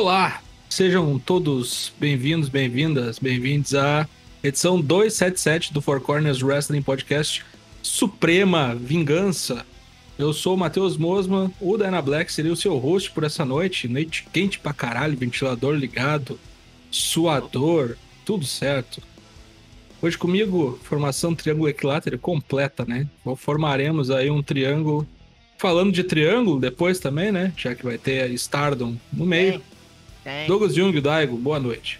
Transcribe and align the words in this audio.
Olá, 0.00 0.40
sejam 0.70 1.18
todos 1.18 1.92
bem-vindos, 1.98 2.48
bem-vindas, 2.48 3.18
bem-vindos 3.18 3.74
à 3.74 4.08
edição 4.44 4.80
277 4.80 5.74
do 5.74 5.82
Four 5.82 6.00
Corners 6.00 6.40
Wrestling 6.40 6.82
Podcast 6.82 7.44
Suprema 7.82 8.76
Vingança. 8.76 9.66
Eu 10.16 10.32
sou 10.32 10.54
o 10.54 10.56
Matheus 10.56 10.96
Mosman, 10.96 11.52
o 11.60 11.76
Dana 11.76 12.00
Black 12.00 12.32
seria 12.32 12.52
o 12.52 12.56
seu 12.56 12.78
host 12.78 13.10
por 13.10 13.24
essa 13.24 13.44
noite. 13.44 13.88
Noite 13.88 14.24
quente 14.32 14.60
pra 14.60 14.72
caralho, 14.72 15.18
ventilador 15.18 15.74
ligado, 15.74 16.38
suador, 16.92 17.96
tudo 18.24 18.46
certo. 18.46 19.02
Hoje 20.00 20.16
comigo, 20.16 20.78
formação 20.84 21.34
triângulo 21.34 21.68
equilátero 21.68 22.20
completa, 22.20 22.84
né? 22.86 23.08
Formaremos 23.36 24.12
aí 24.12 24.30
um 24.30 24.44
triângulo. 24.44 25.04
Falando 25.58 25.90
de 25.90 26.04
triângulo 26.04 26.60
depois 26.60 27.00
também, 27.00 27.32
né? 27.32 27.52
Já 27.56 27.74
que 27.74 27.84
vai 27.84 27.98
ter 27.98 28.30
Stardom 28.30 28.94
no 29.12 29.26
meio. 29.26 29.60
Tem. 30.28 30.46
Douglas 30.46 30.74
Jung, 30.74 31.00
Daigo, 31.00 31.38
boa 31.38 31.58
noite. 31.58 31.98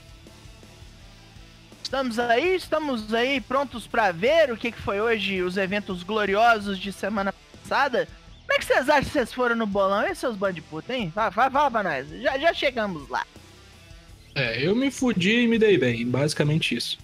Estamos 1.82 2.18
aí, 2.18 2.56
estamos 2.56 3.14
aí 3.14 3.40
prontos 3.40 3.86
pra 3.86 4.12
ver 4.12 4.52
o 4.52 4.56
que, 4.58 4.70
que 4.70 4.82
foi 4.82 5.00
hoje 5.00 5.40
os 5.40 5.56
eventos 5.56 6.02
gloriosos 6.02 6.78
de 6.78 6.92
semana 6.92 7.32
passada. 7.32 8.06
Como 8.46 8.52
é 8.52 8.58
que 8.58 8.66
vocês 8.66 8.86
acham 8.86 9.04
que 9.04 9.10
vocês 9.10 9.32
foram 9.32 9.56
no 9.56 9.66
bolão? 9.66 10.06
E 10.06 10.14
seus 10.14 10.36
bandos 10.36 10.56
de 10.56 10.60
puta, 10.60 10.94
hein? 10.94 11.10
Fala, 11.14 11.30
fala, 11.30 11.50
fala 11.50 11.70
pra 11.70 11.82
nós. 11.82 12.20
Já, 12.20 12.38
já 12.38 12.52
chegamos 12.52 13.08
lá. 13.08 13.24
É, 14.34 14.62
eu 14.62 14.76
me 14.76 14.90
fudi 14.90 15.44
e 15.44 15.48
me 15.48 15.58
dei 15.58 15.78
bem, 15.78 16.06
basicamente 16.06 16.76
isso. 16.76 16.98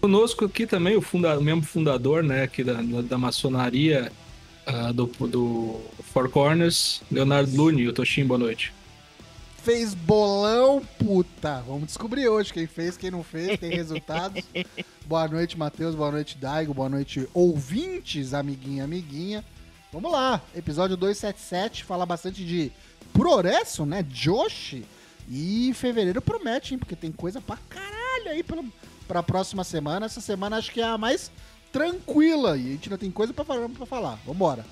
Conosco 0.00 0.44
aqui 0.44 0.64
também 0.64 0.96
o, 0.96 1.02
funda 1.02 1.36
o 1.36 1.42
membro 1.42 1.66
fundador, 1.66 2.22
né, 2.22 2.44
aqui 2.44 2.62
da, 2.62 2.74
da 3.02 3.18
maçonaria 3.18 4.12
uh, 4.64 4.92
do, 4.92 5.06
do 5.26 5.80
Four 6.12 6.30
Corners, 6.30 7.02
Leonardo 7.10 7.52
Lune, 7.56 7.88
o 7.88 7.92
Toshin, 7.92 8.24
boa 8.24 8.38
noite. 8.38 8.72
Fez 9.62 9.92
bolão, 9.94 10.80
puta. 10.98 11.62
Vamos 11.66 11.86
descobrir 11.86 12.26
hoje 12.28 12.52
quem 12.52 12.66
fez, 12.66 12.96
quem 12.96 13.10
não 13.10 13.22
fez, 13.22 13.58
tem 13.58 13.70
resultados. 13.70 14.42
boa 15.06 15.28
noite, 15.28 15.58
Matheus. 15.58 15.94
Boa 15.94 16.10
noite, 16.10 16.38
Daigo. 16.38 16.72
Boa 16.72 16.88
noite, 16.88 17.28
ouvintes, 17.34 18.32
amiguinha, 18.32 18.84
amiguinha. 18.84 19.44
Vamos 19.92 20.10
lá, 20.12 20.40
episódio 20.54 20.96
277, 20.96 21.84
falar 21.84 22.06
bastante 22.06 22.44
de 22.44 22.72
progresso, 23.12 23.84
né? 23.84 24.04
Joshi. 24.08 24.84
E 25.28 25.72
fevereiro 25.74 26.22
promete, 26.22 26.72
hein? 26.74 26.78
Porque 26.78 26.96
tem 26.96 27.12
coisa 27.12 27.40
pra 27.40 27.58
caralho 27.68 28.30
aí 28.30 28.42
pra, 28.42 28.62
pra 29.06 29.22
próxima 29.22 29.62
semana. 29.62 30.06
Essa 30.06 30.20
semana 30.22 30.56
acho 30.56 30.72
que 30.72 30.80
é 30.80 30.84
a 30.84 30.96
mais 30.96 31.30
tranquila. 31.70 32.56
E 32.56 32.60
a 32.66 32.70
gente 32.72 32.88
ainda 32.88 32.98
tem 32.98 33.10
coisa 33.10 33.32
pra, 33.34 33.44
falar- 33.44 33.68
pra 33.68 33.86
falar. 33.86 34.18
Vambora. 34.26 34.64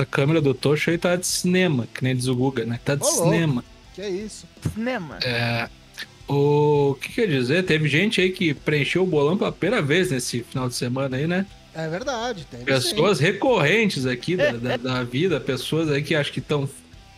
A 0.00 0.06
câmera 0.06 0.40
do 0.40 0.54
Tocho 0.54 0.90
aí 0.90 0.96
tá 0.96 1.14
de 1.14 1.26
cinema, 1.26 1.86
que 1.92 2.02
nem 2.02 2.16
diz 2.16 2.26
o 2.26 2.34
Guga, 2.34 2.64
né? 2.64 2.80
Tá 2.82 2.94
de 2.94 3.02
Ô, 3.04 3.06
louco. 3.06 3.24
cinema. 3.24 3.64
Que 3.94 4.00
é 4.00 4.08
isso? 4.08 4.46
Cinema. 4.74 5.18
É, 5.22 5.68
o 6.26 6.96
que 7.00 7.12
quer 7.12 7.26
dizer? 7.26 7.64
Teve 7.64 7.88
gente 7.88 8.20
aí 8.20 8.30
que 8.30 8.54
preencheu 8.54 9.02
o 9.02 9.06
bolão 9.06 9.36
pela 9.36 9.52
primeira 9.52 9.84
vez 9.84 10.10
nesse 10.10 10.42
final 10.42 10.68
de 10.68 10.74
semana 10.74 11.16
aí, 11.16 11.26
né? 11.26 11.44
É 11.74 11.88
verdade. 11.88 12.46
Tem 12.50 12.64
Pessoas 12.64 13.20
recorrentes 13.20 14.06
aqui 14.06 14.36
da, 14.36 14.52
da, 14.52 14.76
da 14.76 15.04
vida, 15.04 15.38
pessoas 15.38 15.90
aí 15.90 16.02
que 16.02 16.14
acho 16.14 16.32
que 16.32 16.40
estão 16.40 16.68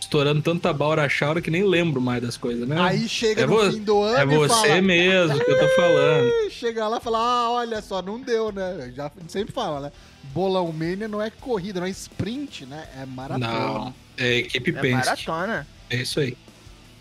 estourando 0.00 0.42
tanta 0.42 0.72
baura 0.72 1.08
chaura 1.08 1.40
que 1.40 1.50
nem 1.50 1.64
lembro 1.64 2.00
mais 2.00 2.22
das 2.22 2.36
coisas, 2.36 2.68
né? 2.68 2.76
Aí 2.78 3.08
chega 3.08 3.42
É 3.42 3.46
no 3.46 3.72
fim 3.72 3.82
do 3.82 4.02
ano 4.02 4.18
é 4.18 4.34
e 4.34 4.38
você 4.38 4.68
fala... 4.68 4.82
mesmo 4.82 5.44
que 5.44 5.50
eu 5.50 5.58
tô 5.58 5.68
falando. 5.68 6.50
Chega 6.50 6.88
lá 6.88 6.98
e 6.98 7.00
fala, 7.00 7.18
ah, 7.18 7.50
olha 7.52 7.80
só, 7.80 8.02
não 8.02 8.20
deu, 8.20 8.52
né? 8.52 8.92
Já 8.94 9.10
sempre 9.28 9.54
fala, 9.54 9.80
né? 9.80 9.92
Bolão 10.34 10.72
Mania 10.72 11.08
não 11.08 11.20
é 11.20 11.30
corrida, 11.30 11.80
não 11.80 11.86
é 11.86 11.90
sprint, 11.90 12.64
né? 12.66 12.88
É 13.00 13.06
maratona. 13.06 13.48
Não, 13.48 13.94
é 14.16 14.38
equipe 14.38 14.70
É 14.70 14.80
Penske. 14.80 15.06
maratona. 15.26 15.66
É 15.90 15.96
isso 15.96 16.20
aí. 16.20 16.36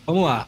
Vamos 0.05 0.23
lá. 0.23 0.47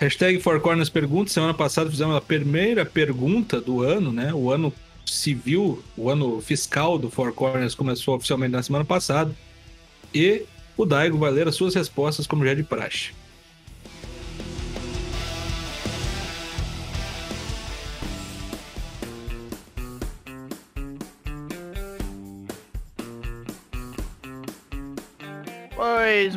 Hashtag 0.00 0.40
Four 0.40 0.60
Corners 0.60 0.88
Pergunta. 0.88 1.30
Semana 1.30 1.54
passada 1.54 1.90
fizemos 1.90 2.16
a 2.16 2.20
primeira 2.20 2.84
pergunta 2.84 3.60
do 3.60 3.82
ano, 3.82 4.12
né? 4.12 4.32
O 4.32 4.50
ano 4.50 4.72
civil, 5.06 5.82
o 5.96 6.08
ano 6.10 6.40
fiscal 6.40 6.98
do 6.98 7.10
Four 7.10 7.32
Corners 7.32 7.74
começou 7.74 8.16
oficialmente 8.16 8.52
na 8.52 8.62
semana 8.62 8.84
passada. 8.84 9.34
E 10.14 10.44
o 10.76 10.84
Daigo 10.84 11.18
vai 11.18 11.30
ler 11.30 11.46
as 11.48 11.54
suas 11.54 11.74
respostas 11.74 12.26
como 12.26 12.44
já 12.44 12.52
é 12.52 12.54
de 12.54 12.62
praxe. 12.62 13.12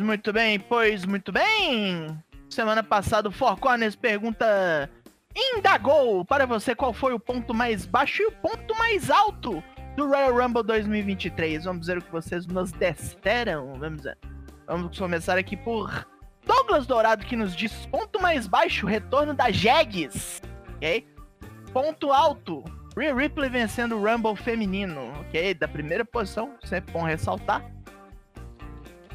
Muito 0.08 0.32
bem, 0.32 0.58
pois 0.58 1.04
muito 1.04 1.30
bem. 1.30 2.18
Semana 2.48 2.82
passada 2.82 3.28
o 3.28 3.30
Four 3.30 3.58
Corners 3.58 3.94
pergunta 3.94 4.88
indagou 5.36 6.24
para 6.24 6.46
você 6.46 6.74
qual 6.74 6.94
foi 6.94 7.12
o 7.12 7.20
ponto 7.20 7.52
mais 7.52 7.84
baixo 7.84 8.22
e 8.22 8.26
o 8.26 8.32
ponto 8.32 8.74
mais 8.78 9.10
alto 9.10 9.62
do 9.98 10.08
Royal 10.08 10.34
Rumble 10.34 10.62
2023. 10.62 11.64
Vamos 11.64 11.88
ver 11.88 11.98
o 11.98 12.02
que 12.02 12.10
vocês 12.10 12.46
nos 12.46 12.72
disseram. 12.72 13.74
Vamos 13.78 14.02
ver. 14.02 14.16
Vamos 14.66 14.98
começar 14.98 15.36
aqui 15.36 15.58
por 15.58 16.08
Douglas 16.46 16.86
Dourado 16.86 17.26
que 17.26 17.36
nos 17.36 17.54
diz 17.54 17.84
ponto 17.84 18.18
mais 18.18 18.46
baixo, 18.46 18.86
retorno 18.86 19.34
da 19.34 19.50
Jags. 19.50 20.40
Ok? 20.76 21.06
Ponto 21.70 22.10
alto, 22.14 22.64
Rhea 22.96 23.14
Ripley 23.14 23.50
vencendo 23.50 23.94
o 23.94 24.02
Rumble 24.02 24.36
feminino. 24.36 25.12
Ok? 25.20 25.52
Da 25.52 25.68
primeira 25.68 26.02
posição, 26.02 26.54
sempre 26.64 26.94
bom 26.94 27.02
ressaltar. 27.02 27.62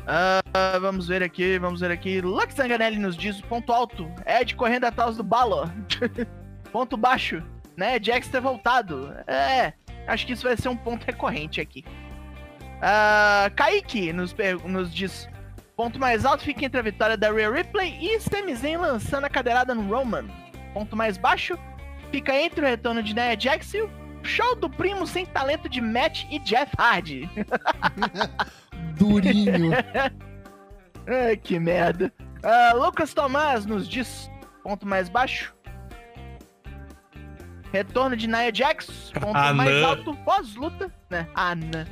Ah, 0.05 0.41
vamos 0.81 1.07
ver 1.07 1.23
aqui, 1.23 1.57
vamos 1.57 1.79
ver 1.79 1.91
aqui. 1.91 2.19
Lux 2.21 2.53
Zanganelli 2.55 2.97
nos 2.97 3.15
diz 3.15 3.39
ponto 3.41 3.71
alto. 3.71 4.09
Ed 4.25 4.55
correndo 4.55 4.85
atrás 4.85 5.17
do 5.17 5.23
Balor. 5.23 5.71
ponto 6.71 6.97
baixo, 6.97 7.41
né? 7.77 7.97
Jax 8.01 8.27
ter 8.27 8.41
voltado. 8.41 9.13
É, 9.27 9.73
acho 10.07 10.25
que 10.25 10.33
isso 10.33 10.43
vai 10.43 10.57
ser 10.57 10.69
um 10.69 10.75
ponto 10.75 11.05
recorrente 11.05 11.61
aqui. 11.61 11.85
Ah, 12.81 13.49
Kaique 13.55 14.11
nos, 14.11 14.35
nos 14.65 14.93
diz: 14.93 15.29
ponto 15.75 15.99
mais 15.99 16.25
alto 16.25 16.43
fica 16.43 16.65
entre 16.65 16.79
a 16.79 16.83
vitória 16.83 17.15
da 17.15 17.31
Rhea 17.31 17.49
Ripley 17.49 17.97
e 18.01 18.19
Sami 18.19 18.55
Zayn 18.55 18.77
lançando 18.77 19.25
a 19.25 19.29
cadeirada 19.29 19.73
no 19.73 19.89
Roman. 19.89 20.27
Ponto 20.73 20.95
mais 20.95 21.17
baixo 21.17 21.57
fica 22.11 22.35
entre 22.35 22.61
o 22.61 22.67
retorno 22.67 23.01
de 23.01 23.13
Nia 23.13 23.39
Jax 23.39 23.73
e 23.73 23.81
o 23.81 23.89
show 24.23 24.55
do 24.55 24.69
primo 24.69 25.07
sem 25.07 25.25
talento 25.25 25.69
de 25.69 25.79
Matt 25.81 26.25
e 26.29 26.39
Jeff 26.39 26.71
Hardy. 26.77 27.29
Durinho. 28.97 29.71
Ai, 31.07 31.37
que 31.37 31.59
merda. 31.59 32.11
Ah, 32.43 32.73
Lucas 32.73 33.13
Tomás 33.13 33.65
nos 33.65 33.87
diz, 33.87 34.29
ponto 34.63 34.87
mais 34.87 35.09
baixo. 35.09 35.53
Retorno 37.71 38.15
de 38.15 38.27
Nia 38.27 38.53
Jax, 38.53 39.11
ponto 39.19 39.55
mais 39.55 39.83
alto, 39.83 40.13
pós-luta, 40.17 40.93
né? 41.09 41.27
Ah, 41.33 41.55
não. 41.55 41.85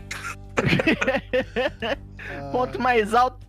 Ah, 2.23 2.51
Ponto 2.51 2.79
mais 2.79 3.15
alto, 3.15 3.47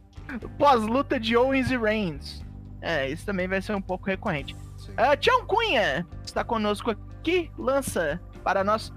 pós-luta 0.56 1.20
de 1.20 1.36
Owens 1.36 1.70
e 1.70 1.76
Reigns. 1.76 2.42
É, 2.80 3.10
isso 3.10 3.26
também 3.26 3.46
vai 3.46 3.60
ser 3.60 3.74
um 3.74 3.82
pouco 3.82 4.06
recorrente. 4.06 4.56
Ah, 4.96 5.14
Tião 5.14 5.44
Cunha 5.44 6.06
está 6.24 6.42
conosco 6.42 6.90
aqui, 6.90 7.50
lança 7.58 8.18
para 8.42 8.64
nós. 8.64 8.90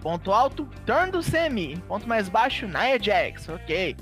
Ponto 0.00 0.32
alto, 0.32 0.68
turn 0.86 1.10
do 1.10 1.22
Semi. 1.22 1.76
Ponto 1.88 2.08
mais 2.08 2.28
baixo, 2.28 2.66
Nia 2.66 2.98
Jax, 3.00 3.48
ok. 3.48 3.96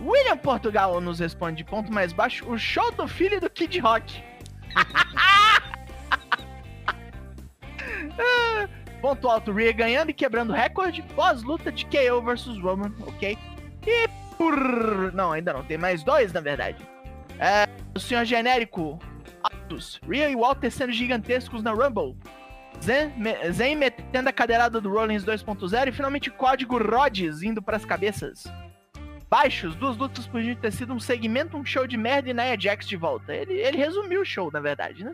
William 0.00 0.36
Portugal 0.36 1.00
nos 1.00 1.20
responde, 1.20 1.64
ponto 1.64 1.92
mais 1.92 2.12
baixo, 2.12 2.48
o 2.50 2.58
show 2.58 2.92
do 2.92 3.08
filho 3.08 3.40
do 3.40 3.48
Kid 3.48 3.78
Rock. 3.80 4.22
Ponto 9.00 9.28
alto, 9.28 9.52
Rhea 9.52 9.72
ganhando 9.72 10.10
e 10.10 10.14
quebrando 10.14 10.52
recorde, 10.52 11.02
pós-luta 11.14 11.70
de 11.70 11.86
KO 11.86 12.20
versus 12.22 12.58
Roman, 12.58 12.92
ok. 13.06 13.38
E 13.86 14.08
por... 14.36 15.12
Não, 15.12 15.32
ainda 15.32 15.52
não, 15.52 15.62
tem 15.62 15.78
mais 15.78 16.02
dois, 16.02 16.32
na 16.32 16.40
verdade. 16.40 16.84
É, 17.38 17.68
o 17.94 18.00
senhor 18.00 18.24
genérico, 18.24 18.98
altos. 19.42 20.00
Rhea 20.08 20.30
e 20.30 20.36
Walter 20.36 20.70
sendo 20.70 20.92
gigantescos 20.92 21.62
na 21.62 21.72
Rumble. 21.72 22.16
Zen, 22.82 23.12
Zen 23.52 23.76
metendo 23.76 24.28
a 24.28 24.32
cadeirada 24.32 24.80
do 24.80 24.90
Rollins 24.90 25.24
2.0 25.24 25.88
e 25.88 25.92
finalmente 25.92 26.28
o 26.28 26.32
código 26.32 26.78
Rhodes 26.78 27.42
indo 27.42 27.60
pras 27.62 27.84
cabeças. 27.84 28.44
Baixos, 29.28 29.74
duas 29.74 29.96
lutas 29.96 30.26
podiam 30.26 30.54
ter 30.54 30.72
sido 30.72 30.92
um 30.92 31.00
segmento, 31.00 31.56
um 31.56 31.64
show 31.64 31.86
de 31.86 31.96
merda 31.96 32.30
e 32.30 32.34
Nia 32.34 32.56
Jax 32.58 32.86
de 32.86 32.96
volta. 32.96 33.34
Ele, 33.34 33.54
ele 33.54 33.76
resumiu 33.76 34.20
o 34.20 34.24
show, 34.24 34.50
na 34.52 34.60
verdade, 34.60 35.02
né? 35.04 35.12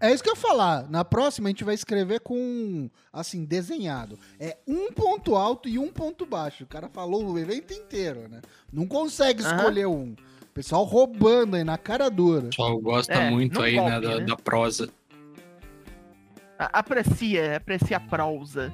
É 0.00 0.12
isso 0.12 0.20
que 0.20 0.28
eu 0.28 0.34
ia 0.34 0.40
falar. 0.40 0.90
Na 0.90 1.04
próxima 1.04 1.46
a 1.48 1.50
gente 1.50 1.62
vai 1.62 1.76
escrever 1.76 2.18
com, 2.20 2.90
assim, 3.12 3.44
desenhado. 3.44 4.18
É 4.40 4.56
um 4.66 4.90
ponto 4.90 5.36
alto 5.36 5.68
e 5.68 5.78
um 5.78 5.92
ponto 5.92 6.26
baixo. 6.26 6.64
O 6.64 6.66
cara 6.66 6.88
falou 6.88 7.24
o 7.24 7.38
evento 7.38 7.72
inteiro, 7.72 8.28
né? 8.28 8.40
Não 8.72 8.84
consegue 8.84 9.42
escolher 9.42 9.86
um. 9.86 10.16
O 10.42 10.52
pessoal 10.52 10.82
roubando 10.82 11.54
aí 11.54 11.62
na 11.62 11.78
cara 11.78 12.10
dura. 12.10 12.46
O 12.46 12.48
pessoal 12.48 12.78
gosta 12.80 13.12
É, 13.14 13.30
muito 13.30 13.62
aí 13.62 13.76
golpe, 13.76 13.90
né, 13.90 14.00
da, 14.00 14.18
né? 14.18 14.24
da 14.24 14.36
prosa. 14.36 14.88
Aprecia, 16.72 17.56
aprecia 17.56 17.96
a 17.96 18.00
prosa. 18.00 18.72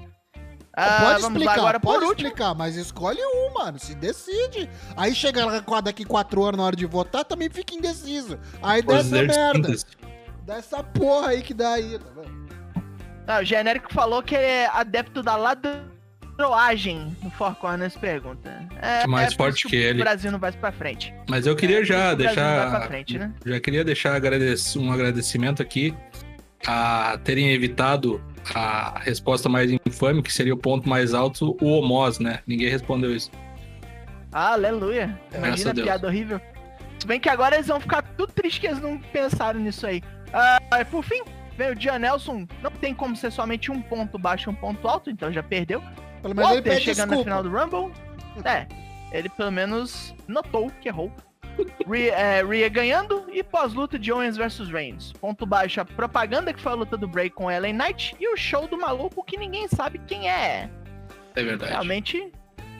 Ah, 0.80 1.00
pode 1.18 1.20
explicar, 1.22 1.52
agora 1.58 1.80
pode 1.80 2.04
explicar, 2.04 2.54
mas 2.54 2.76
escolhe 2.76 3.18
um, 3.20 3.52
mano. 3.54 3.78
Se 3.80 3.94
decide. 3.96 4.70
Aí 4.96 5.12
chega 5.14 5.44
lá 5.66 5.80
daqui 5.80 6.04
quatro 6.04 6.44
anos 6.44 6.56
na 6.58 6.64
hora 6.64 6.76
de 6.76 6.86
votar, 6.86 7.24
também 7.24 7.48
fica 7.50 7.74
indeciso. 7.74 8.38
Aí 8.62 8.80
dá 8.80 8.94
essa 8.98 9.04
Fazer 9.10 9.26
merda. 9.26 9.68
síntese. 9.68 9.86
Dessa 10.46 10.82
porra 10.84 11.30
aí 11.30 11.42
que 11.42 11.52
dá 11.52 11.74
aí, 11.74 11.98
tá 11.98 12.06
vendo? 12.14 12.48
Ah, 13.26 13.40
o 13.40 13.44
genérico 13.44 13.92
falou 13.92 14.22
que 14.22 14.34
ele 14.34 14.44
é 14.46 14.66
adepto 14.72 15.22
da 15.22 15.36
ladroagem 15.36 17.14
no 17.22 17.30
Four 17.32 17.54
Corners 17.56 17.96
pergunta. 17.96 18.48
É, 18.80 19.06
Mais 19.06 19.32
é 19.32 19.36
forte 19.36 19.66
que 19.68 19.76
o 19.76 19.78
ele. 19.80 19.98
Brasil 20.02 20.30
não 20.30 20.38
vai 20.38 20.52
pra 20.52 20.72
frente. 20.72 21.12
Mas 21.28 21.46
eu 21.46 21.54
queria 21.56 21.80
É, 21.80 21.84
já 21.84 22.08
que 22.08 22.14
o 22.14 22.16
deixar. 22.16 22.86
frente, 22.86 23.18
né? 23.18 23.34
Já 23.44 23.60
queria 23.60 23.84
deixar 23.84 24.12
um 24.76 24.92
agradecimento 24.92 25.60
aqui 25.60 25.94
a 26.66 27.18
terem 27.24 27.50
evitado 27.52 28.22
a 28.54 28.98
resposta 29.00 29.48
mais 29.48 29.70
infame, 29.70 30.22
que 30.22 30.32
seria 30.32 30.54
o 30.54 30.56
ponto 30.56 30.88
mais 30.88 31.14
alto, 31.14 31.56
o 31.60 31.66
Homós, 31.78 32.18
né? 32.18 32.40
Ninguém 32.46 32.68
respondeu 32.68 33.14
isso. 33.14 33.30
Ah, 34.32 34.52
aleluia. 34.52 35.18
Imagina 35.34 35.70
a 35.70 35.74
piada 35.74 36.06
horrível. 36.06 36.40
Se 36.98 37.06
bem 37.06 37.20
que 37.20 37.28
agora 37.28 37.56
eles 37.56 37.68
vão 37.68 37.80
ficar 37.80 38.02
tudo 38.02 38.32
tristes 38.32 38.60
que 38.60 38.66
eles 38.66 38.80
não 38.80 38.98
pensaram 38.98 39.60
nisso 39.60 39.86
aí. 39.86 40.02
Ah, 40.32 40.58
por 40.90 41.04
fim, 41.04 41.22
veio 41.56 41.72
o 41.72 41.74
Dia 41.74 41.98
Nelson. 41.98 42.46
Não 42.62 42.70
tem 42.70 42.94
como 42.94 43.16
ser 43.16 43.30
somente 43.30 43.70
um 43.70 43.80
ponto 43.80 44.18
baixo 44.18 44.50
e 44.50 44.52
um 44.52 44.54
ponto 44.54 44.86
alto, 44.86 45.10
então 45.10 45.32
já 45.32 45.42
perdeu. 45.42 45.80
Pelo 46.22 46.34
menos 46.34 46.50
ele 46.50 46.60
Walter 46.60 46.70
pede 46.70 46.84
chegando 46.84 47.10
na 47.10 47.16
desculpa. 47.16 47.24
final 47.24 47.42
do 47.42 47.50
Rumble. 47.50 47.94
É, 48.44 48.66
ele 49.12 49.28
pelo 49.28 49.50
menos 49.50 50.14
notou 50.26 50.70
que 50.80 50.88
errou. 50.88 51.12
Rhea, 51.88 52.14
é, 52.14 52.42
Rhea 52.44 52.68
ganhando 52.68 53.24
e 53.32 53.42
pós-luta 53.42 53.98
de 53.98 54.12
Owens 54.12 54.36
versus 54.36 54.68
Reigns. 54.68 55.12
Ponto 55.12 55.44
baixo, 55.46 55.80
a 55.80 55.84
propaganda 55.84 56.52
que 56.52 56.60
foi 56.60 56.72
a 56.72 56.74
luta 56.74 56.96
do 56.96 57.08
Bray 57.08 57.30
com 57.30 57.50
Ellen 57.50 57.72
Knight 57.74 58.14
e 58.20 58.32
o 58.32 58.36
show 58.36 58.66
do 58.68 58.78
maluco 58.78 59.24
que 59.24 59.36
ninguém 59.36 59.66
sabe 59.68 59.98
quem 60.06 60.30
é. 60.30 60.68
É 61.34 61.42
verdade. 61.42 61.72
Realmente, 61.72 62.32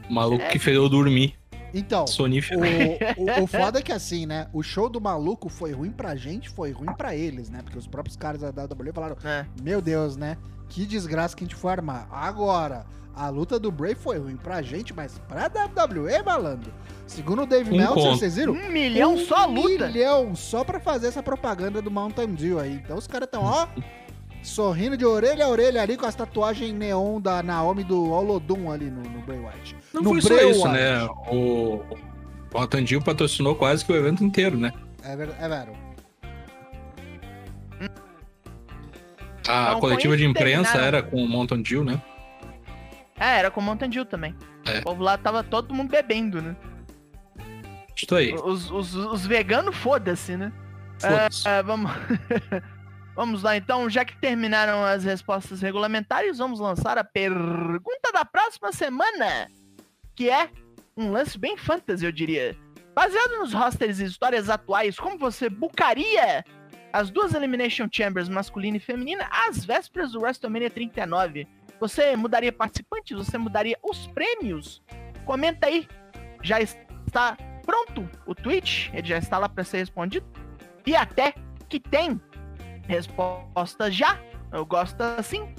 O 0.08 0.12
maluco 0.12 0.42
É. 0.44 0.48
que 0.48 0.58
fez 0.58 0.76
eu 0.76 0.88
dormir. 0.88 1.34
Então, 1.74 2.06
Sonífero. 2.06 2.60
o, 2.60 3.40
o, 3.40 3.44
o 3.44 3.46
foda 3.48 3.78
é 3.78 3.82
que 3.82 3.92
assim, 3.92 4.24
né? 4.24 4.48
O 4.54 4.62
show 4.62 4.88
do 4.88 5.00
maluco 5.00 5.50
foi 5.50 5.72
ruim 5.72 5.90
pra 5.90 6.16
gente, 6.16 6.48
foi 6.48 6.72
ruim 6.72 6.92
pra 6.94 7.14
eles, 7.14 7.50
né? 7.50 7.60
Porque 7.62 7.76
os 7.78 7.86
próprios 7.86 8.16
caras 8.16 8.40
da 8.40 8.64
WWE 8.64 8.90
falaram: 8.94 9.16
né? 9.22 9.46
Meu 9.62 9.82
Deus, 9.82 10.16
né? 10.16 10.38
Que 10.70 10.86
desgraça 10.86 11.36
que 11.36 11.44
a 11.44 11.46
gente 11.46 11.54
foi 11.56 11.72
armar. 11.72 12.08
Agora, 12.10 12.86
a 13.18 13.28
luta 13.30 13.58
do 13.58 13.72
Bray 13.72 13.96
foi 13.96 14.16
ruim 14.18 14.36
pra 14.36 14.62
gente, 14.62 14.94
mas 14.94 15.20
pra 15.26 15.46
WWE, 15.48 16.22
malandro. 16.24 16.72
Segundo 17.04 17.42
o 17.42 17.46
Dave 17.46 17.74
Um 17.74 17.76
Meltzer, 17.76 18.10
vocês 18.12 18.36
viram? 18.36 18.52
Um 18.52 18.68
milhão 18.68 19.14
um 19.14 19.18
só 19.18 19.44
luta. 19.46 19.88
milhão 19.88 20.36
só 20.36 20.62
pra 20.62 20.78
fazer 20.78 21.08
essa 21.08 21.22
propaganda 21.22 21.82
do 21.82 21.90
Mountain 21.90 22.34
Dew 22.34 22.60
aí. 22.60 22.74
Então 22.74 22.96
os 22.96 23.08
caras 23.08 23.28
tão, 23.28 23.42
ó, 23.42 23.66
sorrindo 24.42 24.96
de 24.96 25.04
orelha 25.04 25.46
a 25.46 25.48
orelha 25.48 25.82
ali 25.82 25.96
com 25.96 26.06
as 26.06 26.14
tatuagens 26.14 26.72
neon 26.72 27.20
da 27.20 27.42
Naomi 27.42 27.82
do 27.82 28.08
Olodum 28.10 28.70
ali 28.70 28.88
no, 28.88 29.02
no 29.02 29.20
Bray 29.22 29.40
Wyatt. 29.40 29.76
Não 29.92 30.02
no 30.02 30.10
foi 30.10 30.20
só 30.20 30.28
Bray 30.28 30.50
isso, 30.50 30.62
Wyatt. 30.62 30.78
né? 30.78 31.04
O, 31.32 31.82
o 32.54 32.58
Altandil 32.58 33.02
patrocinou 33.02 33.56
quase 33.56 33.84
que 33.84 33.92
o 33.92 33.96
evento 33.96 34.22
inteiro, 34.22 34.56
né? 34.56 34.72
É 35.02 35.16
verdade. 35.16 35.42
É 35.44 35.48
verdade. 35.48 35.88
A 39.48 39.74
com 39.74 39.80
coletiva 39.80 40.16
de 40.16 40.26
imprensa 40.26 40.76
era 40.78 41.02
com 41.02 41.16
o 41.24 41.28
Mountain 41.28 41.62
Dew, 41.62 41.82
né? 41.82 42.00
É, 43.18 43.38
era 43.38 43.50
com 43.50 43.60
o 43.60 43.64
Mountain 43.64 43.90
Dew 43.90 44.04
também. 44.04 44.34
É. 44.66 44.78
O 44.78 44.82
povo 44.82 45.02
lá 45.02 45.18
tava 45.18 45.42
todo 45.42 45.74
mundo 45.74 45.90
bebendo, 45.90 46.40
né? 46.40 46.56
Isso 47.96 48.14
aí. 48.14 48.32
Os, 48.34 48.70
os, 48.70 48.94
os 48.94 49.26
veganos, 49.26 49.76
foda-se, 49.76 50.36
né? 50.36 50.52
Foda-se. 51.00 51.48
É, 51.48 51.62
vamos... 51.62 51.90
vamos 53.16 53.42
lá 53.42 53.56
então, 53.56 53.90
já 53.90 54.04
que 54.04 54.16
terminaram 54.20 54.84
as 54.84 55.02
respostas 55.02 55.60
regulamentares, 55.60 56.38
vamos 56.38 56.60
lançar 56.60 56.96
a 56.96 57.02
pergunta 57.02 58.12
da 58.12 58.24
próxima 58.24 58.70
semana, 58.70 59.48
que 60.14 60.30
é 60.30 60.48
um 60.96 61.10
lance 61.10 61.36
bem 61.36 61.56
fantasy, 61.56 62.04
eu 62.04 62.12
diria. 62.12 62.56
Baseado 62.94 63.38
nos 63.38 63.52
rosters 63.52 63.98
e 63.98 64.04
histórias 64.04 64.48
atuais, 64.48 64.98
como 64.98 65.18
você 65.18 65.48
bucaria 65.48 66.44
as 66.92 67.10
duas 67.10 67.34
Elimination 67.34 67.88
Chambers 67.90 68.28
masculina 68.28 68.76
e 68.76 68.80
feminina 68.80 69.28
às 69.30 69.64
vésperas 69.64 70.12
do 70.12 70.20
WrestleMania 70.20 70.70
39? 70.70 71.46
Você 71.80 72.16
mudaria 72.16 72.52
participantes? 72.52 73.16
Você 73.16 73.38
mudaria 73.38 73.78
os 73.82 74.06
prêmios? 74.08 74.82
Comenta 75.24 75.66
aí. 75.66 75.86
Já 76.42 76.60
está 76.60 77.36
pronto 77.64 78.08
o 78.26 78.34
tweet, 78.34 78.90
ele 78.94 79.06
já 79.06 79.18
está 79.18 79.38
lá 79.38 79.48
para 79.48 79.64
ser 79.64 79.78
respondido. 79.78 80.26
E 80.86 80.96
até 80.96 81.34
que 81.68 81.78
tem 81.78 82.20
resposta 82.86 83.90
já. 83.90 84.18
Eu 84.52 84.64
gosto 84.64 85.00
assim. 85.02 85.54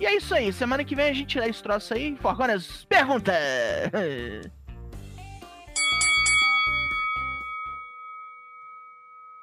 E 0.00 0.06
é 0.06 0.16
isso 0.16 0.34
aí. 0.34 0.52
Semana 0.52 0.84
que 0.84 0.94
vem 0.94 1.10
a 1.10 1.12
gente 1.12 1.38
lê 1.38 1.48
esse 1.48 1.62
troço 1.62 1.92
aí. 1.92 2.16
Forconas, 2.16 2.84
pergunta! 2.84 3.32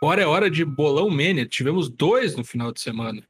Agora 0.01 0.21
é 0.21 0.25
hora 0.25 0.49
de 0.51 0.63
bolão 0.63 1.09
Mania. 1.09 1.45
Tivemos 1.47 1.89
dois 1.89 2.35
no 2.35 2.43
final 2.43 2.71
de 2.71 2.79
semana. 2.79 3.27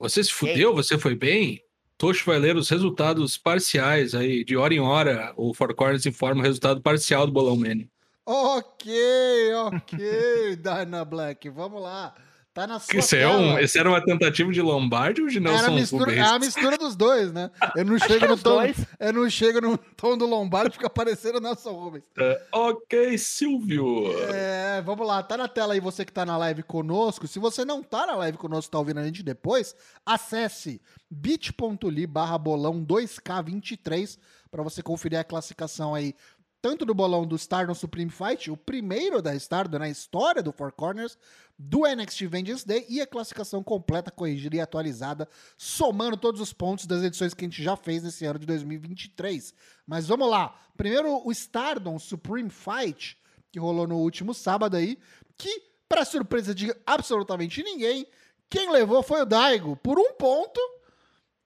Você 0.00 0.24
se 0.24 0.32
fudeu? 0.32 0.74
Você 0.74 0.98
foi 0.98 1.14
bem? 1.14 1.62
Tocho 1.98 2.26
vai 2.26 2.38
ler 2.38 2.56
os 2.56 2.68
resultados 2.68 3.38
parciais 3.38 4.14
aí, 4.14 4.44
de 4.44 4.56
hora 4.56 4.74
em 4.74 4.80
hora. 4.80 5.32
O 5.36 5.54
Four 5.54 5.74
Corners 5.74 6.04
informa 6.04 6.40
o 6.42 6.44
resultado 6.44 6.80
parcial 6.80 7.26
do 7.26 7.32
bolão 7.32 7.56
Mania. 7.56 7.88
Ok, 8.24 9.54
ok, 9.54 10.56
Dyna 10.60 11.04
Black, 11.04 11.48
vamos 11.48 11.80
lá. 11.80 12.14
Tá 12.56 12.66
na 12.66 12.80
sua 12.80 12.98
Esse, 12.98 13.18
é 13.18 13.28
um, 13.28 13.48
tela. 13.48 13.62
esse 13.62 13.78
era 13.78 13.86
uma 13.86 14.02
tentativa 14.02 14.50
de 14.50 14.62
Lombardi 14.62 15.20
ou 15.20 15.28
de 15.28 15.36
Era 15.36 15.50
a 15.50 15.52
Nelson 15.52 15.72
mistura, 15.72 16.14
é 16.14 16.20
a 16.22 16.38
mistura 16.38 16.78
dos 16.78 16.96
dois, 16.96 17.30
né? 17.30 17.50
Eu 17.76 17.84
não 17.84 17.98
chego 17.98 18.26
no 18.26 18.38
tom, 18.38 18.54
dois. 18.54 18.76
eu 18.98 19.12
não 19.12 19.28
chego 19.28 19.60
no 19.60 19.76
tom 19.76 20.16
do 20.16 20.24
Lombardi, 20.24 20.78
fica 20.78 20.90
o 20.90 21.40
Nelson 21.40 21.72
Rubens. 21.72 22.04
É, 22.16 22.42
ok, 22.50 23.18
Silvio. 23.18 24.10
É, 24.32 24.80
vamos 24.80 25.06
lá, 25.06 25.22
tá 25.22 25.36
na 25.36 25.46
tela 25.48 25.74
aí 25.74 25.80
você 25.80 26.02
que 26.02 26.10
tá 26.10 26.24
na 26.24 26.38
live 26.38 26.62
conosco. 26.62 27.26
Se 27.26 27.38
você 27.38 27.62
não 27.62 27.82
tá 27.82 28.06
na 28.06 28.16
live 28.16 28.38
conosco, 28.38 28.72
tá 28.72 28.78
ouvindo 28.78 29.00
a 29.00 29.04
gente 29.04 29.22
depois, 29.22 29.76
acesse 30.06 30.80
bit.ly 31.10 32.06
barra 32.06 32.38
bolão 32.38 32.82
2K23 32.82 34.18
para 34.50 34.62
você 34.62 34.82
conferir 34.82 35.18
a 35.18 35.24
classificação 35.24 35.94
aí, 35.94 36.14
tanto 36.62 36.84
do 36.84 36.94
bolão 36.94 37.26
do 37.26 37.36
Stardom 37.36 37.74
Supreme 37.74 38.10
Fight, 38.10 38.50
o 38.50 38.56
primeiro 38.56 39.20
da 39.22 39.34
Stardom 39.34 39.78
na 39.78 39.88
história 39.88 40.42
do 40.42 40.52
Four 40.52 40.72
Corners, 40.72 41.16
do 41.58 41.82
NXT 41.86 42.26
Vengeance 42.26 42.66
Day 42.66 42.84
e 42.88 43.00
a 43.00 43.06
classificação 43.06 43.62
completa, 43.62 44.10
corrigida 44.10 44.56
e 44.56 44.60
atualizada, 44.60 45.26
somando 45.56 46.16
todos 46.16 46.40
os 46.40 46.52
pontos 46.52 46.86
das 46.86 47.02
edições 47.02 47.32
que 47.32 47.44
a 47.44 47.48
gente 47.48 47.62
já 47.62 47.76
fez 47.76 48.02
nesse 48.02 48.26
ano 48.26 48.38
de 48.38 48.46
2023. 48.46 49.54
Mas 49.86 50.06
vamos 50.06 50.28
lá. 50.28 50.54
Primeiro, 50.76 51.26
o 51.26 51.32
Stardom 51.32 51.98
Supreme 51.98 52.50
Fight, 52.50 53.18
que 53.50 53.58
rolou 53.58 53.86
no 53.86 53.96
último 53.96 54.34
sábado 54.34 54.76
aí, 54.76 54.98
que, 55.38 55.62
para 55.88 56.04
surpresa 56.04 56.54
de 56.54 56.74
absolutamente 56.86 57.62
ninguém, 57.62 58.06
quem 58.50 58.70
levou 58.70 59.02
foi 59.02 59.22
o 59.22 59.26
Daigo, 59.26 59.76
por 59.76 59.98
um 59.98 60.12
ponto, 60.12 60.60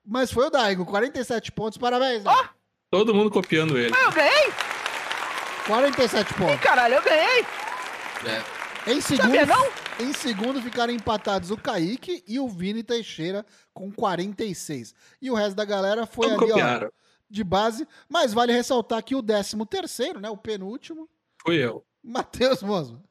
mas 0.05 0.29
foi 0.31 0.47
o 0.47 0.49
Daigo, 0.49 0.85
47 0.85 1.51
pontos, 1.53 1.77
parabéns, 1.77 2.23
Daigo. 2.23 2.49
Todo 2.89 3.13
mundo 3.15 3.31
copiando 3.31 3.77
ele. 3.77 3.95
Ah, 3.95 4.03
eu 4.03 4.11
ganhei? 4.11 4.51
47 5.67 6.31
Ih, 6.31 6.35
pontos. 6.37 6.59
caralho, 6.61 6.95
eu 6.95 7.01
ganhei! 7.01 7.45
É. 8.25 8.60
Em 8.87 8.99
segundo, 8.99 9.23
Sabia 9.23 9.45
não? 9.45 9.67
em 9.99 10.13
segundo 10.13 10.61
ficaram 10.61 10.91
empatados 10.91 11.51
o 11.51 11.57
Kaique 11.57 12.23
e 12.27 12.39
o 12.39 12.47
Vini 12.47 12.81
Teixeira 12.83 13.45
com 13.73 13.91
46. 13.91 14.93
E 15.21 15.29
o 15.29 15.35
resto 15.35 15.55
da 15.55 15.65
galera 15.65 16.05
foi 16.07 16.27
Todos 16.29 16.41
ali, 16.43 16.51
ó, 16.51 16.55
copiaram. 16.55 16.91
de 17.29 17.43
base, 17.43 17.87
mas 18.09 18.33
vale 18.33 18.51
ressaltar 18.53 19.03
que 19.03 19.15
o 19.15 19.21
13 19.21 19.55
terceiro, 19.69 20.19
né, 20.19 20.29
o 20.29 20.37
penúltimo, 20.37 21.07
Fui 21.45 21.57
eu. 21.57 21.83
Matheus 22.03 22.61
Mozo. 22.63 23.01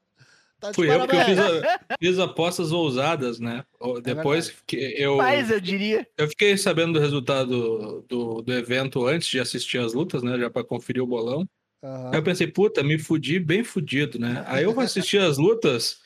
Tá 0.59 0.69
de 0.69 0.75
Fui 0.75 0.89
eu 0.93 0.99
porque 0.99 1.15
eu 1.15 1.19
parabéns. 1.19 1.39
fiz, 1.39 1.63
a- 1.65 1.95
fiz 1.99 2.19
apostas 2.19 2.71
ousadas, 2.71 3.39
né? 3.39 3.63
O- 3.79 3.99
Depois 3.99 4.45
verdade. 4.47 4.63
que 4.67 4.75
eu, 5.01 5.17
Mas 5.17 5.49
eu 5.49 5.59
diria. 5.59 6.07
eu 6.17 6.27
fiquei 6.27 6.55
sabendo 6.57 6.93
do 6.93 6.99
resultado 6.99 8.05
do, 8.07 8.41
do 8.43 8.53
evento 8.53 9.07
antes 9.07 9.27
de 9.27 9.39
assistir 9.39 9.79
as 9.79 9.93
lutas, 9.93 10.21
né? 10.21 10.37
Já 10.37 10.49
pra 10.51 10.63
conferir 10.63 11.01
o 11.01 11.07
bolão. 11.07 11.47
Aham. 11.83 12.09
Aí 12.11 12.19
eu 12.19 12.23
pensei, 12.23 12.47
puta, 12.47 12.83
me 12.83 12.99
fudi 12.99 13.39
bem 13.39 13.63
fudido, 13.63 14.19
né? 14.19 14.43
Aí 14.47 14.63
eu 14.63 14.79
assisti 14.79 15.17
as 15.17 15.37
lutas, 15.37 15.99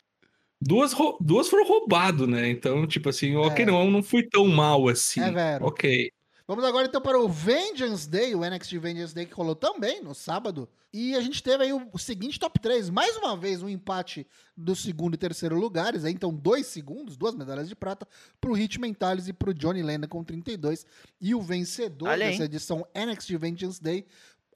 duas, 0.60 0.94
duas 1.20 1.48
foram 1.48 1.66
roubado, 1.66 2.26
né? 2.26 2.48
Então, 2.48 2.86
tipo 2.86 3.08
assim, 3.08 3.36
ok, 3.36 3.64
É. 3.64 3.66
não, 3.66 3.90
não 3.90 4.02
fui 4.02 4.22
tão 4.22 4.46
mal 4.48 4.88
assim. 4.88 5.20
É, 5.20 5.30
velho. 5.30 5.66
Ok. 5.66 6.10
Vamos 6.48 6.64
agora 6.64 6.86
então 6.86 7.00
para 7.00 7.18
o 7.18 7.28
Vengeance 7.28 8.08
Day, 8.08 8.32
o 8.32 8.48
NXT 8.48 8.78
Vengeance 8.78 9.12
Day 9.12 9.26
que 9.26 9.34
rolou 9.34 9.56
também 9.56 10.00
no 10.00 10.14
sábado. 10.14 10.68
E 10.92 11.16
a 11.16 11.20
gente 11.20 11.42
teve 11.42 11.64
aí 11.64 11.72
o, 11.72 11.98
seguinte 11.98 12.38
top 12.38 12.60
3. 12.60 12.88
Mais 12.88 13.16
uma 13.16 13.36
vez 13.36 13.64
um 13.64 13.68
empate 13.68 14.24
do 14.56 14.76
segundo 14.76 15.14
e 15.14 15.18
terceiro 15.18 15.58
lugares. 15.58 16.04
Aí, 16.04 16.12
então, 16.12 16.32
dois 16.32 16.66
segundos, 16.66 17.16
duas 17.16 17.34
medalhas 17.34 17.68
de 17.68 17.74
prata 17.74 18.06
para 18.40 18.48
o 18.48 18.54
Hit 18.54 18.80
Mentalis 18.80 19.26
e 19.26 19.32
para 19.32 19.50
o 19.50 19.54
Johnny 19.54 19.82
Lennon 19.82 20.06
com 20.06 20.22
32. 20.22 20.86
E 21.20 21.34
o 21.34 21.42
vencedor 21.42 22.10
Olha 22.10 22.30
dessa 22.30 22.44
edição 22.44 22.86
NXT 22.94 23.36
Vengeance 23.36 23.82
Day 23.82 24.06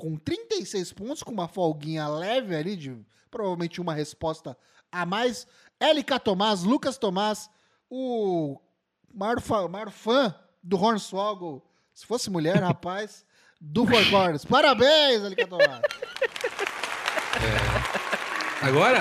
com 0.00 0.16
36 0.16 0.94
pontos, 0.94 1.22
com 1.22 1.30
uma 1.30 1.46
folguinha 1.46 2.08
leve 2.08 2.56
ali, 2.56 2.74
de 2.74 2.96
provavelmente 3.30 3.80
uma 3.80 3.92
resposta 3.92 4.56
a 4.90 5.04
mais. 5.04 5.46
LK 5.78 6.18
Tomás, 6.24 6.62
Lucas 6.62 6.96
Tomás, 6.96 7.50
o 7.90 8.58
maior 9.14 9.40
fã, 9.40 9.68
maior 9.68 9.90
fã 9.90 10.34
do 10.62 10.82
Hornswoggle. 10.82 11.62
Se 11.92 12.06
fosse 12.06 12.30
mulher, 12.30 12.56
rapaz. 12.64 13.26
do 13.60 13.86
Four 13.86 14.10
Corners. 14.10 14.44
Parabéns, 14.44 15.22
Alicatomar. 15.22 15.82
Agora, 18.62 18.98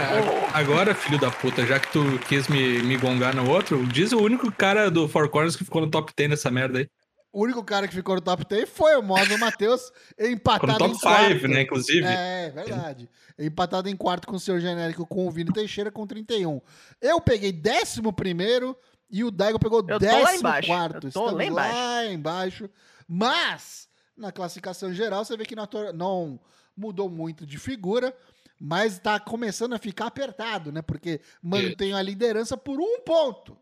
agora, 0.54 0.96
filho 0.96 1.20
da 1.20 1.32
puta, 1.32 1.66
já 1.66 1.80
que 1.80 1.92
tu 1.92 2.20
quis 2.28 2.48
me, 2.48 2.82
me 2.82 2.98
gongar 2.98 3.36
no 3.36 3.50
outro, 3.50 3.86
diz 3.88 4.12
o 4.12 4.20
único 4.20 4.52
cara 4.52 4.90
do 4.92 5.08
Four 5.08 5.30
Corners 5.30 5.56
que 5.56 5.64
ficou 5.64 5.82
no 5.82 5.90
top 5.90 6.14
10 6.16 6.30
nessa 6.30 6.52
merda 6.52 6.80
aí. 6.80 6.90
O 7.32 7.44
único 7.44 7.64
cara 7.64 7.88
que 7.88 7.94
ficou 7.94 8.16
no 8.16 8.22
top 8.22 8.44
10 8.44 8.68
foi 8.70 8.96
o 8.96 9.04
Moza 9.04 9.38
Matheus, 9.38 9.92
empatado 10.20 10.74
Ficou 10.74 10.88
no 10.88 10.94
em 10.94 10.98
top 10.98 11.02
quarto. 11.02 11.34
5, 11.36 11.48
né, 11.48 11.62
inclusive. 11.62 12.06
É, 12.06 12.50
verdade. 12.50 13.10
Empatado 13.38 13.88
em 13.88 13.96
quarto 13.96 14.28
com 14.28 14.36
o 14.36 14.40
seu 14.40 14.60
genérico 14.60 15.06
com 15.06 15.28
o 15.28 15.32
Vini 15.32 15.54
Teixeira 15.54 15.92
com 15.92 16.08
31. 16.08 16.60
Eu 17.00 17.22
peguei 17.22 17.52
décimo 17.52 18.12
primeiro 18.12 18.76
e 19.12 19.24
o 19.24 19.30
Daigo 19.30 19.60
pegou 19.60 19.80
Eu 19.80 19.86
tô 19.86 19.94
lá 19.94 19.98
décimo 20.00 20.40
embaixo. 20.40 20.68
quarto. 20.68 21.08
Eu 21.08 21.12
tô 21.12 21.26
lá 21.32 21.46
embaixo. 21.46 21.76
lá 21.76 22.06
embaixo. 22.08 22.70
Mas, 23.08 23.88
na 24.18 24.32
classificação 24.32 24.92
geral, 24.92 25.24
você 25.24 25.38
vê 25.38 25.46
que 25.46 25.56
não, 25.56 25.68
não 25.94 26.40
mudou 26.76 27.10
muito 27.10 27.46
de 27.46 27.58
figura, 27.58 28.16
mas 28.60 29.00
tá 29.00 29.20
começando 29.20 29.74
a 29.74 29.80
ficar 29.80 30.08
apertado, 30.08 30.72
né? 30.72 30.82
Porque 30.82 31.22
mantém 31.42 31.94
a 31.94 32.02
liderança 32.02 32.58
por 32.58 32.80
um 32.80 33.02
ponto. 33.02 33.56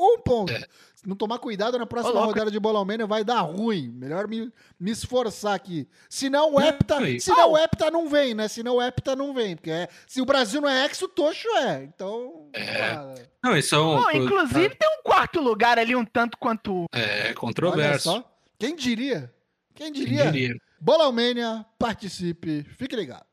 Um 0.00 0.18
ponto. 0.20 0.52
Se 0.94 1.08
não 1.08 1.16
tomar 1.16 1.38
cuidado 1.38 1.78
na 1.78 1.86
próxima 1.86 2.20
rodada 2.24 2.50
de 2.50 2.58
Bola 2.60 2.78
Almênia, 2.78 3.06
vai 3.06 3.24
dar 3.24 3.40
ruim. 3.40 3.88
Melhor 3.88 4.26
me, 4.28 4.52
me 4.78 4.90
esforçar 4.90 5.54
aqui. 5.54 5.88
Senão 6.08 6.54
o 6.54 6.60
Não, 6.60 6.66
Hepta, 6.66 6.98
aí. 6.98 7.20
senão 7.20 7.52
o 7.52 7.58
Hepta 7.58 7.90
não 7.90 8.08
vem, 8.08 8.34
né? 8.34 8.46
Senão 8.48 8.76
o 8.76 8.82
Hepta 8.82 9.14
não 9.16 9.32
vem. 9.34 9.56
Porque 9.56 9.70
é- 9.70 9.88
se 10.06 10.20
o 10.20 10.24
Brasil 10.24 10.60
não 10.60 10.68
é 10.68 10.84
ex, 10.84 11.00
o 11.02 11.08
Tocho 11.08 11.48
é. 11.56 11.84
Então. 11.84 12.48
ah, 12.54 13.14
Não, 13.42 13.52
eles 13.52 13.68
são. 13.68 13.96
Bom, 13.96 14.10
inclusive 14.10 14.70
tem 14.76 14.88
um 14.98 15.02
quarto 15.02 15.40
lugar 15.40 15.78
ali 15.78 15.94
um 15.96 16.04
tanto 16.04 16.36
quanto. 16.38 16.86
É 16.92 17.26
olha 17.26 17.34
controverso. 17.34 18.10
só. 18.10 18.24
Quem 18.58 18.74
diria? 18.74 19.32
Quem 19.74 19.92
Quem 19.92 20.04
diria? 20.04 20.30
diria? 20.32 20.56
Bola 20.80 21.04
Almênia, 21.04 21.64
participe. 21.78 22.64
Fique 22.76 22.94
ligado. 22.96 23.24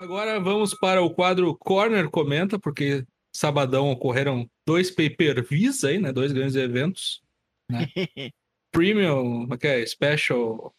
Agora 0.00 0.40
vamos 0.40 0.72
para 0.74 1.02
o 1.02 1.10
quadro 1.10 1.54
Corner 1.56 2.08
Comenta, 2.08 2.58
porque 2.58 3.04
sabadão 3.32 3.90
ocorreram 3.90 4.48
dois 4.66 4.90
pay-per-views 4.90 5.84
aí, 5.84 5.98
né? 5.98 6.12
Dois 6.12 6.32
grandes 6.32 6.56
eventos. 6.56 7.22
Premium, 8.72 9.42
como 9.42 9.54
é 9.54 9.58
que 9.58 9.66
é? 9.66 9.86
Special 9.86 10.74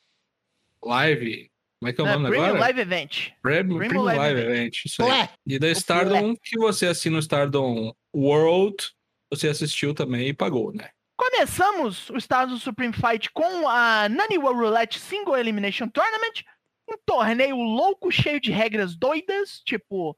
Live. 0.83 1.51
Como 1.79 1.89
é 1.89 1.93
que 1.93 2.01
é 2.01 2.03
o 2.03 2.07
né, 2.07 2.13
nome 2.13 2.29
Premium 2.29 2.45
agora? 2.45 2.59
Live 2.61 2.79
Event. 2.79 3.29
Premium, 3.41 3.77
Premium 3.77 3.79
Premium 3.79 4.03
Live 4.03 4.19
Live, 4.19 4.41
Event. 4.41 4.85
Isso 4.85 5.03
aí. 5.03 5.29
E 5.47 5.59
da 5.59 5.69
Stardom, 5.71 6.35
que 6.35 6.57
você 6.57 6.87
assina 6.87 7.17
o 7.17 7.19
Stardom 7.19 7.93
World, 8.15 8.91
você 9.29 9.47
assistiu 9.47 9.93
também 9.93 10.27
e 10.27 10.33
pagou, 10.33 10.73
né? 10.73 10.89
Começamos 11.17 12.09
o 12.09 12.47
do 12.47 12.57
Supreme 12.57 12.93
Fight 12.93 13.29
com 13.31 13.67
a 13.67 14.09
Naniwa 14.09 14.53
Roulette 14.53 14.99
Single 14.99 15.37
Elimination 15.37 15.87
Tournament, 15.87 16.43
um 16.89 16.95
torneio 17.05 17.55
louco, 17.55 18.11
cheio 18.11 18.39
de 18.39 18.51
regras 18.51 18.95
doidas, 18.95 19.61
tipo, 19.63 20.17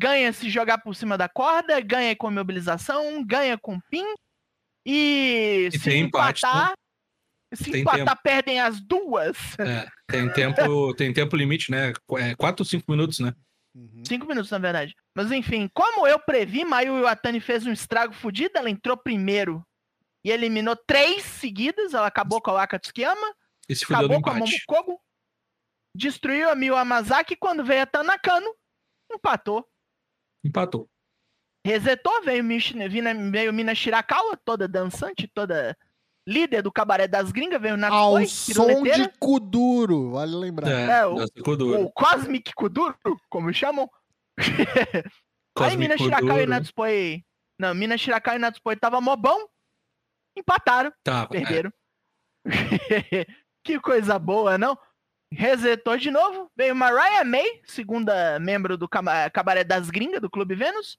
ganha 0.00 0.32
se 0.32 0.48
jogar 0.48 0.78
por 0.78 0.94
cima 0.96 1.18
da 1.18 1.28
corda, 1.28 1.78
ganha 1.80 2.16
com 2.16 2.30
mobilização, 2.30 3.22
ganha 3.22 3.58
com 3.58 3.78
pin, 3.90 4.06
e, 4.86 5.68
E 5.72 5.78
se 5.78 5.94
empate, 5.94 6.38
empatar, 6.40 6.72
se 7.54 7.70
Tem 7.70 7.82
empatar, 7.82 8.06
tempo. 8.06 8.20
perdem 8.22 8.60
as 8.60 8.80
duas. 8.80 9.36
É, 9.58 9.86
tem 10.06 10.32
tempo, 10.32 10.94
tem 10.96 11.12
tempo 11.12 11.36
limite, 11.36 11.70
né? 11.70 11.92
É 12.18 12.34
4 12.34 12.62
ou 12.62 12.66
5 12.66 12.90
minutos, 12.90 13.18
né? 13.20 13.34
Uhum. 13.74 14.02
Cinco 14.04 14.26
minutos, 14.26 14.50
na 14.50 14.58
verdade. 14.58 14.96
Mas 15.14 15.30
enfim, 15.30 15.70
como 15.72 16.06
eu 16.06 16.18
previ, 16.18 16.64
Mayu 16.64 16.98
Iwatani 16.98 17.38
fez 17.38 17.66
um 17.66 17.72
estrago 17.72 18.12
fodido, 18.12 18.58
ela 18.58 18.68
entrou 18.68 18.96
primeiro 18.96 19.64
e 20.24 20.30
eliminou 20.30 20.74
três 20.74 21.22
seguidas, 21.22 21.94
ela 21.94 22.08
acabou 22.08 22.40
com 22.42 22.50
a 22.50 22.54
Waka 22.54 22.80
Tsukiyama, 22.80 23.34
E 23.68 23.76
se 23.76 23.84
fudeu 23.84 24.08
no 24.08 24.14
acabou 24.16 24.22
com 24.22 24.30
a. 24.30 24.34
Momokogo, 24.34 25.00
destruiu 25.94 26.50
a 26.50 26.56
Miyu 26.56 26.74
Amazaki, 26.74 27.36
quando 27.36 27.64
veio 27.64 27.82
a 27.82 27.86
Tanakano, 27.86 28.52
empatou. 29.12 29.64
Empatou. 30.44 30.88
Resetou, 31.66 32.22
veio, 32.22 32.42
veio 33.30 33.52
Mina 33.52 33.74
Shirakawa, 33.74 34.36
toda 34.44 34.66
dançante, 34.66 35.28
toda 35.28 35.76
líder 36.26 36.62
do 36.62 36.72
cabaré 36.72 37.06
das 37.06 37.30
gringas, 37.30 37.60
veio 37.60 37.74
Ao 37.74 38.14
Natsupoi, 38.14 38.26
som 38.28 38.82
de 38.82 39.08
Kuduro, 39.18 40.12
vale 40.12 40.34
lembrar. 40.36 40.70
É, 40.70 41.00
É, 41.00 41.06
o- 41.06 41.16
Kuduro. 41.44 41.82
o 41.82 41.92
Cosmic 41.92 42.52
Kuduro, 42.54 42.96
como 43.28 43.52
chamam. 43.52 43.90
Aí 44.38 45.04
Cosmic 45.54 45.78
Mina 45.78 45.98
Shirakawa 45.98 46.42
e. 46.42 46.46
Natsupoi. 46.46 47.24
Não, 47.58 47.74
Mina 47.74 47.98
Shirakawa 47.98 48.36
e 48.36 48.38
Natsupoi 48.38 48.76
tava 48.76 49.00
mobão. 49.00 49.48
Empataram, 50.38 50.92
Tava, 51.04 51.24
é. 51.24 51.40
perderam. 51.40 51.72
que 53.64 53.78
coisa 53.80 54.18
boa, 54.18 54.56
não? 54.56 54.78
Resetou 55.32 55.96
de 55.96 56.10
novo. 56.10 56.50
Veio 56.56 56.74
Mariah 56.74 57.24
May, 57.24 57.60
segunda 57.64 58.38
membro 58.38 58.76
do 58.76 58.88
Cabaré 58.88 59.64
das 59.64 59.90
Gringas, 59.90 60.20
do 60.20 60.30
Clube 60.30 60.54
Vênus. 60.54 60.98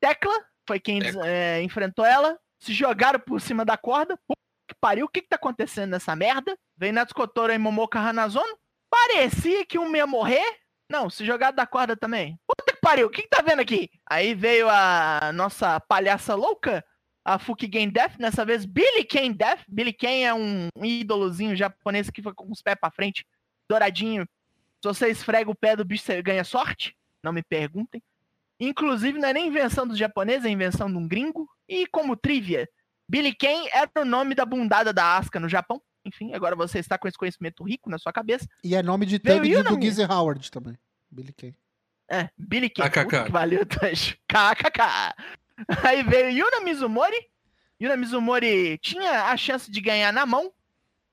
Tecla, 0.00 0.34
foi 0.66 0.78
quem 0.78 1.00
Tecla. 1.00 1.26
é, 1.26 1.62
enfrentou 1.62 2.04
ela. 2.04 2.38
Se 2.60 2.72
jogaram 2.72 3.18
por 3.18 3.40
cima 3.40 3.64
da 3.64 3.76
corda. 3.76 4.16
Puta 4.16 4.40
que 4.68 4.74
pariu, 4.80 5.06
o 5.06 5.08
que 5.08 5.22
que 5.22 5.28
tá 5.28 5.36
acontecendo 5.36 5.90
nessa 5.90 6.14
merda? 6.14 6.56
Veio 6.76 6.92
Natsukotora 6.92 7.54
e 7.54 7.58
Momoka 7.58 7.98
Hanazono. 7.98 8.58
Parecia 8.90 9.64
que 9.64 9.78
um 9.78 9.94
ia 9.96 10.06
morrer. 10.06 10.44
Não, 10.90 11.08
se 11.08 11.24
jogaram 11.24 11.56
da 11.56 11.66
corda 11.66 11.96
também. 11.96 12.38
Puta 12.46 12.74
que 12.74 12.80
pariu, 12.80 13.06
o 13.06 13.10
que 13.10 13.22
que 13.22 13.28
tá 13.28 13.40
vendo 13.40 13.60
aqui? 13.60 13.88
Aí 14.06 14.34
veio 14.34 14.68
a 14.68 15.32
nossa 15.32 15.80
palhaça 15.80 16.34
louca, 16.34 16.84
a 17.24 17.38
Fukigen 17.38 17.88
Death, 17.88 18.18
nessa 18.18 18.44
vez 18.44 18.66
Billy 18.66 19.04
Kane 19.04 19.32
Death. 19.32 19.60
Billy 19.66 19.92
Kane 19.94 20.24
é 20.24 20.34
um 20.34 20.68
ídolozinho 20.82 21.56
japonês 21.56 22.10
que 22.10 22.22
foi 22.22 22.34
com 22.34 22.50
os 22.50 22.60
pés 22.60 22.76
pra 22.78 22.90
frente, 22.90 23.26
douradinho. 23.68 24.24
Se 24.82 24.88
você 24.88 25.08
esfrega 25.08 25.50
o 25.50 25.54
pé 25.54 25.76
do 25.76 25.84
bicho, 25.84 26.04
você 26.04 26.20
ganha 26.22 26.44
sorte. 26.44 26.96
Não 27.22 27.32
me 27.32 27.42
perguntem. 27.42 28.02
Inclusive, 28.58 29.18
não 29.18 29.28
é 29.28 29.32
nem 29.32 29.48
invenção 29.48 29.86
dos 29.86 29.98
japoneses, 29.98 30.44
é 30.44 30.48
invenção 30.50 30.90
de 30.90 30.96
um 30.96 31.06
gringo. 31.08 31.48
E 31.68 31.86
como 31.86 32.16
trivia, 32.16 32.68
Billy 33.08 33.34
Kane 33.34 33.68
era 33.72 33.90
o 33.96 34.04
nome 34.04 34.34
da 34.34 34.44
bundada 34.44 34.92
da 34.92 35.16
Asuka 35.16 35.40
no 35.40 35.48
Japão. 35.48 35.80
Enfim, 36.04 36.34
agora 36.34 36.56
você 36.56 36.78
está 36.78 36.98
com 36.98 37.06
esse 37.06 37.16
conhecimento 37.16 37.62
rico 37.64 37.88
na 37.88 37.98
sua 37.98 38.12
cabeça. 38.12 38.46
E 38.64 38.74
é 38.74 38.82
nome 38.82 39.06
de 39.06 39.18
thug 39.18 39.48
de- 39.48 39.62
do. 39.62 39.80
Gizzy 39.80 40.02
Howard 40.04 40.50
também. 40.50 40.76
Billy 41.10 41.32
Kane. 41.32 41.56
É, 42.10 42.28
Billy. 42.36 42.68
KKK. 42.68 43.24
Que 43.26 43.32
valeu, 43.32 43.64
Tanjo. 43.66 44.16
KKK. 44.28 45.14
Aí 45.84 46.02
veio 46.02 46.30
Yuna 46.30 46.60
Mizumori. 46.60 47.16
Yuna 47.80 47.96
Mizumori 47.96 48.78
tinha 48.78 49.24
a 49.26 49.36
chance 49.36 49.70
de 49.70 49.80
ganhar 49.80 50.12
na 50.12 50.26
mão, 50.26 50.52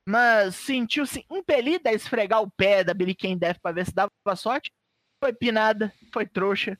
mas 0.06 0.56
sentiu-se 0.56 1.24
impelida 1.30 1.90
a 1.90 1.92
esfregar 1.92 2.42
o 2.42 2.50
pé 2.50 2.82
da 2.82 2.94
Billy 2.94 3.14
Kane 3.14 3.36
Death 3.36 3.58
pra 3.60 3.72
ver 3.72 3.86
se 3.86 3.94
dava 3.94 4.10
sorte. 4.36 4.72
Foi 5.22 5.32
pinada, 5.32 5.92
foi 6.12 6.26
trouxa. 6.26 6.78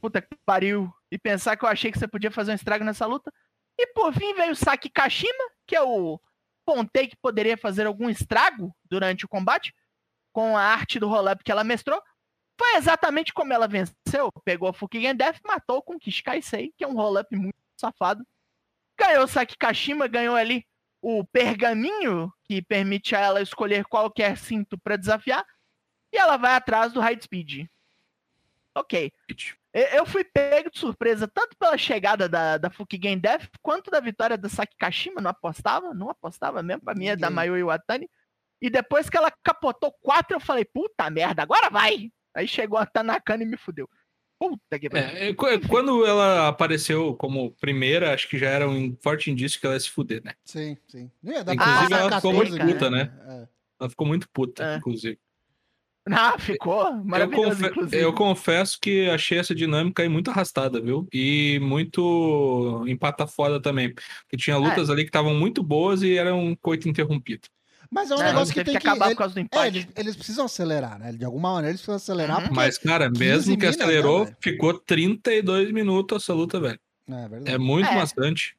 Puta 0.00 0.22
que 0.22 0.36
pariu. 0.44 0.92
E 1.10 1.18
pensar 1.18 1.56
que 1.56 1.64
eu 1.64 1.68
achei 1.68 1.90
que 1.90 1.98
você 1.98 2.06
podia 2.06 2.30
fazer 2.30 2.52
um 2.52 2.54
estrago 2.54 2.84
nessa 2.84 3.06
luta. 3.06 3.32
E 3.78 3.86
por 3.88 4.12
fim 4.14 4.34
veio 4.34 4.52
o 4.52 4.56
Saki 4.56 4.88
Kashima, 4.88 5.44
que 5.66 5.78
o 5.78 6.20
pontei 6.64 7.06
que 7.08 7.16
poderia 7.16 7.56
fazer 7.56 7.86
algum 7.86 8.08
estrago 8.08 8.74
durante 8.84 9.24
o 9.24 9.28
combate, 9.28 9.74
com 10.32 10.56
a 10.56 10.62
arte 10.62 10.98
do 10.98 11.08
roll-up 11.08 11.42
que 11.44 11.52
ela 11.52 11.62
mestrou. 11.64 12.02
Foi 12.58 12.76
exatamente 12.76 13.32
como 13.32 13.52
ela 13.52 13.68
venceu. 13.68 14.30
Pegou 14.44 14.68
a 14.68 14.72
Fukigen 14.72 15.14
Death, 15.14 15.40
matou 15.44 15.82
com 15.82 15.98
Kishikai 15.98 16.42
Sei, 16.42 16.72
que 16.76 16.84
é 16.84 16.88
um 16.88 16.94
roll-up 16.94 17.34
muito 17.36 17.56
safado. 17.78 18.26
Ganhou 18.98 19.24
o 19.24 19.28
Saki 19.28 19.56
Kashima, 19.58 20.06
ganhou 20.06 20.34
ali 20.34 20.66
o 21.00 21.24
pergaminho 21.24 22.32
que 22.44 22.62
permite 22.62 23.14
a 23.14 23.20
ela 23.20 23.42
escolher 23.42 23.84
qualquer 23.84 24.36
cinto 24.36 24.78
para 24.78 24.96
desafiar. 24.96 25.44
E 26.12 26.16
ela 26.16 26.36
vai 26.36 26.54
atrás 26.54 26.92
do 26.92 27.00
High 27.00 27.20
Speed. 27.20 27.66
Ok. 28.74 29.12
Eu 29.72 30.06
fui 30.06 30.24
pego 30.24 30.70
de 30.70 30.78
surpresa 30.78 31.28
tanto 31.28 31.56
pela 31.58 31.76
chegada 31.76 32.28
da, 32.28 32.56
da 32.56 32.70
Fukigen 32.70 33.18
Death 33.18 33.48
quanto 33.60 33.90
da 33.90 34.00
vitória 34.00 34.38
da 34.38 34.48
Saki 34.48 34.76
Kashima. 34.78 35.20
Não 35.20 35.30
apostava, 35.30 35.92
não 35.92 36.08
apostava 36.08 36.62
mesmo. 36.62 36.82
Pra 36.82 36.94
mim 36.94 37.06
é 37.06 37.16
da 37.16 37.28
Ninguém. 37.28 37.36
Mayu 37.36 37.58
Iwatani. 37.58 38.08
E 38.60 38.70
depois 38.70 39.10
que 39.10 39.16
ela 39.16 39.30
capotou 39.42 39.92
quatro, 40.00 40.36
eu 40.36 40.40
falei, 40.40 40.64
puta 40.64 41.10
merda, 41.10 41.42
agora 41.42 41.68
vai! 41.68 42.10
Aí 42.34 42.48
chegou 42.48 42.78
a 42.78 42.86
Tanakana 42.86 43.42
e 43.42 43.46
me 43.46 43.56
fudeu. 43.56 43.88
Puta 44.38 44.78
que. 44.78 44.88
É, 44.96 45.28
é, 45.28 45.34
qu- 45.34 45.68
quando 45.68 46.04
ela 46.04 46.48
apareceu 46.48 47.14
como 47.16 47.52
primeira, 47.52 48.12
acho 48.12 48.28
que 48.28 48.36
já 48.38 48.48
era 48.50 48.68
um 48.68 48.94
forte 49.02 49.30
indício 49.30 49.58
que 49.58 49.66
ela 49.66 49.74
ia 49.76 49.80
se 49.80 49.90
fuder, 49.90 50.22
né? 50.24 50.34
Sim, 50.44 50.76
sim. 50.88 51.10
Não 51.22 51.32
ia 51.32 51.42
dar 51.44 51.54
Inclusive, 51.54 51.92
ela 51.94 52.16
ficou 52.16 52.32
14, 52.32 52.50
muito 52.58 52.72
puta, 52.72 52.90
né? 52.90 53.12
É. 53.28 53.48
Ela 53.80 53.90
ficou 53.90 54.06
muito 54.06 54.28
puta, 54.30 54.62
É. 54.64 54.76
inclusive. 54.76 55.18
Ah, 56.08 56.38
ficou 56.38 56.86
Eu, 56.86 57.04
maravilhoso, 57.04 57.50
confe- 57.56 57.66
inclusive. 57.66 58.02
eu 58.02 58.12
confesso 58.12 58.78
que 58.80 59.10
achei 59.10 59.38
essa 59.38 59.52
dinâmica 59.54 60.02
aí 60.04 60.08
muito 60.08 60.30
arrastada, 60.30 60.80
viu? 60.80 61.08
E 61.12 61.58
muito 61.60 62.84
empata 62.86 63.26
foda 63.26 63.60
também. 63.60 63.92
Porque 63.92 64.36
tinha 64.36 64.56
lutas 64.56 64.88
ali 64.88 65.02
que 65.02 65.08
estavam 65.08 65.34
muito 65.34 65.64
boas 65.64 66.02
e 66.02 66.16
era 66.16 66.32
um 66.34 66.54
coito 66.54 66.88
interrompido. 66.88 67.48
Mas 67.90 68.10
é 68.10 68.14
um 68.14 68.18
Não, 68.18 68.24
negócio 68.26 68.52
que 68.54 68.64
tem 68.64 68.74
que 68.74 68.80
que... 68.80 68.86
acabar 68.88 69.06
ele- 69.06 69.14
por 69.14 69.18
causa 69.18 69.34
do 69.34 69.38
É, 69.38 69.42
empate. 69.42 69.66
eles, 69.78 69.88
eles 69.96 70.16
precisam 70.16 70.44
acelerar, 70.46 70.98
né? 70.98 71.12
De 71.12 71.24
alguma 71.24 71.52
maneira 71.52 71.70
eles 71.70 71.80
precisam 71.80 71.96
acelerar, 71.96 72.48
Uhum. 72.48 72.54
Mas, 72.54 72.78
cara, 72.78 73.06
15 73.10 73.18
mesmo 73.18 73.58
que 73.58 73.66
acelerou, 73.66 74.24
né, 74.26 74.36
ficou 74.40 74.74
32 74.78 75.70
minutos 75.72 76.22
essa 76.22 76.34
luta, 76.34 76.58
velho. 76.60 76.78
É 77.08 77.28
verdade. 77.28 77.54
É 77.54 77.58
muito 77.58 77.88
É. 77.88 77.94
bastante. 77.94 78.56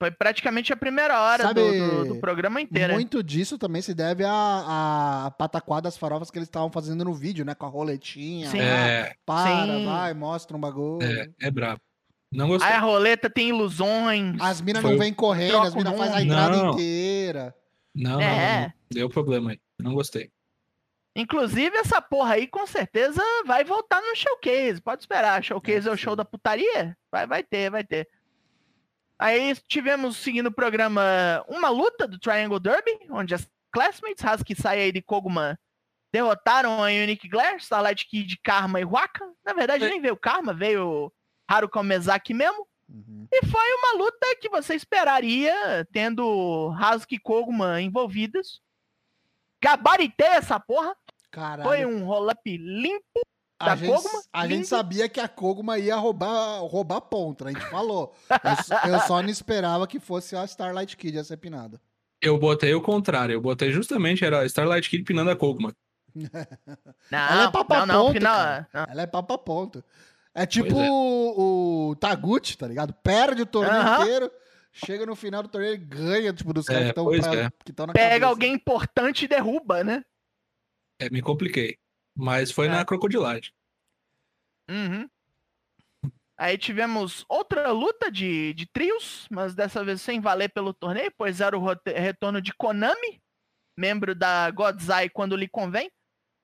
Foi 0.00 0.12
praticamente 0.12 0.72
a 0.72 0.76
primeira 0.76 1.20
hora 1.20 1.42
Sabe, 1.42 1.60
do, 1.60 2.04
do- 2.04 2.14
do 2.14 2.20
programa 2.20 2.60
inteiro. 2.60 2.92
Muito 2.94 3.20
disso 3.20 3.58
também 3.58 3.82
se 3.82 3.92
deve 3.94 4.24
à, 4.24 5.24
à 5.26 5.30
pataquada 5.32 5.82
das 5.82 5.96
farofas 5.96 6.30
que 6.30 6.38
eles 6.38 6.46
estavam 6.48 6.70
fazendo 6.70 7.04
no 7.04 7.12
vídeo, 7.12 7.44
né? 7.44 7.52
Com 7.54 7.66
a 7.66 7.68
roletinha. 7.68 8.48
Sim. 8.48 8.58
lá. 8.58 8.64
É, 8.64 9.14
Para, 9.26 9.66
Sim. 9.66 9.84
vai, 9.86 10.14
mostra 10.14 10.56
um 10.56 10.60
bagulho. 10.60 11.02
é, 11.02 11.28
é 11.40 11.50
brabo. 11.50 11.80
Não 12.30 12.46
gostei. 12.46 12.68
Aí 12.70 12.76
a 12.76 12.80
roleta 12.80 13.28
tem 13.28 13.48
ilusões. 13.48 14.36
As 14.40 14.60
minas 14.60 14.82
não 14.84 14.96
vêm 14.98 15.12
correndo, 15.12 15.58
as 15.58 15.74
minas 15.74 15.96
fazem 15.96 16.14
a 16.16 16.22
entrada 16.22 16.56
Não. 16.56 16.72
inteira. 16.74 17.54
Não, 17.94 18.20
É. 18.20 18.66
não. 18.66 18.72
Deu 18.90 19.08
problema 19.08 19.50
aí. 19.52 19.60
Não 19.78 19.94
gostei. 19.94 20.30
Inclusive, 21.16 21.76
essa 21.76 22.00
porra 22.00 22.34
aí 22.34 22.46
com 22.46 22.64
certeza 22.66 23.20
vai 23.44 23.64
voltar 23.64 24.00
no 24.00 24.14
showcase. 24.14 24.80
Pode 24.80 25.02
esperar. 25.02 25.42
Showcase 25.42 25.88
é, 25.88 25.90
o 25.92 25.96
show 25.96 26.14
da 26.14 26.24
putaria? 26.24 26.96
Vai, 27.10 27.26
vai 27.26 27.42
ter, 27.42 27.70
vai 27.70 27.82
ter. 27.82 28.08
Aí 29.18 29.54
tivemos, 29.66 30.16
seguindo 30.16 30.46
o 30.46 30.52
programa, 30.54 31.02
uma 31.48 31.68
luta 31.70 32.06
do 32.06 32.20
Triangle 32.20 32.60
Derby, 32.60 32.92
onde 33.10 33.34
as 33.34 33.50
Classmates, 33.72 34.24
Husky 34.24 34.54
Saia 34.54 34.86
e 34.86 35.02
Koguma 35.02 35.58
derrotaram 36.12 36.82
a 36.82 36.86
Unique 36.86 37.28
Glare, 37.28 37.56
Starlight 37.56 38.06
Kid, 38.06 38.38
Karma 38.42 38.80
e 38.80 38.84
Waka. 38.84 39.28
Na 39.44 39.52
verdade, 39.52 39.84
É. 39.84 39.88
nem 39.88 40.00
veio 40.00 40.16
Karma, 40.16 40.54
veio 40.54 41.12
Haruka 41.50 41.82
Mezaki 41.82 42.32
mesmo. 42.32 42.67
Uhum. 42.88 43.26
E 43.30 43.46
foi 43.46 43.72
uma 43.74 44.02
luta 44.04 44.34
que 44.40 44.48
você 44.48 44.74
esperaria, 44.74 45.86
tendo 45.92 46.70
Husky 46.70 47.16
e 47.16 47.18
Koguma 47.18 47.80
envolvidas. 47.82 48.60
Gabaritei 49.62 50.26
essa 50.28 50.58
porra. 50.58 50.94
Caralho. 51.30 51.68
Foi 51.68 51.84
um 51.84 52.04
roll-up 52.04 52.40
limpo. 52.56 53.20
a 53.60 53.66
da 53.66 53.76
gente, 53.76 53.90
Koguma, 53.92 54.22
a 54.32 54.46
gente 54.48 54.66
sabia 54.66 55.08
que 55.08 55.20
a 55.20 55.28
Koguma 55.28 55.78
ia 55.78 55.96
roubar, 55.96 56.60
roubar 56.60 57.00
ponto, 57.02 57.44
né? 57.44 57.50
A 57.54 57.58
gente 57.58 57.68
falou. 57.70 58.14
Eu, 58.30 58.64
só- 58.64 58.86
eu 58.88 59.00
só 59.00 59.22
não 59.22 59.28
esperava 59.28 59.86
que 59.86 59.98
fosse 60.00 60.34
a 60.36 60.44
Starlight 60.44 60.96
Kid 60.96 61.18
a 61.18 61.24
ser 61.24 61.36
pinada. 61.36 61.80
Eu 62.22 62.38
botei 62.38 62.74
o 62.74 62.80
contrário. 62.80 63.34
Eu 63.34 63.40
botei 63.40 63.70
justamente, 63.70 64.24
era 64.24 64.44
Starlight 64.46 64.88
Kid 64.88 65.04
pinando 65.04 65.30
a 65.30 65.36
Koguma. 65.36 65.72
Não, 66.16 67.18
Ela 67.18 67.44
é 67.44 67.50
papo 67.50 67.74
a 67.74 67.86
não, 67.86 68.04
não, 68.06 68.12
final. 68.12 68.64
não. 68.72 68.84
Ela 68.88 69.02
é 69.02 69.06
papo 69.06 69.34
a 69.34 69.38
ponto. 69.38 69.84
É 70.38 70.46
tipo 70.46 70.78
é. 70.80 70.88
o, 70.90 71.90
o 71.90 71.96
Taguchi, 71.96 72.56
tá 72.56 72.66
ligado? 72.68 72.92
Perde 73.02 73.42
o 73.42 73.46
torneio 73.46 73.80
Aham. 73.80 74.02
inteiro, 74.02 74.30
chega 74.72 75.04
no 75.04 75.16
final 75.16 75.42
do 75.42 75.48
torneio 75.48 75.74
e 75.74 75.78
ganha, 75.78 76.32
tipo, 76.32 76.52
dos 76.52 76.66
caras 76.66 76.82
É, 76.90 76.92
que 77.64 77.70
estão 77.70 77.84
é. 77.84 77.86
na 77.88 77.92
Pega 77.92 78.08
cabeça. 78.10 78.26
alguém 78.26 78.52
importante 78.54 79.24
e 79.24 79.28
derruba, 79.28 79.82
né? 79.82 80.04
É, 81.00 81.10
me 81.10 81.20
compliquei. 81.20 81.76
Mas 82.16 82.50
foi 82.52 82.66
É. 82.66 82.70
na 82.70 82.84
crocodilagem. 82.84 83.52
Uhum. 84.70 85.08
Aí 86.38 86.56
tivemos 86.56 87.24
outra 87.28 87.72
luta 87.72 88.12
de, 88.12 88.54
de 88.54 88.64
trios, 88.66 89.26
mas 89.28 89.56
dessa 89.56 89.82
vez 89.84 90.00
sem 90.00 90.20
valer 90.20 90.50
pelo 90.50 90.72
torneio, 90.72 91.12
pois 91.18 91.40
era 91.40 91.58
o 91.58 91.64
retorno 91.84 92.40
de 92.40 92.52
Konami, 92.54 93.20
membro 93.76 94.14
da 94.14 94.48
Godzai 94.52 95.08
quando 95.08 95.34
lhe 95.34 95.48
convém. 95.48 95.90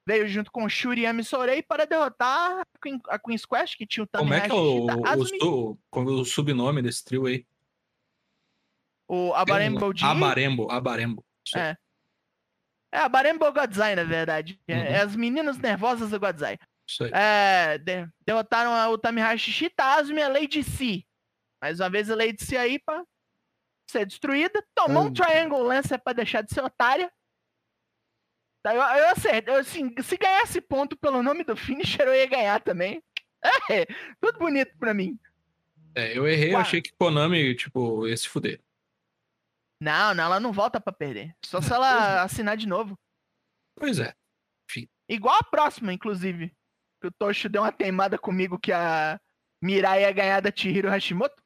Veio 0.06 0.28
junto 0.28 0.52
com 0.52 0.68
Shuriyami 0.68 1.25
Sorei 1.25 1.62
para 1.62 1.87
derrotar 1.87 2.61
a 2.61 2.66
Queen, 2.82 3.00
a 3.08 3.18
Queen's 3.18 3.46
Quest, 3.46 3.76
que 3.76 3.87
tinha 3.87 4.04
o 4.04 4.08
Como 4.08 4.34
é 4.34 4.42
que 4.42 4.50
é 4.50 4.54
o, 4.54 4.87
o, 4.87 5.78
é 5.94 5.99
o 5.99 6.25
subnome 6.25 6.82
desse 6.82 7.02
trio 7.04 7.26
aí? 7.26 7.46
o 9.08 9.32
Abarembo 9.34 9.94
G. 9.96 10.04
Abarembo, 10.04 10.70
Abarembo. 10.70 11.25
É. 11.56 11.76
É 12.92 12.99
a 12.99 13.08
Barembo 13.08 13.50
Godzai, 13.52 13.94
na 13.94 14.05
verdade. 14.05 14.59
É, 14.68 14.74
Uhum. 14.74 14.83
é 14.83 15.00
as 15.00 15.16
meninas 15.16 15.59
nervosas 15.59 16.11
do 16.11 16.18
Godzai. 16.20 16.59
Isso 16.87 17.05
aí. 17.05 17.11
É, 17.12 17.79
de- 17.79 18.09
derrotaram 18.24 18.72
a 18.72 18.88
Utamihashi 18.88 19.50
Shita, 19.50 19.83
Azumi 19.85 20.20
e 20.20 20.22
a 20.22 20.29
Lady 20.29 20.62
C. 20.62 21.05
Mais 21.61 21.81
uma 21.81 21.90
vez 21.90 22.11
a 22.11 22.14
Lady 22.14 22.42
C 22.44 22.57
aí 22.57 22.79
pra 22.79 23.02
ser 23.90 24.07
destruída. 24.07 24.64
Tomou 24.74 25.05
um 25.05 25.07
Hum. 25.07 25.12
Triangle 25.12 25.62
Lancer 25.62 25.98
pra 25.98 26.12
deixar 26.12 26.42
de 26.42 26.52
ser 26.52 26.62
otária. 26.62 27.11
Daí 28.64 28.77
eu, 28.77 28.83
eu 28.83 29.09
acertei. 29.11 29.55
Eu, 29.55 29.59
assim, 29.61 29.94
se 30.03 30.16
ganhasse 30.16 30.61
ponto 30.61 30.96
pelo 30.96 31.22
nome 31.22 31.44
do 31.44 31.55
finisher, 31.55 32.07
eu 32.07 32.14
ia 32.14 32.27
ganhar 32.27 32.61
também. 32.61 33.03
É, 33.70 33.85
tudo 34.22 34.38
bonito 34.38 34.74
pra 34.79 34.94
mim. 34.94 35.18
É, 35.94 36.16
eu 36.16 36.27
errei, 36.27 36.53
Uau. 36.53 36.62
achei 36.62 36.81
que 36.81 36.94
Konami, 36.98 37.55
tipo, 37.55 38.09
ia 38.09 38.16
se 38.16 38.27
fuder. 38.27 38.59
Não, 39.79 40.14
não, 40.14 40.24
ela 40.24 40.40
não 40.40 40.50
volta 40.50 40.81
pra 40.81 40.90
perder. 40.90 41.37
Só 41.44 41.61
se 41.61 41.70
ela 41.70 42.22
assinar 42.22 42.57
de 42.57 42.66
novo. 42.66 42.98
Pois 43.77 43.98
é. 43.98 44.14
Igual 45.07 45.37
a 45.38 45.44
próxima, 45.44 45.92
inclusive. 45.92 46.57
Que 47.03 47.09
o 47.09 47.12
Toshi 47.12 47.50
deu 47.50 47.61
uma 47.61 47.70
teimada 47.70 48.16
comigo 48.16 48.59
que 48.59 48.72
a 48.72 49.20
Mirai 49.62 50.05
ia 50.05 50.12
ganhar 50.12 50.40
da 50.40 50.50
Chihiro 50.50 50.88
Hashimoto. 50.88 51.42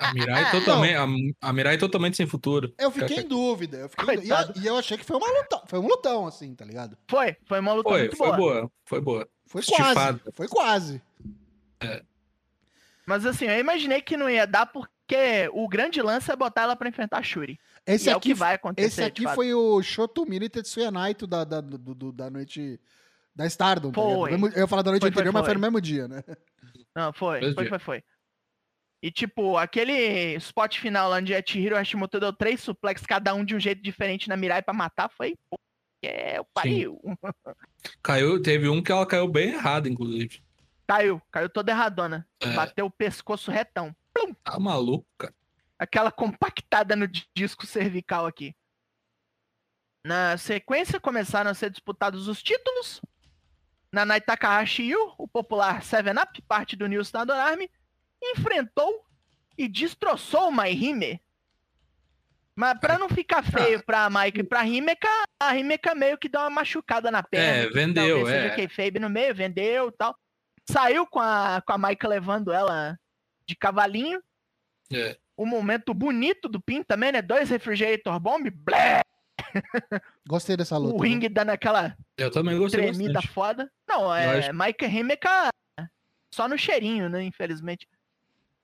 A 0.00 0.14
Mirai 0.14 0.50
totalmente, 0.50 0.94
a, 1.42 1.48
a 1.48 1.52
Mirai 1.52 1.76
totalmente 1.78 2.16
sem 2.16 2.26
futuro. 2.26 2.72
Eu 2.78 2.90
fiquei 2.90 3.18
em 3.18 3.28
dúvida. 3.28 3.76
Eu 3.76 3.88
fiquei 3.88 4.14
em 4.16 4.24
e, 4.24 4.30
eu, 4.30 4.36
e 4.62 4.66
eu 4.66 4.76
achei 4.78 4.96
que 4.96 5.04
foi 5.04 5.16
uma 5.16 5.28
lutão. 5.28 5.62
Foi 5.66 5.78
um 5.78 5.86
lutão, 5.86 6.26
assim, 6.26 6.54
tá 6.54 6.64
ligado? 6.64 6.96
Foi, 7.08 7.36
foi 7.46 7.60
uma 7.60 7.72
luta 7.74 7.90
Foi, 7.90 8.00
muito 8.00 8.16
foi 8.16 8.26
boa. 8.28 8.36
boa. 8.38 8.72
Foi 8.84 9.00
boa. 9.00 9.28
Foi 9.46 9.60
Estifado. 9.60 9.94
quase. 9.94 10.20
Foi 10.32 10.48
quase. 10.48 11.02
Mas 13.06 13.26
assim, 13.26 13.46
eu 13.46 13.58
imaginei 13.58 14.00
que 14.00 14.16
não 14.16 14.28
ia 14.30 14.46
dar 14.46 14.66
porque 14.66 15.50
o 15.52 15.68
grande 15.68 16.00
lance 16.00 16.30
é 16.30 16.36
botar 16.36 16.62
ela 16.62 16.76
pra 16.76 16.88
enfrentar 16.88 17.18
a 17.18 17.22
Shuri. 17.22 17.58
Esse 17.86 18.08
e 18.08 18.10
é 18.10 18.14
o 18.14 18.18
aqui, 18.18 18.28
que 18.28 18.34
vai 18.34 18.54
acontecer. 18.54 18.86
esse 18.86 18.96
de 18.96 19.06
aqui 19.26 19.34
foi 19.34 19.52
o 19.52 19.82
Shotomiri 19.82 20.48
Tetsuya 20.48 20.90
Naito 20.90 21.26
da, 21.26 21.42
da, 21.44 21.60
do- 21.60 21.78
do- 21.94 22.12
da 22.12 22.30
noite 22.30 22.78
da 23.34 23.46
Stardom. 23.46 23.90
tá? 23.90 24.00
Foi. 24.00 24.30
Mesmo- 24.30 24.48
eu 24.48 24.58
ia 24.60 24.66
falar 24.68 24.82
da 24.82 24.90
noite 24.90 25.02
Foi, 25.02 25.10
foi, 25.10 25.20
anterior, 25.22 25.32
mas 25.32 25.40
foi. 25.40 25.48
foi 25.48 25.54
no 25.54 25.60
mesmo 25.60 25.80
dia, 25.80 26.06
né? 26.06 26.22
Não, 26.94 27.12
foi, 27.12 27.52
foi, 27.54 27.66
foi, 27.68 27.78
foi. 27.78 28.04
E 29.02 29.10
tipo, 29.10 29.56
aquele 29.56 30.34
spot 30.36 30.78
final 30.78 31.10
onde 31.12 31.34
a 31.34 31.42
Chihiro 31.44 31.74
Hashimoto 31.76 32.20
deu 32.20 32.32
três 32.32 32.60
suplex, 32.60 33.02
cada 33.06 33.34
um 33.34 33.44
de 33.44 33.54
um 33.56 33.60
jeito 33.60 33.82
diferente 33.82 34.28
na 34.28 34.36
Mirai 34.36 34.62
pra 34.62 34.74
matar, 34.74 35.08
foi. 35.08 35.36
pô, 35.48 35.58
É 36.02 36.38
o 36.40 36.44
pariu. 36.52 37.00
Caiu, 38.02 38.40
teve 38.42 38.68
um 38.68 38.82
que 38.82 38.92
ela 38.92 39.06
caiu 39.06 39.26
bem 39.26 39.54
errado, 39.54 39.88
inclusive. 39.88 40.42
Caiu, 40.86 41.20
caiu 41.30 41.48
toda 41.48 41.72
erradona. 41.72 42.28
É. 42.40 42.52
Bateu 42.52 42.86
o 42.86 42.90
pescoço 42.90 43.50
retão. 43.50 43.94
Tá 44.44 44.58
maluco, 44.58 45.06
cara. 45.16 45.32
aquela 45.78 46.10
compactada 46.12 46.94
no 46.94 47.06
di- 47.08 47.26
disco 47.34 47.64
cervical 47.64 48.26
aqui. 48.26 48.54
Na 50.04 50.36
sequência, 50.36 50.98
começaram 51.00 51.50
a 51.50 51.54
ser 51.54 51.70
disputados 51.70 52.28
os 52.28 52.42
títulos. 52.42 53.00
Nanai 53.92 54.20
Takahashi 54.20 54.84
Yu, 54.90 55.14
o 55.18 55.26
popular 55.28 55.80
7-Up, 55.82 56.42
parte 56.42 56.76
do 56.76 56.86
New 56.86 57.00
Standard 57.02 57.38
Army, 57.40 57.70
enfrentou 58.22 59.04
e 59.56 59.68
destroçou 59.68 60.48
o 60.48 60.52
Maihime. 60.52 61.20
Mas 62.54 62.78
pra 62.78 62.98
não 62.98 63.08
ficar 63.08 63.42
feio 63.42 63.82
pra 63.84 64.10
Mike 64.10 64.40
e 64.40 64.44
pra 64.44 64.66
Himeka, 64.66 65.08
a 65.40 65.56
Himeka 65.56 65.94
meio 65.94 66.18
que 66.18 66.28
deu 66.28 66.40
uma 66.42 66.50
machucada 66.50 67.10
na 67.10 67.22
perna. 67.22 67.46
É, 67.64 67.70
vendeu, 67.70 68.16
Talvez 68.18 68.28
é. 68.36 68.42
seja 68.42 68.56
kayfabe 68.56 68.98
no 68.98 69.08
meio, 69.08 69.34
vendeu 69.34 69.88
e 69.88 69.92
tal. 69.92 70.14
Saiu 70.68 71.06
com 71.06 71.20
a, 71.20 71.62
com 71.66 71.72
a 71.72 71.78
Maika 71.78 72.06
levando 72.06 72.52
ela 72.52 72.98
de 73.46 73.56
cavalinho. 73.56 74.22
É. 74.92 75.16
Um 75.38 75.46
momento 75.46 75.94
bonito 75.94 76.48
do 76.48 76.60
Pin 76.60 76.82
também, 76.82 77.12
né? 77.12 77.22
Dois 77.22 77.48
Refrigerator 77.48 78.20
Bomb, 78.20 78.50
blé, 78.50 79.00
Gostei 80.28 80.56
dessa 80.56 80.76
luta. 80.76 80.96
o 80.96 81.02
né? 81.02 81.08
ring 81.08 81.28
dando 81.30 81.50
aquela 81.50 81.96
Eu 82.16 82.30
também 82.30 82.58
gostei 82.58 82.82
tremida 82.88 83.14
bastante. 83.14 83.32
foda. 83.32 83.72
Não, 83.88 84.14
é 84.14 84.38
acho- 84.40 84.54
Maika 84.54 84.86
Himeka 84.86 85.48
só 86.32 86.46
no 86.46 86.58
cheirinho, 86.58 87.08
né? 87.08 87.22
Infelizmente. 87.22 87.88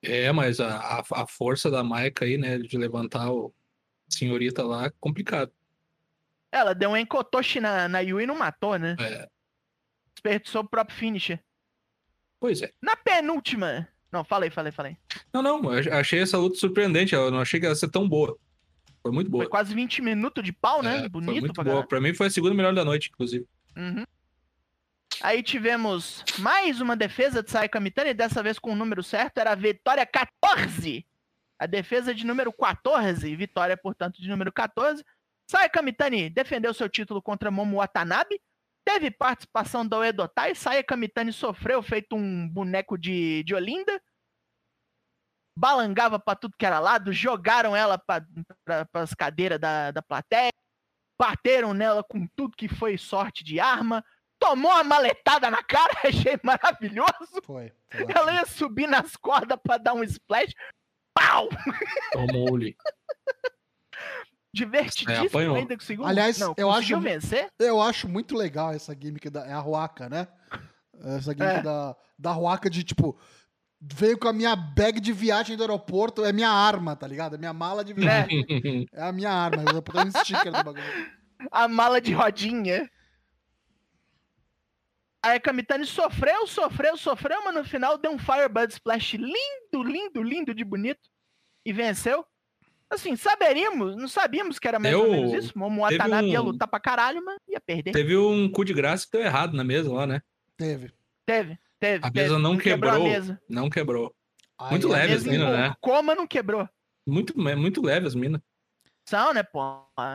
É, 0.02 0.30
mas 0.32 0.60
a, 0.60 1.04
a, 1.12 1.26
força 1.26 1.70
da 1.70 1.82
Maika 1.82 2.24
aí, 2.24 2.36
né, 2.36 2.58
de 2.58 2.76
levantar 2.76 3.32
o 3.32 3.52
senhorita 4.08 4.62
lá, 4.62 4.90
complicado. 5.00 5.52
Ela 6.52 6.74
deu 6.74 6.90
um 6.90 6.96
encotoshi 6.96 7.60
na, 7.60 7.88
na 7.88 8.00
Yui 8.00 8.22
e 8.22 8.26
não 8.26 8.36
matou, 8.36 8.78
né? 8.78 8.96
É. 9.00 9.28
Desperdiçou 10.14 10.62
o 10.62 10.68
próprio 10.68 10.96
finisher. 10.96 11.42
Pois 12.40 12.62
é. 12.62 12.70
Na 12.80 12.96
penúltima. 12.96 13.88
Não, 14.12 14.24
falei, 14.24 14.50
falei, 14.50 14.72
falei. 14.72 14.96
Não, 15.32 15.42
não, 15.42 15.74
eu 15.74 15.92
achei 15.94 16.20
essa 16.20 16.38
luta 16.38 16.56
surpreendente. 16.56 17.14
Eu 17.14 17.30
não 17.30 17.40
achei 17.40 17.58
que 17.58 17.66
ia 17.66 17.74
ser 17.74 17.90
tão 17.90 18.08
boa. 18.08 18.38
Foi 19.02 19.12
muito 19.12 19.30
boa. 19.30 19.44
Foi 19.44 19.50
quase 19.50 19.74
20 19.74 20.02
minutos 20.02 20.42
de 20.42 20.52
pau, 20.52 20.82
né? 20.82 20.96
É, 20.96 21.00
foi 21.00 21.08
Bonito 21.08 21.40
muito 21.40 21.52
pra 21.52 21.64
boa. 21.64 21.86
Pra 21.86 22.00
mim 22.00 22.14
foi 22.14 22.28
a 22.28 22.30
segunda 22.30 22.54
melhor 22.54 22.74
da 22.74 22.84
noite, 22.84 23.10
inclusive. 23.12 23.46
Uhum. 23.76 24.04
Aí 25.22 25.42
tivemos 25.42 26.24
mais 26.38 26.80
uma 26.80 26.94
defesa 26.94 27.42
de 27.42 27.50
Saika 27.50 27.80
Mitani, 27.80 28.12
dessa 28.12 28.42
vez 28.42 28.58
com 28.58 28.72
o 28.72 28.76
número 28.76 29.02
certo, 29.02 29.38
era 29.38 29.52
a 29.52 29.54
vitória 29.54 30.04
14. 30.04 31.06
A 31.58 31.66
defesa 31.66 32.14
de 32.14 32.26
número 32.26 32.52
14, 32.52 33.34
vitória, 33.34 33.76
portanto, 33.76 34.20
de 34.20 34.28
número 34.28 34.52
14. 34.52 35.04
Saika 35.50 35.80
Mitani 35.80 36.28
defendeu 36.28 36.74
seu 36.74 36.88
título 36.88 37.22
contra 37.22 37.50
Momo 37.50 37.78
Watanabe, 37.78 38.40
teve 38.84 39.10
participação 39.10 39.86
da 39.86 39.98
Uedotai, 39.98 40.54
Saika 40.54 40.96
Mitani 40.96 41.32
sofreu 41.32 41.82
feito 41.82 42.14
um 42.14 42.48
boneco 42.48 42.98
de, 42.98 43.42
de 43.44 43.54
Olinda, 43.54 44.00
balangava 45.56 46.18
pra 46.18 46.36
tudo 46.36 46.56
que 46.58 46.66
era 46.66 46.78
lado, 46.78 47.12
jogaram 47.12 47.74
ela 47.74 47.96
para 47.96 48.26
as 48.92 49.14
cadeiras 49.14 49.58
da, 49.58 49.90
da 49.92 50.02
plateia, 50.02 50.50
bateram 51.18 51.72
nela 51.72 52.04
com 52.04 52.26
tudo 52.36 52.56
que 52.56 52.68
foi 52.68 52.98
sorte 52.98 53.42
de 53.42 53.58
arma, 53.58 54.04
tomou 54.38 54.70
uma 54.70 54.84
maletada 54.84 55.50
na 55.50 55.62
cara, 55.62 55.92
achei 56.04 56.38
maravilhoso. 56.42 57.40
Foi. 57.42 57.72
foi 57.90 58.06
Ela 58.14 58.34
ia 58.34 58.46
subir 58.46 58.86
nas 58.88 59.16
cordas 59.16 59.58
pra 59.62 59.76
dar 59.78 59.94
um 59.94 60.02
splash. 60.04 60.52
Pau! 61.14 61.48
Tomou-lhe. 62.12 62.76
Divertidíssimo 64.54 65.40
É, 65.40 65.58
ainda 65.58 65.76
conseguiu. 65.76 66.04
Aliás, 66.06 66.38
não, 66.38 66.54
eu 66.56 66.68
conseguiu 66.68 66.96
acho- 66.96 67.04
vencer. 67.04 67.48
Eu 67.58 67.80
acho 67.80 68.08
muito 68.08 68.34
legal 68.34 68.72
essa 68.72 68.94
gimmick 68.98 69.28
da. 69.28 69.46
É 69.46 69.52
a 69.52 69.58
Ruaca, 69.58 70.08
né? 70.08 70.26
Essa 71.04 71.32
gimmick 71.32 71.58
É. 71.58 71.62
da, 71.62 71.94
da 72.18 72.32
Ruaca 72.32 72.70
de 72.70 72.82
tipo. 72.82 73.18
Veio 73.78 74.18
com 74.18 74.26
a 74.26 74.32
minha 74.32 74.56
bag 74.56 74.98
de 75.00 75.12
viagem 75.12 75.54
do 75.54 75.62
aeroporto, 75.62 76.24
é 76.24 76.32
minha 76.32 76.48
arma, 76.48 76.96
tá 76.96 77.06
ligado? 77.06 77.34
É 77.34 77.38
minha 77.38 77.52
mala 77.52 77.84
de 77.84 77.92
viagem. 77.92 78.86
É, 78.94 79.02
a 79.02 79.12
minha 79.12 79.30
arma. 79.30 79.62
Eu 79.62 79.72
vou 79.74 79.82
botar 79.82 80.06
um 80.06 80.10
sticker 80.10 80.50
do 80.50 80.64
bagulho. 80.64 81.10
A 81.52 81.68
mala 81.68 82.00
de 82.00 82.14
rodinha. 82.14 82.90
Aí 85.26 85.36
a 85.36 85.40
Kamitani 85.40 85.84
sofreu, 85.86 86.46
sofreu, 86.46 86.96
sofreu, 86.96 87.42
mas 87.44 87.54
no 87.54 87.64
final 87.64 87.98
deu 87.98 88.12
um 88.12 88.18
Firebird 88.18 88.72
Splash 88.72 89.16
lindo, 89.16 89.82
lindo, 89.82 90.22
lindo 90.22 90.54
de 90.54 90.64
bonito. 90.64 91.00
E 91.64 91.72
venceu. 91.72 92.24
Assim, 92.88 93.16
saberíamos, 93.16 93.96
não 93.96 94.06
sabíamos 94.06 94.58
que 94.60 94.68
era 94.68 94.78
mais 94.78 94.94
ou 94.94 95.06
Eu- 95.06 95.10
menos 95.10 95.32
isso. 95.44 95.58
Momo 95.58 95.82
teve 95.88 95.98
Watanabe 95.98 96.28
ia 96.28 96.40
um- 96.40 96.44
lutar 96.44 96.68
pra 96.68 96.78
caralho, 96.78 97.24
mas 97.24 97.38
ia 97.48 97.60
perder. 97.60 97.90
Teve 97.90 98.16
um 98.16 98.48
cu 98.48 98.64
de 98.64 98.72
graça 98.72 99.04
que 99.04 99.12
deu 99.12 99.22
errado 99.22 99.56
na 99.56 99.64
mesa 99.64 99.92
lá, 99.92 100.06
né? 100.06 100.22
Teve. 100.56 100.92
Teve, 101.26 101.58
teve. 101.80 102.06
A 102.06 102.10
teve. 102.10 102.22
mesa 102.22 102.38
não 102.38 102.56
quebrou. 102.56 102.92
quebrou. 102.92 103.06
A 103.06 103.10
mesa. 103.10 103.42
Não 103.48 103.68
quebrou. 103.68 104.14
Aí 104.58 104.70
Muito 104.70 104.86
a 104.86 104.90
leve 104.92 105.08
mesa 105.08 105.16
as 105.28 105.36
minas, 105.36 105.50
né? 105.52 105.74
coma 105.80 106.14
não 106.14 106.26
quebrou. 106.28 106.68
Muito, 107.04 107.36
muito 107.36 107.82
leve 107.82 108.06
as 108.06 108.14
minas. 108.14 108.40
Né, 109.34 109.42
pô? 109.42 109.60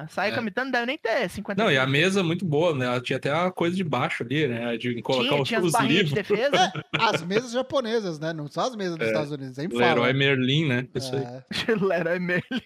Sai 0.09 0.31
É. 0.31 0.35
Kamitani 0.35 0.65
não 0.65 0.71
deve 0.71 0.85
nem 0.85 0.97
ter 0.97 1.29
50 1.29 1.63
Não, 1.63 1.71
e 1.71 1.77
a 1.77 1.87
mesa 1.87 2.21
muito 2.23 2.43
boa, 2.45 2.75
né? 2.75 2.85
Ela 2.85 3.01
tinha 3.01 3.15
até 3.17 3.31
a 3.31 3.49
coisa 3.49 3.75
de 3.75 3.83
baixo 3.83 4.21
ali, 4.23 4.47
né? 4.47 4.75
De 4.77 5.01
colocar 5.01 5.29
tinha, 5.29 5.41
os, 5.41 5.47
tinha 5.47 5.59
as 5.59 5.65
os 5.65 5.71
barrinhas 5.71 6.09
de 6.09 6.15
livros. 6.15 6.27
defesa. 6.37 6.73
As 6.99 7.21
mesas 7.23 7.51
japonesas, 7.51 8.19
né? 8.19 8.33
Não 8.33 8.47
são 8.47 8.65
as 8.65 8.75
mesas 8.75 8.97
dos 8.97 9.07
É. 9.07 9.11
Estados 9.11 9.31
Unidos. 9.31 9.55
Sempre 9.55 9.77
Leroy 9.77 9.95
fala. 10.07 10.13
Merlin, 10.13 10.67
né? 10.67 10.87
Isso 10.93 11.15
aí. 11.15 11.23
É. 11.23 11.45
Leroy 11.81 12.19
Merlin. 12.19 12.61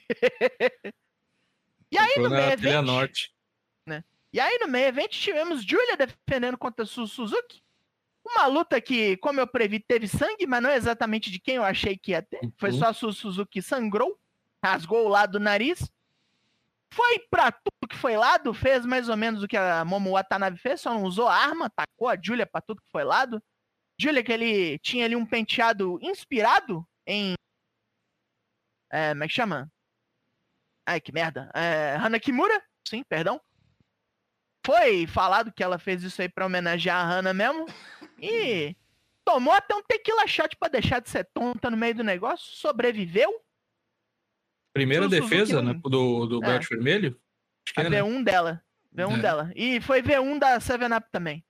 e 1.91 1.97
aí 1.97 2.15
no 2.17 2.29
meio 2.29 2.51
evento, 2.51 2.81
Norte. 2.81 3.31
e 4.33 4.39
aí 4.39 4.57
no 4.59 4.67
meio 4.67 4.87
evento 4.87 5.11
tivemos 5.11 5.63
Julia 5.63 5.95
defendendo 5.95 6.57
contra 6.57 6.85
Su 6.85 7.07
Suzuki. 7.07 7.61
Uma 8.27 8.47
luta 8.47 8.81
que, 8.81 9.15
como 9.17 9.39
eu 9.39 9.45
previ, 9.47 9.79
teve 9.79 10.07
sangue, 10.07 10.47
mas 10.47 10.61
não 10.61 10.69
é 10.71 10.75
exatamente 10.75 11.29
de 11.29 11.39
quem 11.39 11.55
eu 11.57 11.63
achei 11.63 11.95
que 11.95 12.11
ia 12.11 12.23
ter. 12.23 12.39
Foi 12.57 12.71
Uhum. 12.71 12.79
só 12.79 12.85
a 12.87 12.93
Su 12.93 13.13
Suzuki 13.13 13.61
sangrou, 13.61 14.17
rasgou 14.63 15.05
o 15.05 15.09
lado 15.09 15.33
do 15.33 15.39
nariz. 15.39 15.87
Foi 16.95 17.19
pra 17.29 17.51
tudo 17.51 17.89
que 17.89 17.97
foi 17.97 18.15
lado, 18.15 18.53
fez 18.53 18.85
mais 18.85 19.09
ou 19.09 19.17
menos 19.17 19.43
o 19.43 19.47
que 19.49 19.57
a 19.57 19.83
Momo 19.83 20.11
Watanabe 20.11 20.57
fez, 20.57 20.79
só 20.79 20.93
não 20.93 21.03
usou 21.03 21.27
arma, 21.27 21.69
tacou 21.69 22.07
a 22.07 22.15
Julia 22.15 22.47
pra 22.47 22.61
tudo 22.61 22.81
que 22.81 22.89
foi 22.89 23.03
lado. 23.03 23.43
Julia, 23.99 24.23
que 24.23 24.31
ele 24.31 24.79
tinha 24.79 25.03
ali 25.03 25.13
um 25.13 25.25
penteado 25.25 25.99
inspirado 26.01 26.87
em. 27.05 27.33
É, 28.89 29.09
como 29.09 29.25
é 29.25 29.27
que 29.27 29.33
chama? 29.33 29.69
Ai, 30.87 31.01
que 31.01 31.11
merda. 31.11 31.51
É, 31.53 31.97
Hana 31.97 32.17
Kimura? 32.17 32.63
Sim, 32.87 33.03
perdão. 33.09 33.41
Foi 34.65 35.05
falado 35.05 35.51
que 35.51 35.63
ela 35.63 35.77
fez 35.77 36.01
isso 36.01 36.21
aí 36.21 36.29
pra 36.29 36.45
homenagear 36.45 37.05
a 37.05 37.09
Hana 37.09 37.33
mesmo. 37.33 37.65
E 38.21 38.73
tomou 39.25 39.53
até 39.53 39.75
um 39.75 39.83
tequila 39.83 40.25
shot 40.27 40.55
pra 40.55 40.69
deixar 40.69 41.01
de 41.01 41.09
ser 41.09 41.25
tonta 41.33 41.69
no 41.69 41.75
meio 41.75 41.95
do 41.95 42.03
negócio. 42.05 42.55
Sobreviveu. 42.55 43.44
Primeira 44.75 45.05
Suzuki 45.05 45.21
defesa 45.21 45.61
não- 45.61 45.73
né, 45.73 45.79
do, 45.83 46.25
do 46.27 46.43
É. 46.43 46.47
Belt 46.47 46.67
Vermelho? 46.69 47.19
Acho 47.65 47.73
que 47.73 47.81
A 47.81 47.83
é, 47.85 47.89
né? 47.89 48.01
V1 48.03 48.23
dela. 48.23 48.61
V1 48.93 49.17
É. 49.17 49.21
dela. 49.21 49.51
E 49.55 49.81
foi 49.81 50.01
V1 50.03 50.37
da 50.37 50.59
7-Up 50.59 51.07
também. 51.11 51.43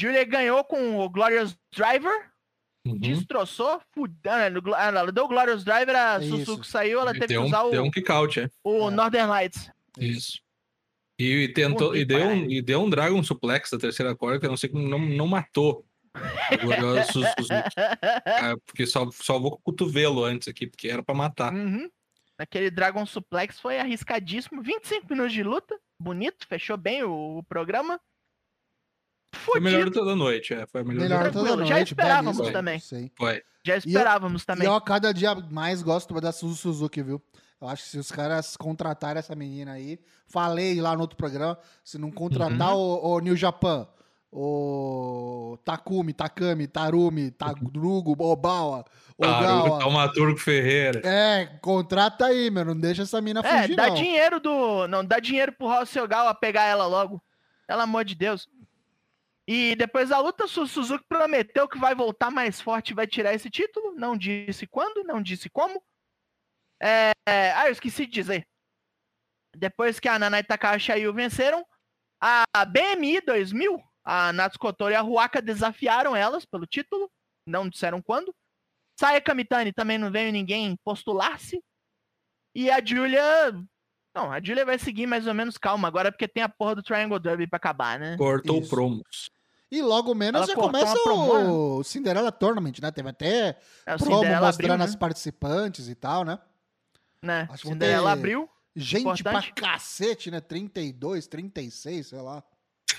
Julia 0.00 0.24
ganhou 0.24 0.64
com 0.64 0.98
o 0.98 1.08
Glorious 1.10 1.56
Driver. 1.74 2.30
Uhum. 2.86 2.98
Destroçou. 2.98 3.80
Fudando. 3.92 4.62
Ela 4.74 5.12
deu 5.12 5.24
o 5.24 5.28
Glorious 5.28 5.64
Driver, 5.64 5.94
a 5.96 6.18
Isso. 6.18 6.36
Suzuki 6.38 6.66
saiu, 6.66 7.00
ela 7.00 7.10
E 7.10 7.14
teve 7.20 7.26
deu, 7.28 7.42
que 7.42 7.46
um, 7.46 7.48
usar 7.48 7.62
o, 7.64 7.70
deu 7.70 7.84
um 7.84 7.90
kick-out, 7.90 8.40
é. 8.40 8.50
o 8.64 8.88
É. 8.88 8.90
Northern 8.90 9.28
Lights. 9.28 9.70
Isso. 9.98 10.40
E, 11.20 11.48
tentou, 11.48 11.96
e, 11.96 12.04
deu 12.04 12.20
um, 12.28 12.48
e 12.50 12.62
deu 12.62 12.80
um 12.80 12.88
Dragon 12.88 13.20
Suplex 13.24 13.70
da 13.72 13.78
terceira 13.78 14.14
corda, 14.14 14.38
que 14.38 14.46
eu 14.46 14.50
não 14.50 14.56
sei 14.56 14.68
como 14.70 14.86
não, 14.88 15.00
não 15.00 15.26
matou. 15.26 15.84
Suzuki. 17.12 17.48
Ah, 18.26 18.54
porque 18.66 18.86
sal, 18.86 19.10
salvou 19.12 19.52
com 19.52 19.56
o 19.58 19.60
cotovelo 19.62 20.24
antes 20.24 20.48
aqui, 20.48 20.66
porque 20.66 20.88
era 20.88 21.02
pra 21.02 21.14
matar. 21.14 21.52
Uhum. 21.52 21.88
Aquele 22.38 22.70
Dragon 22.70 23.04
Suplex 23.04 23.58
foi 23.58 23.78
arriscadíssimo. 23.80 24.62
25 24.62 25.06
minutos 25.10 25.32
de 25.32 25.42
luta. 25.42 25.76
Bonito, 26.00 26.46
fechou 26.46 26.76
bem 26.76 27.02
o, 27.02 27.38
o 27.38 27.42
programa. 27.42 28.00
Foi 29.34 29.58
a 29.58 29.60
melhor 29.60 29.80
Fudido. 29.82 29.98
luta 30.00 30.10
da 30.10 30.16
noite, 30.16 30.54
é. 30.54 30.66
Foi 30.66 30.80
a 30.80 30.84
melhor, 30.84 31.00
Melhor 31.02 31.18
luta. 31.24 31.32
toda 31.32 31.44
Tranquilo, 31.46 31.68
já 31.68 31.74
noite. 31.74 31.88
esperávamos 31.92 32.36
belíssimo. 32.36 32.52
também. 32.58 32.78
Sim. 32.80 33.10
Foi. 33.16 33.42
Já 33.66 33.76
esperávamos 33.76 34.42
E 34.42 34.46
também. 34.46 34.66
eu 34.66 34.74
a 34.74 34.80
cada 34.80 35.12
dia 35.12 35.34
mais 35.34 35.82
gosto 35.82 36.18
da 36.20 36.32
Suzu 36.32 36.54
Suzuki, 36.56 37.02
viu? 37.02 37.22
Eu 37.60 37.68
acho 37.68 37.82
que 37.82 37.88
se 37.90 37.98
os 37.98 38.10
caras 38.12 38.56
contratarem 38.56 39.18
essa 39.18 39.34
menina 39.34 39.72
aí, 39.72 39.98
falei 40.28 40.80
lá 40.80 40.94
no 40.94 41.00
outro 41.00 41.16
programa, 41.16 41.58
se 41.84 41.98
não 41.98 42.10
contratar 42.10 42.72
Uhum. 42.74 43.00
o, 43.02 43.16
o 43.16 43.18
New 43.20 43.36
Japan, 43.36 43.86
o 44.30 45.58
Takumi, 45.64 46.12
Takami, 46.12 46.66
Tarumi, 46.66 47.30
Tagrugo, 47.30 48.14
Obawa, 48.22 48.84
Ogawa. 49.16 49.78
Taumaturgo 49.80 50.38
Ferreira. 50.38 51.00
É, 51.04 51.46
contrata 51.60 52.26
aí, 52.26 52.50
meu. 52.50 52.64
Não 52.64 52.78
deixa 52.78 53.02
essa 53.02 53.20
mina 53.20 53.40
É, 53.40 53.62
fugir, 53.62 53.76
dá 53.76 53.88
não. 53.88 53.94
dinheiro 53.94 54.38
do. 54.40 54.86
Não, 54.88 55.04
dá 55.04 55.18
dinheiro 55.18 55.52
pro 55.52 55.68
House 55.68 55.94
Ogawa 55.96 56.34
pegar 56.34 56.64
ela 56.64 56.86
logo. 56.86 57.22
Pelo 57.66 57.80
amor 57.82 58.04
de 58.04 58.14
Deus. 58.14 58.48
E 59.46 59.74
depois 59.76 60.10
da 60.10 60.18
luta, 60.18 60.46
Su- 60.46 60.66
Suzuki 60.66 61.04
prometeu 61.08 61.66
que 61.66 61.78
vai 61.78 61.94
voltar 61.94 62.30
mais 62.30 62.60
forte 62.60 62.90
e 62.90 62.94
vai 62.94 63.06
tirar 63.06 63.32
esse 63.34 63.48
título. 63.48 63.94
Não 63.94 64.16
disse 64.16 64.66
quando, 64.66 65.02
não 65.04 65.22
disse 65.22 65.48
como. 65.48 65.82
É, 66.82 67.12
é, 67.26 67.52
ah, 67.52 67.66
eu 67.66 67.72
esqueci 67.72 68.04
de 68.06 68.12
dizer. 68.12 68.46
Depois 69.56 69.98
que 69.98 70.06
a 70.06 70.18
Nanai 70.18 70.44
Takahashi 70.44 70.90
e 70.90 70.92
a 70.92 70.96
Yu 70.96 71.12
venceram, 71.14 71.64
a 72.22 72.44
BMI 72.66 73.20
2000, 73.22 73.82
a 74.10 74.32
Natsuko 74.32 74.68
Kotori 74.68 74.94
e 74.94 74.96
a 74.96 75.02
Ruaka 75.02 75.42
desafiaram 75.42 76.16
elas 76.16 76.46
pelo 76.46 76.66
título. 76.66 77.10
Não 77.46 77.68
disseram 77.68 78.00
quando. 78.00 78.34
Saya 78.98 79.20
Kamitani 79.20 79.70
também 79.70 79.98
não 79.98 80.10
veio 80.10 80.32
ninguém 80.32 80.78
postular-se. 80.82 81.62
E 82.54 82.70
a 82.70 82.82
Julia. 82.82 83.52
Não, 84.16 84.32
a 84.32 84.40
Julia 84.42 84.64
vai 84.64 84.78
seguir 84.78 85.06
mais 85.06 85.26
ou 85.26 85.34
menos 85.34 85.58
calma 85.58 85.86
agora, 85.86 86.10
porque 86.10 86.26
tem 86.26 86.42
a 86.42 86.48
porra 86.48 86.76
do 86.76 86.82
Triangle 86.82 87.18
Derby 87.18 87.46
pra 87.46 87.58
acabar, 87.58 87.98
né? 87.98 88.16
Cortou 88.16 88.60
Isso. 88.60 88.70
promos. 88.70 89.30
E 89.70 89.82
logo 89.82 90.14
menos 90.14 90.40
Ela 90.40 90.46
já 90.46 90.54
começa 90.54 90.98
o 91.06 91.84
Cinderela 91.84 92.32
Tournament, 92.32 92.78
né? 92.80 92.90
Teve 92.90 93.10
até 93.10 93.58
É, 93.84 93.94
o 93.94 93.98
promo 93.98 94.24
mostrando 94.24 94.72
abriu, 94.72 94.84
as 94.86 94.96
participantes 94.96 95.86
e 95.86 95.94
tal, 95.94 96.24
né? 96.24 96.38
né? 97.22 97.46
Acho 97.50 97.68
Cinderela 97.68 98.12
abriu. 98.12 98.48
Gente 98.74 99.02
Importante. 99.02 99.52
pra 99.52 99.70
cacete, 99.72 100.30
né? 100.30 100.40
32, 100.40 101.26
36, 101.26 102.06
sei 102.06 102.20
lá. 102.22 102.42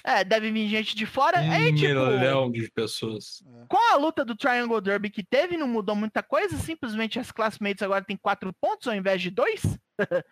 É, 0.03 0.23
deve 0.23 0.51
vir 0.51 0.67
gente 0.67 0.95
de 0.95 1.05
fora. 1.05 1.41
Um 1.41 1.51
Aí, 1.51 1.75
tipo, 1.75 1.87
milhão 1.87 2.51
de 2.51 2.69
pessoas. 2.71 3.43
com 3.67 3.91
a 3.91 3.95
luta 3.95 4.23
do 4.23 4.35
Triangle 4.35 4.81
Derby 4.81 5.09
que 5.09 5.23
teve, 5.23 5.57
não 5.57 5.67
mudou 5.67 5.95
muita 5.95 6.23
coisa. 6.23 6.57
Simplesmente 6.57 7.19
as 7.19 7.31
classmates 7.31 7.83
agora 7.83 8.03
tem 8.03 8.17
quatro 8.17 8.53
pontos 8.53 8.87
ao 8.87 8.95
invés 8.95 9.21
de 9.21 9.29
dois. 9.29 9.61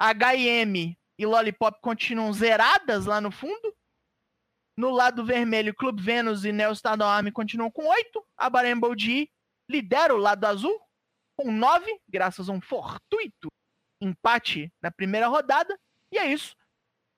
HM 0.00 0.96
e 1.18 1.26
Lollipop 1.26 1.78
continuam 1.80 2.32
zeradas 2.32 3.06
lá 3.06 3.20
no 3.20 3.30
fundo. 3.30 3.74
No 4.76 4.90
lado 4.90 5.24
vermelho, 5.24 5.74
Clube 5.74 6.02
Venus 6.02 6.44
e 6.44 6.52
Neo 6.52 6.72
Stardom 6.72 7.04
Army 7.04 7.30
continuam 7.30 7.70
com 7.70 7.86
oito. 7.88 8.24
A 8.36 8.48
Barambol 8.48 8.98
G 8.98 9.28
lidera 9.68 10.14
o 10.14 10.18
lado 10.18 10.44
azul 10.44 10.80
com 11.36 11.50
nove, 11.52 12.00
graças 12.08 12.48
a 12.48 12.52
um 12.52 12.60
fortuito 12.60 13.48
empate 14.00 14.72
na 14.80 14.90
primeira 14.90 15.28
rodada. 15.28 15.78
E 16.10 16.18
é 16.18 16.26
isso. 16.32 16.54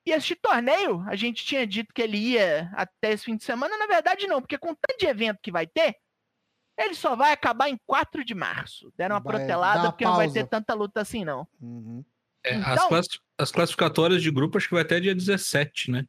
E 0.06 0.10
este 0.12 0.34
torneio, 0.34 1.00
a 1.08 1.16
gente 1.16 1.44
tinha 1.44 1.66
dito 1.66 1.92
que 1.94 2.02
ele 2.02 2.18
ia 2.18 2.70
até 2.74 3.12
esse 3.12 3.24
fim 3.24 3.36
de 3.36 3.44
semana. 3.44 3.76
Na 3.78 3.86
verdade, 3.86 4.26
não, 4.26 4.40
porque 4.40 4.58
com 4.58 4.74
tanto 4.74 4.98
de 4.98 5.06
evento 5.06 5.38
que 5.42 5.50
vai 5.50 5.66
ter, 5.66 5.96
ele 6.78 6.94
só 6.94 7.16
vai 7.16 7.32
acabar 7.32 7.68
em 7.70 7.78
4 7.86 8.24
de 8.24 8.34
março. 8.34 8.92
Deram 8.96 9.14
uma 9.16 9.22
Vai 9.22 9.36
protelada, 9.38 9.80
uma 9.80 9.92
porque 9.92 10.04
não 10.04 10.16
vai 10.16 10.26
pausa. 10.26 10.42
ter 10.42 10.48
tanta 10.48 10.74
luta 10.74 11.00
assim, 11.00 11.24
não. 11.24 11.46
Uhum. 11.60 12.04
É, 12.44 12.54
as, 12.56 12.72
Então- 12.76 12.88
classi- 12.88 13.20
as 13.38 13.50
classificatórias 13.50 14.22
de 14.22 14.30
grupo 14.30 14.58
acho 14.58 14.68
que 14.68 14.74
vai 14.74 14.82
até 14.82 15.00
dia 15.00 15.14
17, 15.14 15.90
né? 15.90 16.04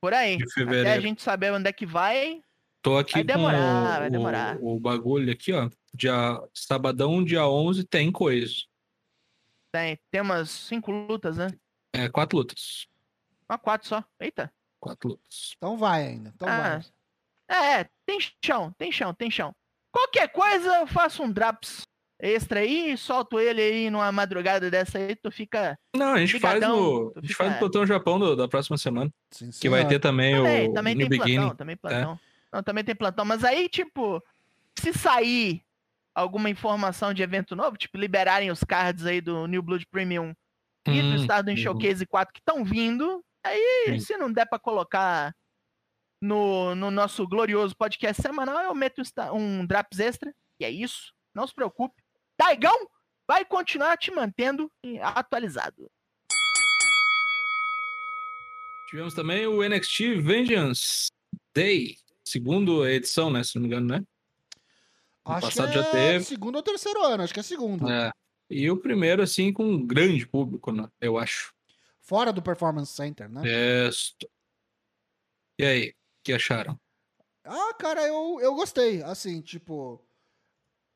Por 0.00 0.14
aí. 0.14 0.36
De 0.36 0.44
Até 0.44 0.52
a 0.52 0.54
fevereiro. 0.54 1.02
gente 1.02 1.22
saber 1.22 1.52
onde 1.52 1.68
é 1.68 1.72
que 1.72 1.86
vai. 1.86 2.42
Tô 2.82 2.98
aqui 2.98 3.14
Vai 3.14 3.24
demorar, 3.24 3.58
com 3.58 3.96
o, 3.96 3.98
vai 4.00 4.10
demorar. 4.10 4.56
O, 4.60 4.76
o 4.76 4.80
bagulho 4.80 5.32
aqui, 5.32 5.52
ó. 5.52 5.68
Dia, 5.94 6.12
sabadão, 6.54 7.24
dia 7.24 7.44
11, 7.48 7.82
tem 7.84 8.12
coisa. 8.12 8.54
Tem, 9.72 9.98
tem 10.10 10.20
umas 10.20 10.50
cinco 10.50 10.92
lutas, 10.92 11.38
né? 11.38 11.48
É, 11.94 12.08
quatro 12.08 12.38
lutas. 12.38 12.86
Uma 13.48 13.58
quatro 13.58 13.88
só. 13.88 14.04
Eita. 14.18 14.52
Quatro 14.80 15.10
lutas. 15.10 15.54
Então 15.56 15.76
vai 15.76 16.06
ainda. 16.06 16.32
Então 16.34 16.48
Ah, 16.48 16.80
vai. 17.48 17.76
É, 17.76 17.80
é, 17.80 17.88
tem 18.06 18.18
chão, 18.44 18.72
tem 18.76 18.90
chão, 18.90 19.14
tem 19.14 19.30
chão. 19.30 19.54
Qualquer 19.92 20.28
coisa, 20.28 20.76
eu 20.78 20.86
faço 20.86 21.22
um 21.22 21.30
drops 21.30 21.82
extra 22.18 22.60
aí 22.60 22.92
e 22.92 22.96
solto 22.96 23.38
ele 23.38 23.60
aí 23.60 23.90
numa 23.90 24.10
madrugada 24.10 24.70
dessa 24.70 24.98
aí, 24.98 25.14
tu 25.14 25.30
fica. 25.30 25.78
Não, 25.94 26.14
a 26.14 26.18
gente 26.18 26.40
faz 26.40 26.54
Ligadão, 26.54 26.76
no. 26.80 27.10
tu 27.12 27.18
A 27.18 27.20
gente 27.20 27.28
fica- 27.32 27.44
faz 27.44 27.52
no 27.54 27.58
Plantão 27.60 27.86
Japão 27.86 28.18
do- 28.18 28.34
da 28.36 28.48
próxima 28.48 28.76
semana. 28.78 29.10
Sim, 29.30 29.50
Que 29.50 29.68
vai 29.68 29.86
ter 29.86 30.00
também, 30.00 30.34
Também, 30.34 30.68
o 30.70 30.72
também 30.74 30.94
New 30.94 31.08
tem 31.08 31.18
plantão, 31.18 31.34
Beginning. 31.36 31.56
também 31.56 31.76
plantão. 31.76 32.20
Não, 32.52 32.62
também 32.62 32.84
tem 32.84 32.94
plantão, 32.94 33.24
mas 33.24 33.44
aí, 33.44 33.68
tipo, 33.68 34.22
se 34.78 34.92
sair 34.92 35.62
alguma 36.14 36.48
informação 36.48 37.12
de 37.12 37.22
evento 37.22 37.54
novo, 37.54 37.76
tipo, 37.76 37.98
liberarem 37.98 38.50
os 38.50 38.62
cards 38.64 39.04
aí 39.06 39.20
do 39.20 39.46
New 39.46 39.62
Blood 39.62 39.86
Premium 39.86 40.34
e 40.86 41.00
do 41.00 41.08
Hum, 41.08 41.16
Stardom 41.16 41.52
uhum. 41.52 41.56
Showcase 41.56 42.06
4 42.06 42.32
que 42.32 42.40
estão 42.40 42.64
vindo. 42.64 43.24
Aí, 43.44 43.86
Sim. 43.86 44.00
se 44.00 44.16
não 44.16 44.32
der 44.32 44.46
pra 44.46 44.58
colocar 44.58 45.34
no, 46.20 46.74
no 46.74 46.90
nosso 46.90 47.26
glorioso 47.26 47.76
podcast 47.76 48.20
semanal, 48.20 48.64
eu 48.64 48.74
meto 48.74 49.02
um 49.32 49.60
um 49.60 49.66
Draps 49.66 49.98
extra. 49.98 50.34
E 50.58 50.64
é 50.64 50.70
isso. 50.70 51.12
Não 51.34 51.46
se 51.46 51.54
preocupe. 51.54 52.02
Daigão 52.38 52.88
vai 53.26 53.44
continuar 53.44 53.96
te 53.96 54.10
mantendo 54.10 54.70
atualizado. 55.00 55.90
Tivemos 58.88 59.14
também 59.14 59.46
o 59.46 59.66
NXT 59.66 60.20
Vengeance 60.22 61.08
Day, 61.54 61.96
segunda 62.24 62.90
edição, 62.90 63.30
né? 63.30 63.42
Se 63.42 63.56
não 63.56 63.62
me 63.62 63.68
engano, 63.68 63.86
né? 63.86 64.04
No 65.26 65.32
Acho 65.32 65.46
passado 65.46 65.72
que 65.72 65.78
é 65.78 65.82
já 65.82 65.90
teve. 65.90 66.24
segundo 66.24 66.56
ou 66.56 66.62
terceiro 66.62 67.02
ano, 67.02 67.22
acho 67.22 67.32
que 67.32 67.40
é 67.40 67.42
segundo. 67.42 67.90
É. 67.90 68.12
E 68.54 68.70
o 68.70 68.76
primeiro, 68.76 69.20
assim, 69.20 69.52
com 69.52 69.64
um 69.64 69.84
grande 69.84 70.24
público, 70.24 70.70
né? 70.70 70.88
Eu 71.00 71.18
acho. 71.18 71.52
Fora 72.00 72.32
do 72.32 72.40
Performance 72.40 72.92
Center, 72.92 73.28
né? 73.28 73.42
Esto. 73.88 74.30
E 75.58 75.64
aí, 75.64 75.88
o 75.88 75.94
que 76.22 76.32
acharam? 76.32 76.78
Ah, 77.44 77.74
cara, 77.76 78.06
eu, 78.06 78.38
eu 78.40 78.54
gostei. 78.54 79.02
Assim, 79.02 79.40
tipo. 79.40 80.00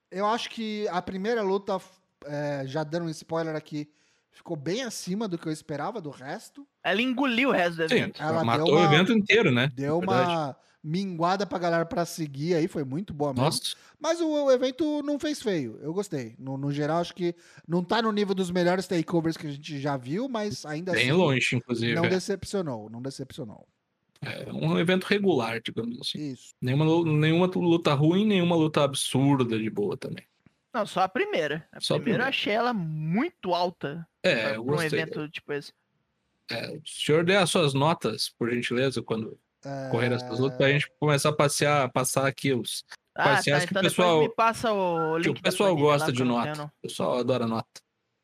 Eu 0.08 0.24
acho 0.24 0.48
que 0.50 0.86
a 0.86 1.02
primeira 1.02 1.42
luta, 1.42 1.80
é, 2.26 2.62
já 2.64 2.84
dando 2.84 3.06
um 3.06 3.10
spoiler 3.10 3.56
aqui, 3.56 3.90
ficou 4.30 4.56
bem 4.56 4.84
acima 4.84 5.26
do 5.26 5.36
que 5.36 5.48
eu 5.48 5.52
esperava 5.52 6.00
do 6.00 6.10
resto. 6.10 6.64
Ela 6.84 7.02
engoliu 7.02 7.48
o 7.48 7.52
resto 7.52 7.78
do 7.78 7.88
Sim, 7.88 7.96
evento. 7.96 8.22
Ela 8.22 8.44
matou 8.44 8.66
deu 8.66 8.74
o 8.76 8.78
uma- 8.78 8.86
evento 8.86 9.12
inteiro, 9.12 9.50
né? 9.50 9.68
Deu 9.74 9.98
uma 9.98 10.56
minguada 10.82 11.46
pra 11.46 11.58
galera 11.58 11.84
pra 11.84 12.04
seguir 12.06 12.54
aí, 12.54 12.68
foi 12.68 12.84
muito 12.84 13.12
boa 13.12 13.32
mesmo. 13.32 13.44
Nossa, 13.44 13.74
Mas 14.00 14.20
o, 14.20 14.26
o 14.46 14.50
evento 14.52 15.02
não 15.02 15.18
fez 15.18 15.42
feio, 15.42 15.78
eu 15.82 15.92
gostei. 15.92 16.34
No, 16.38 16.56
no 16.56 16.72
geral, 16.72 17.00
acho 17.00 17.14
que 17.14 17.34
não 17.66 17.82
tá 17.82 18.00
no 18.00 18.12
nível 18.12 18.34
dos 18.34 18.50
melhores 18.50 18.86
takeovers 18.86 19.36
que 19.36 19.46
a 19.46 19.50
gente 19.50 19.78
já 19.80 19.96
viu, 19.96 20.28
mas 20.28 20.64
ainda 20.64 20.92
bem 20.92 21.02
assim 21.02 21.12
longe, 21.12 21.56
inclusive. 21.56 21.94
não 21.94 22.04
é. 22.04 22.08
decepcionou, 22.08 22.88
não 22.88 23.02
decepcionou. 23.02 23.66
É 24.20 24.52
um 24.52 24.78
evento 24.78 25.04
regular, 25.04 25.60
digamos 25.60 26.00
assim. 26.00 26.32
Isso. 26.32 26.52
Nenhuma, 26.60 26.84
nenhuma 27.04 27.46
luta 27.46 27.94
ruim, 27.94 28.26
nenhuma 28.26 28.56
luta 28.56 28.82
absurda 28.82 29.56
de 29.58 29.70
boa 29.70 29.96
também. 29.96 30.24
Não, 30.74 30.84
só 30.84 31.02
a 31.02 31.08
primeira. 31.08 31.66
A 31.72 31.80
Só 31.80 31.94
a 31.94 32.00
primeira 32.00 32.24
eu 32.24 32.28
achei 32.28 32.52
ela 32.52 32.72
muito 32.72 33.54
alta 33.54 34.06
É, 34.22 34.34
pra, 34.42 34.54
eu 34.54 34.64
pra 34.64 34.72
um 34.74 34.76
gostei. 34.76 35.00
evento 35.00 35.28
tipo 35.28 35.52
esse. 35.52 35.72
É, 36.50 36.70
o 36.72 36.82
senhor 36.84 37.24
dê 37.24 37.36
as 37.36 37.48
suas 37.50 37.74
notas, 37.74 38.28
por 38.38 38.50
gentileza, 38.50 39.02
quando 39.02 39.38
correr 39.90 40.12
essas 40.12 40.38
lutas, 40.38 40.56
pra 40.58 40.68
gente 40.70 40.90
começar 41.00 41.28
a 41.30 41.32
passear, 41.32 41.90
passar 41.92 42.26
aqui 42.26 42.52
os. 42.52 42.84
Ah, 43.16 43.42
são 43.42 43.52
tá. 43.54 43.60
que 43.60 43.66
o 43.66 43.70
Então 43.70 43.82
pessoal- 43.82 44.20
me 44.20 44.34
passa 44.34 44.72
o 44.72 45.16
link 45.18 45.34
Que 45.34 45.40
o 45.40 45.42
pessoal 45.42 45.76
gosta 45.76 46.12
de 46.12 46.22
nota. 46.22 46.54
não. 46.54 46.66
O 46.66 46.70
pessoal 46.82 47.18
adora 47.18 47.46
nota. 47.46 47.66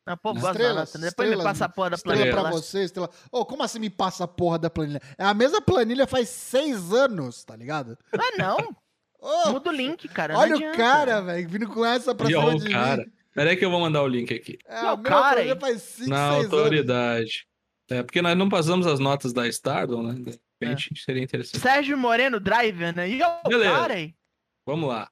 Não, 0.07 0.17
pô, 0.19 0.33
gosto 0.35 0.45
da 0.45 0.51
Estrelas, 0.51 0.77
nota. 0.95 0.99
Depois 0.99 1.29
me 1.29 1.35
estrelas, 1.35 1.45
passa 1.45 1.65
a 1.65 1.69
porra 1.69 1.91
da 1.91 1.97
Estrela 1.97 2.17
planilha 2.19 2.35
pra 2.35 2.43
lá. 2.43 2.51
você, 2.51 2.85
estrela. 2.85 3.11
Ô, 3.33 3.45
como 3.47 3.63
assim 3.63 3.79
me 3.79 3.89
passa 3.91 4.25
a 4.25 4.29
porra 4.29 4.59
da 4.59 4.69
planilha? 4.71 5.01
É 5.19 5.25
a 5.25 5.33
mesma 5.35 5.61
planilha 5.63 6.07
faz 6.07 6.29
seis 6.29 6.93
anos, 6.93 7.43
tá 7.43 7.57
ligado? 7.57 7.97
Ah, 8.13 8.37
não. 8.39 8.57
Ô, 9.19 9.53
Muda 9.53 9.71
o 9.71 9.73
link, 9.73 10.07
cara. 10.09 10.35
não 10.35 10.41
olha 10.41 10.53
o 10.53 10.59
adianta. 10.59 10.77
cara, 10.77 11.21
velho, 11.23 11.49
vindo 11.49 11.67
com 11.69 11.83
essa 11.85 12.15
pra 12.15 12.27
E 12.29 12.33
cima 12.35 12.55
de 12.59 12.69
o 12.69 12.71
cara. 12.71 13.03
mim. 13.05 13.13
Pera 13.35 13.51
aí 13.51 13.57
que 13.57 13.65
eu 13.65 13.71
vou 13.71 13.81
mandar 13.81 14.03
o 14.03 14.07
link 14.07 14.33
aqui. 14.35 14.59
É 14.69 14.83
Não, 14.83 14.91
a 14.91 14.99
cara, 15.03 15.33
planilha 15.37 15.57
faz 15.59 15.83
cinco, 15.83 16.11
Na 16.11 16.33
seis 16.33 16.45
anos. 16.45 16.53
autoridade. 16.53 17.47
É, 17.91 18.03
porque 18.03 18.21
nós 18.23 18.37
não 18.37 18.49
passamos 18.51 18.87
as 18.87 19.01
notas 19.01 19.33
da 19.33 19.49
Stardom, 19.49 20.03
né? 20.03 20.35
De 20.65 20.71
É. 20.73 20.75
repente 20.75 21.03
seria 21.03 21.23
interessante. 21.23 21.61
Sérgio 21.61 21.97
Moreno 21.99 22.39
Driver, 22.41 22.95
né? 22.95 23.09
E 23.09 23.23
o 23.23 23.43
Beleza. 23.49 24.15
Vamos 24.67 24.89
lá. 24.89 25.11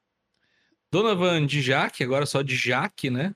Donovan 0.91 1.47
Dijak, 1.47 2.03
agora 2.03 2.27
só 2.27 2.43
Dijak, 2.43 3.09
né? 3.11 3.35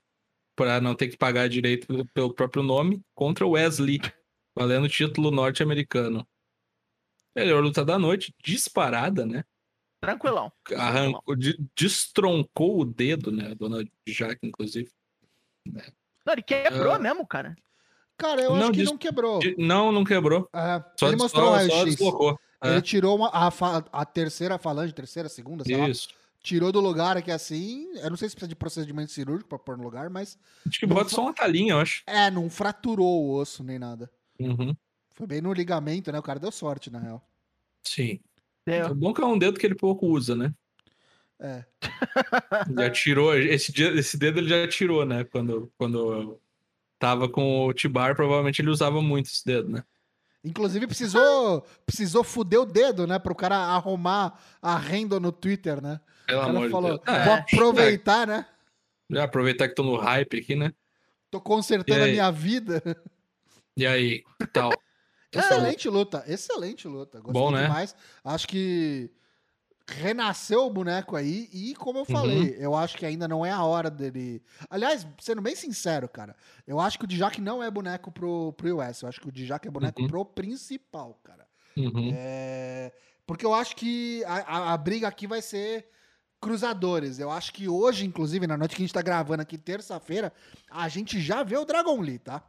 Pra 0.55 0.79
não 0.81 0.95
ter 0.95 1.07
que 1.07 1.17
pagar 1.17 1.47
direito 1.49 1.87
pelo- 2.13 2.33
próprio 2.33 2.63
nome, 2.63 3.01
contra 3.15 3.45
o 3.45 3.51
Wesley, 3.51 3.99
valendo 4.55 4.85
o 4.85 4.89
título 4.89 5.31
norte-americano. 5.31 6.27
Melhor 7.35 7.61
luta 7.63 7.85
da 7.85 7.99
noite, 7.99 8.33
disparada, 8.43 9.25
né? 9.25 9.43
Tranquilão. 10.01 10.51
Arrancou, 10.75 11.35
de- 11.35 11.57
destroncou 11.75 12.79
o 12.81 12.85
dedo, 12.85 13.31
né? 13.31 13.53
Dona 13.55 13.83
Dijak, 14.05 14.39
inclusive. 14.43 14.91
Não, 15.65 16.33
ele 16.33 16.41
quebrou 16.43 16.93
Ah. 16.93 16.99
mesmo, 16.99 17.25
cara. 17.25 17.55
Cara, 18.17 18.41
eu 18.41 18.55
Não, 18.55 18.63
acho 18.63 18.71
que 18.71 18.83
não 18.83 18.97
quebrou. 18.97 19.39
Não, 19.57 19.91
não 19.91 20.03
quebrou. 20.03 20.49
É, 20.53 20.83
Só, 20.99 21.07
ele 21.07 21.17
só, 21.17 21.23
mostrou 21.23 21.45
só 21.45 21.51
raio-x. 21.53 21.83
deslocou. 21.95 22.39
É, 22.63 22.71
Ele 22.71 22.81
tirou 22.81 23.15
uma- 23.15 23.29
a, 23.31 23.47
a 23.91 24.05
terceira 24.05 24.57
falange, 24.57 24.91
terceira, 24.93 25.29
segunda, 25.29 25.63
sei 25.63 25.77
lá. 25.77 25.87
Isso. 25.87 26.09
Tirou 26.41 26.71
do 26.71 26.79
lugar 26.79 27.15
aqui 27.17 27.29
assim. 27.29 27.87
Eu 27.97 28.09
não 28.09 28.17
sei 28.17 28.29
se 28.29 28.35
precisa 28.35 28.47
de 28.49 28.55
procedimento 28.55 29.11
cirúrgico 29.11 29.49
pra 29.49 29.59
pôr 29.59 29.77
no 29.77 29.83
lugar, 29.83 30.09
mas. 30.09 30.37
Acho 30.67 30.79
que 30.79 30.85
bota 30.87 31.09
só 31.09 31.21
uma 31.21 31.33
talinha, 31.33 31.73
eu 31.73 31.79
acho. 31.79 32.01
É, 32.07 32.31
não 32.31 32.49
fraturou 32.49 33.23
o 33.25 33.35
osso 33.35 33.63
nem 33.63 33.77
nada. 33.77 34.09
Uhum. 34.39 34.75
Foi 35.13 35.27
bem 35.27 35.41
no 35.41 35.53
ligamento, 35.53 36.11
né? 36.11 36.17
O 36.17 36.23
cara 36.23 36.39
deu 36.39 36.51
sorte, 36.51 36.89
na 36.89 36.99
real. 36.99 37.21
Sim. 37.83 38.19
Deu. 38.65 38.87
O 38.91 38.95
bom 38.95 39.13
que 39.13 39.21
é 39.21 39.25
um 39.25 39.37
dedo 39.37 39.59
que 39.59 39.65
ele 39.65 39.75
pouco 39.75 40.07
usa, 40.07 40.35
né? 40.35 40.53
É. 41.39 41.63
Já 42.75 42.89
tirou, 42.89 43.35
esse, 43.37 43.71
dia- 43.71 43.93
esse 43.93 44.17
dedo 44.17 44.39
ele 44.39 44.49
já 44.49 44.67
tirou, 44.67 45.05
né? 45.05 45.23
Quando, 45.25 45.71
quando 45.77 46.39
tava 46.99 47.29
com 47.29 47.65
o 47.65 47.73
Tibar, 47.73 48.15
provavelmente 48.15 48.61
ele 48.61 48.69
usava 48.69 49.01
muito 49.01 49.27
esse 49.27 49.45
dedo, 49.45 49.69
né? 49.69 49.83
Inclusive, 50.43 50.87
precisou, 50.87 51.65
precisou 51.85 52.23
fuder 52.23 52.61
o 52.61 52.65
dedo, 52.65 53.05
né? 53.05 53.19
Pro 53.19 53.35
cara 53.35 53.57
arrumar 53.57 54.39
a 54.61 54.77
renda 54.77 55.19
no 55.19 55.31
Twitter, 55.31 55.81
né? 55.81 55.99
Pelo 56.25 56.59
O 56.59 56.65
de 56.65 56.69
falou, 56.69 56.89
Deus. 56.91 57.01
Ah, 57.05 57.23
vou 57.23 57.33
é, 57.33 57.39
aproveitar, 57.39 58.27
né? 58.27 58.45
Já 59.09 59.23
aproveitar 59.23 59.67
que 59.67 59.75
tô 59.75 59.83
no 59.83 59.95
hype 59.95 60.39
aqui, 60.39 60.55
né? 60.55 60.73
Tô 61.29 61.41
consertando 61.41 62.03
a 62.03 62.07
minha 62.07 62.31
vida. 62.31 62.81
E 63.75 63.85
aí, 63.85 64.23
que 64.39 64.47
tal? 64.47 64.71
Excelente 65.31 65.89
luta, 65.89 66.23
excelente 66.27 66.87
luta. 66.87 67.19
Gostei 67.19 67.41
Bom, 67.41 67.51
né? 67.51 67.63
demais. 67.63 67.95
Acho 68.23 68.47
que 68.47 69.11
renasceu 69.89 70.65
o 70.65 70.69
boneco 70.69 71.15
aí 71.15 71.47
e, 71.51 71.73
como 71.75 71.99
eu 71.99 72.05
falei, 72.05 72.51
Uhum. 72.55 72.61
eu 72.61 72.75
acho 72.75 72.97
que 72.97 73.05
ainda 73.05 73.27
não 73.27 73.45
é 73.45 73.51
a 73.51 73.63
hora 73.63 73.89
dele. 73.89 74.41
Aliás, 74.69 75.07
sendo 75.19 75.41
bem 75.41 75.55
sincero, 75.55 76.09
cara, 76.09 76.35
eu 76.65 76.79
acho 76.79 76.99
que 76.99 77.05
o 77.05 77.07
Dijak 77.07 77.39
não 77.39 77.63
é 77.63 77.71
boneco 77.71 78.11
pro, 78.11 78.53
pro 78.53 78.77
US. 78.79 79.01
Eu 79.01 79.09
acho 79.09 79.21
que 79.21 79.29
o 79.29 79.31
Dijak 79.31 79.67
é 79.67 79.71
boneco 79.71 80.01
Uhum. 80.01 80.07
pro 80.07 80.25
principal, 80.25 81.19
cara. 81.23 81.47
Uhum. 81.77 82.11
É, 82.13 82.91
Porque 83.25 83.45
eu 83.45 83.53
acho 83.53 83.75
que 83.75 84.23
a, 84.25 84.35
a- 84.37 84.73
a 84.73 84.77
briga 84.77 85.07
aqui 85.07 85.27
vai 85.27 85.41
ser 85.41 85.87
cruzadores. 86.39 87.19
Eu 87.19 87.29
acho 87.31 87.51
que 87.53 87.67
hoje, 87.67 88.05
inclusive, 88.05 88.45
na 88.47 88.55
noite 88.57 88.75
que 88.75 88.81
a 88.81 88.85
gente 88.85 88.93
tá 88.93 89.01
gravando 89.01 89.41
aqui, 89.41 89.57
terça-feira, 89.57 90.31
a 90.69 90.87
gente 90.87 91.19
já 91.19 91.43
vê 91.43 91.57
o 91.57 91.65
Dragon 91.65 91.99
Lee, 91.99 92.19
tá? 92.19 92.43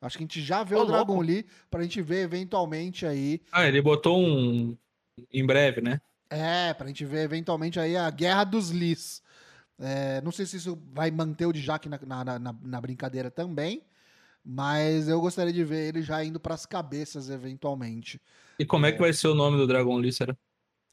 Acho 0.00 0.16
que 0.18 0.24
a 0.24 0.26
gente 0.26 0.40
já 0.42 0.62
vê 0.62 0.76
Ô, 0.76 0.82
o 0.82 0.86
Dragon 0.86 1.14
louco. 1.14 1.22
Lee 1.26 1.46
pra 1.70 1.82
gente 1.82 2.00
ver 2.02 2.22
eventualmente 2.22 3.04
aí. 3.06 3.40
Ah, 3.50 3.66
ele 3.66 3.80
botou 3.82 4.18
um. 4.18 4.76
Em 5.32 5.44
breve, 5.44 5.80
né? 5.80 6.00
É, 6.30 6.74
pra 6.74 6.86
gente 6.86 7.04
ver 7.04 7.22
eventualmente 7.24 7.80
aí 7.80 7.96
a 7.96 8.10
Guerra 8.10 8.44
dos 8.44 8.70
Lis. 8.70 9.22
É, 9.78 10.20
não 10.22 10.32
sei 10.32 10.44
se 10.44 10.56
isso 10.56 10.78
vai 10.92 11.10
manter 11.10 11.46
o 11.46 11.52
Dijak 11.52 11.88
na, 11.88 11.98
na, 12.24 12.38
na, 12.38 12.52
na 12.62 12.80
brincadeira 12.80 13.30
também, 13.30 13.82
mas 14.44 15.08
eu 15.08 15.20
gostaria 15.20 15.52
de 15.52 15.64
ver 15.64 15.88
ele 15.88 16.02
já 16.02 16.22
indo 16.24 16.40
pras 16.40 16.66
cabeças 16.66 17.30
eventualmente. 17.30 18.20
E 18.58 18.66
como 18.66 18.86
é, 18.86 18.92
que 18.92 18.98
vai 18.98 19.12
ser 19.12 19.28
o 19.28 19.34
nome 19.34 19.56
do 19.56 19.66
Dragon 19.66 19.96
Lee, 19.96 20.12
será? 20.12 20.36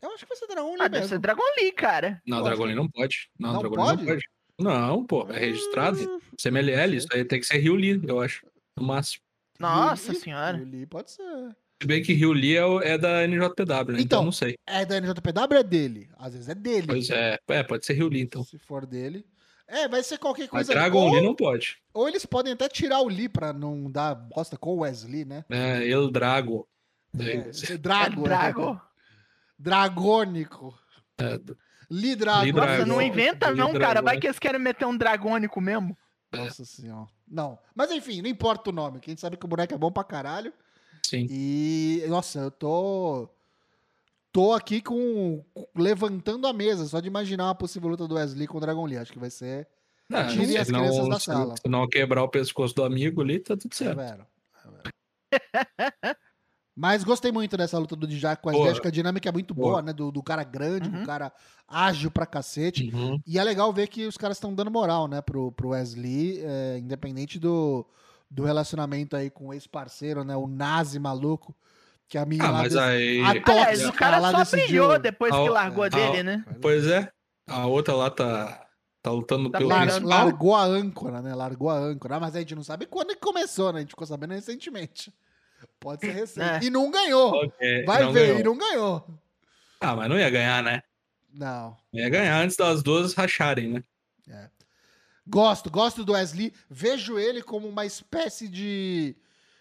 Eu 0.02 0.10
acho 0.14 0.24
que 0.24 0.30
vai 0.30 0.38
ser 0.38 0.48
Dragon 0.48 0.70
Lee 0.72 0.78
Ah, 0.82 0.88
deve 0.88 1.00
mesmo. 1.02 1.10
ser 1.10 1.20
Dragon 1.20 1.44
Lee, 1.58 1.72
cara. 1.72 2.22
Não, 2.26 2.44
Dragon 2.44 2.66
Lee 2.66 2.76
não 2.76 2.88
pode. 2.88 3.30
Não, 3.40 3.54
Não 3.54 3.60
Dragon 3.60 3.76
pode? 3.76 3.98
Não 4.04 4.06
pode. 4.06 4.26
Não, 4.58 5.06
pô, 5.06 5.28
é 5.30 5.40
registrado. 5.40 5.98
Hum, 6.00 6.20
CMLL, 6.40 6.96
isso 6.96 7.08
aí 7.12 7.26
tem 7.26 7.40
que 7.40 7.46
ser 7.46 7.58
Rio 7.58 7.76
Lee, 7.76 8.00
eu 8.08 8.22
acho. 8.22 8.46
No 8.78 8.84
máximo. 8.86 9.24
Nossa 9.60 10.12
Lee- 10.12 10.20
senhora. 10.20 10.58
Lee 10.58 10.86
pode 10.86 11.12
ser. 11.12 11.56
Se 11.82 11.88
bem 11.88 12.02
que 12.02 12.14
Rio 12.14 12.32
Lee 12.32 12.56
é, 12.58 12.94
é 12.94 12.98
da 12.98 13.28
NJPW, 13.28 13.94
né? 13.94 14.00
Então, 14.00 14.00
Então, 14.02 14.24
não 14.26 14.32
sei. 14.32 14.56
É 14.66 14.86
da 14.86 15.00
NJPW 15.00 15.52
ou 15.52 15.58
é 15.58 15.64
dele? 15.64 16.10
Às 16.18 16.34
vezes 16.34 16.48
é 16.50 16.56
dele. 16.56 16.88
Pois 16.88 17.10
é, 17.10 17.38
é, 17.50 17.64
pode 17.64 17.86
ser 17.86 17.94
Rio 17.94 18.08
Lee, 18.08 18.22
então. 18.22 18.44
Se 18.44 18.58
for 18.58 18.86
dele. 18.86 19.26
É, 19.68 19.88
vai 19.88 20.04
ser 20.04 20.18
qualquer 20.20 20.44
Mas 20.44 20.50
coisa. 20.52 20.74
Dragon 20.74 21.00
ou, 21.08 21.12
Lee 21.14 21.22
não 21.24 21.36
pode. 21.36 21.78
ou 21.94 22.08
eles 22.08 22.26
podem 22.26 22.54
até 22.54 22.70
tirar 22.70 23.02
o 23.02 23.08
Lee 23.08 23.28
pra 23.28 23.52
não 23.52 23.90
dar 23.92 24.14
bosta 24.16 24.58
com 24.58 24.70
o 24.76 24.80
Wesley, 24.82 25.26
né? 25.26 25.44
É, 25.50 25.86
El 25.88 26.10
Drago. 26.12 26.68
Daí, 27.14 27.38
É, 27.70 27.78
Drago. 27.78 28.22
É 28.22 28.24
Drago. 28.30 28.82
Dragônico. 29.58 30.78
é, 31.18 31.40
Lee 31.90 32.16
Drago. 32.16 32.44
Lee 32.44 32.52
Nossa, 32.54 32.68
Dragon. 32.68 32.86
não 32.86 33.02
inventa 33.02 33.50
Lee 33.50 33.58
não, 33.58 33.74
cara. 33.74 33.80
Dragon. 33.96 34.06
Vai 34.06 34.20
que 34.20 34.28
eles 34.28 34.40
querem 34.40 34.60
meter 34.60 34.86
um 34.86 34.96
dragônico 34.98 35.60
mesmo. 35.60 35.98
Nossa 36.34 36.64
senhora. 36.66 37.08
Não. 37.28 37.58
Mas 37.74 37.92
enfim, 37.92 38.22
não 38.22 38.30
importa 38.30 38.70
o 38.70 38.74
nome. 38.74 39.00
que 39.00 39.10
a 39.10 39.12
gente 39.12 39.22
sabe 39.22 39.36
que 39.38 39.46
o 39.46 39.48
boneco 39.48 39.74
é 39.74 39.78
bom 39.78 39.92
pra 39.92 40.04
caralho. 40.04 40.54
Sim. 41.10 41.28
E, 41.30 42.04
nossa, 42.08 42.40
eu 42.40 42.52
tô. 42.52 43.30
Tô 44.32 44.52
aqui 44.54 44.82
com. 44.82 45.44
levantando 45.76 46.46
a 46.46 46.52
mesa, 46.54 46.86
só 46.88 47.00
de 47.00 47.08
imaginar 47.08 47.46
uma 47.46 47.56
possível 47.56 47.90
luta 47.90 48.08
do 48.08 48.16
Wesley 48.16 48.48
com 48.48 48.58
o 48.58 48.62
Dragon 48.62 48.86
Lee. 48.86 48.98
Acho 48.98 49.14
que 49.14 49.20
vai 49.20 49.30
ser. 49.30 49.68
Tirem 50.32 50.48
se 50.48 50.58
as 50.58 50.68
não- 50.70 50.80
crianças 50.82 51.08
da 51.10 51.20
se- 51.20 51.26
sala. 51.26 51.56
Se 51.60 51.68
não 51.70 51.88
quebrar 51.88 52.22
o 52.24 52.28
pescoço 52.30 52.76
do 52.76 52.84
amigo 52.84 53.22
ali, 53.22 53.40
tá 53.40 53.56
tudo 53.58 53.74
certo. 53.74 53.98
Severo. 54.00 54.26
Mas 56.78 57.06
gostei 57.06 57.32
muito 57.32 57.56
dessa 57.56 57.80
luta 57.80 57.96
do 57.96 58.06
Dijak 58.06 58.42
com 58.44 58.50
a 58.50 58.52
Boa. 58.52 58.70
Acho 58.70 58.82
que 58.82 58.88
a 58.90 58.92
dinâmica 58.92 59.30
é 59.30 59.32
muito 59.32 59.54
boa, 59.54 59.70
Boa. 59.70 59.82
né? 59.82 59.94
Do, 59.94 60.12
do 60.12 60.22
cara 60.22 60.44
grande, 60.44 60.90
do 60.90 60.98
Uhum. 60.98 61.06
cara 61.06 61.32
ágil 61.66 62.12
pra 62.12 62.26
cacete. 62.26 62.92
Uhum. 62.94 63.18
E 63.26 63.40
é 63.40 63.44
legal 63.46 63.72
ver 63.72 63.88
que 63.88 64.06
os 64.06 64.18
caras 64.18 64.36
estão 64.36 64.54
dando 64.54 64.70
moral, 64.70 65.08
né, 65.08 65.22
pro, 65.22 65.54
pro 65.54 65.70
Wesley, 65.70 66.42
é, 66.44 66.78
independente 66.78 67.40
do, 67.40 67.86
do 68.30 68.44
relacionamento 68.44 69.16
aí 69.16 69.30
com 69.30 69.48
o 69.48 69.54
ex-parceiro, 69.54 70.24
né? 70.24 70.36
O 70.36 70.48
Nazi 70.48 71.00
maluco, 71.00 71.56
que 72.08 72.18
a 72.18 72.26
minha 72.26 72.44
Ah, 72.44 72.52
lá 72.52 72.58
mas 72.64 72.74
desse- 72.74 72.84
aí. 72.86 73.22
a 73.22 73.42
to- 73.42 73.52
Aliás, 73.52 73.80
Tóxica, 73.80 73.90
o 73.90 73.94
cara 73.94 74.22
só 74.22 74.38
decidiu. 74.40 74.66
brilhou 74.66 75.00
depois 75.00 75.32
que 75.32 75.38
Ah, 75.48 75.52
largou 75.52 75.84
ah, 75.84 75.90
dele, 75.90 76.24
né? 76.24 76.46
Pois 76.62 76.86
é. 76.88 77.12
A 77.48 77.66
outra 77.68 77.94
lá 77.96 78.10
tá, 78.10 78.68
tá 79.02 79.12
lutando 79.12 79.50
Tá 79.52 79.60
pelo 79.60 79.70
Lar- 79.70 80.04
largou 80.04 80.56
a 80.56 80.64
âncora, 80.64 81.22
né? 81.22 81.34
Largou 81.36 81.70
a 81.70 81.78
âncora. 81.78 82.16
Ah, 82.16 82.20
Mas 82.20 82.36
a 82.36 82.40
gente 82.40 82.56
não 82.56 82.64
sabe 82.64 82.86
quando 82.88 83.10
que 83.10 83.22
começou, 83.22 83.72
né? 83.72 83.78
A 83.78 83.82
gente 83.82 83.92
ficou 83.92 84.08
sabendo 84.08 84.34
recentemente. 84.34 85.14
Pode 85.80 86.02
ser 86.02 86.12
recente. 86.12 86.66
É. 86.66 86.68
E 86.68 86.70
não 86.70 86.90
ganhou. 86.92 87.52
É, 87.60 87.84
Vai 87.84 88.04
não 88.04 88.12
ver, 88.14 88.28
ganhou. 88.28 88.40
e 88.40 88.44
não 88.44 88.58
ganhou. 88.58 89.08
Ah, 89.80 89.96
mas 89.96 90.10
não 90.10 90.18
ia 90.20 90.30
ganhar, 90.30 90.64
né? 90.64 90.82
Não. 91.34 91.76
Ia 91.94 92.10
ganhar 92.10 92.38
antes 92.42 92.56
das 92.58 92.82
duas 92.82 93.14
racharem, 93.14 93.70
né? 94.28 94.50
Gosto, 95.28 95.70
gosto 95.72 96.04
do 96.06 96.14
Wesley. 96.14 96.54
Vejo 96.70 97.18
ele 97.18 97.42
como 97.42 97.68
uma 97.68 97.86
espécie 97.86 98.48
de 98.48 99.16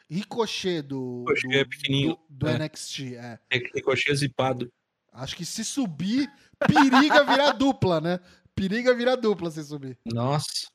ricochet 0.09 0.83
do, 0.83 1.21
Ricochet 1.29 1.49
do, 1.49 1.55
é 1.55 1.65
pequenininho. 1.65 2.19
do, 2.29 2.47
do 2.47 2.49
É. 2.49 2.59
NXT. 2.59 3.15
É. 3.17 3.39
Ricochet 3.75 4.15
zipado. 4.15 4.71
Acho 5.13 5.37
que 5.37 5.45
se 5.47 5.65
subir, 5.65 6.31
periga 6.59 7.25
virar 7.25 7.53
dupla, 7.57 8.01
né? 8.01 8.21
Periga 8.55 8.95
virar 8.95 9.17
dupla 9.17 9.51
se 9.51 9.63
subir. 9.65 9.99
Nossa. 10.05 10.67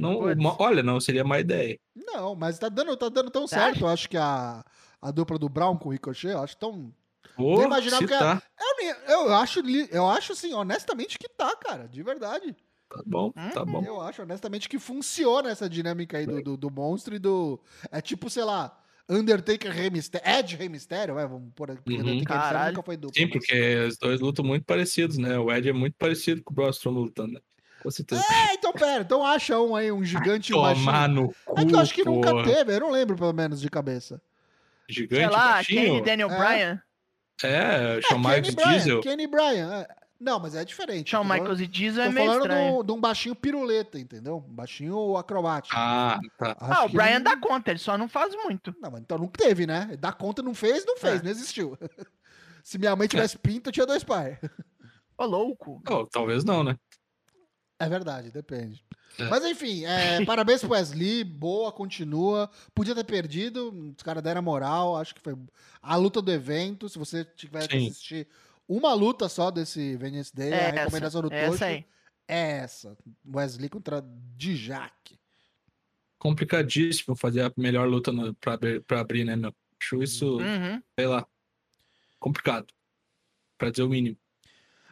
Não, 0.00 0.18
olha, 0.60 0.82
não 0.82 1.00
seria 1.00 1.24
má 1.24 1.40
ideia. 1.40 1.78
Não, 1.94 2.34
mas 2.36 2.58
tá 2.58 2.68
dando, 2.68 2.96
tá 2.96 3.08
dando 3.08 3.30
tão 3.30 3.46
Você 3.48 3.56
certo. 3.56 3.80
Eu 3.80 3.88
acho 3.88 4.08
que 4.08 4.16
a, 4.16 4.64
a 5.02 5.10
dupla 5.10 5.38
do 5.38 5.48
Brown 5.48 5.76
com 5.76 5.88
o 5.88 5.92
Ricochet, 5.92 6.30
eu 6.32 6.42
acho 6.42 6.56
tão. 6.56 6.94
Vou 7.36 7.56
Nem 7.58 7.66
imaginava 7.66 8.06
que 8.06 8.12
citar. 8.12 8.42
Eu, 8.60 8.76
nem- 8.76 8.96
eu 9.08 9.34
acho, 9.34 9.60
eu 9.90 10.08
acho 10.08 10.32
assim, 10.32 10.52
honestamente, 10.52 11.18
que 11.18 11.28
tá, 11.28 11.54
cara. 11.56 11.88
De 11.88 12.02
verdade. 12.02 12.54
Tá 12.90 13.02
bom, 13.04 13.30
tá 13.52 13.64
bom. 13.64 13.84
Eu 13.84 14.00
acho, 14.00 14.22
honestamente, 14.22 14.68
que 14.68 14.78
funciona 14.78 15.50
essa 15.50 15.68
dinâmica 15.68 16.16
aí 16.18 16.26
do, 16.26 16.42
do, 16.42 16.56
do 16.56 16.70
monstro 16.70 17.14
e 17.14 17.18
do. 17.18 17.60
É 17.92 18.00
tipo, 18.00 18.30
sei 18.30 18.44
lá, 18.44 18.78
Undertaker 19.08 19.70
Rey 19.70 19.90
Mysterio. 19.90 20.26
Ed 20.26 20.56
Rey 20.56 20.68
Mysterio, 20.70 21.14
vai, 21.14 21.26
vamos 21.26 21.52
pôr 21.54 21.70
aqui. 21.72 21.92
Uhum. 21.92 22.00
Undertaker 22.00 22.68
nunca 22.70 22.82
foi 22.82 22.96
dupla. 22.96 23.14
Sim, 23.14 23.24
mas- 23.26 23.32
porque 23.32 23.76
os 23.88 23.98
dois 23.98 24.20
lutam 24.20 24.44
muito 24.44 24.64
parecidos, 24.64 25.18
né? 25.18 25.38
O 25.38 25.52
Ed 25.52 25.68
é 25.68 25.72
muito 25.72 25.94
parecido 25.98 26.42
com 26.42 26.52
o 26.52 26.54
Braun 26.56 26.70
Strowman 26.70 27.02
lutando, 27.02 27.32
né? 27.34 27.40
Com 27.82 27.90
certeza. 27.90 28.22
É, 28.32 28.54
então 28.54 28.72
pera, 28.72 29.02
então 29.02 29.24
acha 29.24 29.60
um 29.60 29.76
aí, 29.76 29.92
um 29.92 30.02
gigante 30.02 30.52
baixinho. 30.52 30.86
Tomar 30.86 31.08
no 31.08 31.28
cu, 31.44 31.60
É 31.60 31.64
que 31.64 31.74
eu 31.74 31.78
acho 31.78 31.94
que 31.94 32.04
nunca 32.04 32.30
porra. 32.30 32.44
teve, 32.44 32.74
eu 32.74 32.80
não 32.80 32.90
lembro 32.90 33.16
pelo 33.16 33.32
menos 33.32 33.60
de 33.60 33.68
cabeça. 33.70 34.20
Gigante, 34.88 35.20
Sei 35.22 35.30
lá, 35.30 35.52
baixinho. 35.52 35.82
Kenny 35.84 36.02
Daniel 36.02 36.30
É. 36.30 36.36
Bryan, 36.38 36.82
É, 37.44 38.00
Shawn 38.02 38.20
Kenny 38.22 38.34
Michaels 38.36 38.54
Bryan, 38.54 38.70
Diesel. 38.72 39.00
Kenny 39.02 39.26
Bryan. 39.28 39.72
é. 39.82 39.88
Não, 40.20 40.40
mas 40.40 40.54
é 40.56 40.64
diferente. 40.64 41.10
Shawn 41.10 41.22
Michaels 41.24 41.60
e 41.60 41.66
Diesel 41.66 42.02
é 42.04 42.08
meio 42.10 42.26
falando 42.26 42.42
estranho. 42.42 42.72
de 42.72 42.78
um- 42.80 42.84
de 42.84 42.92
um 42.92 43.00
baixinho 43.00 43.34
piruleta, 43.36 43.98
entendeu? 44.00 44.38
Um 44.48 44.52
baixinho 44.54 45.16
acrobático. 45.16 45.76
Ah, 45.78 46.18
tá. 46.36 46.56
Ah, 46.58 46.84
o 46.86 46.88
Bryan 46.88 47.18
não- 47.20 47.22
dá 47.22 47.36
conta, 47.36 47.70
ele 47.70 47.78
só 47.78 47.96
não 47.96 48.08
faz 48.08 48.34
muito. 48.34 48.74
Não, 48.80 48.90
mas 48.90 49.00
então 49.02 49.16
não 49.16 49.28
teve, 49.28 49.64
né? 49.66 49.96
Dá 49.98 50.12
conta, 50.12 50.42
não 50.42 50.54
fez, 50.54 50.84
não 50.84 50.96
fez, 50.96 51.20
É. 51.20 51.22
não 51.22 51.30
existiu. 51.30 51.78
Se 52.64 52.78
minha 52.78 52.96
mãe 52.96 53.06
tivesse 53.06 53.38
pinto, 53.38 53.68
eu 53.68 53.72
tinha 53.72 53.86
dois 53.86 54.02
pais. 54.02 54.38
Ô, 55.16 55.24
louco. 55.24 55.80
Oh, 55.88 56.04
talvez 56.06 56.44
não, 56.44 56.64
né? 56.64 56.76
É 57.78 57.88
verdade, 57.88 58.32
depende. 58.32 58.84
É. 59.18 59.24
Mas 59.28 59.44
enfim, 59.44 59.84
é, 59.84 60.24
parabéns 60.26 60.60
pro 60.60 60.70
Wesley, 60.72 61.22
boa, 61.22 61.70
continua. 61.72 62.50
Podia 62.74 62.94
ter 62.94 63.04
perdido, 63.04 63.70
os 63.96 64.02
caras 64.02 64.22
deram 64.22 64.42
moral, 64.42 64.96
acho 64.96 65.14
que 65.14 65.20
foi 65.20 65.36
a 65.80 65.94
luta 65.96 66.20
do 66.20 66.30
evento. 66.32 66.88
Se 66.88 66.98
você 66.98 67.24
tiver 67.24 67.66
que 67.68 67.76
assistir 67.76 68.28
uma 68.68 68.92
luta 68.94 69.28
só 69.28 69.50
desse 69.50 69.96
Venice 69.96 70.34
Day, 70.34 70.50
É 70.52 70.68
a 70.68 70.70
recomendação 70.72 71.22
do 71.22 71.32
essa, 71.32 71.42
Tocho 71.46 71.54
essa 71.56 71.64
aí. 71.66 71.84
é 72.28 72.50
essa. 72.58 72.96
Wesley 73.26 73.68
contra 73.68 74.04
Dijak. 74.36 75.18
Complicadíssimo 76.18 77.14
fazer 77.14 77.42
a 77.42 77.52
melhor 77.56 77.88
luta 77.88 78.10
no, 78.12 78.34
pra, 78.34 78.54
abrir- 78.54 78.82
pra 78.82 79.00
abrir, 79.00 79.24
né, 79.24 79.36
meu? 79.36 79.54
Acho 79.80 80.02
isso, 80.02 80.38
Uhum. 80.38 80.82
sei 80.98 81.06
lá, 81.06 81.24
complicado. 82.18 82.66
Pra 83.56 83.70
dizer 83.70 83.84
o 83.84 83.88
mínimo. 83.88 84.16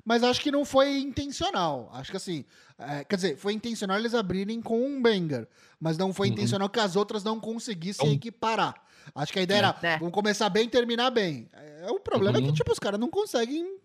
Mas 0.04 0.22
acho 0.22 0.40
que 0.40 0.52
não 0.52 0.64
foi 0.64 0.98
intencional. 0.98 1.90
Acho 1.92 2.12
que 2.12 2.16
assim, 2.16 2.44
é, 2.78 3.02
quer 3.04 3.16
dizer, 3.16 3.36
foi 3.36 3.52
intencional 3.52 3.98
eles 3.98 4.14
abrirem 4.14 4.62
com 4.62 4.80
um 4.86 5.02
banger, 5.02 5.48
mas 5.80 5.98
não 5.98 6.12
foi 6.14 6.28
Uhum. 6.28 6.34
intencional 6.34 6.68
que 6.70 6.78
as 6.78 6.94
outras 6.94 7.24
não 7.24 7.40
conseguissem 7.40 8.06
Então- 8.06 8.14
equiparar. 8.16 8.80
Acho 9.14 9.33
que 9.33 9.38
a 9.38 9.42
ideia 9.42 9.59
era, 9.59 9.79
É. 9.83 9.99
vamos 9.99 10.12
começar 10.12 10.49
bem 10.51 10.64
e 10.66 10.71
terminar 10.71 11.11
bem. 11.11 11.49
É, 11.53 11.87
o 11.90 12.01
problema 12.01 12.38
é 12.38 12.40
Uhum. 12.40 12.49
que, 12.49 12.53
tipo, 12.55 12.73
os 12.73 12.79
caras 12.79 12.99
não 13.01 13.09
conseguem 13.11 13.79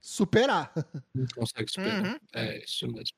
superar. 0.00 0.72
Não 1.14 1.26
consegue 1.34 1.70
superar. 1.70 2.04
Uhum. 2.04 2.18
É 2.34 2.64
isso 2.64 2.86
mesmo. 2.86 3.16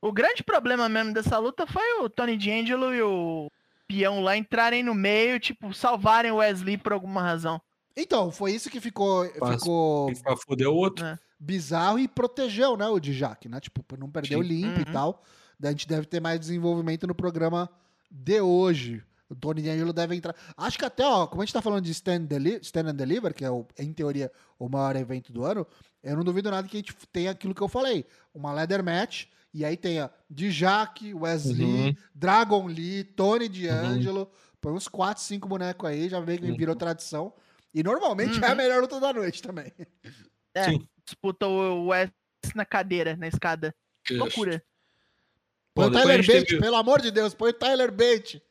O 0.00 0.12
grande 0.12 0.42
problema 0.44 0.88
mesmo 0.88 1.12
dessa 1.12 1.38
luta 1.38 1.66
foi 1.66 2.00
o 2.00 2.08
Tony 2.08 2.36
D'Angelo 2.36 2.94
e 2.94 3.02
o 3.02 3.50
peão 3.86 4.20
lá 4.20 4.36
entrarem 4.36 4.82
no 4.82 4.94
meio, 4.94 5.40
tipo, 5.40 5.72
salvarem 5.74 6.30
o 6.30 6.36
Wesley 6.36 6.78
por 6.78 6.92
alguma 6.92 7.20
razão. 7.22 7.60
Então, 7.96 8.30
foi 8.30 8.52
isso 8.52 8.70
que 8.70 8.80
ficou, 8.80 9.28
Faz- 9.40 9.56
ficou 9.56 10.10
E 10.10 10.14
foder 10.46 10.68
o 10.68 10.74
outro. 10.74 11.04
É. 11.04 11.18
bizarro 11.40 11.98
e 11.98 12.06
protegeu, 12.06 12.76
né, 12.76 12.86
o 12.88 12.98
Dijak, 13.00 13.48
né? 13.48 13.58
Tipo, 13.60 13.82
pra 13.82 13.96
não 13.98 14.10
perder 14.10 14.36
o 14.36 14.42
Sim. 14.42 14.48
limpo 14.48 14.80
e 14.80 14.84
Uhum. 14.86 14.92
tal. 14.92 15.22
Daí 15.58 15.70
a 15.70 15.72
gente 15.72 15.88
deve 15.88 16.06
ter 16.06 16.20
mais 16.20 16.38
desenvolvimento 16.38 17.06
no 17.06 17.14
programa 17.14 17.68
de 18.10 18.40
hoje. 18.40 19.02
O 19.30 19.34
Tony 19.34 19.60
D'Angelo 19.62 19.92
deve 19.92 20.14
entrar. 20.14 20.34
Acho 20.56 20.78
que 20.78 20.84
até, 20.84 21.04
ó, 21.06 21.26
como 21.26 21.42
a 21.42 21.44
gente 21.44 21.52
tá 21.52 21.60
falando 21.60 21.84
de 21.84 21.90
Stand, 21.92 22.22
Deli 22.22 22.58
Stand 22.62 22.88
and 22.90 22.94
Deliver, 22.94 23.34
que 23.34 23.44
é, 23.44 23.50
o- 23.50 23.66
em 23.78 23.92
teoria, 23.92 24.32
o 24.58 24.68
maior 24.68 24.96
evento 24.96 25.32
do 25.32 25.44
ano, 25.44 25.66
eu 26.02 26.16
não 26.16 26.24
duvido 26.24 26.50
nada 26.50 26.66
que 26.66 26.76
a 26.76 26.80
gente 26.80 26.94
tenha 27.12 27.30
aquilo 27.32 27.54
que 27.54 27.60
eu 27.60 27.68
falei. 27.68 28.06
Uma 28.32 28.52
leather 28.54 28.82
match, 28.82 29.26
e 29.52 29.64
aí 29.64 29.76
tenha 29.76 30.10
Dijak, 30.30 31.12
Wesley, 31.12 31.64
Uhum. 31.88 31.96
Dragon 32.14 32.66
Lee, 32.66 33.04
Tony 33.04 33.48
D'Angelo. 33.48 34.30
Põe 34.60 34.72
uns 34.72 34.88
4, 34.88 35.22
5 35.22 35.46
bonecos 35.46 35.88
aí, 35.88 36.08
já 36.08 36.20
vem, 36.20 36.38
Uhum. 36.40 36.56
virou 36.56 36.74
tradição. 36.74 37.32
E 37.74 37.82
normalmente 37.82 38.42
é 38.42 38.46
a 38.46 38.50
Uhum. 38.50 38.56
melhor 38.56 38.80
luta 38.80 38.98
da 38.98 39.12
noite 39.12 39.42
também. 39.42 39.70
É, 40.54 40.64
Sim. 40.64 40.88
disputa 41.04 41.46
o 41.46 41.88
Wesley 41.88 42.14
na 42.54 42.64
cadeira, 42.64 43.14
na 43.14 43.28
escada. 43.28 43.74
Loucura. 44.10 44.62
Põe 45.74 45.86
o 45.86 45.90
Tyler 45.92 46.16
Bate, 46.26 46.44
teve- 46.46 46.58
pelo 46.60 46.76
amor 46.76 47.00
de 47.02 47.10
Deus, 47.10 47.34
põe 47.34 47.50
o 47.50 47.52
Tyler 47.52 47.92
Bate. 47.92 48.42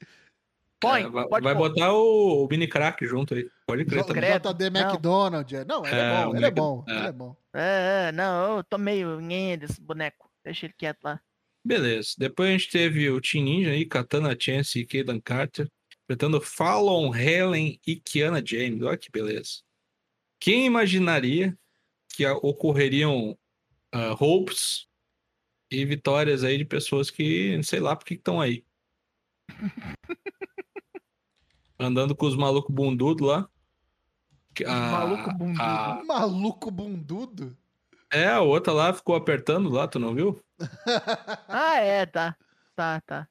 Põe, 0.80 1.04
É, 1.04 1.10
vai 1.10 1.28
pode 1.28 1.44
vai 1.44 1.56
pôr. 1.56 1.70
botar 1.70 1.92
o, 1.94 2.46
o 2.46 2.48
mini 2.50 2.68
crack 2.68 3.06
junto 3.06 3.34
aí. 3.34 3.50
Pode 3.66 3.84
crer 3.86 4.06
também. 4.06 4.24
JD 4.32 4.70
não. 4.70 4.82
McDonald. 4.92 5.56
é- 5.56 5.66
Não, 5.66 5.86
ele 5.86 5.96
é, 5.96 6.00
É, 6.00 6.24
bom, 6.26 6.36
ele 6.36 6.46
é 6.46 6.52
bom, 6.52 6.86
é. 6.88 6.92
ele 6.98 7.08
é 7.08 7.12
bom. 7.12 7.36
É, 7.54 8.06
é, 8.08 8.12
não, 8.12 8.58
eu 8.58 8.64
tô 8.64 8.78
meio 8.78 9.20
desse 9.58 9.82
boneco. 9.82 10.30
Deixa 10.44 10.66
ele 10.68 10.74
quieto 10.78 11.04
lá. 11.04 11.20
Beleza. 11.66 12.14
Depois 12.18 12.50
a 12.50 12.52
gente 12.54 12.70
teve 12.70 13.10
o 13.10 13.20
Team 13.20 13.44
Ninja 13.44 13.72
aí, 13.72 13.86
Katana 13.86 14.38
Chance 14.40 14.80
e 14.80 14.86
Kaden 14.86 15.20
Carter, 15.20 15.68
enfrentando 16.04 16.40
Fallon 16.40 17.14
Helen 17.14 17.80
e 17.86 17.96
Kiana 17.98 18.42
James. 18.46 18.82
Olha 18.84 18.98
que 18.98 19.12
beleza. 19.12 19.62
Quem 20.40 20.66
imaginaria 20.66 21.58
que 22.14 22.26
ocorreriam 22.28 23.38
ah, 23.92 24.16
hopes 24.20 24.88
e 25.72 25.84
vitórias 25.84 26.44
aí 26.44 26.58
de 26.58 26.64
pessoas 26.66 27.10
que, 27.10 27.62
sei 27.64 27.80
lá 27.80 27.96
por 27.96 28.06
que 28.06 28.14
estão 28.14 28.40
aí. 28.40 28.64
Andando 31.80 32.16
com 32.16 32.26
os 32.26 32.36
malucos 32.36 32.74
bundudo 32.74 33.26
lá. 33.26 33.48
Que 34.54 34.66
a- 34.66 34.72
maluco 34.74 35.34
bundudo. 35.34 35.62
a- 35.62 36.02
Maluco 36.06 36.72
bundudo. 36.72 37.58
é, 38.12 38.28
a 38.28 38.42
outra 38.42 38.74
lá 38.74 38.94
ficou 38.94 39.16
apertando 39.16 39.70
lá, 39.70 39.88
tu 39.88 40.00
não 40.00 40.14
viu? 40.16 40.42
Ah, 41.48 41.78
é, 41.80 42.06
tá. 42.06 42.36
Tá, 42.76 43.02
tá. 43.02 43.28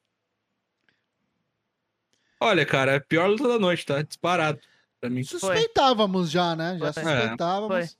Olha, 2.41 2.67
cara, 2.67 2.93
é 2.93 2.97
a 2.97 3.01
pior 3.01 3.29
luta 3.29 3.49
da 3.49 3.59
noite, 3.59 3.87
tá? 3.87 4.03
Disparado. 4.03 4.61
Pra 5.01 5.09
mim. 5.11 5.23
Suspeitávamos 5.25 6.31
já, 6.31 6.55
né? 6.55 6.79
Já 6.79 6.93
Foi. 6.93 7.03
suspeitávamos. 7.03 7.87
Foi. 7.89 7.97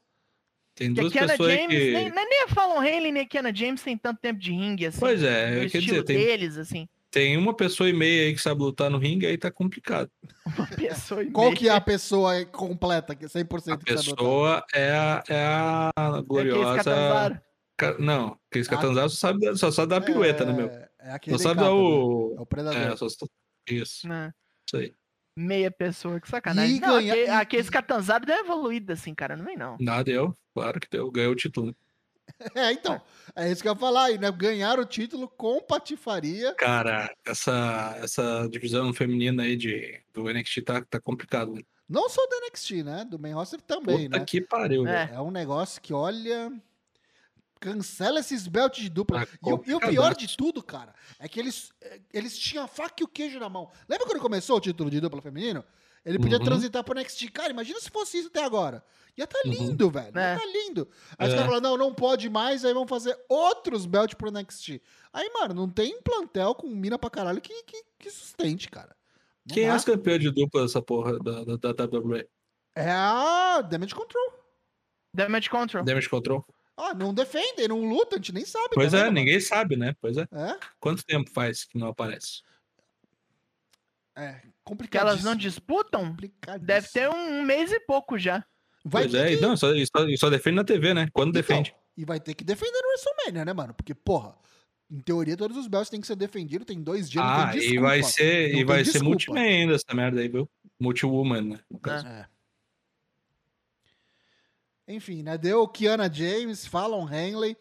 Tem 0.75 0.93
duas 0.93 1.11
Kiana 1.13 1.29
pessoas 1.29 1.53
James, 1.55 1.69
que. 1.75 1.93
nem, 1.93 2.11
nem 2.11 2.29
nem 2.29 2.43
a 2.45 2.49
Fallon 2.49 2.77
Haley 2.79 3.11
nem 3.11 3.23
a 3.23 3.27
Kiana 3.27 3.55
James 3.55 3.83
tem 3.83 3.97
tanto 3.97 4.21
tempo 4.21 4.39
de 4.39 4.51
ringue, 4.53 4.87
assim. 4.87 5.01
Pois 5.01 5.23
é, 5.23 5.55
quer 5.61 5.65
estilo 5.79 5.83
dizer, 5.87 6.05
tem, 6.05 6.19
deles, 6.19 6.59
assim. 6.59 6.87
Tem 7.11 7.37
uma 7.37 7.55
pessoa 7.55 7.89
e 7.89 7.93
meia 7.93 8.25
aí 8.27 8.35
que 8.35 8.41
sabe 8.41 8.61
lutar 8.61 8.91
no 8.91 8.99
ringue, 8.99 9.27
aí 9.27 9.39
tá 9.39 9.51
complicado. 9.51 10.11
Uma 10.59 10.67
pessoa 10.67 11.23
e 11.23 11.31
Qual 11.31 11.47
meia. 11.47 11.57
que 11.57 11.69
é 11.69 11.73
a 11.73 11.81
pessoa 11.81 12.45
completa, 12.47 13.15
que 13.15 13.25
100% 13.27 13.73
A 13.73 13.77
que 13.79 13.93
sabe 13.97 14.11
lutar? 14.11 14.17
pessoa 14.17 14.65
é 14.75 14.91
a, 14.93 15.25
é 15.29 15.45
a 15.47 15.91
É 16.19 16.23
gloriosa. 16.23 17.43
Ca- 17.79 17.99
Não, 17.99 18.39
aqueles 18.51 18.67
Ah. 18.69 18.71
Catanzaro 18.71 19.09
só 19.11 19.17
sabe, 19.29 19.57
só 19.57 19.71
sabe 19.71 19.91
dar 19.91 20.01
pirueta, 20.01 20.45
né, 20.45 20.53
meu? 20.53 20.67
É, 20.69 20.89
é 21.01 21.11
aquele 21.13 21.37
Só 21.39 21.43
sabe 21.51 21.61
dar 21.61 21.73
o. 21.73 22.35
É 22.39 22.41
o 22.41 22.47
predador. 22.47 22.81
É, 22.81 22.97
só... 22.97 23.07
Isso, 23.69 24.09
né? 24.09 24.33
isso 24.67 24.77
aí. 24.77 24.93
Meia 25.39 25.71
pessoa, 25.71 26.19
que 26.21 26.29
sacanagem. 26.29 26.77
E 26.77 26.81
não, 26.81 26.95
ganha- 26.95 27.13
aquele, 27.13 27.29
aqueles 27.31 27.69
Catanzaro 27.71 28.25
deu 28.25 28.37
evoluída, 28.37 28.95
assim, 28.95 29.15
cara. 29.15 29.37
Não 29.37 29.45
vem, 29.45 29.57
não. 29.57 29.77
Nada, 29.79 30.05
deu. 30.05 30.35
Claro 30.55 30.81
que 30.81 30.89
deu. 30.91 31.11
Ganhou 31.11 31.33
o 31.33 31.37
título. 31.37 31.67
né? 31.67 31.73
É, 32.55 32.73
então. 32.73 33.01
É 33.35 33.51
isso 33.51 33.63
que 33.63 33.69
eu 33.69 33.73
ia 33.73 33.79
falar. 33.79 34.11
E, 34.11 34.19
né, 34.19 34.31
ganharam 34.31 34.83
o 34.83 34.87
título 34.87 35.29
com 35.29 35.61
patifaria. 35.63 36.55
Cara, 36.55 37.11
essa, 37.25 37.97
essa 38.03 38.49
divisão 38.51 38.93
feminina 38.93 39.43
aí 39.45 39.57
de, 39.57 40.01
do 40.13 40.25
NXT 40.31 40.63
tá, 40.63 40.83
tá 40.85 41.01
complicado. 41.01 41.55
né? 41.55 41.63
Não 41.89 42.09
só 42.09 42.21
do 42.27 42.37
NXT, 42.47 42.83
né? 42.83 43.05
Do 43.09 43.19
main 43.19 43.33
roster 43.33 43.61
também, 43.63 44.07
Puta 44.07 44.19
né? 44.19 44.25
que 44.25 44.41
pariu, 44.41 44.87
É. 44.87 45.13
É 45.15 45.21
um 45.21 45.31
negócio 45.31 45.81
que, 45.81 45.93
olha. 45.95 46.53
Cancela 47.59 48.21
esses 48.21 48.47
belts 48.47 48.83
de 48.83 48.91
dupla. 48.91 49.25
Tá 49.25 49.33
E, 49.47 49.53
o- 49.53 49.63
e 49.69 49.75
o 49.75 49.81
pior 49.81 50.15
de 50.15 50.37
tudo, 50.37 50.63
cara, 50.63 50.95
é 51.19 51.27
que 51.27 51.41
eles, 51.41 51.73
é, 51.81 52.01
eles 52.13 52.37
tinham 52.39 52.65
a 52.65 52.69
faca 52.69 52.97
e 53.01 53.05
o 53.05 53.09
queijo 53.09 53.39
na 53.41 53.49
mão. 53.49 53.71
Lembra 53.89 54.07
quando 54.07 54.21
começou 54.21 54.57
o 54.59 54.61
título 54.61 54.91
de 54.91 55.01
dupla 55.01 55.23
feminino? 55.23 55.65
Ele 56.07 56.19
podia 56.21 56.39
Uhum. 56.39 56.45
transitar 56.45 56.85
pro 56.85 56.95
NXT. 56.99 57.31
Cara, 57.33 57.51
imagina 57.51 57.81
se 57.81 57.91
fosse 57.91 58.19
isso 58.19 58.29
até 58.29 58.43
agora. 58.45 58.83
Ia 59.19 59.27
tá 59.27 59.39
Uhum. 59.45 59.51
lindo, 59.51 59.91
velho. 59.91 60.13
Ia 60.17 60.21
É. 60.23 60.37
tá 60.39 60.45
lindo. 60.47 60.89
Aí 61.19 61.27
os 61.27 61.35
É. 61.35 61.37
caras 61.37 61.51
falaram, 61.53 61.61
não, 61.71 61.77
não 61.77 61.93
pode 61.95 62.31
mais, 62.31 62.65
aí 62.65 62.73
vão 62.73 62.87
fazer 62.87 63.19
outros 63.29 63.85
belts 63.87 64.15
pro 64.15 64.31
NXT. 64.31 64.81
Aí, 65.13 65.29
mano, 65.35 65.53
não 65.53 65.69
tem 65.69 66.01
plantel 66.01 66.55
com 66.55 66.69
mina 66.69 66.97
pra 66.99 67.11
caralho 67.11 67.41
que, 67.41 67.63
que, 67.65 67.83
que 67.99 68.11
sustente, 68.11 68.71
cara. 68.71 68.95
Não 69.45 69.55
Quem 69.55 69.65
é 69.65 69.69
dá. 69.69 69.77
os 69.77 69.85
campeões 69.85 70.21
de 70.21 70.31
dupla 70.31 70.63
dessa 70.63 70.81
porra 70.81 71.19
da, 71.19 71.45
da, 71.45 71.57
da 71.73 71.85
WWE? 71.85 72.27
É 72.75 72.91
a 72.91 73.61
Damage 73.63 73.95
Control. 73.95 74.33
Damage 75.13 75.51
Control. 75.51 75.83
Damage 75.85 76.09
Control? 76.09 76.47
Ah, 76.77 76.93
não 76.95 77.13
defendem, 77.15 77.67
não 77.69 77.81
lutam, 77.89 78.17
a 78.17 78.17
gente 78.19 78.33
nem 78.35 78.45
sabe. 78.45 78.69
Pois 78.75 78.91
também, 78.91 79.01
é, 79.01 79.05
mano. 79.07 79.15
ninguém 79.19 79.41
sabe, 79.41 79.77
né? 79.77 79.97
Pois 80.01 80.17
é. 80.19 80.29
É, 80.31 80.59
Quanto 80.79 81.03
tempo 81.05 81.31
faz 81.31 81.65
que 81.65 81.79
não 81.79 81.89
aparece? 81.89 82.43
é 84.17 84.43
complicado. 84.67 85.09
elas 85.09 85.25
não 85.25 85.35
disputam? 85.35 86.15
Deve 86.61 86.89
ter 86.89 87.09
um 87.09 87.43
mês 87.43 87.73
e 87.73 87.81
pouco 87.81 88.19
já. 88.19 88.45
Vai 88.85 89.05
pois 89.05 89.13
ter 89.13 89.33
é, 89.33 89.37
que... 89.37 89.43
não, 89.43 89.57
só, 89.57 89.73
e 89.75 89.87
só, 89.87 90.07
só 90.19 90.31
defende 90.31 90.57
na 90.57 90.65
TV, 90.65 90.93
né? 90.93 91.09
Quando 91.13 91.31
Então, 91.31 91.41
defende. 91.41 91.75
E 91.97 92.05
vai 92.05 92.21
ter 92.21 92.35
que 92.35 92.45
defender 92.45 92.79
no 92.83 92.89
WrestleMania, 92.89 93.45
né, 93.45 93.53
mano? 93.53 93.73
Porque, 93.73 93.95
porra, 93.95 94.37
em 94.91 95.01
teoria 95.01 95.37
todos 95.37 95.57
os 95.57 95.67
belts 95.67 95.89
têm 95.89 96.01
que 96.01 96.07
ser 96.07 96.15
defendidos, 96.17 96.67
tem 96.67 96.83
dois 96.83 97.09
dias, 97.09 97.25
não 97.25 97.31
Ah, 97.33 97.49
tem 97.51 97.59
e 97.59 97.61
desculpa. 97.63 97.83
vai 97.89 98.03
ser, 98.03 98.55
e 98.55 98.65
vai 98.65 98.79
ser 98.85 98.93
desculpa. 98.93 99.09
multiman 99.09 99.41
ainda 99.41 99.75
essa 99.75 99.95
merda 99.95 100.21
aí, 100.21 100.29
viu? 100.29 100.49
Multi-woman, 100.79 101.41
né? 101.43 101.61
É. 102.05 102.27
Enfim, 104.89 105.23
né? 105.23 105.37
Deu 105.37 105.67
Kiana 105.67 106.13
James, 106.13 106.67
Fallon 106.67 107.09
Henley, 107.13 107.57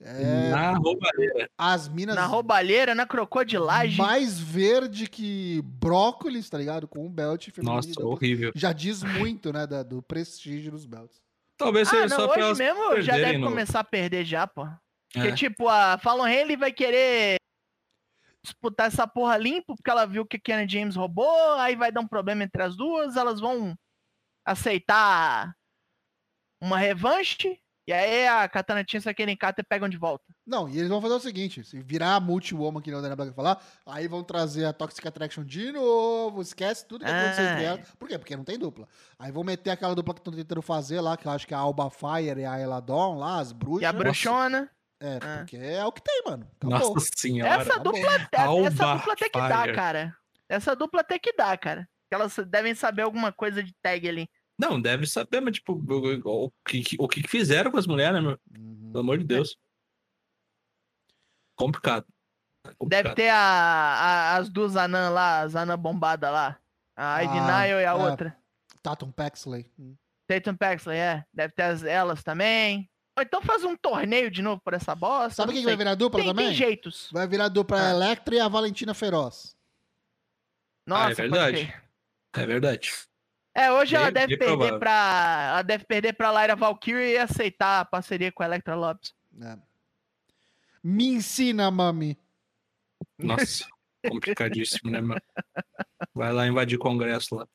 é, 0.00 0.50
Na 0.50 0.72
roubalheira. 0.76 1.50
as 1.58 1.88
minas 1.88 2.14
Na 2.14 2.26
roubalheira, 2.26 2.94
na 2.94 3.06
crocodilagem. 3.06 3.96
mais 3.98 4.38
verde 4.38 5.08
que 5.08 5.60
brócolis, 5.64 6.48
tá 6.48 6.56
ligado? 6.58 6.86
Com 6.86 7.06
um 7.06 7.10
belt 7.10 7.50
feminino. 7.50 7.74
Nossa, 7.76 8.04
horrível. 8.04 8.52
Já 8.54 8.72
diz 8.72 9.02
muito, 9.02 9.52
né, 9.52 9.66
da- 9.66 9.82
do 9.82 10.00
prestígio 10.02 10.70
dos 10.70 10.84
belts. 10.86 11.20
Talvez 11.56 11.88
Ah, 11.88 11.90
seja 11.90 12.08
não, 12.08 12.16
só 12.16 12.28
pra 12.28 12.34
hoje 12.34 12.42
elas 12.42 12.58
mesmo 12.58 13.02
já 13.02 13.16
deve 13.16 13.38
no- 13.38 13.48
começar 13.48 13.80
a 13.80 13.84
perder 13.84 14.24
já, 14.24 14.46
pô. 14.46 14.66
Porque, 15.12 15.28
É. 15.28 15.34
tipo, 15.34 15.68
a 15.68 15.98
Fallon 15.98 16.22
Haley 16.24 16.56
vai 16.56 16.70
querer 16.72 17.36
disputar 18.44 18.86
essa 18.86 19.06
porra 19.06 19.36
limpo, 19.36 19.74
porque 19.74 19.90
ela 19.90 20.06
viu 20.06 20.24
que 20.24 20.36
a 20.36 20.40
Kiana 20.40 20.68
James 20.68 20.94
roubou, 20.94 21.52
aí 21.54 21.74
vai 21.74 21.90
dar 21.90 22.00
um 22.00 22.06
problema 22.06 22.44
entre 22.44 22.62
as 22.62 22.76
duas, 22.76 23.16
elas 23.16 23.40
vão 23.40 23.74
aceitar 24.46 25.52
uma 26.62 26.78
revanche, 26.78 27.60
e 27.88 27.92
aí 27.92 28.28
a 28.28 28.48
Katana 28.48 28.84
Tinsa 28.84 29.08
e 29.08 29.12
a 29.12 29.14
Kenny 29.14 29.36
Carter 29.36 29.64
pegam 29.66 29.88
de 29.88 29.96
volta. 29.96 30.24
Não, 30.46 30.68
e 30.68 30.76
eles 30.78 30.88
vão 30.88 31.00
fazer 31.00 31.14
o 31.14 31.20
seguinte: 31.20 31.64
se 31.64 31.80
virar 31.82 32.16
a 32.16 32.20
multi-woman 32.20 32.80
que 32.82 32.90
não 32.90 32.98
o 32.98 33.02
Dana 33.02 33.16
Black 33.16 33.32
falar, 33.34 33.60
aí 33.86 34.06
vão 34.06 34.22
trazer 34.22 34.64
a 34.66 34.72
Toxic 34.72 35.06
Attraction 35.08 35.42
de 35.44 35.72
novo, 35.72 36.42
esquece 36.42 36.86
tudo 36.86 37.04
que 37.04 37.10
aconteceu 37.10 37.44
entre 37.44 37.64
Ah. 37.64 37.68
elas. 37.70 37.88
Por 37.98 38.08
quê? 38.08 38.18
Porque 38.18 38.36
não 38.36 38.44
tem 38.44 38.58
dupla. 38.58 38.86
Aí 39.18 39.32
vão 39.32 39.42
meter 39.42 39.70
aquela 39.70 39.94
dupla 39.94 40.12
que 40.14 40.20
estão 40.20 40.32
tentando 40.32 40.60
fazer 40.62 41.00
lá, 41.00 41.16
que 41.16 41.26
eu 41.26 41.32
acho 41.32 41.46
que 41.46 41.54
é 41.54 41.56
a 41.56 41.60
Alba 41.60 41.90
Fire 41.90 42.40
e 42.40 42.44
a 42.44 42.60
Eladon 42.60 43.16
lá, 43.18 43.40
as 43.40 43.52
bruxas. 43.52 43.82
E 43.82 43.86
a 43.86 43.92
bruxona. 43.92 44.70
É, 45.00 45.18
Ah. 45.22 45.36
porque 45.38 45.56
é 45.56 45.84
o 45.84 45.92
que 45.92 46.02
tem, 46.02 46.22
mano. 46.26 46.46
Acabou. 46.60 46.94
Nossa 46.94 47.10
senhora. 47.16 47.54
Essa 47.54 47.74
acabou. 47.74 47.92
dupla, 47.92 48.10
essa 48.32 48.94
dupla 48.96 49.12
até 49.14 49.28
que 49.28 49.38
dá, 49.38 49.72
cara. 49.72 50.14
Essa 50.48 50.74
dupla 50.76 51.00
até 51.00 51.18
que 51.18 51.32
dá, 51.36 51.56
cara. 51.56 51.88
Elas 52.10 52.34
devem 52.48 52.74
saber 52.74 53.02
alguma 53.02 53.30
coisa 53.30 53.62
de 53.62 53.72
tag 53.82 54.08
ali. 54.08 54.28
Não, 54.58 54.80
deve 54.80 55.06
saber, 55.06 55.40
mas 55.40 55.54
tipo, 55.54 55.72
o, 55.74 56.46
o 56.46 56.52
que, 56.66 56.96
o 56.98 57.06
que 57.08 57.26
fizeram 57.28 57.70
com 57.70 57.78
as 57.78 57.86
mulheres, 57.86 58.14
né, 58.14 58.20
meu? 58.20 58.38
Uhum. 58.58 58.88
Pelo 58.90 59.00
amor 59.00 59.18
de 59.18 59.24
Deus. 59.24 59.56
Complicado. 61.56 62.06
É 62.64 62.68
Deve 62.70 62.76
complicado. 62.78 63.14
ter 63.16 63.28
a, 63.28 63.36
a- 63.36 64.36
as 64.36 64.48
duas 64.48 64.76
anã 64.76 65.08
lá, 65.10 65.40
as 65.40 65.54
anã 65.56 65.78
bombada 65.78 66.30
lá. 66.30 66.58
A 66.96 67.20
Ivy 67.22 67.38
Ah, 67.38 67.62
Nile 67.62 67.72
e 67.82 67.86
a 67.86 67.90
é. 67.90 67.94
outra. 67.94 68.36
Tatum 68.82 69.10
Paxley. 69.12 69.70
Tatum 70.26 70.56
Paxley, 70.56 70.98
é. 70.98 71.24
Deve 71.32 71.52
ter 71.54 71.62
as, 71.62 71.84
elas 71.84 72.22
também. 72.22 72.90
Ou 73.16 73.22
então 73.22 73.40
faz 73.42 73.64
um 73.64 73.76
torneio 73.76 74.30
de 74.30 74.42
novo 74.42 74.60
por 74.60 74.74
essa 74.74 74.94
bosta. 74.94 75.34
Sabe 75.34 75.52
quem 75.52 75.62
que 75.62 75.66
vai 75.68 75.76
virar 75.76 75.94
dupla 75.94 76.20
tem, 76.20 76.28
também? 76.28 76.46
tem 76.48 76.54
jeitos. 76.54 77.08
Vai 77.12 77.26
virar 77.26 77.48
dupla 77.48 77.80
Ah. 77.80 77.90
Electra 77.90 78.34
e 78.34 78.40
a 78.40 78.48
Valentina 78.48 78.94
Feroz. 78.94 79.56
Nossa, 80.86 81.08
Ah, 81.08 81.10
é 81.10 81.14
verdade. 81.14 81.74
É 82.34 82.46
verdade. 82.46 82.92
É, 83.58 83.72
hoje 83.72 83.96
ela 83.96 84.04
Bem- 84.06 84.14
deve 84.14 84.26
bem 84.28 84.38
perder 84.38 84.56
provável. 84.56 84.78
pra. 84.78 85.48
Ela 85.50 85.62
deve 85.62 85.84
perder 85.84 86.12
pra 86.12 86.30
Lyra 86.40 86.54
Valkyrie 86.54 87.12
e 87.14 87.18
aceitar 87.18 87.80
a 87.80 87.84
parceria 87.84 88.30
com 88.30 88.42
a 88.42 88.46
Electra 88.46 88.74
Lopes. 88.76 89.12
É. 89.42 89.56
Me 90.82 91.08
ensina, 91.08 91.70
mami. 91.70 92.16
Nossa, 93.18 93.66
complicadíssimo, 94.08 94.90
né, 94.90 95.00
meu? 95.00 95.16
Vai 96.14 96.32
lá 96.32 96.46
invadir 96.46 96.78
congresso 96.78 97.34
lá. 97.34 97.46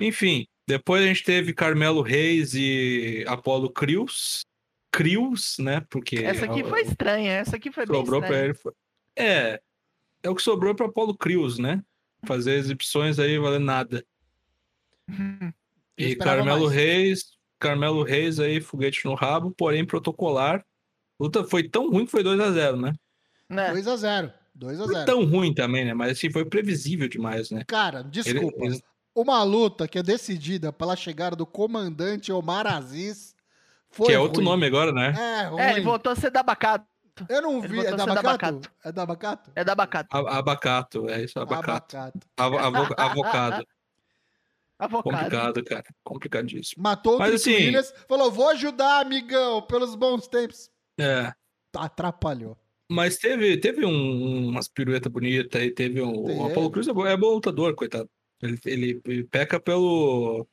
Enfim, 0.00 0.46
depois 0.68 1.02
a 1.02 1.06
gente 1.06 1.24
teve 1.24 1.52
Carmelo 1.52 2.02
Reis 2.02 2.54
e 2.54 3.24
Apolo 3.26 3.70
Crius. 3.70 4.44
Crius, 4.92 5.56
né? 5.58 5.80
Porque 5.88 6.16
Essa 6.18 6.44
aqui 6.44 6.62
foi 6.62 6.82
estranha, 6.82 7.32
essa 7.32 7.56
aqui 7.56 7.72
foi 7.72 7.86
bem 7.86 7.96
sobrou 7.96 8.20
pra 8.20 8.28
estranha. 8.28 8.44
ele. 8.44 8.54
foi- 8.54 8.72
É, 9.16 9.60
é 10.22 10.30
o 10.30 10.34
que 10.34 10.42
sobrou 10.42 10.74
pra 10.74 10.86
Apolo 10.86 11.16
Crius, 11.16 11.58
né? 11.58 11.82
Fazer 12.26 12.52
exibições 12.54 13.18
aí 13.18 13.36
valendo 13.38 13.64
nada. 13.64 14.04
E 15.98 16.16
Carmelo 16.16 16.64
mais. 16.66 16.72
Reis, 16.74 17.24
Carmelo 17.58 18.02
Reis 18.02 18.40
aí, 18.40 18.60
foguete 18.60 19.04
no 19.04 19.14
rabo, 19.14 19.50
porém 19.56 19.84
protocolar. 19.84 20.60
A 20.60 21.24
luta 21.24 21.44
foi 21.44 21.68
tão 21.68 21.90
ruim 21.90 22.04
que 22.04 22.10
foi 22.10 22.22
2 22.22 22.40
a 22.40 22.50
0 22.50 22.76
né? 22.76 22.92
Né? 23.48 23.72
2x0. 23.72 24.32
Foi 24.60 24.74
2x0. 24.76 25.04
tão 25.04 25.24
ruim 25.24 25.54
também, 25.54 25.84
né? 25.84 25.94
Mas 25.94 26.12
assim, 26.12 26.30
foi 26.30 26.44
previsível 26.44 27.08
demais, 27.08 27.50
né? 27.50 27.62
Cara, 27.66 28.00
Ele- 28.00 28.08
desculpa. 28.10 28.64
eles- 28.64 28.82
Uma 29.14 29.42
luta 29.42 29.86
que 29.86 29.98
é 29.98 30.02
decidida 30.02 30.72
pela 30.72 30.96
chegada 30.96 31.36
do 31.36 31.44
comandante 31.44 32.32
Omar 32.32 32.66
Aziz. 32.66 33.34
Foi 33.90 34.06
que 34.06 34.12
é 34.14 34.18
outro 34.18 34.40
ruim. 34.40 34.48
nome 34.50 34.66
agora, 34.66 34.90
né? 34.90 35.12
É, 35.14 35.42
ruim. 35.48 35.60
É, 35.60 35.70
ele 35.72 35.80
voltou 35.82 36.12
a 36.12 36.16
ser 36.16 36.30
da 36.30 36.40
Abacato. 36.40 36.86
Eu 37.28 37.42
não 37.42 37.58
ele 37.58 37.68
vi. 37.68 37.80
É 37.84 37.88
a 37.92 37.96
da 37.96 38.04
Abacato? 38.04 38.70
É 38.82 38.90
da 38.90 39.02
Abacato? 39.02 39.50
É 39.54 39.62
da 39.64 39.72
Abacato. 39.72 40.16
A- 40.16 40.38
Abacato, 40.38 41.08
é 41.10 41.22
isso, 41.24 41.38
abacato. 41.38 41.94
Abacato. 41.94 42.26
Avo- 42.38 42.58
avo- 42.58 42.94
Avocado. 42.96 43.66
Avocado. 44.84 45.14
Complicado, 45.14 45.64
cara. 45.64 45.84
Complicadíssimo. 46.02 46.82
Matou 46.82 47.16
o 47.16 47.18
Mas, 47.18 47.42
Trick 47.42 47.56
assim- 47.56 47.64
Williams. 47.66 47.94
Falou, 48.08 48.30
vou 48.30 48.48
ajudar, 48.50 49.00
amigão, 49.00 49.62
pelos 49.62 49.94
bons 49.94 50.26
tempos. 50.26 50.70
É. 50.98 51.32
Atrapalhou. 51.76 52.56
Mas 52.90 53.16
teve, 53.16 53.56
teve 53.58 53.86
um- 53.86 54.48
umas 54.48 54.68
piruetas 54.68 55.10
bonitas 55.10 55.60
aí, 55.60 55.70
teve 55.70 56.02
um. 56.02 56.24
Teve. 56.24 56.38
O 56.38 56.46
Apollo 56.46 56.70
Cruz 56.70 56.88
é 56.88 56.92
bom, 56.92 57.06
é 57.06 57.16
bom 57.16 57.34
lutador, 57.34 57.74
coitado. 57.74 58.08
Ele, 58.42 59.00
ele, 59.06 59.24
peca 59.24 59.58
pelo. 59.60 60.46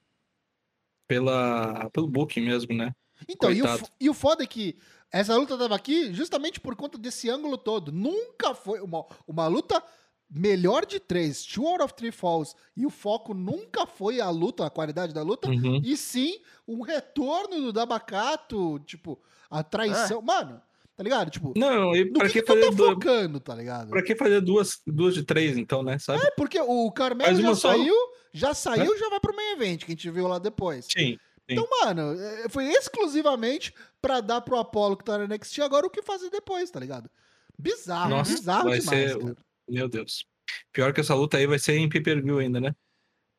Pela, 1.07 1.89
pelo 1.89 2.07
booking 2.07 2.41
mesmo, 2.41 2.73
né? 2.75 2.93
Então, 3.27 3.51
e 3.51 3.61
o, 3.61 3.65
e 3.99 4.09
o 4.09 4.13
foda 4.13 4.43
é 4.43 4.47
que 4.47 4.77
essa 5.11 5.35
luta 5.35 5.57
tava 5.57 5.75
aqui 5.75 6.13
justamente 6.13 6.59
por 6.59 6.75
conta 6.75 6.97
desse 6.97 7.29
ângulo 7.29 7.57
todo. 7.57 7.91
Nunca 7.91 8.53
foi 8.53 8.79
uma, 8.79 9.03
uma 9.27 9.47
luta 9.47 9.83
melhor 10.29 10.85
de 10.85 10.99
três, 10.99 11.43
two 11.43 11.67
out 11.67 11.81
of 11.81 11.93
three 11.93 12.11
falls, 12.11 12.55
e 12.77 12.85
o 12.85 12.89
foco 12.89 13.33
nunca 13.33 13.85
foi 13.87 14.21
a 14.21 14.29
luta, 14.29 14.65
a 14.65 14.69
qualidade 14.69 15.13
da 15.13 15.23
luta, 15.23 15.49
Uhum. 15.49 15.81
e 15.83 15.97
sim 15.97 16.39
um 16.67 16.81
retorno 16.81 17.59
do 17.61 17.73
Dabacato, 17.73 18.79
tipo, 18.85 19.19
a 19.49 19.63
traição. 19.63 20.21
Mano, 20.21 20.61
tá 20.95 21.03
ligado? 21.03 21.31
Tipo, 21.31 21.53
Não, 21.57 21.95
e 21.95 22.05
no 22.05 22.13
pra 22.13 22.27
que, 22.27 22.33
que, 22.33 22.41
que 22.41 22.47
fazer 22.47 22.65
tá 22.65 22.71
duas. 22.71 22.93
focando, 22.93 23.39
tá 23.39 23.55
ligado? 23.55 23.89
Pra 23.89 24.03
que 24.03 24.15
fazer 24.15 24.41
duas, 24.41 24.79
duas 24.85 25.13
de 25.15 25.23
três, 25.23 25.57
então, 25.57 25.81
né? 25.81 25.97
Sabe? 25.97 26.21
É 26.23 26.31
porque 26.31 26.59
o 26.59 26.91
Carmelo 26.91 27.41
já 27.41 27.55
saiu, 27.55 27.95
já 28.31 28.53
saiu, 28.53 28.97
já 28.99 29.09
vai 29.09 29.19
pro 29.19 29.35
main 29.35 29.53
event, 29.53 29.79
que 29.79 29.85
a 29.91 29.95
gente 29.95 30.09
viu 30.11 30.27
lá 30.27 30.37
depois. 30.37 30.85
Sim. 30.95 31.17
Então, 31.51 31.67
mano, 31.83 32.13
é, 32.21 32.47
foi 32.49 32.65
exclusivamente 32.65 33.73
pra 33.99 34.21
dar 34.21 34.41
pro 34.41 34.59
Apollo 34.59 34.95
que 34.95 35.03
tá 35.03 35.17
no 35.17 35.23
NXT 35.27 35.61
agora 35.61 35.87
o 35.87 35.89
que 35.89 36.03
fazer 36.03 36.29
depois, 36.29 36.69
tá 36.69 36.79
ligado? 36.79 37.09
Bizarro, 37.57 38.09
Nossa, 38.11 38.31
bizarro 38.31 38.69
vai 38.69 38.79
demais, 38.79 39.11
ser- 39.11 39.19
cara. 39.19 39.35
Meu 39.69 39.87
Deus. 39.87 40.25
Pior 40.71 40.93
que 40.93 41.01
essa 41.01 41.13
luta 41.13 41.37
aí 41.37 41.45
vai 41.47 41.59
ser 41.59 41.77
em 41.77 41.89
pay-per-view 41.89 42.39
ainda, 42.39 42.59
né? 42.59 42.75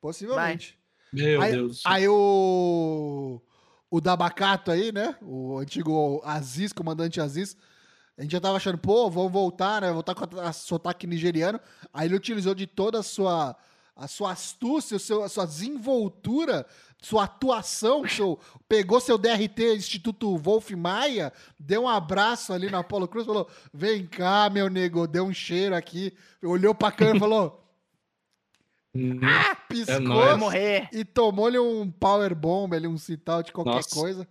Possivelmente. 0.01 0.78
Meu 1.12 1.41
aí, 1.41 1.53
Deus. 1.53 1.83
aí 1.85 2.09
o. 2.09 3.41
O 3.91 4.01
Dabacato 4.01 4.70
aí, 4.70 4.93
né? 4.93 5.16
O 5.20 5.59
antigo 5.59 6.22
Aziz, 6.24 6.72
comandante 6.72 7.20
Aziz. 7.20 7.57
A 8.16 8.22
gente 8.22 8.33
já 8.33 8.41
tava 8.41 8.57
achando, 8.57 8.78
pô, 8.78 9.11
vou 9.11 9.28
voltar, 9.28 9.83
né? 9.83 9.93
Voltar 9.93 10.14
com 10.14 10.39
a 10.39 10.53
sotaque 10.53 11.07
nigeriano. 11.07 11.59
Aí 11.93 12.07
ele 12.07 12.14
utilizou 12.14 12.55
de 12.55 12.66
toda 12.66 13.01
a 13.01 13.03
sua. 13.03 13.57
A 14.01 14.09
sua 14.09 14.32
astúcia, 14.32 14.96
o 14.96 15.01
seu, 15.01 15.22
a 15.22 15.28
sua 15.28 15.44
desenvoltura, 15.44 16.66
sua 17.03 17.24
atuação, 17.24 18.09
seu, 18.09 18.40
pegou 18.66 18.98
seu 18.98 19.18
DRT 19.18 19.74
Instituto 19.76 20.38
Wolf 20.38 20.70
Maia, 20.70 21.30
deu 21.59 21.82
um 21.82 21.88
abraço 21.88 22.51
ali 22.55 22.70
na 22.70 22.78
Apolo 22.78 23.07
Cruz, 23.07 23.26
falou: 23.26 23.46
vem 23.74 24.07
cá, 24.07 24.48
meu 24.48 24.70
nego, 24.70 25.07
deu 25.07 25.24
um 25.26 25.34
cheiro 25.34 25.74
aqui, 25.74 26.16
olhou 26.42 26.74
pra 26.74 26.90
câmera 26.90 27.18
e 27.18 27.20
falou. 27.20 27.57
Hum, 28.92 29.20
Ah, 29.22 29.53
É 29.53 29.55
piscou 29.68 30.36
morrer. 30.36 30.88
e 30.92 31.05
tomou-lhe 31.05 31.57
um 31.57 31.88
power 31.88 32.34
bomb 32.34 32.74
ali, 32.74 32.88
um 32.88 32.98
cital 32.98 33.40
de 33.40 33.53
qualquer 33.53 33.74
Nossa. 33.76 33.94
coisa. 33.94 34.28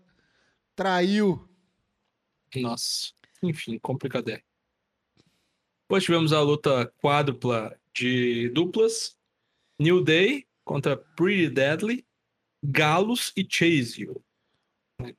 Traiu. 0.75 1.47
Nossa. 2.57 3.13
Enfim, 3.41 3.79
complicado 3.79 4.27
é. 4.27 4.41
Depois 5.83 6.03
tivemos 6.03 6.33
a 6.33 6.41
luta 6.41 6.91
quádrupla 7.01 7.73
de 7.95 8.49
duplas. 8.49 9.15
New 9.79 10.03
Day 10.03 10.45
contra 10.65 10.97
Pretty 10.97 11.49
Deadly, 11.49 12.05
Galos 12.63 13.31
e 13.35 13.45
Chase 13.49 14.01
You. 14.01 14.21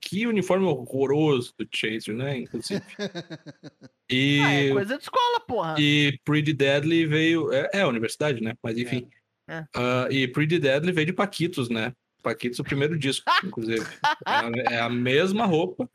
Que 0.01 0.27
uniforme 0.27 0.67
horroroso 0.67 1.55
do 1.59 1.67
Chase 1.75 2.11
You, 2.11 2.17
né? 2.17 2.39
Inclusive. 2.39 2.83
E, 4.13 4.41
Ah, 4.41 4.53
é 4.53 4.71
coisa 4.73 4.97
de 4.97 5.03
escola, 5.05 5.39
porra. 5.47 5.77
e 5.79 6.19
Pretty 6.25 6.53
Deadly 6.53 7.07
veio. 7.07 7.53
É, 7.53 7.71
é 7.75 7.81
a 7.83 7.87
universidade, 7.87 8.43
né? 8.43 8.55
Mas 8.61 8.77
enfim. 8.77 9.09
É. 9.49 9.65
Ah, 9.73 10.09
e 10.11 10.27
Pretty 10.27 10.59
Deadly 10.59 10.91
veio 10.91 11.07
de 11.07 11.13
Paquitos, 11.13 11.69
né? 11.69 11.93
Paquitos, 12.21 12.59
o 12.59 12.65
primeiro 12.65 12.99
disco, 12.99 13.25
inclusive. 13.45 13.87
É 14.27 14.31
a- 14.33 14.51
é 14.75 14.81
a 14.81 14.89
mesma 14.91 15.47
roupa, 15.47 15.89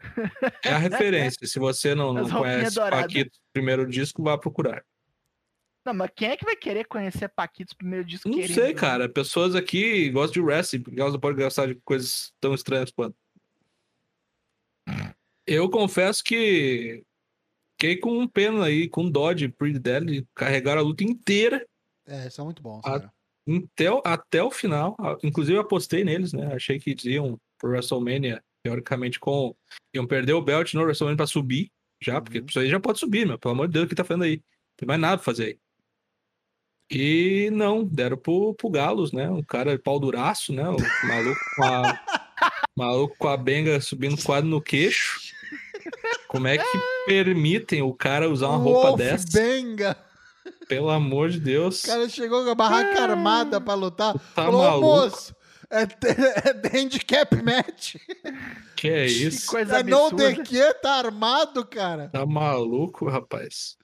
é 0.63 0.69
a 0.69 0.77
referência. 0.77 1.45
Se 1.45 1.59
você 1.59 1.93
não, 1.93 2.13
não 2.13 2.29
conhece. 2.29 2.75
Paquitos, 2.79 3.37
primeiro 3.51 3.85
disco, 3.85 4.23
vá 4.23 4.37
procurar. 4.37 4.81
Não, 5.85 5.93
mas 5.93 6.09
quem 6.15 6.29
é 6.29 6.37
que 6.37 6.43
vai 6.43 6.55
querer 6.55 6.85
conhecer 6.85 7.27
Paquitos 7.29 7.73
primeiro 7.75 8.03
disco 8.03 8.27
Não 8.27 8.35
querendo? 8.35 8.55
sei, 8.55 8.73
cara. 8.73 9.07
Pessoas 9.07 9.53
aqui 9.53 10.09
gostam 10.09 10.33
de 10.33 10.41
wrestling, 10.41 10.81
porque 10.81 10.99
elas 10.99 11.13
não 11.13 11.19
podem 11.19 11.43
gostar 11.43 11.67
de 11.67 11.75
coisas 11.85 12.33
tão 12.41 12.53
estranhas 12.55 12.89
quanto. 12.91 13.15
Eu 15.45 15.69
confesso 15.69 16.23
que 16.23 17.03
fiquei 17.73 17.97
com 17.97 18.17
um 18.17 18.27
pena 18.27 18.65
aí, 18.65 18.87
com 18.89 19.09
dó 19.09 19.31
de 19.31 19.47
Pretty 19.47 19.77
Deadly, 19.79 20.27
carregaram 20.33 20.81
a 20.81 20.83
luta 20.83 21.03
inteira 21.03 21.65
É, 22.05 22.29
são 22.29 22.45
muito 22.45 22.63
bons, 22.63 22.81
cara. 22.81 23.13
até, 23.47 23.91
o- 23.91 24.01
até 24.03 24.43
o 24.43 24.49
final. 24.49 24.95
Inclusive, 25.23 25.57
eu 25.57 25.61
apostei 25.61 26.03
neles, 26.03 26.33
né? 26.33 26.53
Achei 26.55 26.79
que 26.79 26.91
eles 26.91 27.05
iam 27.05 27.39
pro 27.59 27.69
WrestleMania, 27.69 28.43
teoricamente, 28.63 29.19
com. 29.19 29.55
iam 29.93 30.07
perder 30.07 30.33
o 30.33 30.41
belt 30.41 30.73
no 30.73 30.81
WrestleMania 30.81 31.17
pra 31.17 31.27
subir, 31.27 31.69
já, 32.01 32.19
porque 32.19 32.39
Uhum. 32.39 32.45
isso 32.49 32.59
aí 32.59 32.69
já 32.69 32.79
pode 32.79 32.97
subir, 32.99 33.27
meu. 33.27 33.37
Pelo 33.37 33.53
amor 33.53 33.67
de 33.67 33.73
Deus, 33.73 33.85
o 33.85 33.89
que 33.89 33.95
tá 33.95 34.03
fazendo 34.03 34.23
aí? 34.23 34.37
Não 34.37 34.77
tem 34.77 34.87
mais 34.87 34.99
nada 34.99 35.17
pra 35.17 35.23
fazer 35.25 35.45
aí. 35.45 35.59
E 36.89 37.49
não, 37.51 37.83
deram 37.83 38.17
pro, 38.17 38.53
pro 38.53 38.69
Galos, 38.69 39.11
né? 39.11 39.29
Um 39.29 39.41
cara 39.41 39.75
de 39.75 39.81
pau 39.81 39.99
duraço, 39.99 40.53
né? 40.53 40.67
O 40.69 40.77
maluco 41.07 41.39
com 41.55 41.63
a. 41.63 41.99
maluco 42.77 43.15
com 43.17 43.27
a 43.27 43.37
benga 43.37 43.79
subindo 43.81 44.21
quase 44.23 44.45
no 44.45 44.61
queixo. 44.61 45.19
Como 46.27 46.47
é 46.47 46.57
que 46.57 46.77
permitem 47.07 47.81
o 47.81 47.93
cara 47.93 48.29
usar 48.29 48.49
uma 48.49 48.57
roupa 48.57 48.87
Wolf 48.89 48.97
dessa? 48.99 49.25
Benga. 49.33 49.97
Pelo 50.67 50.89
amor 50.89 51.29
de 51.29 51.39
Deus. 51.39 51.83
O 51.83 51.87
cara 51.87 52.09
chegou 52.09 52.43
com 52.43 52.49
a 52.51 52.55
barraca 52.55 53.01
armada 53.01 53.59
pra 53.61 53.73
lutar. 53.73 54.13
tá 54.13 54.19
falou, 54.19 54.61
"Ô, 54.61 54.63
maluco. 54.63 54.85
moço, 54.87 55.35
é, 55.69 55.85
te- 55.85 56.07
é 56.07 56.77
handicap 56.79 57.35
match. 57.41 57.95
Que 58.75 58.89
é 58.89 59.05
Que 59.05 59.11
isso? 59.11 59.47
coisa 59.47 59.79
É 59.79 59.83
não 59.83 60.11
de 60.11 60.35
que, 60.43 60.73
tá 60.75 60.95
armado, 60.95 61.65
cara. 61.65 62.09
Tá 62.09 62.25
maluco, 62.25 63.07
rapaz. 63.07 63.77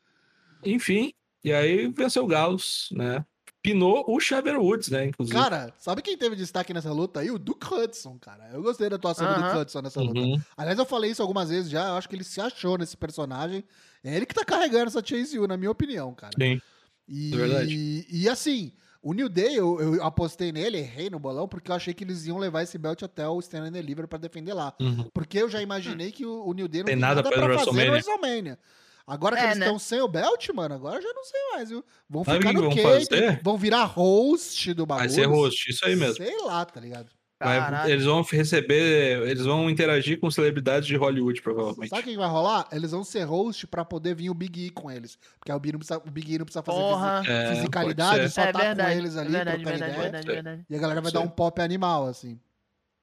Enfim, 0.64 1.14
e 1.44 1.52
aí 1.54 1.88
venceu 1.88 2.24
o 2.24 2.28
Galos, 2.28 2.90
né? 2.92 3.26
Pinou 3.64 4.04
o 4.08 4.20
Xavier 4.20 4.60
Woods, 4.60 4.90
né? 4.90 5.06
Inclusive. 5.06 5.38
Cara, 5.38 5.72
sabe 5.78 6.02
quem 6.02 6.18
teve 6.18 6.36
destaque 6.36 6.74
nessa 6.74 6.92
luta 6.92 7.20
aí? 7.20 7.30
O 7.30 7.38
Duke 7.38 7.72
Hudson, 7.72 8.18
cara. 8.20 8.50
Eu 8.52 8.64
gostei 8.64 8.90
da 8.90 8.96
atuação 8.96 9.28
do 9.32 9.40
Duke. 9.40 9.58
Hudson 9.58 9.82
nessa 9.82 10.02
luta. 10.02 10.20
Uhum. 10.20 10.42
Aliás, 10.58 10.80
eu 10.80 10.86
falei 10.86 11.12
isso 11.12 11.22
algumas 11.22 11.50
vezes 11.50 11.70
já. 11.70 11.90
Eu 11.90 11.94
acho 11.94 12.10
que 12.10 12.16
ele 12.16 12.24
se 12.24 12.42
achou 12.42 12.76
nesse 12.76 12.98
personagem. 12.98 13.64
É 14.04 14.16
ele 14.16 14.26
que 14.26 14.34
tá 14.34 14.44
carregando 14.44 14.88
essa 14.88 15.06
Chase 15.06 15.38
U, 15.38 15.46
na 15.46 15.58
minha 15.58 15.70
opinião, 15.70 16.12
cara. 16.16 16.34
Sim. 16.40 16.60
E, 17.08 17.34
É 17.34 17.38
verdade. 17.38 18.08
e 18.10 18.28
assim, 18.28 18.72
o 19.02 19.14
New 19.14 19.30
Day, 19.30 19.56
eu, 19.56 19.80
eu 19.80 20.04
apostei 20.04 20.52
nele, 20.52 20.78
errei 20.78 21.10
no 21.10 21.20
bolão, 21.20 21.48
porque 21.48 21.70
eu 21.70 21.76
achei 21.76 21.94
que 21.94 22.04
eles 22.04 22.26
iam 22.26 22.38
levar 22.38 22.64
esse 22.64 22.78
belt 22.78 23.04
até 23.04 23.28
o 23.28 23.40
Stand 23.40 23.68
and 23.68 23.72
Deliver 23.74 24.08
pra 24.08 24.18
defender 24.18 24.54
lá. 24.54 24.74
Uhum. 24.80 25.10
Porque 25.14 25.38
eu 25.38 25.50
já 25.50 25.62
imaginei 25.62 26.12
que 26.12 26.26
o, 26.26 26.46
o 26.46 26.54
New 26.54 26.68
Day 26.68 26.82
não 26.82 26.86
Tem 26.86 26.96
tem, 26.96 27.02
nada 27.02 27.22
nada, 27.22 27.30
pra 27.30 27.60
fazer 27.60 27.86
no 27.86 27.92
WrestleMania. 27.92 28.58
Agora 29.06 29.36
que 29.36 29.42
É, 29.42 29.46
eles 29.48 29.58
né? 29.58 29.66
estão 29.66 29.80
sem 29.80 30.00
o 30.02 30.08
belt, 30.08 30.50
mano, 30.54 30.76
agora 30.76 30.98
eu 30.98 31.02
já 31.02 31.14
não 31.14 31.24
sei 31.24 31.40
mais, 31.54 31.70
viu? 31.70 31.84
Vão 32.10 32.24
ficar 32.24 32.40
que 32.40 32.54
no 32.54 32.70
que 32.70 32.82
vão 32.82 32.92
cage, 32.94 33.06
fazer? 33.08 33.40
vão 33.44 33.58
virar 33.58 33.84
host 33.86 34.74
do 34.74 34.86
bagulho. 34.86 35.08
Vai 35.10 35.16
ser 35.16 35.26
host, 35.26 35.70
isso 35.72 35.86
aí 35.86 35.96
mesmo. 35.96 36.16
Sei 36.16 36.38
lá, 36.44 36.64
tá 36.66 36.80
ligado? 36.80 37.10
Vai- 37.44 37.90
eles 37.92 38.06
vão 38.06 38.22
receber, 38.22 39.28
eles 39.28 39.44
vão 39.46 39.68
interagir 39.68 40.20
com 40.20 40.30
celebridades 40.30 40.86
de 40.88 40.96
Hollywood, 40.96 41.42
provavelmente. 41.42 41.90
Sabe 41.90 42.02
o 42.04 42.06
que 42.06 42.16
vai 42.16 42.30
rolar? 42.30 42.68
Eles 42.72 42.92
vão 42.92 43.04
ser 43.04 43.24
host 43.24 43.66
pra 43.66 43.84
poder 43.84 44.14
vir 44.14 44.30
o 44.30 44.34
Big 44.36 44.68
E 44.68 44.70
com 44.70 44.92
eles. 44.92 45.18
Porque 45.40 45.52
aí 45.52 45.58
o 45.58 45.60
Big 45.60 45.70
E 45.70 45.74
não 45.74 45.80
precisa, 45.80 45.98
o 45.98 46.12
Big 46.12 46.34
E 46.36 46.38
não 46.38 46.46
precisa 46.46 46.62
fazer 46.62 47.32
É, 47.32 47.56
fisicalidade, 47.56 48.30
só 48.30 48.42
É 48.44 48.52
tá 48.52 48.60
verdade. 48.60 48.92
com 48.94 48.98
eles 49.00 49.18
ali, 49.18 49.32
verdade, 49.32 49.64
trocando 49.64 49.80
verdade, 49.80 49.92
ideia. 49.92 50.02
verdade, 50.04 50.26
Sei. 50.26 50.34
verdade. 50.36 50.66
E 50.70 50.76
a 50.76 50.80
galera 50.80 51.02
vai 51.02 51.12
Pode 51.12 51.14
dar 51.16 51.20
ser. 51.22 51.34
um 51.34 51.36
pop 51.36 51.62
animal, 51.64 52.06
assim. 52.06 52.40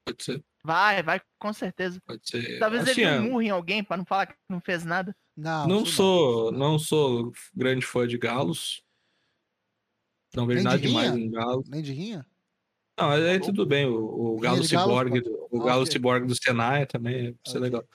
Pode 0.06 0.22
ser, 0.24 0.40
Vai, 0.64 1.02
vai, 1.02 1.20
com 1.40 1.52
certeza. 1.52 2.00
pode 2.06 2.20
ser. 2.28 2.58
Talvez 2.60 2.88
Assim, 2.88 3.00
ele 3.02 3.10
é, 3.10 3.16
em 3.42 3.50
alguém 3.50 3.82
pra 3.82 3.96
não 3.96 4.04
falar 4.04 4.26
que 4.26 4.34
não 4.48 4.60
fez 4.60 4.84
nada. 4.84 5.14
Não, 5.38 5.68
não 5.68 5.82
isso 5.84 5.92
sou, 5.92 6.50
não 6.50 6.78
sou 6.80 7.32
grande 7.54 7.86
fã 7.86 8.08
de 8.08 8.18
galos. 8.18 8.82
Não 10.34 10.48
vejo 10.48 10.64
nada 10.64 10.78
de 10.80 10.88
demais 10.88 11.14
em 11.14 11.30
galo. 11.30 11.62
Nem 11.68 11.80
de 11.80 11.92
rinha? 11.92 12.26
Não, 12.98 13.06
mas 13.06 13.24
aí 13.24 13.38
tudo 13.40 13.64
bem. 13.64 13.86
O, 13.86 14.34
o 14.34 14.40
Galo 14.40 14.64
Cyborg, 14.64 15.20
do, 15.20 15.48
o 15.48 15.62
Ah, 15.62 15.64
Galo. 15.64 15.86
Cyborg 15.86 16.26
do 16.26 16.34
Senai 16.34 16.86
também 16.86 17.26
ia 17.26 17.34
ser 17.46 17.58
Ok. 17.58 17.60
legal. 17.60 17.88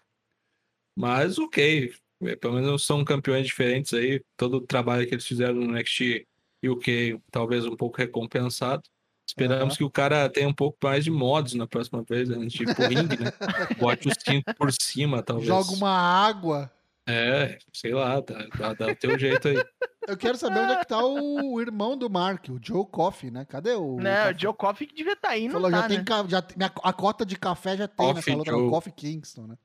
Mas 0.98 1.38
ok. 1.38 1.94
É, 2.22 2.36
Pelo 2.38 2.54
menos 2.54 2.86
são 2.86 3.04
campeões 3.04 3.46
diferentes 3.46 3.94
aí. 3.94 4.24
Todo 4.38 4.58
o 4.58 4.62
trabalho 4.66 5.06
que 5.06 5.14
eles 5.14 5.28
fizeram 5.28 5.56
no 5.56 5.66
NXT 5.78 6.26
UK, 6.66 7.20
talvez 7.30 7.66
um 7.66 7.76
pouco 7.76 7.98
recompensado. 7.98 8.84
Esperamos 9.28 9.76
que 9.76 9.84
o 9.84 9.92
cara 9.92 10.30
tenha 10.30 10.48
um 10.48 10.54
pouco 10.54 10.78
mais 10.82 11.04
de 11.04 11.12
mods 11.12 11.56
na 11.56 11.68
próxima 11.68 12.02
vez, 12.04 12.30
né? 12.30 12.48
Tipo 12.48 12.84
ringue, 12.88 13.18
né? 13.20 13.30
Bote 13.78 14.08
o 14.08 14.12
cinto 14.18 14.56
por 14.56 14.72
cima, 14.72 15.22
talvez. 15.22 15.48
Joga 15.48 15.72
uma 15.74 15.92
água. 15.92 16.72
É, 17.06 17.58
sei 17.74 17.94
lá, 17.94 18.20
dá, 18.22 18.48
dá, 18.58 18.74
dá 18.74 18.88
o 18.88 18.96
teu 18.96 19.18
jeito 19.20 19.48
aí. 19.50 19.56
Eu 20.08 20.18
quero 20.18 20.38
saber 20.38 20.60
onde 20.60 20.74
é 20.74 20.80
que 20.80 20.88
tá 20.88 21.02
o 21.04 21.62
irmão 21.62 21.98
do 21.98 22.10
Mark, 22.10 22.50
o 22.50 22.60
Joe 22.62 22.86
Coffey, 22.86 23.32
né? 23.32 23.46
Cadê 23.46 23.72
o. 23.74 23.96
né, 23.98 24.18
Coffey? 24.26 24.36
o 24.36 24.40
Joe 24.42 24.54
Coffey 24.54 24.88
que 24.88 24.96
devia 24.96 25.14
estar 25.14 25.30
aí, 25.30 25.46
não 25.48 25.54
Falou, 25.54 25.72
tá, 25.72 25.78
já 25.82 25.88
né? 25.88 26.04
tem, 26.04 26.30
já 26.30 26.42
tem- 26.42 26.58
minha- 26.58 26.74
a 26.84 26.92
cota 26.94 27.26
de 27.26 27.38
café 27.38 27.78
já 27.78 27.88
tem 27.88 28.08
Coffee 28.08 28.16
nessa 28.16 28.38
luta, 28.38 28.52
Joe. 28.52 28.68
o 28.68 28.70
Coffee 28.70 28.94
Kingston, 28.94 29.48
né? 29.48 29.56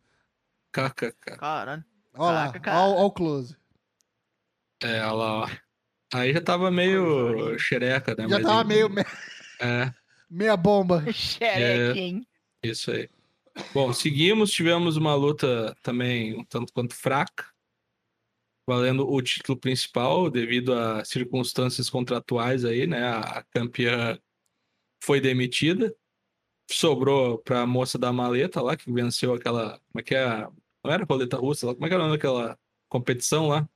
KKK. 0.72 1.36
Caralho. 1.38 1.84
Olha 2.14 2.32
lá, 2.32 2.52
Caraca, 2.52 2.80
olha 2.80 3.04
o 3.04 3.10
close. 3.10 3.56
É, 4.82 5.00
olha 5.02 5.12
lá, 5.12 5.32
ó. 5.42 5.48
Aí 6.14 6.32
já 6.32 6.40
tava 6.40 6.70
meio 6.70 7.58
xereca, 7.58 8.14
né? 8.16 8.28
Já 8.28 8.36
Mas 8.38 8.46
tava 8.46 8.62
em- 8.62 8.66
meio 8.66 8.88
me- 8.88 9.04
É, 9.60 9.92
meia 10.30 10.56
bomba. 10.56 11.02
Xereque, 11.12 11.98
hein? 11.98 12.26
isso 12.62 12.92
aí. 12.92 13.08
Bom, 13.74 13.92
seguimos, 13.92 14.50
tivemos 14.50 14.96
uma 14.96 15.14
luta 15.14 15.74
também 15.82 16.34
um 16.38 16.44
tanto 16.44 16.72
quanto 16.72 16.94
fraca, 16.94 17.46
valendo 18.66 19.08
o 19.08 19.22
título 19.22 19.58
principal 19.58 20.30
devido 20.30 20.72
a 20.74 21.04
circunstâncias 21.04 21.88
contratuais 21.88 22.64
aí, 22.64 22.86
né? 22.86 23.08
A 23.08 23.42
campeã 23.50 24.18
foi 25.02 25.20
demitida, 25.20 25.94
sobrou 26.70 27.38
pra 27.38 27.66
moça 27.66 27.98
da 27.98 28.12
maleta 28.12 28.60
lá, 28.60 28.76
que 28.76 28.92
venceu 28.92 29.34
aquela. 29.34 29.78
Como 29.90 30.00
é 30.00 30.02
que 30.02 30.14
é? 30.14 30.24
a- 30.24 30.50
Não 30.84 30.92
era 30.92 31.04
roleta 31.04 31.36
russa 31.36 31.66
lá? 31.66 31.74
Como 31.74 31.86
é 31.86 31.88
que 31.88 31.94
era 31.94 32.04
o 32.04 32.10
daquela 32.10 32.58
competição 32.88 33.48
lá 33.48 33.68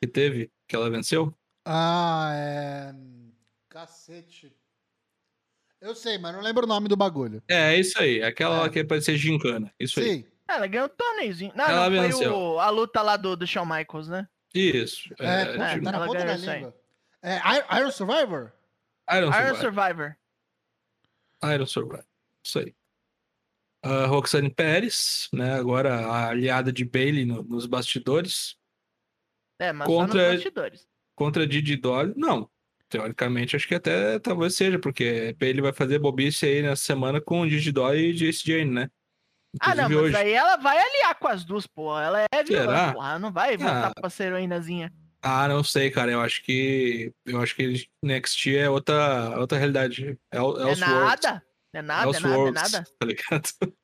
que 0.00 0.06
teve, 0.08 0.50
que 0.66 0.76
ela 0.76 0.90
venceu? 0.90 1.34
Ah, 1.64 2.30
é. 2.34 2.94
Cacete. 3.68 4.54
Eu 5.80 5.94
sei, 5.94 6.18
mas 6.18 6.34
não 6.34 6.40
lembro 6.42 6.64
o 6.64 6.68
nome 6.68 6.88
do 6.88 6.96
bagulho. 6.96 7.42
É, 7.48 7.74
é 7.74 7.78
isso 7.78 7.98
aí, 8.00 8.22
aquela 8.22 8.56
É. 8.56 8.60
lá 8.60 8.68
que 8.70 8.82
parecia 8.84 9.16
gincana. 9.16 9.72
Isso 9.78 10.00
aí. 10.00 10.06
Sim. 10.22 10.24
Ah, 10.48 10.56
ela 10.56 10.66
ganhou 10.66 10.86
o 10.86 10.90
torneizinho. 10.90 11.52
Não, 11.54 11.64
Ela 11.64 11.90
não, 11.90 11.96
foi 11.98 12.08
venceu. 12.08 12.34
o- 12.36 12.58
a 12.58 12.70
luta 12.70 13.02
lá 13.02 13.16
do, 13.16 13.36
do 13.36 13.46
Shawn 13.46 13.66
Michaels, 13.66 14.08
né? 14.08 14.26
Isso. 14.54 15.08
É, 15.20 15.42
É, 15.42 15.44
tipo, 15.74 15.84
tá 15.84 15.92
na 15.92 16.06
ponta 16.06 16.24
da 16.24 16.32
aí. 16.32 16.40
língua. 16.40 16.74
É 17.22 17.78
Iron 17.78 17.90
Survivor? 17.90 18.52
Iron 19.10 19.26
Iron 19.26 19.32
Survivor. 19.32 19.56
Survivor. 19.60 20.16
Iron 21.44 21.66
Survivor. 21.66 22.04
Isso 22.44 22.58
aí. 22.60 22.74
A 23.84 24.06
Roxane 24.06 24.50
Pérez, 24.52 25.28
né? 25.32 25.54
Agora 25.54 25.94
a 25.94 26.28
aliada 26.30 26.72
de 26.72 26.84
Bailey 26.84 27.24
no- 27.24 27.42
nos 27.44 27.66
bastidores. 27.66 28.56
É, 29.60 29.72
mas 29.72 29.86
Contra- 29.86 30.12
só 30.20 30.26
nos 30.28 30.34
bastidores. 30.34 30.88
Contra 31.14 31.46
Didi 31.46 31.76
Dolly. 31.76 32.14
Não. 32.16 32.50
Teoricamente, 32.88 33.54
acho 33.54 33.68
que 33.68 33.74
até 33.74 34.18
talvez 34.18 34.54
seja, 34.54 34.78
porque 34.78 35.36
Bailey 35.38 35.60
vai 35.60 35.72
fazer 35.72 35.98
bobice 35.98 36.46
aí 36.46 36.62
nessa 36.62 36.82
semana 36.82 37.20
com 37.20 37.46
Didi 37.46 37.70
Dolly 37.70 38.10
e 38.10 38.12
Jace 38.14 38.42
Jane, 38.46 38.70
né? 38.70 38.90
Ah, 39.60 39.74
não, 39.74 39.84
Inclusive 39.84 40.12
mas 40.12 40.20
aí 40.22 40.32
ela 40.32 40.56
vai 40.56 40.78
aliar 40.78 41.14
com 41.18 41.28
as 41.28 41.44
duas, 41.44 41.66
pô. 41.66 41.98
Ela 41.98 42.24
é 42.32 42.44
vilã, 42.44 42.92
porra. 42.92 43.08
Ela 43.10 43.18
não 43.18 43.32
vai 43.32 43.56
voltar 43.56 43.88
Ah. 43.88 44.00
pra 44.00 44.10
ser 44.10 44.24
heroínazinha. 44.24 44.92
Ah, 45.22 45.48
não 45.48 45.64
sei, 45.64 45.90
cara. 45.90 46.12
Eu 46.12 46.20
acho 46.20 46.42
que. 46.42 47.12
Eu 47.26 47.40
acho 47.42 47.54
que 47.56 47.88
NXT 48.04 48.56
é 48.56 48.70
outra, 48.70 49.38
outra 49.38 49.58
realidade. 49.58 50.18
É, 50.32 50.40
o- 50.40 50.56
É 50.58 50.70
Elseworlds. 50.70 50.78
nada. 51.24 51.44
É 51.74 51.82
nada, 51.82 52.16
é 52.16 52.20
nada, 52.20 52.48
é 52.48 52.50
nada. 52.52 52.84
Tá 52.98 53.06
ligado? 53.06 53.48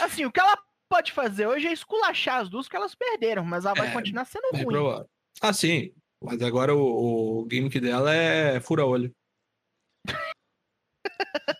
Assim, 0.00 0.24
o 0.24 0.30
que 0.32 0.40
ela 0.40 0.56
pode 0.90 1.12
fazer 1.12 1.46
hoje 1.46 1.66
é 1.66 1.72
esculachar 1.72 2.40
as 2.40 2.48
duas 2.48 2.68
que 2.68 2.76
elas 2.76 2.94
perderam, 2.94 3.44
mas 3.44 3.64
ela 3.64 3.74
vai 3.74 3.88
É, 3.88 3.92
continuar 3.92 4.24
sendo 4.24 4.48
ruim. 4.52 4.66
provável. 4.66 5.08
Ah, 5.42 5.52
sim. 5.52 5.92
Mas 6.22 6.42
agora 6.42 6.74
o, 6.74 7.42
o 7.42 7.48
gimmick 7.50 7.78
dela 7.80 8.14
é 8.14 8.60
fura-olho. 8.60 9.12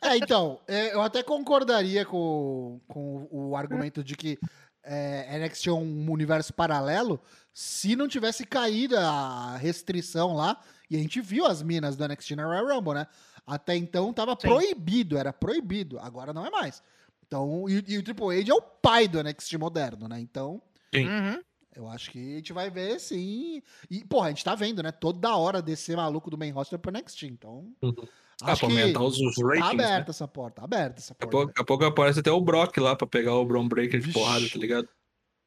É, 0.03 0.17
então, 0.17 0.61
é, 0.67 0.95
eu 0.95 1.03
até 1.03 1.23
concordaria 1.23 2.05
com, 2.05 2.81
com 2.87 3.29
o 3.31 3.57
argumento 3.57 4.03
de 4.03 4.17
que 4.17 4.39
é, 4.83 5.39
NXT 5.39 5.69
é 5.69 5.73
um 5.73 6.11
universo 6.11 6.53
paralelo 6.53 7.21
se 7.53 7.97
não 7.97 8.09
tivesse 8.09 8.47
caído 8.47 8.97
a 8.97 9.57
restrição 9.57 10.35
lá. 10.35 10.63
E 10.91 10.97
a 10.97 10.99
gente 10.99 11.21
viu 11.21 11.45
as 11.45 11.63
minas 11.63 11.97
do 11.97 12.07
NXT 12.07 12.37
na 12.37 12.47
Royal 12.47 12.67
Rumble, 12.67 12.95
né? 12.95 13.07
Até 13.47 13.77
então 13.77 14.13
tava 14.13 14.33
Sim. 14.33 14.49
proibido, 14.49 15.19
era 15.19 15.33
proibido. 15.33 15.99
Agora 15.99 16.33
não 16.33 16.47
é 16.47 16.51
mais. 16.51 16.83
Então, 17.27 17.69
e, 17.69 17.85
e 17.89 17.99
o 17.99 18.03
Triple 18.03 18.39
H 18.41 18.51
é 18.51 18.55
o 18.55 18.63
pai 18.63 19.09
do 19.09 19.23
NXT 19.23 19.59
moderno, 19.59 20.09
né? 20.09 20.19
Então, 20.21 20.63
Uhum. 20.95 21.43
Eu 21.79 21.89
acho 21.89 22.11
que 22.11 22.19
a 22.35 22.37
gente 22.37 22.53
vai 22.53 22.69
ver 22.71 22.99
sim. 23.01 23.63
E, 23.91 24.05
porra, 24.05 24.27
a 24.27 24.29
gente 24.31 24.45
tá 24.45 24.55
vendo, 24.55 24.83
né? 24.83 24.91
Toda 24.93 25.37
hora 25.37 25.63
descer 25.63 25.97
maluco 25.97 26.29
do 26.31 26.37
main 26.37 26.51
roster 26.51 26.79
pro 26.79 26.91
NXT. 26.93 27.23
Então, 27.25 27.73
Uhum. 27.83 27.95
Ah, 28.43 28.53
acho 28.53 28.61
que 28.61 28.67
aumentar 28.67 29.03
os, 29.03 29.19
os 29.19 29.35
tá 29.35 29.43
ratings, 29.49 29.75
né? 29.77 29.85
aberta 29.85 30.11
essa 30.13 30.29
porta, 30.29 30.57
tá 30.61 30.65
aberta 30.65 31.01
essa 31.01 31.13
Daqui 31.15 31.25
a 31.25 31.27
porta. 31.27 31.31
pouco, 31.31 31.47
daqui 31.49 31.61
a 31.61 31.65
pouco 31.65 31.85
aparece 31.85 32.21
até 32.21 32.31
o 32.31 32.41
Brock 32.41 32.77
lá 32.79 32.95
pra 32.95 33.05
pegar 33.07 33.35
o 33.35 33.45
Braun 33.45 33.67
Breaker 33.69 34.01
de 34.01 34.13
porrada, 34.13 34.49
tá 34.49 34.59
ligado? 34.59 34.89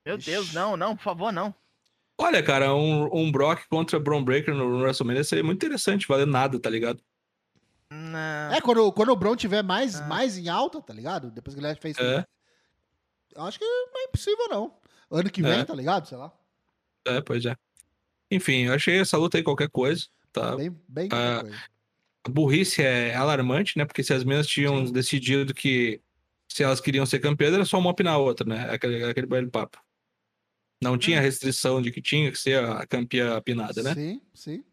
Meu 0.05 0.17
Deus, 0.17 0.51
não, 0.53 0.75
não, 0.75 0.95
por 0.97 1.03
favor, 1.03 1.31
não. 1.31 1.55
Olha, 2.17 2.43
cara, 2.43 2.75
um, 2.75 3.09
um 3.15 3.31
Brock 3.31 3.61
contra 3.69 3.97
Braun 3.97 4.23
Breaker 4.25 4.53
no, 4.53 4.69
no 4.69 4.81
WrestleMania 4.83 5.23
seria 5.23 5.43
muito 5.43 5.63
interessante, 5.65 6.05
valer 6.07 6.27
nada, 6.27 6.59
tá 6.59 6.69
ligado? 6.69 7.01
Não. 7.89 8.51
É, 8.53 8.59
quando, 8.61 8.91
quando 8.91 9.09
o 9.09 9.15
Brown 9.15 9.35
tiver 9.37 9.63
mais, 9.63 9.99
Ah. 10.01 10.07
mais 10.07 10.37
em 10.37 10.49
alta, 10.49 10.81
tá 10.81 10.93
ligado? 10.93 11.31
Depois 11.31 11.55
que 11.55 11.63
ele 11.63 11.75
fez. 11.75 11.97
É. 11.97 12.25
Eu 13.35 13.43
acho 13.43 13.57
que 13.57 13.65
não 13.65 14.01
é 14.01 14.03
impossível, 14.05 14.47
não. 14.49 14.73
Ano 15.11 15.29
que 15.29 15.41
vem, 15.41 15.59
É. 15.59 15.63
tá 15.65 15.75
ligado? 15.75 16.07
Sei 16.07 16.17
lá. 16.17 16.31
É, 17.07 17.21
pois 17.21 17.45
é. 17.45 17.55
Enfim, 18.31 18.65
eu 18.67 18.73
achei 18.73 18.99
essa 18.99 19.17
luta 19.17 19.37
aí 19.37 19.43
qualquer 19.43 19.69
coisa, 19.69 20.05
tá? 20.31 20.55
Bem, 20.55 20.75
bem 20.87 21.09
Ah. 21.11 21.39
qualquer 21.39 21.41
coisa. 21.41 21.63
A 22.23 22.29
burrice 22.29 22.81
é 22.83 23.15
alarmante, 23.15 23.77
né? 23.77 23.83
Porque 23.85 24.03
se 24.03 24.13
as 24.13 24.23
meninas 24.23 24.47
tinham 24.47 24.83
decidido 24.85 25.53
que 25.53 25.99
se 26.47 26.63
elas 26.63 26.79
queriam 26.79 27.05
ser 27.05 27.19
campeãs, 27.19 27.53
era 27.53 27.65
só 27.65 27.79
uma 27.79 27.89
opinar 27.89 28.13
a 28.13 28.17
outra, 28.17 28.47
né? 28.47 28.69
Aquele, 28.71 29.03
aquele 29.03 29.25
velho 29.27 29.49
papo. 29.49 29.79
Não 30.83 30.97
tinha 30.97 31.19
Hum. 31.19 31.21
restrição 31.23 31.81
de 31.81 31.91
que 31.91 32.01
tinha 32.01 32.31
que 32.31 32.37
ser 32.37 32.63
a 32.63 32.85
campeã 32.87 33.41
pinada, 33.41 33.81
né? 33.83 33.93
Sim, 33.93 34.21
sim. 34.33 34.63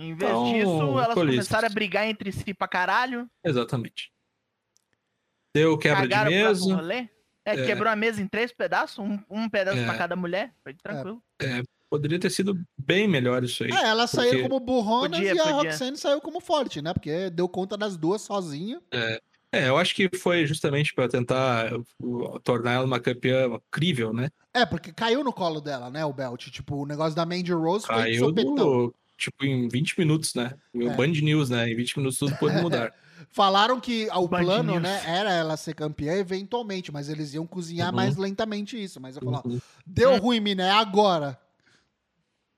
Em 0.00 0.14
vez 0.14 0.30
Então, 0.30 0.44
disso, 0.52 0.98
elas 1.00 1.14
começaram 1.14 1.66
a 1.66 1.70
brigar 1.70 2.06
entre 2.08 2.30
si 2.30 2.54
pra 2.54 2.68
caralho. 2.68 3.28
Exatamente. 3.44 4.12
Deu 5.54 5.76
quebra 5.76 6.02
de 6.02 6.08
cagaram 6.10 6.30
próprio 6.30 6.66
mesa. 6.76 7.08
É, 7.56 7.60
É. 7.62 7.66
quebrou 7.66 7.90
a 7.90 7.96
mesa 7.96 8.20
em 8.20 8.26
três 8.26 8.52
pedaços, 8.52 8.98
um, 8.98 9.18
um 9.30 9.48
pedaço 9.48 9.78
É. 9.78 9.84
pra 9.84 9.94
cada 9.96 10.14
mulher. 10.16 10.52
Foi 10.62 10.74
tranquilo. 10.74 11.22
Poderia 11.90 12.18
ter 12.18 12.28
sido 12.30 12.60
bem 12.76 13.08
melhor 13.08 13.42
isso 13.42 13.64
aí. 13.64 13.70
É, 13.70 14.06
saíram 14.06 14.32
porque- 14.32 14.42
como 14.42 14.60
burronas 14.60 15.18
Podia, 15.18 15.34
e 15.34 15.38
a 15.40 15.42
podia. 15.44 15.70
Roxanne 15.70 15.96
saiu 15.96 16.20
como 16.20 16.38
forte, 16.40 16.82
né? 16.82 16.92
Porque 16.92 17.30
deu 17.30 17.48
conta 17.48 17.78
das 17.78 17.96
duas 17.96 18.20
sozinha. 18.20 18.78
É, 19.50 19.66
eu 19.70 19.78
acho 19.78 19.94
que 19.94 20.10
foi 20.18 20.44
justamente 20.44 20.92
pra 20.94 21.08
tentar 21.08 21.70
tornar 22.44 22.72
ela 22.72 22.84
uma 22.84 23.00
campeã 23.00 23.58
crível, 23.70 24.12
né? 24.12 24.28
É, 24.52 24.66
porque 24.66 24.92
caiu 24.92 25.24
no 25.24 25.32
colo 25.32 25.60
dela, 25.62 25.88
né, 25.90 26.04
o 26.04 26.12
belt. 26.12 26.50
Tipo, 26.50 26.82
o 26.82 26.86
negócio 26.86 27.16
da 27.16 27.24
Mandy 27.24 27.52
Rose 27.54 27.86
foi 27.86 27.96
Caiu 27.96 28.26
sopetão. 28.26 28.54
do, 28.54 28.94
tipo 29.16 29.44
em 29.46 29.66
20 29.68 29.98
minutos, 29.98 30.34
né? 30.34 30.52
O 30.74 30.82
É. 30.90 30.94
Band 30.94 31.06
News, 31.22 31.48
né? 31.48 31.70
Em 31.70 31.74
20 31.74 31.96
minutos 31.96 32.18
tudo 32.18 32.36
pode 32.36 32.60
mudar. 32.60 32.92
Falaram 33.30 33.78
que 33.78 34.08
o 34.14 34.26
Band 34.26 34.42
plano, 34.42 34.72
News. 34.72 34.82
né, 34.82 35.02
era 35.06 35.30
ela 35.32 35.56
ser 35.56 35.74
campeã 35.74 36.14
eventualmente, 36.14 36.90
mas 36.90 37.08
eles 37.08 37.34
iam 37.34 37.46
cozinhar 37.46 37.90
Uhum. 37.90 37.96
mais 37.96 38.16
lentamente 38.16 38.82
isso. 38.82 39.00
Mas 39.00 39.16
eu 39.16 39.22
falo, 39.22 39.42
Uhum. 39.44 39.60
deu 39.86 40.12
Hum. 40.12 40.18
ruim, 40.18 40.40
mina, 40.40 40.64
é 40.66 40.70
agora. 40.70 41.38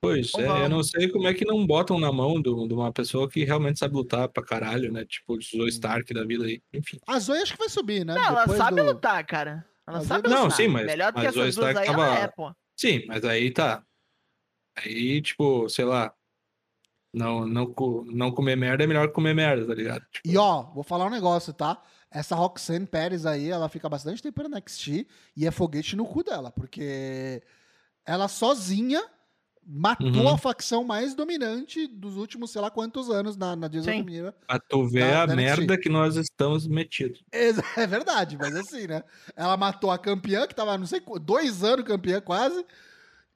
Pois 0.02 0.28
Então 0.34 0.56
é, 0.56 0.64
eu 0.64 0.68
não 0.70 0.82
sei 0.82 1.08
como 1.10 1.28
é 1.28 1.34
que 1.34 1.44
não 1.44 1.66
botam 1.66 1.98
na 2.00 2.10
mão 2.10 2.40
do- 2.40 2.66
de 2.66 2.72
uma 2.72 2.90
pessoa 2.90 3.28
que 3.28 3.44
realmente 3.44 3.78
sabe 3.78 3.94
lutar 3.94 4.28
pra 4.28 4.42
caralho, 4.42 4.90
né? 4.90 5.04
Tipo 5.04 5.34
o 5.36 5.42
Zoe 5.42 5.68
Stark 5.68 6.14
da 6.14 6.24
vida 6.24 6.44
aí. 6.46 6.62
Enfim. 6.72 6.98
A 7.06 7.18
Zoe 7.18 7.36
acho 7.42 7.52
que 7.52 7.58
vai 7.58 7.68
subir, 7.68 8.06
né? 8.06 8.14
Não, 8.14 8.24
ela 8.24 8.40
Depois 8.42 8.56
sabe 8.58 8.76
do- 8.80 8.86
lutar, 8.86 9.26
cara. 9.26 9.66
Ela 9.86 9.98
Mas 9.98 10.06
sabe 10.06 10.28
lutar. 10.28 10.42
Não, 10.42 10.50
sim, 10.50 10.68
mas- 10.68 10.86
Melhor 10.86 11.12
do 11.12 11.16
que 11.20 11.26
mas 11.26 11.36
o 11.36 11.40
essas 11.40 11.54
duas 11.56 11.68
Stark 11.70 11.78
aí, 11.80 11.94
ela 11.94 12.06
tava- 12.06 12.18
é, 12.20 12.28
pô. 12.28 12.54
Sim, 12.78 13.04
mas 13.06 13.24
aí 13.26 13.50
tá. 13.50 13.82
Aí, 14.78 15.20
tipo, 15.20 15.68
sei 15.68 15.84
lá. 15.84 16.14
Não, 17.12 17.44
não, 17.46 17.74
não 18.06 18.30
comer 18.30 18.56
merda 18.56 18.84
é 18.84 18.86
melhor 18.86 19.08
que 19.08 19.14
comer 19.14 19.34
merda, 19.34 19.66
tá 19.66 19.74
ligado? 19.74 20.02
Tipo, 20.12 20.28
E 20.28 20.36
ó, 20.36 20.62
vou 20.72 20.84
falar 20.84 21.06
um 21.06 21.10
negócio, 21.10 21.52
tá? 21.52 21.82
Essa 22.10 22.34
Roxanne 22.36 22.86
Pérez 22.86 23.26
aí, 23.26 23.48
ela 23.50 23.68
fica 23.68 23.88
bastante 23.88 24.22
tempo 24.22 24.42
no 24.42 24.48
NXT 24.48 25.06
e 25.36 25.46
é 25.46 25.50
foguete 25.50 25.96
no 25.96 26.04
cu 26.06 26.22
dela, 26.22 26.50
porque 26.52 27.42
ela 28.06 28.28
sozinha 28.28 29.02
matou 29.66 30.08
Uhum. 30.08 30.28
a 30.28 30.38
facção 30.38 30.82
mais 30.82 31.14
dominante 31.14 31.86
dos 31.86 32.16
últimos, 32.16 32.50
sei 32.50 32.60
lá 32.60 32.70
quantos 32.70 33.10
anos 33.10 33.36
na, 33.36 33.54
na 33.54 33.68
Disney 33.68 33.92
Sim. 33.92 33.98
Feminina. 34.00 34.32
pra 34.46 34.58
tu 34.58 34.86
ver 34.88 35.00
Da- 35.10 35.22
a 35.22 35.26
NXT. 35.26 35.36
merda 35.36 35.78
que 35.78 35.88
nós 35.88 36.16
estamos 36.16 36.66
metidos. 36.66 37.22
É 37.76 37.86
verdade, 37.86 38.36
mas 38.38 38.54
assim, 38.56 38.86
né? 38.86 39.02
Ela 39.36 39.56
matou 39.56 39.90
a 39.90 39.98
campeã, 39.98 40.46
que 40.46 40.54
tava, 40.54 40.78
não 40.78 40.86
sei, 40.86 41.00
dois 41.22 41.62
anos 41.62 41.84
campeã 41.84 42.20
quase, 42.20 42.64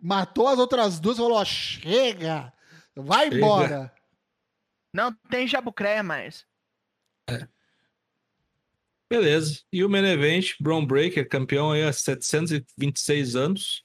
matou 0.01 0.49
as 0.49 0.59
outras 0.59 0.99
duas 0.99 1.17
e 1.17 1.21
falou: 1.21 1.39
ó, 1.39 1.45
chega, 1.45 2.53
vai 2.97 3.29
embora. 3.29 3.93
Não 4.93 5.13
tem 5.31 5.47
jabucré 5.49 6.03
mais. 6.03 6.47
Beleza. 9.11 9.61
E 9.73 9.85
o 9.85 9.89
main 9.89 10.05
event, 10.05 10.53
Braun 10.61 10.85
Breaker, 10.87 11.29
campeão 11.29 11.73
aí 11.73 11.83
há 11.83 11.93
726 11.93 13.37
anos, 13.37 13.85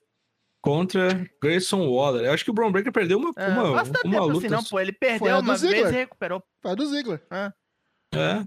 contra 0.61 1.29
Grayson 1.41 1.87
Waller. 1.89 2.25
Eu 2.25 2.33
acho 2.33 2.43
que 2.43 2.51
o 2.51 2.53
Braun 2.53 2.71
Breaker 2.71 2.91
perdeu 2.91 3.17
uma, 3.19 3.31
Ah, 3.35 3.47
uma, 3.47 3.63
uma 3.71 3.83
tempo 3.83 4.07
luta. 4.27 4.37
assim, 4.39 4.47
não, 4.47 4.63
pô. 4.63 4.79
Ele 4.79 4.93
Foi 4.93 5.07
a 5.07 5.19
perdeu 5.19 5.39
uma 5.39 5.57
vez 5.57 5.59
Ziggler. 5.61 5.93
e 5.93 5.97
recuperou. 5.97 6.43
Foi 6.61 6.75
do 6.75 6.85
Ziggler. 6.87 7.21
É. 7.31 8.45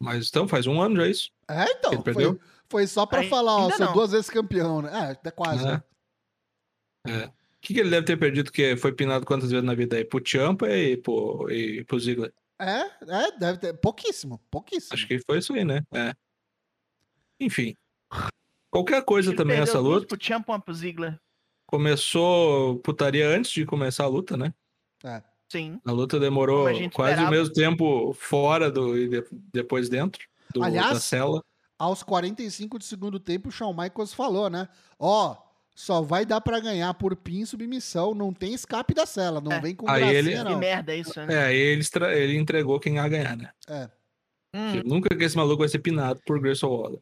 Mas 0.00 0.28
então, 0.28 0.46
faz 0.48 0.66
um 0.66 0.80
ano 0.80 0.96
já 0.96 1.08
isso. 1.08 1.30
É, 1.48 1.64
então. 1.72 1.92
Ele 1.92 2.02
Foi, 2.02 2.14
perdeu? 2.14 2.40
foi 2.68 2.86
só 2.86 3.04
pra 3.06 3.20
Aí- 3.20 3.28
falar, 3.28 3.56
ó, 3.56 3.70
sou 3.70 3.86
não. 3.86 3.92
duas 3.92 4.12
vezes 4.12 4.30
campeão, 4.30 4.82
né? 4.82 4.90
É, 4.92 5.10
até 5.12 5.30
quase. 5.30 5.64
É. 5.66 5.72
né? 5.72 5.82
É. 7.08 7.32
O 7.58 7.66
que, 7.66 7.74
que 7.74 7.80
ele 7.80 7.90
deve 7.90 8.06
ter 8.06 8.16
perdido 8.16 8.52
que 8.52 8.76
foi 8.76 8.92
pinado 8.92 9.26
quantas 9.26 9.50
vezes 9.50 9.64
na 9.66 9.74
vida 9.74 9.96
aí? 9.96 10.04
Pro 10.04 10.22
Champa 10.24 10.68
e 10.70 10.96
pro, 10.96 11.50
e 11.50 11.84
pro 11.84 11.98
Ziggler. 11.98 12.32
É, 12.60 12.80
é, 12.82 13.38
deve 13.38 13.58
ter. 13.58 13.72
Pouquíssimo, 13.74 14.40
pouquíssimo. 14.50 14.94
Acho 14.94 15.06
que 15.06 15.18
foi 15.26 15.38
isso 15.38 15.52
aí, 15.52 15.64
né? 15.64 15.82
É. 15.92 16.14
Enfim. 17.40 17.74
Qualquer 18.70 19.04
coisa 19.04 19.30
Ele 19.30 19.36
também 19.36 19.58
essa 19.58 19.78
luta. 19.78 20.06
Pro 20.06 20.18
Champ, 20.20 20.48
uma 20.48 20.60
pro 20.60 20.72
Ziggler. 20.74 21.18
Começou 21.66 22.78
putaria 22.80 23.28
antes 23.28 23.50
de 23.50 23.66
começar 23.66 24.04
a 24.04 24.08
luta, 24.08 24.36
né? 24.36 24.54
É. 25.04 25.22
Sim. 25.48 25.80
A 25.84 25.92
luta 25.92 26.20
demorou 26.20 26.66
a 26.66 26.70
quase 26.72 26.84
esperava. 26.84 27.26
o 27.28 27.30
mesmo 27.30 27.54
tempo 27.54 28.12
fora 28.12 28.70
do, 28.70 28.96
e 28.98 29.08
de- 29.08 29.24
depois 29.52 29.88
dentro 29.88 30.22
do, 30.52 30.62
Aliás, 30.62 30.94
da 30.94 31.00
cela. 31.00 31.42
Aos 31.78 32.02
45 32.02 32.78
de 32.78 32.84
segundo 32.84 33.18
tempo, 33.18 33.48
o 33.48 33.52
Shawn 33.52 33.72
Michaels 33.72 34.12
falou, 34.12 34.50
né? 34.50 34.68
Ó, 34.98 35.36
só 35.80 36.02
vai 36.02 36.26
dar 36.26 36.40
pra 36.40 36.58
ganhar 36.58 36.92
por 36.94 37.14
pin 37.14 37.44
submissão, 37.44 38.12
não 38.12 38.32
tem 38.32 38.52
escape 38.52 38.92
da 38.92 39.06
cela, 39.06 39.40
não 39.40 39.52
É. 39.52 39.60
vem 39.60 39.76
com 39.76 39.88
Aí 39.88 40.00
gracinha, 40.00 40.18
ele- 40.18 40.36
Que 40.36 40.42
não. 40.44 40.58
merda 40.58 40.92
isso, 40.92 41.20
né? 41.24 41.32
É, 41.34 41.44
aí 41.44 41.56
ele, 41.56 41.82
ele 42.16 42.36
entregou 42.36 42.80
quem 42.80 42.96
ia 42.96 43.08
ganhar, 43.08 43.36
né? 43.36 43.52
É. 43.68 43.88
Hum, 44.52 44.82
Nunca 44.84 45.14
que 45.16 45.22
esse 45.22 45.36
maluco 45.36 45.60
vai 45.60 45.68
ser 45.68 45.78
pinado 45.78 46.20
por 46.26 46.40
Grayson 46.40 46.66
Waller. 46.66 46.98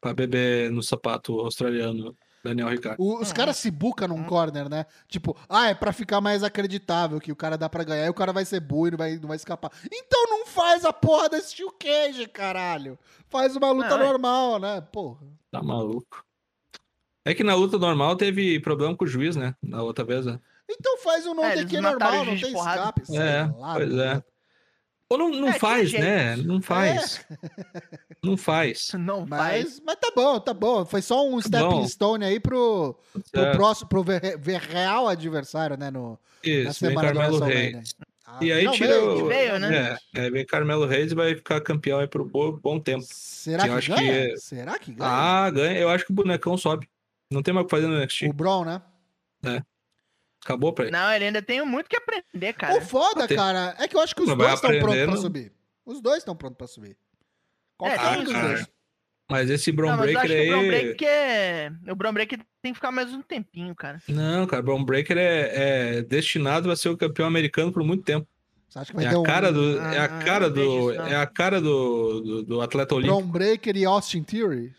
Pra 0.00 0.12
beber 0.12 0.72
no 0.72 0.82
sapato 0.82 1.38
australiano 1.38 2.16
Daniel 2.42 2.68
Ricardo. 2.68 3.00
O- 3.00 3.20
os 3.20 3.28
Uhum. 3.28 3.34
caras 3.34 3.56
se 3.58 3.70
bucam 3.70 4.08
num 4.08 4.24
corner, 4.24 4.68
né? 4.68 4.84
Tipo, 5.06 5.36
ah, 5.48 5.68
é 5.68 5.74
pra 5.74 5.92
ficar 5.92 6.20
mais 6.20 6.42
acreditável 6.42 7.20
que 7.20 7.30
o 7.30 7.36
cara 7.36 7.56
dá 7.56 7.68
pra 7.68 7.84
ganhar 7.84 8.06
e 8.06 8.10
o 8.10 8.14
cara 8.14 8.32
vai 8.32 8.44
ser 8.44 8.58
burro 8.58 8.88
e 8.88 8.90
não 8.90 8.98
vai, 8.98 9.16
não 9.18 9.28
vai 9.28 9.36
escapar. 9.36 9.70
Então 9.92 10.24
não 10.30 10.46
faz 10.46 10.84
a 10.84 10.92
porra 10.92 11.28
desse 11.28 11.50
steel 11.50 11.70
cage, 11.78 12.26
caralho. 12.26 12.98
Faz 13.28 13.54
uma 13.54 13.70
luta 13.70 13.90
Não, 13.90 14.00
é. 14.00 14.04
normal, 14.04 14.58
né? 14.58 14.80
Porra. 14.80 15.24
Tá 15.52 15.62
maluco. 15.62 16.25
É 17.26 17.34
que 17.34 17.42
na 17.42 17.56
luta 17.56 17.76
normal 17.76 18.14
teve 18.16 18.60
problema 18.60 18.96
com 18.96 19.04
o 19.04 19.08
juiz, 19.08 19.34
né? 19.34 19.52
Na 19.60 19.82
outra 19.82 20.04
vez, 20.04 20.24
né? 20.24 20.38
Então 20.70 20.96
faz 20.98 21.26
um 21.26 21.34
no 21.34 21.42
É, 21.42 21.58
é, 21.58 21.64
que 21.64 21.80
mataram 21.80 21.98
normal, 21.98 22.24
não 22.24 22.40
tem 22.40 22.52
porrada. 22.52 22.94
escape. 23.02 23.16
É, 23.18 23.42
lá, 23.58 23.74
pois 23.74 23.96
tá 23.96 24.04
é. 24.04 24.22
Ou 25.08 25.18
não, 25.18 25.30
não 25.30 25.48
É, 25.48 25.58
faz, 25.58 25.92
né? 25.92 26.36
Não 26.36 26.62
faz. 26.62 27.26
Não 28.22 28.36
faz. 28.36 28.90
Não 28.94 29.26
faz. 29.26 29.30
Mas, 29.30 29.80
mas 29.84 29.96
tá 29.96 30.12
bom, 30.14 30.40
tá 30.40 30.54
bom. 30.54 30.84
Foi 30.86 31.02
só 31.02 31.26
um 31.28 31.40
stepping 31.40 31.82
bom. 31.82 31.88
stone 31.88 32.24
aí 32.24 32.38
pro, 32.40 32.96
pro 33.32 33.42
É, 33.42 33.52
próximo, 33.56 33.88
pro 33.88 34.02
ver, 34.04 34.38
ver 34.38 34.60
real 34.60 35.08
adversário, 35.08 35.76
né? 35.76 35.90
No, 35.90 36.10
na 36.12 36.18
Isso, 36.42 36.64
vem 36.64 36.72
semana 36.72 36.94
do 36.94 37.00
Carmelo 37.18 37.38
WrestleMania. 37.38 37.76
Reis. 37.78 37.94
Ah, 38.24 38.38
E 38.44 38.52
aí 38.52 38.70
tira 38.70 39.04
o. 39.04 39.26
veio, 39.26 39.58
né? 39.58 39.98
É, 40.14 40.26
é, 40.26 40.30
vem 40.30 40.46
Carmelo 40.46 40.86
Reis 40.86 41.12
e 41.12 41.14
vai 41.14 41.34
ficar 41.34 41.60
campeão 41.60 41.98
aí 41.98 42.06
por 42.08 42.24
bo- 42.24 42.52
bom 42.56 42.80
tempo. 42.80 43.04
Será 43.08 43.68
que 43.68 43.80
que, 43.80 43.88
ganha? 43.88 44.28
que- 44.28 44.36
Será 44.38 44.78
que 44.78 44.92
ganha? 44.92 45.10
Ah, 45.10 45.50
ganha. 45.50 45.78
Eu 45.78 45.88
acho 45.88 46.04
que 46.06 46.12
o 46.12 46.14
bonecão 46.14 46.56
sobe. 46.56 46.88
Não 47.30 47.42
tem 47.42 47.52
mais 47.52 47.64
o 47.64 47.66
que 47.68 47.74
fazer 47.76 47.86
no 47.88 47.98
NXT. 47.98 48.26
o 48.28 48.32
Braun, 48.32 48.64
né? 48.64 48.82
Acabou 50.44 50.72
pra 50.72 50.84
ele. 50.84 50.92
Não, 50.92 51.12
ele 51.12 51.24
ainda 51.24 51.42
tem 51.42 51.64
muito 51.64 51.88
que 51.88 51.96
aprender, 51.96 52.52
cara. 52.52 52.76
O 52.76 52.80
foda, 52.80 53.26
Tem- 53.26 53.36
cara, 53.36 53.74
é 53.78 53.88
que 53.88 53.96
eu 53.96 54.00
acho 54.00 54.14
que 54.14 54.22
os 54.22 54.28
Não 54.28 54.36
dois 54.36 54.52
estão 54.54 54.70
prontos 54.78 55.04
pra 55.04 55.16
subir. 55.16 55.52
Os 55.84 56.00
dois 56.00 56.18
estão 56.18 56.36
prontos 56.36 56.56
pra 56.56 56.66
subir. 56.66 56.96
Qualquer 57.76 57.98
tem 57.98 58.20
um 58.20 58.24
dos 58.24 58.32
cara. 58.32 58.48
dois. 58.48 58.66
Mas 59.28 59.50
esse 59.50 59.72
Brown 59.72 59.90
Não, 59.90 59.96
mas 59.98 60.12
eu 60.12 60.18
acho 60.20 60.28
Breaker 60.28 60.44
que 60.46 60.48
o 60.48 60.52
Brown 60.52 60.60
aí. 60.62 60.68
Break 60.94 61.04
é... 61.04 61.72
O 61.88 61.94
Brown 61.96 62.12
Break 62.12 62.36
tem 62.62 62.72
que 62.72 62.74
ficar 62.74 62.92
mais 62.92 63.12
um 63.12 63.20
tempinho, 63.22 63.74
cara. 63.74 64.00
Não, 64.08 64.46
cara, 64.46 64.62
Brown 64.62 64.84
Breaker 64.84 65.18
é, 65.18 65.96
é 65.98 66.02
destinado 66.02 66.70
a 66.70 66.76
ser 66.76 66.90
o 66.90 66.96
campeão 66.96 67.26
americano 67.26 67.72
por 67.72 67.82
muito 67.82 68.04
tempo. 68.04 68.26
Você 68.68 68.78
acha 68.78 68.90
que 68.92 68.96
vai 68.96 69.06
É 69.06 69.08
ter 69.08 69.16
a 69.16 69.18
um 69.18 69.24
cara 69.24 69.52
do. 69.52 69.78
É 69.80 69.98
a 69.98 70.04
Ah, 70.04 70.22
cara 70.24 70.48
do. 70.48 70.92
isso. 70.92 71.00
É 71.00 71.16
a 71.16 71.26
cara 71.26 71.60
do, 71.60 72.20
do, 72.20 72.42
do 72.44 72.60
atleta 72.60 72.94
olímpico. 72.94 73.18
Brown 73.20 73.28
Breaker 73.32 73.76
e 73.76 73.84
Austin 73.84 74.22
Theory? 74.22 74.72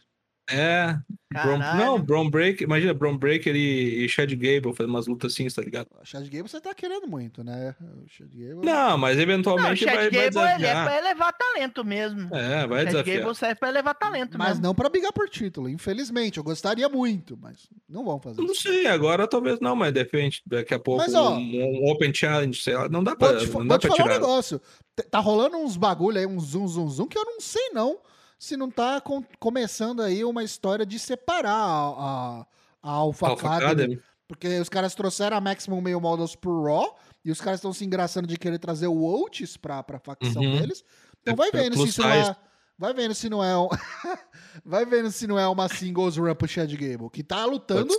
É. 0.50 0.98
Caralho. 1.34 1.78
não, 1.78 2.00
Brown 2.02 2.30
Breaker. 2.30 2.64
Imagina, 2.66 2.94
Brown 2.94 3.18
Breaker 3.18 3.54
e, 3.54 4.06
e 4.06 4.10
Chad 4.10 4.32
Gable 4.32 4.74
fazendo 4.74 4.92
umas 4.92 5.06
lutas 5.08 5.34
assim, 5.34 5.46
tá 5.50 5.62
ligado? 5.62 5.88
O 6.02 6.06
Chad 6.06 6.24
Gable 6.30 6.48
você 6.50 6.62
tá 6.62 6.74
querendo 6.74 7.06
muito, 7.06 7.44
né? 7.44 7.76
O 7.82 8.08
Chad 8.08 8.30
Gable... 8.34 8.66
Não, 8.66 8.98
mas 8.98 9.16
Não, 9.18 9.20
o 9.20 9.24
eventualmente 9.24 9.84
Chad 9.84 9.94
vai, 9.94 10.10
vai 10.10 10.10
Gable 10.10 10.28
ele 10.28 10.28
é 10.28 10.30
desafiar. 10.58 10.86
pra 10.86 10.98
elevar 10.98 11.34
talento 11.38 11.84
mesmo. 11.84 12.34
É, 12.36 12.66
vai 12.66 12.80
o 12.80 12.84
Chad 12.84 12.86
desafiar. 12.94 13.18
Gable 13.20 13.36
serve 13.36 13.56
pra 13.56 13.70
elevar 13.70 13.96
talento 13.96 14.38
Mas 14.38 14.48
mesmo. 14.52 14.64
não 14.64 14.74
pra 14.74 14.90
brigar 14.90 15.12
por 15.12 15.28
título, 15.30 15.68
infelizmente. 15.68 16.38
Eu 16.38 16.44
gostaria 16.46 16.88
muito, 16.88 17.38
mas 17.38 17.68
não 17.90 18.06
vão 18.06 18.20
fazer 18.20 18.42
Não 18.42 18.54
isso. 18.54 18.62
sei, 18.64 18.88
agora 18.88 19.28
talvez 19.28 19.60
não, 19.60 19.76
mas 19.76 19.92
de 19.92 20.00
repente, 20.00 20.42
daqui 20.46 20.74
a 20.74 20.80
pouco, 20.80 21.04
Mas, 21.04 21.14
ó, 21.14 21.36
um, 21.36 21.84
um 21.84 21.90
Open 21.92 22.14
Challenge, 22.14 22.58
sei 22.62 22.74
lá, 22.76 22.88
não 22.88 23.04
dá 23.04 23.16
pra, 23.18 23.34
Vou 23.34 23.38
te, 23.40 23.48
fa- 23.48 23.60
não 23.60 23.68
vou 23.68 23.68
dá 23.68 23.78
te 23.80 23.88
pra 23.88 23.96
falar 23.98 24.04
um 24.10 24.14
tirar. 24.14 24.20
negócio. 24.22 24.62
T- 24.96 25.04
Tá 25.04 25.20
rolando 25.20 25.58
uns 25.58 25.76
bagulho 25.76 26.18
aí, 26.18 26.26
um 26.26 26.40
zoom, 26.40 26.66
zoom, 26.68 26.88
zoom, 26.90 27.08
que 27.08 27.18
eu 27.18 27.26
não 27.26 27.40
sei 27.42 27.70
não 27.74 27.98
se 28.40 28.56
não 28.58 28.70
tá 28.70 29.00
com- 29.02 29.24
começando 29.40 30.02
aí 30.02 30.24
uma 30.24 30.44
história 30.44 30.86
de 30.86 30.98
separar 31.00 31.52
a, 31.54 32.42
a, 32.42 32.46
a 32.84 32.90
Alpha, 32.92 33.28
Alpha 33.30 33.48
Academy. 33.48 33.66
Academy. 33.96 34.02
Porque 34.28 34.60
os 34.60 34.68
caras 34.70 34.94
trouxeram 34.94 35.38
a 35.38 35.42
Maximum 35.42 35.80
Male 35.82 35.96
Models 36.02 36.36
pro 36.36 36.64
Raw 36.64 36.98
e 37.24 37.32
os 37.32 37.40
caras 37.40 37.60
estão 37.60 37.72
se 37.72 37.86
engraçando 37.86 38.28
de 38.28 38.38
querer 38.38 38.60
trazer 38.60 38.88
o 38.88 39.02
Oates 39.02 39.56
pra, 39.58 39.82
pra 39.84 40.00
facção 40.00 40.42
Uhum. 40.42 40.60
deles. 40.60 40.84
Então 41.22 41.34
É, 41.34 41.38
vai 41.38 41.48
é 41.50 41.52
vendo 41.52 41.74
se 41.74 41.78
plus 41.80 41.90
isso 41.90 42.02
não 42.02 42.12
size. 42.12 42.30
é... 42.32 42.36
Vai 42.80 42.94
vendo 42.94 43.16
se 43.16 43.28
não 43.30 43.44
é 43.44 43.58
um... 43.58 43.68
vai 44.64 44.86
vendo 44.86 45.10
se 45.12 45.26
não 45.26 45.40
é 45.40 45.48
uma 45.48 45.68
singles 45.68 46.16
run 46.18 46.36
pro 46.36 46.48
Chad 46.48 46.72
Gable, 46.76 47.10
que 47.10 47.24
tá 47.24 47.44
lutando 47.46 47.96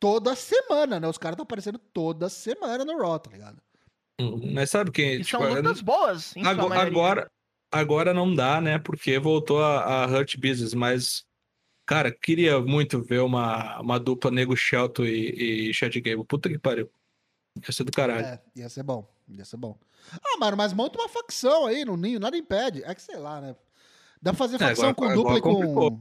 toda 0.00 0.34
semana, 0.34 0.98
né? 0.98 1.06
Os 1.08 1.18
caras 1.18 1.34
estão 1.34 1.42
aparecendo 1.44 1.78
toda 1.78 2.28
semana 2.30 2.84
no 2.86 2.96
Raw, 2.96 3.18
tá 3.18 3.30
ligado? 3.30 3.60
Hum, 4.20 4.52
Mas 4.54 4.70
sabe 4.70 4.90
quem? 4.92 5.16
E 5.16 5.24
tipo, 5.24 5.42
são 5.42 5.52
lutas 5.54 5.80
boas, 5.82 6.32
Agora, 6.42 6.80
agora, 6.86 7.30
agora 7.78 8.12
não 8.14 8.34
dá, 8.34 8.60
né? 8.60 8.78
Porque 8.78 9.18
voltou 9.18 9.62
a, 9.62 10.04
a 10.04 10.06
Hurt 10.06 10.36
Business, 10.36 10.74
mas, 10.74 11.24
cara, 11.86 12.10
queria 12.12 12.60
muito 12.60 13.02
ver 13.02 13.20
uma, 13.20 13.80
uma 13.80 13.98
dupla 14.00 14.30
Nego 14.30 14.56
Shelton 14.56 15.04
e, 15.04 15.70
e 15.70 15.74
Chad 15.74 15.94
Gable. 15.96 16.24
Puta 16.24 16.48
que 16.48 16.58
pariu. 16.58 16.90
Ia 17.64 17.72
ser 17.72 17.84
do 17.84 17.92
caralho. 17.92 18.24
É, 18.26 18.40
ia 18.56 18.68
ser 18.68 18.82
bom. 18.82 19.08
Ia 19.28 19.44
ser 19.44 19.56
bom. 19.56 19.78
Ah, 20.22 20.36
mano, 20.38 20.56
mas 20.56 20.72
monta 20.72 20.98
uma 20.98 21.08
facção 21.08 21.66
aí 21.66 21.84
no 21.84 21.96
ninho, 21.96 22.18
nada 22.20 22.36
impede. 22.36 22.82
É 22.84 22.94
que 22.94 23.00
sei 23.02 23.16
lá, 23.16 23.40
né? 23.40 23.56
Dá 24.20 24.32
pra 24.32 24.38
fazer 24.38 24.56
É, 24.56 24.58
facção 24.58 24.88
agora- 24.88 25.10
com 25.10 25.14
dupla 25.16 25.36
agora 25.36 25.38
e 25.38 25.42
com. 25.42 25.54
complicou. 25.54 26.00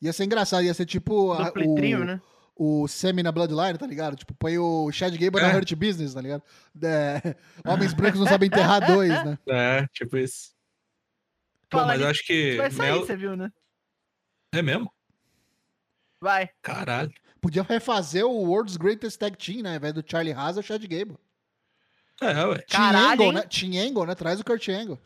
Ia 0.00 0.12
ser 0.12 0.24
engraçado, 0.24 0.64
ia 0.64 0.74
ser 0.74 0.86
tipo 0.86 1.32
a- 1.32 1.44
Duplo 1.44 1.62
e 1.62 1.68
o, 1.68 1.74
trio, 1.74 2.04
né? 2.04 2.20
O 2.64 2.86
Semi 2.86 3.22
na 3.22 3.32
Bloodline, 3.32 3.76
tá 3.78 3.86
ligado? 3.86 4.16
Tipo, 4.16 4.34
põe 4.34 4.56
o 4.58 4.90
Chad 4.92 5.12
Gable 5.16 5.40
na 5.40 5.50
É. 5.50 5.56
Hurt 5.56 5.72
Business, 5.74 6.14
tá 6.14 6.20
ligado? 6.20 6.42
É, 6.82 7.34
homens 7.66 7.92
brancos 7.92 8.20
não 8.20 8.26
sabem 8.26 8.46
enterrar 8.46 8.86
dois, 8.86 9.10
né? 9.24 9.38
É, 9.48 9.86
tipo 9.88 10.16
isso. 10.16 10.52
Pô, 11.68 11.78
Fala 11.78 11.88
mas 11.88 12.00
eu 12.00 12.08
acho 12.08 12.24
que. 12.24 12.56
Vai 12.56 12.70
sair, 12.70 12.92
Mel- 12.92 13.00
você 13.06 13.16
viu, 13.16 13.34
né? 13.36 13.50
É 14.54 14.62
mesmo? 14.62 14.92
Vai. 16.20 16.50
Caralho. 16.60 17.12
Podia 17.40 17.62
refazer 17.64 18.24
o 18.24 18.30
World's 18.44 18.76
Greatest 18.76 19.18
Tag 19.18 19.36
Team, 19.36 19.62
né? 19.62 19.70
Ao 19.70 19.76
invés 19.76 19.92
do 19.94 20.04
Charlie 20.06 20.32
Haas, 20.32 20.56
é 20.56 20.60
o 20.60 20.62
Chad 20.62 20.82
Gable. 20.86 21.16
É, 22.20 22.44
ué. 22.46 22.58
Team 22.58 22.66
Caralho, 22.68 23.10
Angle, 23.24 23.32
né? 23.32 23.42
Team 23.42 23.72
Angle, 23.88 24.06
né? 24.06 24.14
Traz 24.14 24.38
o 24.38 24.44
Kurt 24.44 24.68
Angle. 24.68 25.00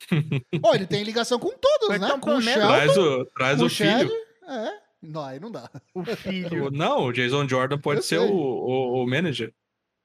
Ó, 0.64 0.74
ele 0.74 0.86
tem 0.86 1.02
ligação 1.02 1.38
com 1.38 1.50
todos, 1.50 1.98
né? 2.00 2.18
Com 2.18 2.36
o 2.36 2.40
Shelton, 2.40 2.66
Traz 2.68 2.96
o, 2.96 3.24
traz 3.26 3.56
com 3.58 3.64
o 3.64 3.66
o 3.66 3.70
Chad. 3.70 3.98
filho. 4.08 4.14
É. 4.48 4.89
Não, 5.02 5.24
aí 5.24 5.40
não 5.40 5.50
dá. 5.50 5.70
O 5.94 6.04
filho. 6.04 6.70
Não, 6.72 7.04
o 7.06 7.12
Jason 7.12 7.48
Jordan 7.48 7.78
pode 7.78 8.00
Eu 8.00 8.02
ser 8.02 8.18
o, 8.18 8.30
o, 8.32 9.02
o 9.02 9.06
manager, 9.08 9.52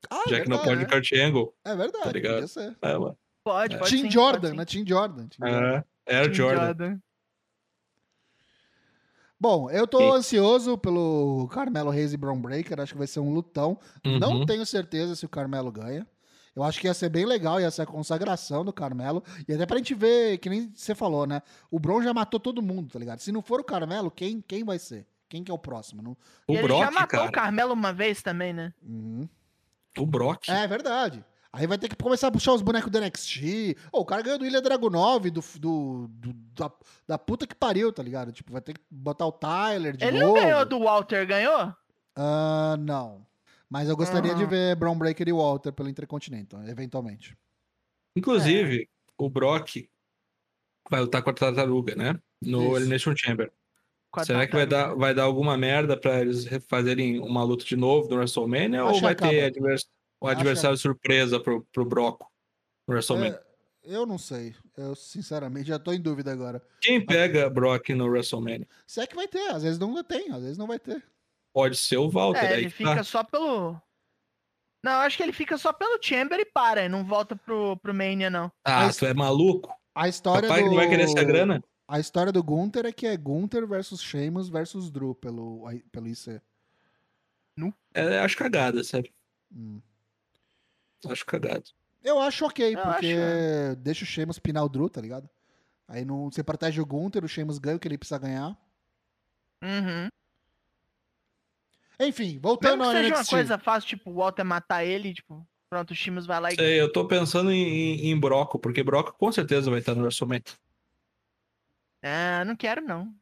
Ah, 0.10 0.24
é 0.26 0.30
já 0.30 0.42
que 0.42 0.50
não 0.50 0.58
pode 0.64 0.86
Kurt 0.86 1.12
Angle. 1.14 1.54
É 1.66 1.76
verdade, 1.76 2.04
tá 2.06 2.12
ligado? 2.12 2.34
podia 2.34 2.48
ser. 2.48 2.78
É, 2.82 2.98
ué. 2.98 3.14
Pode, 3.44 3.78
pode 3.78 3.92
Team 3.92 4.04
sim, 4.04 4.12
Jordan, 4.12 4.48
pode 4.50 4.58
né? 4.58 4.66
Team 4.66 4.86
Jordan. 4.88 5.28
Team 5.28 5.52
Jordan. 5.52 5.84
É, 6.06 6.16
Air 6.18 6.26
Team 6.32 6.34
Jordan. 6.36 7.00
Bom, 9.40 9.70
eu 9.70 9.86
tô 9.86 10.00
Sim. 10.00 10.18
ansioso 10.18 10.78
pelo 10.78 11.48
Carmelo 11.52 11.90
Reis 11.92 12.14
e 12.14 12.18
Brown 12.18 12.40
Breaker. 12.42 12.80
Acho 12.80 12.94
que 12.94 12.98
vai 12.98 13.06
ser 13.08 13.20
um 13.20 13.34
lutão. 13.34 13.78
Não 14.04 14.40
Uhum. 14.40 14.46
tenho 14.46 14.66
certeza 14.66 15.14
se 15.16 15.26
o 15.26 15.30
Carmelo 15.30 15.72
ganha. 15.72 16.08
Eu 16.56 16.64
acho 16.64 16.80
que 16.80 16.88
ia 16.88 16.94
ser 16.94 17.10
bem 17.10 17.26
legal, 17.26 17.60
ia 17.60 17.70
ser 17.70 17.82
a 17.82 17.86
consagração 17.86 18.64
do 18.64 18.72
Carmelo. 18.72 19.22
E 19.48 19.54
até 19.54 19.66
pra 19.66 19.78
gente 19.78 19.94
ver, 19.94 20.38
que 20.38 20.50
nem 20.50 20.72
você 20.74 20.96
falou, 20.96 21.28
né? 21.28 21.42
O 21.70 21.78
Bron 21.80 22.02
já 22.02 22.14
matou 22.14 22.40
todo 22.40 22.62
mundo, 22.62 22.94
tá 22.94 22.98
ligado? 23.00 23.20
Se 23.20 23.32
não 23.32 23.42
for 23.42 23.60
o 23.60 23.64
Carmelo, 23.64 24.10
quem, 24.10 24.42
quem 24.42 24.64
vai 24.64 24.80
ser? 24.80 25.06
Quem 25.28 25.44
que 25.44 25.52
é 25.52 25.54
o 25.54 25.58
próximo? 25.58 26.02
Não... 26.02 26.12
O 26.48 26.54
E 26.54 26.58
ele 26.58 26.64
Brock, 26.64 26.80
já 26.80 26.92
matou 26.92 27.08
cara. 27.20 27.30
o 27.30 27.32
Carmelo 27.32 27.74
uma 27.74 27.92
vez 27.92 28.22
também, 28.22 28.54
né? 28.54 28.74
Uhum. 28.82 29.28
O 29.98 30.06
Brock. 30.06 30.48
É 30.50 30.66
verdade. 30.68 31.26
Aí 31.52 31.66
vai 31.68 31.78
ter 31.78 31.88
que 31.90 31.96
começar 31.96 32.28
a 32.28 32.32
puxar 32.32 32.54
os 32.54 32.62
bonecos 32.62 32.92
do 32.92 33.00
NXT. 33.00 33.76
Ô, 33.92 34.00
o 34.02 34.06
cara 34.06 34.22
ganhou 34.22 34.38
do 34.40 34.46
Ilha 34.46 34.62
Dragunov, 34.62 35.30
do, 35.32 35.42
do, 35.60 36.08
do- 36.10 36.34
da, 36.54 36.72
da 37.08 37.18
puta 37.18 37.48
que 37.48 37.56
pariu, 37.56 37.92
tá 37.94 38.04
ligado? 38.04 38.32
Tipo, 38.32 38.52
vai 38.54 38.62
ter 38.62 38.74
que 38.74 38.82
botar 38.92 39.26
o 39.26 39.32
Tyler 39.32 39.96
de 39.96 40.04
ele 40.06 40.20
novo. 40.20 40.36
não 40.36 40.42
ganhou 40.44 40.66
do 40.66 40.80
Walter, 40.80 41.26
ganhou? 41.26 41.74
Ah, 42.16 42.76
não. 42.80 43.26
Mas 43.70 43.90
eu 43.90 43.98
gostaria 43.98 44.34
de 44.36 44.42
Aham. 44.44 44.50
ver 44.50 44.76
Brown 44.76 44.98
Breaker 44.98 45.28
e 45.28 45.34
Walter 45.34 45.72
pelo 45.72 45.90
Intercontinental, 45.90 46.64
eventualmente. 46.68 47.36
Inclusive, 48.16 48.88
o 49.18 49.30
Brock 49.30 49.90
vai 50.90 51.02
lutar 51.02 51.24
com 51.24 51.30
a 51.30 51.34
Tartaruga, 51.34 51.96
né? 51.96 52.20
No 52.42 52.68
Isso. 52.68 52.78
Elimination 52.78 53.16
Chamber. 53.16 53.52
Será 54.24 54.48
que 54.48 54.54
vai 54.54 54.66
dar, 54.66 54.94
vai 54.96 55.14
dar 55.14 55.24
alguma 55.24 55.58
merda 55.58 55.98
pra 55.98 56.22
eles 56.22 56.48
fazerem 56.70 57.20
uma 57.20 57.44
luta 57.44 57.66
de 57.66 57.76
novo 57.76 58.10
no 58.10 58.16
WrestleMania? 58.16 58.84
Acho 58.84 58.94
ou 58.94 59.02
vai 59.02 59.12
acaba. 59.12 59.32
ter 59.32 59.44
advers- 59.44 59.90
um 60.22 60.28
Acho 60.28 60.38
adversário 60.38 60.78
surpresa 60.78 61.40
pro, 61.40 61.66
pro 61.74 61.84
Brock 61.84 62.22
no 62.88 62.94
WrestleMania? 62.94 63.44
É, 63.84 63.96
eu 63.96 64.06
não 64.06 64.18
sei. 64.18 64.56
Eu, 64.78 64.96
sinceramente, 64.96 65.68
já 65.68 65.78
tô 65.78 65.92
em 65.92 66.00
dúvida 66.00 66.32
agora. 66.32 66.66
Quem 66.80 67.06
pega 67.06 67.50
Brock 67.50 67.90
no 67.90 68.06
WrestleMania? 68.06 68.68
Se 68.88 69.02
é 69.02 69.08
que 69.08 69.16
vai 69.16 69.28
ter, 69.28 69.50
às 69.50 69.64
vezes 69.64 69.78
não 69.78 70.02
tem, 70.02 70.32
às 70.32 70.44
vezes 70.44 70.58
não 70.58 70.68
vai 70.68 70.80
ter. 70.80 71.04
Pode 71.56 71.78
ser 71.78 71.96
o 71.96 72.10
Walter. 72.10 72.44
É, 72.44 72.48
aí 72.48 72.62
ele 72.64 72.70
fica 72.70 72.98
tá. 72.98 73.04
só 73.06 73.24
pelo. 73.24 73.82
Não, 74.84 74.92
eu 74.92 75.00
acho 75.00 75.16
que 75.16 75.24
ele 75.24 75.32
fica 75.32 75.58
só 75.58 75.72
pelo 75.72 75.98
Chamber 76.04 76.38
e 76.38 76.46
para, 76.46 76.84
e 76.84 76.90
não 76.90 77.06
volta 77.06 77.34
pro, 77.34 77.78
pro 77.78 77.94
Mania, 77.94 78.30
não. 78.30 78.52
Ah, 78.62 78.84
Mas- 78.88 78.98
tu 78.98 79.06
é 79.06 79.14
maluco? 79.14 79.74
A 79.96 80.10
história 80.10 80.50
Papai 80.50 80.64
do... 80.64 80.70
não 80.72 80.76
vai 80.76 80.90
querer 80.90 81.04
essa 81.04 81.24
grana? 81.24 81.64
A 81.88 81.98
história 81.98 82.30
do 82.30 82.44
Gunther 82.44 82.86
é 82.86 82.92
que 82.92 83.08
é 83.08 83.16
Gunther 83.16 83.66
versus 83.66 84.02
Sheamus 84.02 84.50
versus 84.50 84.92
Drew 84.92 85.16
pelo, 85.16 85.66
pelo 85.94 86.08
IC. 86.10 86.42
É, 87.94 88.20
acho 88.20 88.36
cagada, 88.36 88.84
sabe? 88.84 89.14
Hum. 89.56 89.82
Acho 91.08 91.26
cagada. 91.26 91.64
Eu 92.04 92.20
acho 92.20 92.46
ok, 92.46 92.76
Eu 92.76 92.82
porque 92.82 93.14
acho, 93.14 93.76
deixa 93.78 94.04
o 94.04 94.08
Sheamus 94.08 94.40
pinar 94.40 94.66
o 94.66 94.70
Drew, 94.70 94.90
tá 94.90 95.00
ligado? 95.00 95.30
Aí 95.88 96.04
não, 96.04 96.30
você 96.30 96.44
protege 96.44 96.82
o 96.82 96.86
Gunther, 96.86 97.24
o 97.24 97.30
Sheamus 97.30 97.58
ganha 97.58 97.78
o 97.78 97.80
que 97.80 97.88
ele 97.88 97.98
precisa 97.98 98.20
ganhar. 98.20 98.50
Uhum. 99.64 100.10
Enfim, 102.00 102.24
Mesmo 102.26 102.42
voltando 102.42 102.82
que 102.82 102.86
ao 102.88 102.92
seja 102.92 103.10
uma 103.14 103.20
NXT. 103.20 103.30
coisa 103.30 103.58
fácil, 103.58 103.90
tipo, 103.90 104.12
o 104.12 104.16
Walter 104.16 104.44
matar 104.44 104.84
ele, 104.84 105.14
tipo, 105.14 105.48
pronto, 105.70 105.92
o 105.92 105.96
Shimus 105.96 106.26
vai 106.26 106.40
lá 106.40 106.52
e. 106.52 106.56
Sei, 106.56 106.80
eu 106.82 106.92
tô 106.92 107.08
pensando 107.08 107.52
em, 107.52 108.08
em, 108.10 108.20
Broco, 108.20 108.60
porque 108.60 108.84
Broco 108.84 109.14
com 109.14 109.32
certeza 109.32 109.70
vai 109.70 109.80
estar 109.80 109.96
no 109.96 110.02
WrestleMania. 110.02 110.44
Ah, 112.04 112.44
não 112.46 112.56
quero, 112.56 112.82
não. 112.82 113.14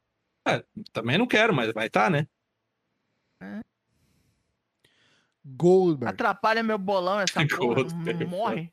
Também 0.91 1.17
não 1.17 1.25
quero, 1.27 1.53
mas 1.53 1.71
vai 1.73 1.87
estar, 1.87 2.09
né? 2.11 2.27
Goldberg. 5.45 6.13
Atrapalha 6.13 6.63
meu 6.63 6.77
bolão 6.77 7.19
essa 7.19 7.45
porra. 7.47 7.83
Não 7.83 8.27
morre. 8.27 8.71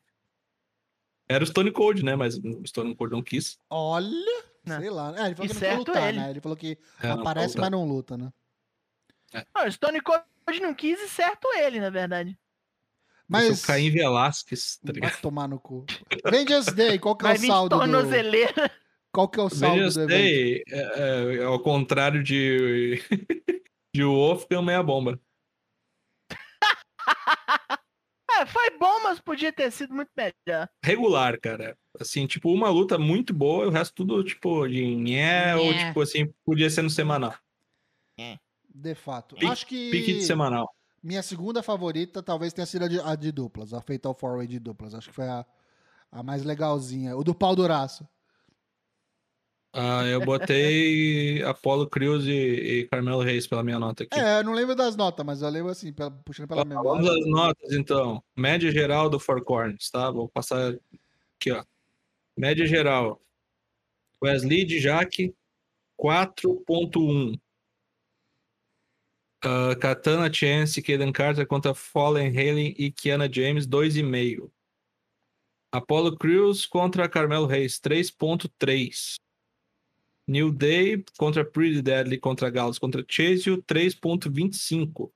Era 1.27 1.43
o 1.43 1.47
Stone 1.47 1.71
Cold, 1.71 2.03
né? 2.03 2.15
Mas 2.15 2.37
o 2.37 2.65
Stone 2.67 2.95
Cold 2.95 3.13
não 3.13 3.21
quis. 3.21 3.57
Olha, 3.69 4.43
Não. 4.65 4.79
sei 4.79 4.89
lá. 4.89 5.13
É, 5.17 5.25
ele 5.27 5.35
falou 5.35 5.45
E 5.45 5.47
que 5.47 5.53
não 5.53 5.59
quer 5.61 5.67
certo 5.67 5.77
lutar, 5.79 6.09
ele. 6.09 6.19
né? 6.19 6.29
Ele 6.29 6.41
falou 6.41 6.57
que 6.57 6.77
É, 7.01 7.09
aparece, 7.09 7.57
mas 7.57 7.71
não 7.71 7.85
luta, 7.85 8.17
né? 8.17 8.31
Não, 9.55 9.67
o 9.67 9.71
Stone 9.71 10.01
Cold 10.01 10.25
não 10.61 10.73
quis 10.73 10.99
e 10.99 11.07
certo 11.07 11.47
ele, 11.55 11.79
na 11.79 11.89
verdade. 11.89 12.37
Mas. 13.27 13.63
O 13.63 13.67
Caim 13.67 13.89
Velasquez, 13.89 14.77
tá 14.85 14.91
ligado? 14.91 15.11
vai 15.11 15.21
tomar 15.21 15.47
no 15.47 15.59
cu. 15.59 15.85
Vengeance 16.25 16.73
Day, 16.73 16.99
qual 16.99 17.15
que 17.15 17.25
é 17.25 17.29
Vai 17.29 17.37
o 17.37 17.47
saldo 17.47 17.75
do... 17.75 17.79
tornozeleira. 17.79 18.71
Qual 19.11 19.29
que 19.29 19.39
é 19.39 19.43
o 19.43 19.49
saldo 19.49 19.75
Vengeance 19.75 19.97
do 19.97 20.03
evento? 20.03 20.21
Day, 20.21 20.63
é, 20.67 20.79
é, 20.79 21.35
é 21.37 21.43
ao 21.43 21.59
contrário 21.59 22.21
de, 22.21 23.01
de 23.95 24.03
Wolfgang, 24.03 24.65
meia 24.65 24.83
bomba. 24.83 25.19
É, 28.33 28.45
foi 28.45 28.71
bom, 28.77 29.03
mas 29.03 29.19
podia 29.19 29.51
ter 29.51 29.69
sido 29.71 29.93
muito 29.93 30.09
melhor. 30.15 30.67
Regular, 30.83 31.39
cara. 31.39 31.77
Assim, 31.99 32.25
tipo, 32.25 32.51
uma 32.51 32.69
luta 32.69 32.97
muito 32.97 33.33
boa 33.33 33.65
e 33.65 33.67
o 33.67 33.71
resto 33.71 33.93
tudo, 33.93 34.23
tipo, 34.23 34.65
de 34.67 34.95
nhé, 34.95 35.55
ou 35.55 35.73
tipo 35.73 36.01
assim, 36.01 36.33
podia 36.45 36.69
ser 36.69 36.81
no 36.81 36.89
semanal. 36.89 37.35
De 38.73 38.95
fato. 38.95 39.35
Pique- 39.35 39.47
Acho 39.51 39.65
que 39.67 39.91
Pique 39.91 40.13
de 40.13 40.21
semanal. 40.23 40.69
Minha 41.03 41.23
segunda 41.23 41.61
favorita 41.63 42.21
talvez 42.23 42.53
tenha 42.53 42.65
sido 42.65 42.85
a 42.85 42.87
de, 42.87 42.99
a 42.99 43.15
de 43.15 43.31
duplas, 43.31 43.73
a 43.73 43.81
Fatal 43.81 44.13
Four 44.13 44.37
Way 44.37 44.47
de 44.47 44.59
duplas. 44.59 44.93
Acho 44.93 45.09
que 45.09 45.15
foi 45.15 45.27
a, 45.27 45.45
a 46.11 46.21
mais 46.23 46.43
legalzinha. 46.43 47.15
O 47.17 47.23
do 47.23 47.33
pau 47.33 47.55
duraço. 47.55 48.07
Ah, 49.73 50.03
eu 50.05 50.19
botei 50.25 51.41
Apollo 51.47 51.89
Crews 51.89 52.25
e, 52.25 52.31
e 52.31 52.87
Carmelo 52.89 53.21
Reis 53.21 53.47
pela 53.47 53.63
minha 53.63 53.79
nota 53.79 54.03
aqui. 54.03 54.19
É, 54.19 54.39
eu 54.39 54.43
não 54.43 54.53
lembro 54.53 54.75
das 54.75 54.95
notas, 54.97 55.25
mas 55.25 55.41
eu 55.41 55.49
lembro 55.49 55.71
assim, 55.71 55.91
pela- 55.93 56.11
puxando 56.11 56.47
pela 56.47 56.63
Vamos 56.65 56.99
memória. 56.99 57.09
às 57.23 57.25
notas, 57.29 57.71
então. 57.71 58.21
Média 58.35 58.69
geral 58.71 59.09
do 59.09 59.19
Four 59.19 59.43
Corners, 59.43 59.89
tá? 59.89 60.11
Vou 60.11 60.27
passar 60.29 60.73
aqui, 61.37 61.51
ó. 61.51 61.63
Média 62.37 62.65
geral. 62.65 63.21
Wesley 64.23 64.65
de 64.65 64.79
Jaque, 64.79 65.33
4.1. 65.99 67.39
Ah, 69.43 69.75
Katana 69.75 70.29
Chance, 70.29 70.81
Kaden 70.81 71.11
Carter 71.11 71.45
contra 71.45 71.73
Fallen 71.73 72.31
Halen 72.31 72.75
e 72.77 72.91
Kiana 72.91 73.27
James, 73.27 73.65
2,5. 73.65 74.51
Apollo 75.73 76.17
Crews 76.17 76.65
contra 76.65 77.09
Carmelo 77.09 77.47
Reis, 77.47 77.79
3.3. 77.79 79.15
New 80.27 80.51
Day 80.51 81.03
contra 81.17 81.43
Pretty 81.43 81.81
Deadly 81.81 82.17
contra 82.17 82.49
Gauss 82.51 82.77
contra 82.77 83.03
Chase, 83.03 83.49
3.25. 83.63 85.11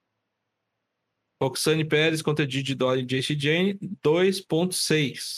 Roxane 1.41 1.85
Pérez 1.85 2.21
contra 2.21 2.47
Didi 2.47 2.73
Dolly 2.73 3.01
e 3.01 3.05
JC 3.05 3.35
Jane, 3.35 3.77
2.6. 4.01 5.37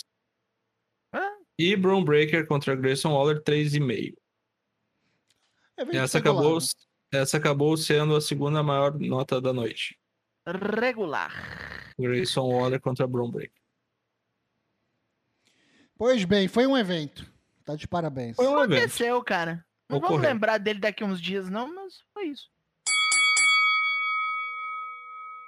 Hã? 1.14 1.30
E 1.58 1.76
Brown 1.76 2.04
Breaker 2.04 2.46
contra 2.46 2.76
Grayson 2.76 3.12
Waller, 3.12 3.42
3,5. 3.44 4.16
É 5.78 5.98
Essa 5.98 6.20
acabou, 6.20 6.60
né? 6.60 6.66
Essa 7.12 7.38
acabou 7.38 7.76
sendo 7.78 8.16
a 8.16 8.22
segunda 8.22 8.62
maior 8.64 8.98
nota 9.00 9.40
da 9.42 9.54
noite. 9.54 9.98
Regular. 10.46 11.32
Grayson 12.00 12.48
Waller 12.48 12.80
contra 12.80 13.08
Brown 13.08 13.30
Breaker. 13.32 13.60
Pois 15.98 16.24
bem, 16.26 16.48
foi 16.48 16.68
um 16.68 16.78
evento. 16.78 17.30
Tá 17.66 17.76
de 17.76 17.88
parabéns. 17.88 18.36
Foi 18.36 18.48
um 18.48 18.64
evento. 18.64 18.78
Aconteceu, 18.80 19.24
cara. 19.24 19.66
Não 19.90 20.00
vamos 20.00 20.16
Ocorreu. 20.18 20.30
lembrar 20.34 20.58
dele 20.58 20.80
daqui 20.80 21.04
uns 21.04 21.20
dias, 21.20 21.50
não, 21.50 21.74
mas 21.74 21.96
foi 22.14 22.28
isso. 22.28 22.50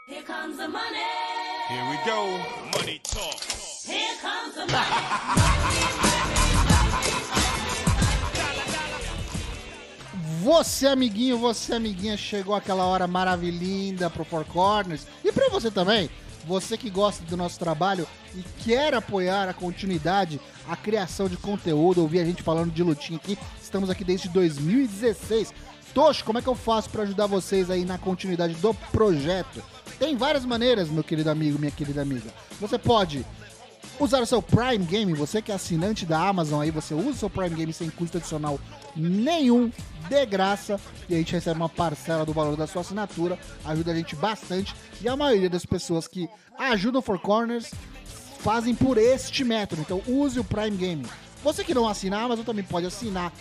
Here 0.08 0.24
comes 0.24 0.58
the 0.58 0.68
money. 0.68 0.98
Here 1.70 1.84
we 1.90 1.98
go. 2.04 2.78
Money 2.78 3.00
talk. 3.04 3.38
Here 3.86 4.18
comes 4.22 4.56
the 4.56 4.66
money. 4.72 6.39
Você, 10.42 10.88
amiguinho, 10.88 11.38
você, 11.38 11.76
amiguinha, 11.76 12.16
chegou 12.16 12.56
aquela 12.56 12.86
hora 12.86 13.06
maravilhinda 13.08 14.10
pro 14.10 14.24
Four 14.24 14.46
Corners. 14.46 15.06
E 15.24 15.34
pra 15.34 15.50
você 15.50 15.70
também, 15.70 16.10
você 16.46 16.78
que 16.78 16.90
gosta 16.90 17.26
do 17.26 17.36
nosso 17.36 17.60
trabalho 17.60 18.08
e 18.34 18.42
quer 18.64 18.94
apoiar 18.94 19.50
a 19.50 19.54
continuidade, 19.54 20.40
a 20.66 20.78
criação 20.78 21.28
de 21.28 21.36
conteúdo, 21.36 22.02
ouvir 22.02 22.22
a 22.22 22.26
gente 22.26 22.42
falando 22.42 22.72
de 22.72 22.82
lutinha 22.82 23.20
aqui. 23.22 23.38
Estamos 23.62 23.90
aqui 23.90 24.06
desde 24.06 24.30
2016. 24.30 25.54
Tocho, 25.94 26.24
como 26.24 26.40
é 26.40 26.42
que 26.42 26.48
eu 26.48 26.56
faço 26.56 26.90
pra 26.90 27.04
ajudar 27.04 27.26
vocês 27.26 27.70
aí 27.70 27.84
na 27.84 27.98
continuidade 27.98 28.54
do 28.56 28.74
projeto? 28.74 29.62
Tem 30.00 30.16
várias 30.16 30.46
maneiras, 30.46 30.90
meu 30.90 31.04
querido 31.04 31.30
amigo, 31.30 31.60
minha 31.60 31.72
querida 31.72 32.02
amiga. 32.02 32.34
Você 32.62 32.78
pode 32.78 33.26
usar 34.00 34.22
o 34.22 34.26
seu 34.26 34.42
Prime 34.42 34.86
Game, 34.86 35.14
você 35.14 35.42
que 35.42 35.52
é 35.52 35.56
assinante 35.56 36.06
da 36.06 36.20
Amazon 36.20 36.62
aí, 36.62 36.72
você 36.72 36.94
usa 36.94 37.10
o 37.10 37.16
seu 37.16 37.30
Prime 37.30 37.56
Game 37.56 37.74
sem 37.74 37.90
custo 37.90 38.18
adicional 38.18 38.60
nenhum, 38.96 39.72
de 40.08 40.26
graça, 40.26 40.80
e 41.08 41.16
a 41.16 41.18
gente 41.18 41.34
recebe 41.34 41.60
uma 41.60 41.70
parcela 41.70 42.26
do 42.26 42.34
valor 42.34 42.56
da 42.56 42.68
sua 42.68 42.82
assinatura, 42.82 43.38
ajuda 43.66 43.92
a 43.92 43.96
gente 43.96 44.16
bastante, 44.16 44.76
e 45.02 45.08
a 45.08 45.16
maioria 45.16 45.50
das 45.50 45.66
pessoas 45.66 46.08
que 46.08 46.30
ajudam 46.58 47.02
For 47.02 47.20
Corners 47.20 47.72
fazem 48.40 48.74
por 48.74 48.98
este 48.98 49.44
método, 49.44 49.82
então 49.82 50.02
use 50.08 50.40
o 50.40 50.44
Prime 50.44 50.78
Game. 50.78 51.06
Você 51.44 51.64
que 51.64 51.74
não 51.74 51.88
assina 51.88 52.18
a 52.18 52.24
Amazon 52.24 52.46
também 52.46 52.64
pode 52.64 52.86
assinar 52.86 53.32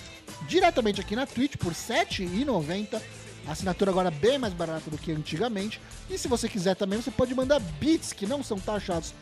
diretamente 0.47 1.01
aqui 1.01 1.16
na 1.16 1.26
Twitch 1.26 1.57
por 1.57 1.72
R$ 1.72 1.78
7,90. 1.78 3.01
A 3.47 3.53
assinatura 3.53 3.91
agora 3.91 4.09
é 4.09 4.12
bem 4.12 4.39
mais 4.39 4.53
barata 4.53 4.91
do 4.91 4.99
que 4.99 5.11
antigamente. 5.11 5.80
E 6.09 6.16
se 6.16 6.28
você 6.28 6.49
quiser 6.49 6.76
também, 6.76 7.01
você 7.01 7.11
pode 7.11 7.34
mandar 7.34 7.59
bits 7.59 8.12
que 8.12 8.26
não 8.26 8.43
são 8.43 8.59
taxados 8.59 9.12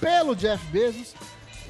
pelo 0.00 0.34
Jeff 0.34 0.64
Bezos. 0.66 1.14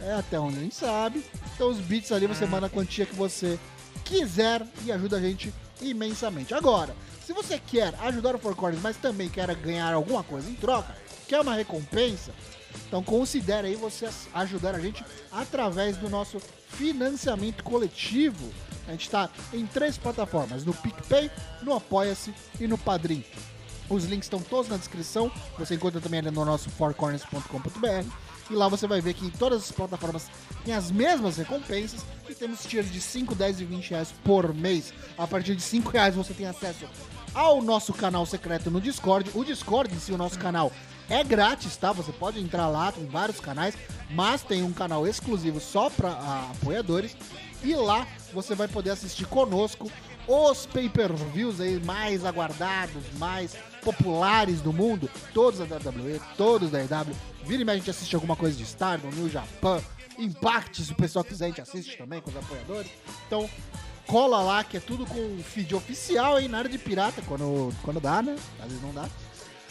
É 0.03 0.13
até 0.13 0.39
onde 0.39 0.59
a 0.59 0.61
gente 0.61 0.75
sabe. 0.75 1.25
Então 1.55 1.71
os 1.71 1.79
bits 1.79 2.13
ali 2.13 2.27
você 2.27 2.47
manda 2.47 2.67
a 2.67 2.71
quantia 2.71 3.07
que 3.07 3.15
você 3.15 3.59
quiser 4.05 4.67
e 4.85 4.93
ajuda 4.93 5.17
a 5.17 5.21
gente 5.21 5.53
imensamente. 5.81 6.55
Agora, 6.55 6.95
se 7.25 7.33
você 7.33 7.59
quer 7.59 7.95
ajudar 8.01 8.35
o 8.35 8.39
Four 8.39 8.55
Corners, 8.55 8.83
mas 8.83 8.97
também 8.97 9.29
quer 9.29 9.55
ganhar 9.55 9.93
alguma 9.93 10.23
coisa 10.23 10.49
em 10.49 10.55
troca, 10.55 10.97
quer 11.27 11.41
uma 11.41 11.55
recompensa, 11.55 12.33
então 12.87 13.03
considere 13.03 13.69
aí 13.69 13.77
você 13.77 14.09
ajudar 14.33 14.75
a 14.75 14.81
gente 14.81 15.05
através 15.31 15.97
do 15.97 16.09
nosso 16.09 16.41
financiamento 16.69 17.63
coletivo. 17.63 18.51
A 18.87 18.93
gente 18.93 19.03
está 19.03 19.29
em 19.53 19.67
três 19.67 19.99
plataformas, 19.99 20.65
no 20.65 20.73
PicPay, 20.73 21.31
no 21.63 21.75
Apoia-se 21.75 22.33
e 22.59 22.67
no 22.67 22.79
Padrim. 22.79 23.23
Os 23.89 24.05
links 24.05 24.27
estão 24.27 24.41
todos 24.41 24.69
na 24.69 24.77
descrição. 24.77 25.31
Você 25.59 25.75
encontra 25.75 26.01
também 26.01 26.21
ali 26.21 26.31
no 26.31 26.45
nosso 26.45 26.71
fourcorners.com.br. 26.71 28.09
E 28.51 28.55
lá 28.55 28.69
você 28.69 28.87
vai 28.87 29.01
ver 29.01 29.15
que 29.15 29.31
todas 29.31 29.65
as 29.65 29.73
plataformas 29.73 30.31
tem 30.65 30.75
as 30.75 30.91
mesmas 30.91 31.37
recompensas. 31.37 32.05
E 32.29 32.35
temos 32.35 32.65
tiers 32.65 32.91
de 32.91 33.01
5, 33.01 33.35
10 33.35 33.61
e 33.61 33.65
20 33.65 33.91
reais 33.91 34.15
por 34.25 34.55
mês. 34.55 34.93
A 35.17 35.27
partir 35.27 35.55
de 35.55 35.63
5 35.63 35.91
reais 35.91 36.15
você 36.15 36.35
tem 36.35 36.47
acesso 36.47 36.87
ao 37.35 37.63
nosso 37.63 37.93
canal 37.93 38.25
secreto 38.27 38.71
no 38.71 38.81
Discord. 38.81 39.31
O 39.35 39.45
Discord 39.45 39.95
em 39.95 39.99
si, 39.99 40.13
o 40.13 40.19
nosso 40.19 40.39
canal, 40.39 40.73
é 41.09 41.23
grátis, 41.25 41.77
tá? 41.77 41.93
Você 41.93 42.13
pode 42.13 42.41
entrar 42.41 42.69
lá, 42.69 42.93
tem 42.93 43.07
vários 43.07 43.41
canais. 43.41 43.77
Mas 44.11 44.43
tem 44.43 44.63
um 44.63 44.73
canal 44.73 45.07
exclusivo 45.07 45.61
só 45.61 45.91
para 45.91 46.11
apoiadores. 46.53 47.17
E 47.63 47.75
lá 47.75 48.07
você 48.33 48.55
vai 48.55 48.69
poder 48.69 48.91
assistir 48.91 49.27
conosco 49.27 49.91
os 50.27 50.67
pay-per-views 50.67 51.61
aí 51.61 51.83
mais 51.83 52.25
aguardados, 52.25 53.03
mais 53.15 53.57
populares 53.83 54.61
do 54.61 54.73
mundo, 54.73 55.11
todos 55.33 55.61
da 55.61 55.77
WWE, 55.77 56.21
todos 56.37 56.71
da 56.71 56.81
EW. 56.81 57.15
Vira 57.45 57.63
e 57.63 57.65
mexe, 57.65 57.77
a 57.77 57.79
gente 57.79 57.91
assiste 57.91 58.15
alguma 58.15 58.37
coisa 58.37 58.57
de 58.57 58.63
Stardom, 58.65 59.11
New 59.11 59.29
Japan, 59.29 59.81
Impact, 60.19 60.83
se 60.83 60.93
o 60.93 60.97
pessoal 60.97 61.25
quiser, 61.25 61.47
a 61.47 61.49
gente 61.49 61.61
assiste 61.61 61.97
também 61.97 62.21
com 62.21 62.31
os 62.31 62.37
apoiadores. 62.37 62.91
Então, 63.27 63.49
cola 64.07 64.43
lá, 64.43 64.65
que 64.65 64.77
é 64.77 64.81
tudo 64.81 65.07
com 65.07 65.39
feed 65.43 65.75
oficial 65.75 66.37
aí, 66.37 66.49
na 66.49 66.59
área 66.59 66.71
de 66.71 66.79
pirata, 66.79 67.23
quando, 67.23 67.73
quando 67.83 68.01
dá, 68.01 68.21
né? 68.21 68.37
Às 68.59 68.67
vezes 68.67 68.83
não 68.83 68.93
dá. 68.93 69.09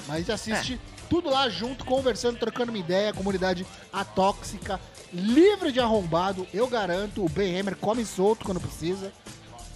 Mas 0.07 0.15
a 0.15 0.19
gente 0.19 0.31
assiste 0.31 0.79
tudo 1.09 1.29
lá 1.29 1.49
junto, 1.49 1.83
conversando, 1.85 2.37
trocando 2.37 2.71
uma 2.71 2.77
ideia, 2.77 3.13
comunidade 3.13 3.65
atóxica, 3.91 4.79
livre 5.13 5.71
de 5.71 5.79
arrombado, 5.79 6.47
eu 6.53 6.67
garanto, 6.67 7.23
o 7.23 7.29
Ben 7.29 7.59
Hammer 7.59 7.75
come 7.75 8.05
solto 8.05 8.45
quando 8.45 8.59
precisa. 8.59 9.11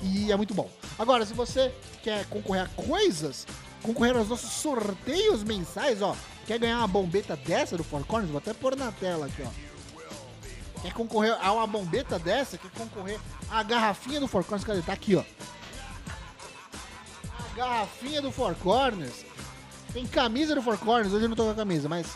E 0.01 0.32
é 0.32 0.36
muito 0.36 0.53
bom. 0.53 0.69
Agora, 0.97 1.25
se 1.25 1.34
você 1.34 1.71
quer 2.01 2.25
concorrer 2.25 2.63
a 2.63 2.67
coisas, 2.67 3.45
concorrer 3.82 4.15
aos 4.15 4.29
nossos 4.29 4.51
sorteios 4.51 5.43
mensais, 5.43 6.01
ó. 6.01 6.15
Quer 6.45 6.59
ganhar 6.59 6.77
uma 6.79 6.88
bombeta 6.88 7.36
dessa 7.36 7.77
do 7.77 7.84
Four 7.84 8.05
Corners? 8.05 8.32
Vou 8.32 8.39
até 8.39 8.53
pôr 8.53 8.75
na 8.75 8.91
tela 8.91 9.27
aqui, 9.27 9.43
ó. 9.43 10.82
Quer 10.82 10.93
concorrer 10.93 11.38
a 11.39 11.53
uma 11.53 11.67
bombeta 11.67 12.17
dessa? 12.17 12.57
Quer 12.57 12.71
concorrer 12.71 13.19
a 13.49 13.61
garrafinha 13.61 14.19
do 14.19 14.27
Four 14.27 14.43
Corners? 14.43 14.65
Cadê? 14.65 14.82
Tá 14.82 14.93
aqui, 14.93 15.15
ó. 15.15 15.23
A 17.39 17.55
garrafinha 17.55 18.21
do 18.21 18.32
Four 18.32 18.55
Corners. 18.55 19.25
Tem 19.93 20.07
camisa 20.07 20.55
do 20.55 20.61
Four 20.61 20.77
Corners. 20.77 21.13
Hoje 21.13 21.25
eu 21.25 21.29
não 21.29 21.36
tô 21.36 21.43
com 21.43 21.51
a 21.51 21.55
camisa, 21.55 21.88
mas... 21.88 22.07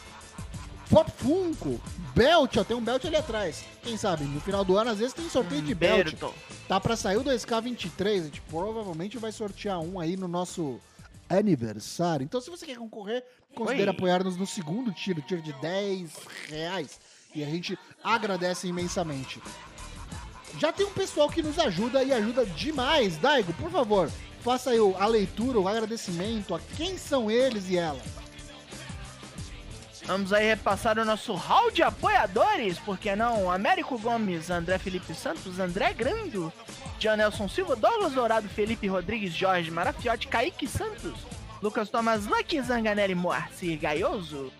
Pop 0.89 1.11
Funko, 1.17 1.81
Belt, 2.13 2.57
ó, 2.57 2.63
tem 2.63 2.77
um 2.77 2.81
Belt 2.81 3.03
ali 3.05 3.15
atrás. 3.15 3.65
Quem 3.81 3.97
sabe, 3.97 4.23
no 4.23 4.39
final 4.39 4.63
do 4.63 4.77
ano, 4.77 4.91
às 4.91 4.99
vezes 4.99 5.13
tem 5.13 5.27
sorteio 5.27 5.63
de 5.63 5.73
Belt. 5.73 6.11
Berto. 6.11 6.33
Tá 6.67 6.79
pra 6.79 6.95
sair 6.95 7.17
o 7.17 7.23
2K23, 7.23 8.19
a 8.19 8.23
gente 8.25 8.41
provavelmente 8.41 9.17
vai 9.17 9.31
sortear 9.31 9.79
um 9.79 9.99
aí 9.99 10.15
no 10.15 10.27
nosso 10.27 10.79
aniversário. 11.29 12.23
Então, 12.23 12.41
se 12.41 12.49
você 12.49 12.65
quer 12.65 12.77
concorrer, 12.77 13.23
considere 13.55 13.89
Oi. 13.89 13.95
apoiar-nos 13.95 14.37
no 14.37 14.45
segundo 14.45 14.91
tiro, 14.91 15.21
tiro 15.21 15.41
de 15.41 15.53
10 15.53 16.11
reais. 16.49 16.99
E 17.33 17.43
a 17.43 17.47
gente 17.47 17.77
agradece 18.03 18.67
imensamente. 18.67 19.41
Já 20.57 20.71
tem 20.71 20.85
um 20.85 20.93
pessoal 20.93 21.29
que 21.29 21.41
nos 21.41 21.59
ajuda 21.59 22.03
e 22.03 22.13
ajuda 22.13 22.45
demais. 22.45 23.17
Daigo, 23.17 23.53
por 23.53 23.69
favor, 23.69 24.09
faça 24.41 24.71
aí 24.71 24.79
a 24.97 25.05
leitura, 25.05 25.59
o 25.59 25.67
agradecimento 25.67 26.55
a 26.55 26.59
quem 26.77 26.97
são 26.97 27.29
eles 27.29 27.69
e 27.69 27.77
elas. 27.77 28.03
Vamos 30.05 30.31
aí 30.31 30.45
repassar 30.45 30.99
o 30.99 31.03
nosso 31.03 31.33
hall 31.33 31.71
de 31.71 31.81
apoiadores, 31.81 32.77
por 32.77 32.95
que 32.97 33.15
não? 33.15 33.51
Américo 33.51 33.97
Gomes, 33.97 34.51
André 34.51 34.77
Felipe 34.77 35.15
Santos, 35.15 35.59
André 35.59 35.93
Grando, 35.93 36.53
John 36.99 37.17
Nelson 37.17 37.47
Silva, 37.47 37.75
Douglas 37.75 38.13
Dourado, 38.13 38.47
Felipe 38.47 38.87
Rodrigues, 38.87 39.33
Jorge 39.33 39.69
Marafiotti, 39.71 40.27
Kaique 40.27 40.67
Santos, 40.67 41.13
Lucas 41.61 41.89
Thomas, 41.89 42.25
Lucky 42.25 42.61
Zanganelli, 42.61 43.15
Moacir 43.15 43.77
Gaioso, 43.77 44.51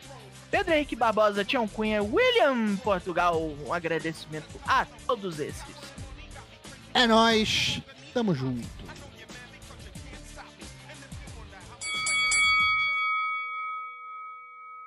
Pedro 0.51 0.73
Henrique 0.73 0.95
Barbosa, 0.95 1.43
Tião 1.43 1.67
Cunha, 1.67 2.01
William 2.01 2.77
Portugal. 2.77 3.39
Um 3.65 3.73
agradecimento 3.73 4.59
a 4.67 4.85
todos 5.05 5.39
esses. 5.39 5.75
É 6.93 7.05
nóis, 7.05 7.81
tamo 8.13 8.33
junto. 8.33 8.65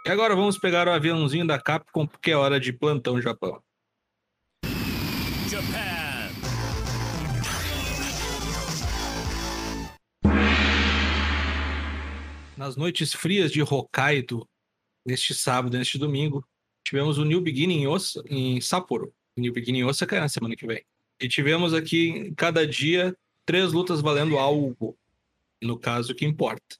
E 0.07 0.11
agora 0.11 0.35
vamos 0.35 0.57
pegar 0.57 0.89
o 0.89 0.91
aviãozinho 0.91 1.47
da 1.47 1.61
Capcom, 1.61 2.07
porque 2.07 2.31
é 2.31 2.35
hora 2.35 2.59
de 2.59 2.73
plantão 2.73 3.21
Japão. 3.21 3.63
Nas 12.59 12.75
noites 12.75 13.15
frias 13.15 13.53
de 13.53 13.63
Hokkaido, 13.63 14.45
neste 15.07 15.33
sábado 15.33 15.77
e 15.77 15.79
neste 15.79 15.97
domingo, 15.97 16.45
tivemos 16.85 17.17
o 17.17 17.25
New 17.25 17.41
Beginning 17.41 17.83
em, 17.83 17.87
Osa, 17.87 18.21
em 18.29 18.61
Sapporo. 18.61 19.15
O 19.37 19.41
New 19.41 19.53
Beginning 19.53 19.79
em 19.79 19.85
Osaka 19.85 20.17
é 20.17 20.21
na 20.21 20.29
semana 20.29 20.57
que 20.57 20.67
vem. 20.67 20.85
E 21.23 21.29
tivemos 21.29 21.73
aqui, 21.73 22.35
cada 22.37 22.67
dia, 22.67 23.17
três 23.47 23.73
lutas 23.73 24.01
valendo 24.01 24.37
algo. 24.37 24.99
No 25.63 25.79
caso, 25.79 26.17
que 26.17 26.25
importa. 26.25 26.77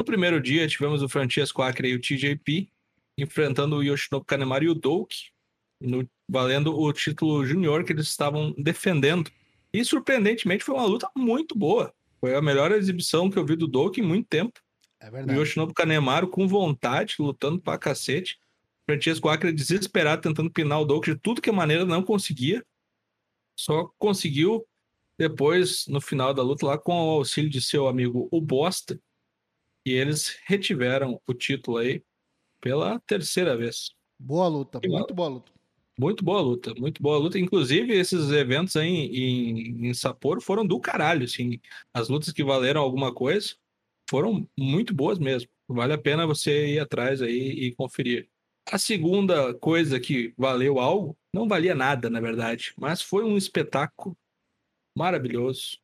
No 0.00 0.06
primeiro 0.06 0.40
dia, 0.40 0.66
tivemos 0.66 1.02
o 1.02 1.08
Francesco 1.08 1.60
Acre 1.60 1.90
e 1.90 1.94
o 1.94 2.00
TJP 2.00 2.70
enfrentando 3.18 3.76
o 3.76 3.82
Yoshinobu 3.82 4.24
Kanemaru 4.24 4.64
e 4.64 4.68
o 4.70 4.74
Douki, 4.74 5.32
no- 5.82 6.08
valendo 6.30 6.74
o 6.74 6.90
título 6.94 7.44
junior 7.44 7.84
que 7.84 7.92
eles 7.92 8.06
estavam 8.06 8.54
defendendo. 8.56 9.30
E, 9.70 9.84
surpreendentemente, 9.84 10.64
foi 10.64 10.76
uma 10.76 10.86
luta 10.86 11.10
muito 11.14 11.54
boa. 11.54 11.92
Foi 12.20 12.34
a 12.34 12.40
melhor 12.40 12.72
exibição 12.72 13.28
que 13.30 13.38
eu 13.38 13.44
vi 13.44 13.54
do 13.54 13.66
Douki 13.66 14.00
em 14.00 14.04
muito 14.04 14.26
tempo. 14.26 14.58
É 15.08 15.10
O 15.10 15.12
verdade. 15.12 15.38
Yoshinobu 15.38 15.72
Kanemaru 15.72 16.28
com 16.28 16.46
vontade, 16.46 17.16
lutando 17.18 17.60
pra 17.60 17.78
cacete. 17.78 18.38
Francesco 18.86 19.28
Acre 19.28 19.52
desesperado, 19.52 20.22
tentando 20.22 20.50
pinar 20.50 20.80
o 20.80 20.84
Douki 20.84 21.12
de 21.12 21.18
tudo 21.18 21.42
que 21.42 21.50
é 21.50 21.52
maneira, 21.52 21.84
não 21.84 22.02
conseguia. 22.02 22.64
Só 23.58 23.90
conseguiu 23.98 24.66
depois, 25.18 25.86
no 25.88 26.00
final 26.00 26.32
da 26.32 26.42
luta, 26.42 26.66
lá 26.66 26.78
com 26.78 26.92
o 26.92 27.10
auxílio 27.10 27.50
de 27.50 27.60
seu 27.60 27.88
amigo 27.88 28.28
o 28.30 28.40
Bosta. 28.40 29.00
E 29.84 29.92
eles 29.92 30.38
retiveram 30.46 31.20
o 31.26 31.34
título 31.34 31.78
aí 31.78 32.02
pela 32.60 33.00
terceira 33.00 33.56
vez. 33.56 33.90
Boa 34.18 34.46
luta, 34.46 34.80
Que 34.80 34.88
muito 34.88 35.14
boa 35.14 35.28
luta. 35.28 35.52
Muito 35.98 36.24
boa 36.24 36.40
luta, 36.40 36.74
muito 36.74 37.02
boa 37.02 37.18
luta. 37.18 37.38
Inclusive, 37.38 37.92
esses 37.92 38.30
eventos 38.30 38.76
aí 38.76 38.88
em, 38.88 39.16
em, 39.16 39.88
em 39.88 39.94
Sapporo 39.94 40.40
foram 40.40 40.66
do 40.66 40.78
caralho, 40.78 41.24
assim. 41.24 41.58
As 41.92 42.08
lutas 42.08 42.32
que 42.32 42.44
valeram 42.44 42.80
alguma 42.80 43.12
coisa 43.12 43.56
foram 44.08 44.48
muito 44.56 44.94
boas 44.94 45.18
mesmo. 45.18 45.48
Vale 45.68 45.92
a 45.92 45.98
pena 45.98 46.26
você 46.26 46.74
ir 46.74 46.78
atrás 46.78 47.20
aí 47.20 47.50
e 47.50 47.74
conferir. 47.74 48.28
A 48.70 48.78
segunda 48.78 49.54
coisa 49.54 50.00
que 50.00 50.34
valeu 50.36 50.78
algo, 50.78 51.16
não 51.32 51.48
valia 51.48 51.74
nada, 51.74 52.10
na 52.10 52.20
verdade, 52.20 52.72
mas 52.76 53.00
foi 53.00 53.24
um 53.24 53.36
espetáculo 53.36 54.16
maravilhoso. 54.96 55.78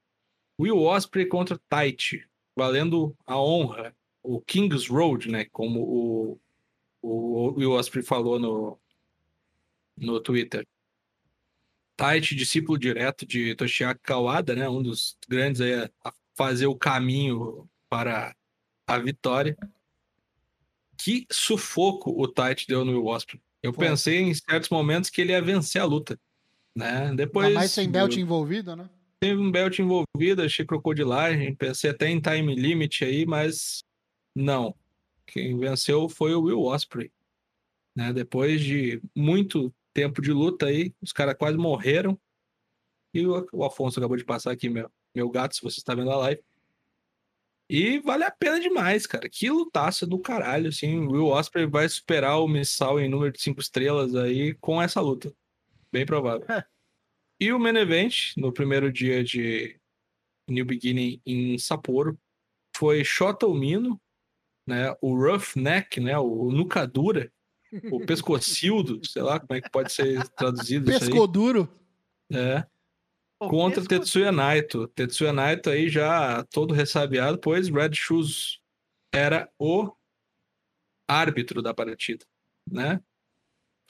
Will 0.61 0.83
Ospreay 0.83 1.27
contra 1.27 1.61
Taichi, 1.69 2.25
valendo 2.57 3.17
a 3.27 3.39
honra, 3.39 3.95
o 4.23 4.41
King's 4.41 4.89
Road, 4.89 5.31
né, 5.31 5.47
como 5.47 5.81
o, 5.81 6.41
o 7.03 7.55
Will 7.59 7.73
Ospreay 7.73 8.05
falou 8.05 8.39
no, 8.39 8.79
no 9.97 10.21
Twitter. 10.21 10.67
Taichi, 11.97 12.35
discípulo 12.35 12.79
direto 12.79 13.27
de 13.27 13.55
Toshiaki 13.55 14.01
Kawada, 14.03 14.55
né, 14.55 14.69
um 14.69 14.83
dos 14.83 15.17
grandes 15.29 15.61
aí 15.61 15.75
a 16.05 16.13
fazer 16.35 16.67
o 16.67 16.77
caminho 16.77 17.69
para 17.95 18.35
a 18.89 18.99
vitória. 18.99 19.57
Que 20.97 21.27
sufoco 21.31 22.11
o 22.11 22.27
Taichi 22.27 22.67
deu 22.67 22.85
no 22.85 22.93
Will 22.93 23.07
Ospreay. 23.07 23.41
Eu 23.63 23.73
pensei 23.73 24.21
em 24.21 24.35
certos 24.35 24.69
momentos 24.69 25.11
que 25.11 25.21
ele 25.21 25.33
ia 25.33 25.41
vencer 25.41 25.81
a 25.81 25.85
luta, 25.85 26.19
né? 26.75 27.15
Depois 27.15 27.55
mais 27.55 27.71
sem 27.71 27.89
belt 27.89 28.17
envolvido, 28.17 28.77
né? 28.77 28.91
teve 29.25 29.41
um 29.41 29.51
belt 29.51 29.79
envolvido, 29.79 30.43
achei 30.43 30.67
crocodilagem, 30.67 31.55
pensei 31.55 31.89
até 31.89 32.11
em 32.11 32.21
time 32.21 32.55
limit 32.55 33.03
aí, 33.05 33.25
mas 33.25 33.83
não. 34.35 34.75
Quem 35.27 35.59
venceu 35.59 36.11
foi 36.11 36.35
o 36.35 36.43
Will 36.43 36.61
Ospreay. 36.61 37.11
Né? 37.97 38.13
Depois 38.13 38.61
de 38.61 39.01
muito 39.17 39.73
tempo 39.95 40.21
de 40.21 40.31
luta 40.31 40.67
aí, 40.67 40.93
os 41.01 41.11
caras 41.11 41.37
quase 41.39 41.57
morreram. 41.57 42.21
E 43.15 43.27
o, 43.27 43.47
o 43.51 43.65
Afonso 43.65 43.99
acabou 43.99 44.19
de 44.19 44.25
passar 44.25 44.51
aqui, 44.51 44.69
meu, 44.69 44.91
meu 45.15 45.31
gato, 45.31 45.55
se 45.55 45.63
você 45.63 45.79
está 45.79 45.95
vendo 45.95 46.11
a 46.11 46.17
live. 46.17 46.43
E 47.69 47.99
vale 48.01 48.25
a 48.25 48.31
pena 48.31 48.61
demais, 48.61 49.07
cara. 49.07 49.29
Que 49.29 49.49
lutaça 49.49 50.07
do 50.07 50.19
caralho, 50.19 50.69
assim. 50.69 50.99
O 50.99 51.13
Will 51.13 51.27
Ospreay 51.29 51.67
vai 51.67 51.89
superar 51.89 52.41
o 52.41 52.49
Missal 52.49 53.01
em 53.01 53.09
número 53.09 53.33
de 53.33 53.41
5 53.41 53.61
estrelas 53.61 54.15
aí 54.15 54.55
com 54.55 54.81
essa 54.81 55.01
luta. 55.01 55.35
Bem 55.93 56.05
provável. 56.05 56.47
E 57.41 57.53
o 57.53 57.59
main 57.59 57.77
event, 57.77 58.33
no 58.37 58.53
primeiro 58.53 58.93
dia 58.93 59.23
de 59.25 59.77
New 60.49 60.65
Beginning 60.65 61.21
em 61.27 61.59
Sapporo, 61.59 62.17
foi 62.77 63.05
Shota 63.05 63.45
Umino, 63.45 64.01
né, 64.67 64.97
o 65.01 65.15
Roughneck, 65.15 66.01
né, 66.01 66.17
o 66.17 66.51
nuca 66.53 66.87
dura, 66.87 67.31
o 67.91 67.99
pescocildo, 68.07 69.05
sei 69.05 69.21
lá 69.21 69.41
como 69.41 69.59
é 69.59 69.61
que 69.61 69.69
pode 69.69 69.93
ser 69.93 70.27
traduzido 70.29 70.91
isso 70.91 71.01
Pescou 71.01 71.27
duro. 71.27 71.69
aí. 72.33 72.39
É, 72.39 72.61
Pô, 72.63 72.69
contra 73.49 73.85
Tetsuya 73.85 74.33
Naito. 74.33 74.89
Tetsuya 74.89 75.33
Naito 75.33 75.71
aí 75.71 75.89
já 75.89 76.45
todo 76.45 76.75
ressabiado, 76.75 77.39
pois 77.39 77.69
Red 77.69 77.95
Shoes 77.95 78.61
era 79.13 79.49
o 79.59 79.93
árbitro 81.09 81.63
da 81.63 81.73
partida, 81.73 82.25
né? 82.71 83.01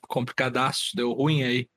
Complicadaço, 0.06 0.94
deu 0.94 1.12
ruim 1.12 1.42
aí, 1.42 1.68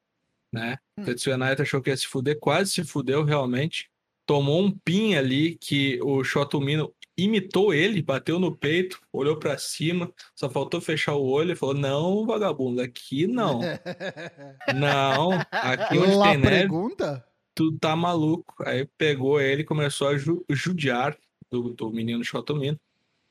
né? 0.52 0.78
Hum. 0.98 1.04
Tetsuya 1.04 1.38
Naito 1.38 1.62
achou 1.62 1.82
que 1.82 1.90
ia 1.90 1.98
se 1.98 2.08
fuder, 2.08 2.40
quase 2.40 2.72
se 2.72 2.84
fudeu 2.84 3.24
realmente. 3.24 3.90
Tomou 4.26 4.62
um 4.62 4.78
pin 4.80 5.16
ali 5.16 5.56
que 5.56 6.02
o 6.02 6.22
Shotomino 6.22 6.94
imitou 7.18 7.74
ele, 7.74 8.02
bateu 8.02 8.40
no 8.40 8.56
peito, 8.56 9.02
olhou 9.12 9.40
pra 9.40 9.58
cima, 9.58 10.14
só 10.36 10.50
faltou 10.50 10.80
fechar 10.80 11.16
o 11.16 11.26
olho 11.26 11.54
e 11.54 11.56
falou: 11.56 11.74
Não, 11.74 12.26
vagabundo, 12.26 12.82
aqui 12.82 13.26
não. 13.26 13.62
Não, 14.76 15.32
aqui 15.50 15.98
onde 15.98 16.16
Lá 16.16 16.32
tem 16.32 16.38
neve, 16.38 16.58
pergunta? 16.60 17.26
Tu 17.58 17.76
tá 17.80 17.96
maluco. 17.96 18.54
Aí 18.64 18.86
pegou 19.00 19.42
ele 19.42 19.64
começou 19.64 20.10
a 20.10 20.18
ju- 20.18 20.46
judiar 20.48 21.18
do, 21.50 21.74
do 21.74 21.90
menino 21.90 22.24
Shotomino 22.24 22.80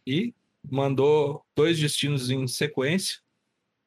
e 0.04 0.34
mandou 0.68 1.46
dois 1.54 1.78
destinos 1.78 2.28
em 2.28 2.44
sequência 2.48 3.20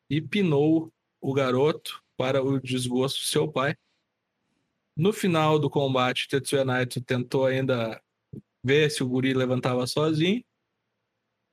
e 0.10 0.22
pinou 0.22 0.94
o 1.20 1.34
garoto 1.34 2.02
para 2.16 2.42
o 2.42 2.58
desgosto 2.58 3.20
do 3.20 3.26
seu 3.26 3.52
pai. 3.52 3.76
No 4.96 5.12
final 5.12 5.60
do 5.60 5.70
combate, 5.70 6.30
Tetsuya 6.30 6.64
Naito 6.64 7.02
tentou 7.02 7.46
ainda 7.46 8.02
ver 8.64 8.90
se 8.90 9.04
o 9.04 9.10
guri 9.10 9.34
levantava 9.34 9.86
sozinho. 9.86 10.42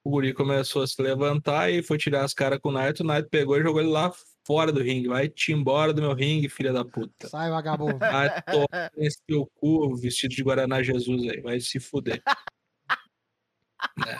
O 0.04 0.10
guri 0.10 0.32
começou 0.32 0.82
a 0.82 0.86
se 0.86 1.02
levantar 1.02 1.72
e 1.72 1.82
foi 1.82 1.98
tirar 1.98 2.24
as 2.24 2.32
caras 2.32 2.60
com 2.60 2.68
o 2.68 2.72
Naito. 2.72 3.02
O 3.02 3.06
Naito 3.06 3.28
pegou 3.28 3.58
e 3.58 3.62
jogou 3.62 3.80
ele 3.80 3.90
lá 3.90 4.12
fora 4.46 4.72
do 4.72 4.80
ringue. 4.80 5.08
Vai-te 5.08 5.52
embora 5.52 5.92
do 5.92 6.00
meu 6.00 6.14
ringue, 6.14 6.48
filha 6.48 6.72
da 6.72 6.84
puta. 6.84 7.28
Sai, 7.28 7.50
vagabundo. 7.50 7.98
Vai 7.98 8.30
tomar 8.46 8.90
nesse 8.96 9.18
teu 9.26 9.50
cu, 9.56 9.96
vestido 9.96 10.34
de 10.34 10.42
Guaraná 10.42 10.82
Jesus 10.82 11.28
aí. 11.28 11.40
Vai 11.40 11.60
se 11.60 11.80
fuder. 11.80 12.22
né? 13.98 14.18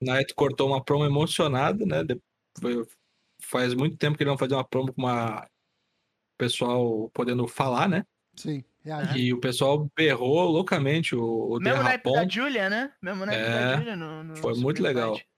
Naito 0.00 0.34
cortou 0.34 0.68
uma 0.68 0.82
promo 0.82 1.04
emocionada, 1.04 1.84
né? 1.84 2.02
Faz 3.42 3.74
muito 3.74 3.96
tempo 3.96 4.16
que 4.16 4.22
ele 4.22 4.30
não 4.30 4.38
fazia 4.38 4.56
uma 4.56 4.64
promo 4.64 4.92
com 4.92 5.02
uma 5.02 5.46
pessoal 6.38 7.10
podendo 7.10 7.46
falar, 7.46 7.88
né? 7.88 8.04
Sim, 8.34 8.64
reage. 8.80 9.18
E 9.18 9.32
o 9.32 9.38
pessoal 9.38 9.88
berrou 9.94 10.50
loucamente 10.50 11.14
o, 11.14 11.22
o 11.22 11.58
Mesmo 11.60 11.82
naipe 11.82 12.04
Derrapon. 12.04 12.12
da 12.26 12.28
Julia, 12.28 12.70
né? 12.70 12.92
Mesmo 13.00 13.26
naipe 13.26 13.42
É, 13.42 13.50
da 13.50 13.76
Julia 13.76 13.96
no, 13.96 14.24
no 14.24 14.36
foi 14.36 14.54
muito 14.54 14.82
legal. 14.82 15.14
Fight. 15.14 15.31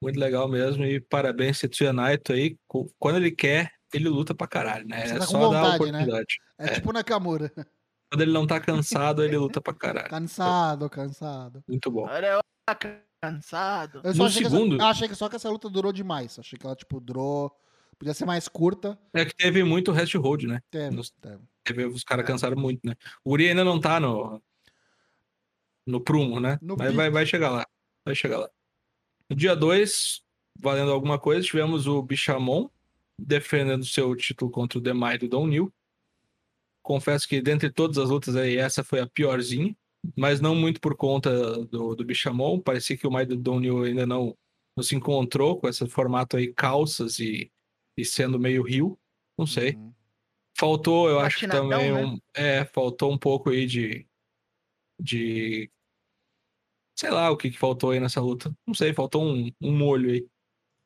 Muito 0.00 0.18
legal 0.18 0.48
mesmo. 0.48 0.84
E 0.84 1.00
parabéns, 1.00 1.58
Tetsuya 1.58 1.92
Naito 1.92 2.32
aí. 2.32 2.56
Quando 2.98 3.16
ele 3.16 3.30
quer, 3.30 3.72
ele 3.92 4.08
luta 4.08 4.34
pra 4.34 4.46
caralho, 4.46 4.86
né? 4.86 5.06
Você 5.06 5.14
É 5.14 5.18
tá 5.18 5.26
só 5.26 5.38
dar 5.38 5.44
a 5.44 5.48
vontade, 5.48 5.92
né? 5.92 5.98
oportunidade. 5.98 6.36
É 6.58 6.74
tipo 6.74 6.92
Nakamura. 6.92 7.52
Quando 8.10 8.22
ele 8.22 8.32
não 8.32 8.46
tá 8.46 8.58
cansado, 8.60 9.22
ele 9.22 9.36
luta 9.36 9.60
pra 9.60 9.74
caralho. 9.74 10.08
Cansado, 10.08 10.88
cansado. 10.88 11.62
Muito 11.68 11.90
bom. 11.90 12.06
Olha, 12.08 12.26
eu 12.26 12.40
cansado. 13.20 14.00
Eu 14.04 14.12
só 14.14 14.18
No 14.18 14.24
achei 14.26 14.42
que 14.42 14.48
segundo- 14.50 14.74
essa, 14.76 14.84
eu 14.84 14.86
achei 14.88 15.08
que 15.08 15.14
só 15.14 15.28
que 15.28 15.36
essa 15.36 15.50
luta 15.50 15.68
durou 15.68 15.92
demais. 15.92 16.38
Achei 16.38 16.58
que 16.58 16.64
ela, 16.64 16.76
tipo, 16.76 17.00
durou. 17.00 17.52
Podia 17.98 18.14
ser 18.14 18.24
mais 18.24 18.46
curta. 18.46 18.96
É 19.12 19.24
que 19.24 19.34
teve 19.34 19.64
muito 19.64 19.90
rest 19.90 20.14
hold, 20.14 20.44
né? 20.44 20.60
Teve, 20.70 20.94
Nos- 20.94 21.10
teve. 21.10 21.40
Teve, 21.64 21.84
os 21.86 22.04
caras 22.04 22.24
cansaram 22.24 22.56
muito, 22.56 22.80
né? 22.84 22.94
O 23.24 23.32
Uri 23.32 23.48
ainda 23.48 23.64
não 23.64 23.78
tá 23.80 23.98
no, 24.00 24.40
no 25.86 26.00
prumo, 26.00 26.38
né? 26.40 26.58
No 26.62 26.76
Mas 26.78 26.94
vai, 26.94 27.10
vai 27.10 27.26
chegar 27.26 27.50
lá. 27.50 27.66
Vai 28.06 28.14
chegar 28.14 28.38
lá. 28.38 28.48
No 29.28 29.36
dia 29.36 29.54
2, 29.54 30.22
valendo 30.58 30.90
alguma 30.90 31.18
coisa, 31.18 31.46
tivemos 31.46 31.86
o 31.86 32.02
Bichamon 32.02 32.68
defendendo 33.18 33.84
seu 33.84 34.14
título 34.14 34.50
contra 34.50 34.78
o 34.78 34.82
Demai 34.82 35.18
do 35.18 35.28
Don 35.28 35.46
New. 35.46 35.72
Confesso 36.82 37.28
que 37.28 37.40
dentre 37.42 37.70
todas 37.70 37.98
as 37.98 38.10
lutas 38.10 38.36
aí, 38.36 38.56
essa 38.56 38.82
foi 38.84 39.00
a 39.00 39.06
piorzinha. 39.06 39.76
Mas 40.16 40.40
não 40.40 40.54
muito 40.54 40.80
por 40.80 40.96
conta 40.96 41.64
do, 41.66 41.94
do 41.94 42.04
Bichamon. 42.04 42.60
Parecia 42.60 42.96
que 42.96 43.06
o 43.06 43.10
Mai 43.10 43.26
do 43.26 43.36
Don 43.36 43.58
New 43.58 43.82
ainda 43.82 44.06
não, 44.06 44.36
não 44.76 44.82
se 44.82 44.94
encontrou 44.94 45.58
com 45.58 45.68
esse 45.68 45.86
formato 45.88 46.36
aí, 46.36 46.54
calças 46.54 47.18
e, 47.18 47.50
e 47.96 48.04
sendo 48.04 48.38
meio 48.38 48.62
rio. 48.62 48.98
Não 49.36 49.44
sei. 49.44 49.74
Uhum. 49.74 49.92
Faltou, 50.56 51.10
eu 51.10 51.18
acho 51.18 51.38
que 51.38 51.48
também 51.48 51.92
né? 51.92 52.04
um, 52.04 52.20
é, 52.32 52.64
faltou 52.64 53.12
um 53.12 53.18
pouco 53.18 53.50
aí 53.50 53.66
de 53.66 54.08
de 54.98 55.70
sei 56.98 57.10
lá 57.10 57.30
o 57.30 57.36
que 57.36 57.50
que 57.50 57.58
faltou 57.58 57.92
aí 57.92 58.00
nessa 58.00 58.20
luta. 58.20 58.52
Não 58.66 58.74
sei, 58.74 58.92
faltou 58.92 59.24
um, 59.24 59.52
um 59.60 59.76
molho 59.76 60.10
aí. 60.10 60.26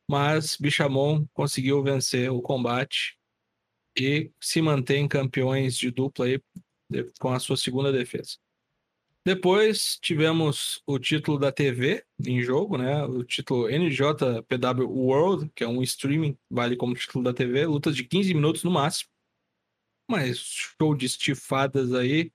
mas 0.08 0.56
Bichamon 0.56 1.26
conseguiu 1.32 1.82
vencer 1.82 2.30
o 2.30 2.42
combate 2.42 3.16
e 3.98 4.30
se 4.40 4.60
mantém 4.60 5.08
campeões 5.08 5.76
de 5.76 5.90
dupla 5.90 6.26
aí 6.26 6.40
com 7.18 7.30
a 7.32 7.40
sua 7.40 7.56
segunda 7.56 7.90
defesa. 7.90 8.36
Depois 9.24 9.98
tivemos 10.02 10.82
o 10.86 10.98
título 10.98 11.38
da 11.38 11.50
TV 11.50 12.04
em 12.26 12.42
jogo, 12.42 12.76
né? 12.76 13.04
O 13.04 13.24
título 13.24 13.68
NJPW 13.70 14.90
World, 14.90 15.50
que 15.54 15.64
é 15.64 15.68
um 15.68 15.82
streaming, 15.82 16.36
vale 16.50 16.76
como 16.76 16.94
título 16.94 17.24
da 17.24 17.32
TV, 17.32 17.64
lutas 17.66 17.96
de 17.96 18.04
15 18.04 18.34
minutos 18.34 18.64
no 18.64 18.70
máximo. 18.70 19.08
Mas 20.10 20.38
show 20.38 20.94
de 20.94 21.06
estifadas 21.06 21.94
aí. 21.94 22.32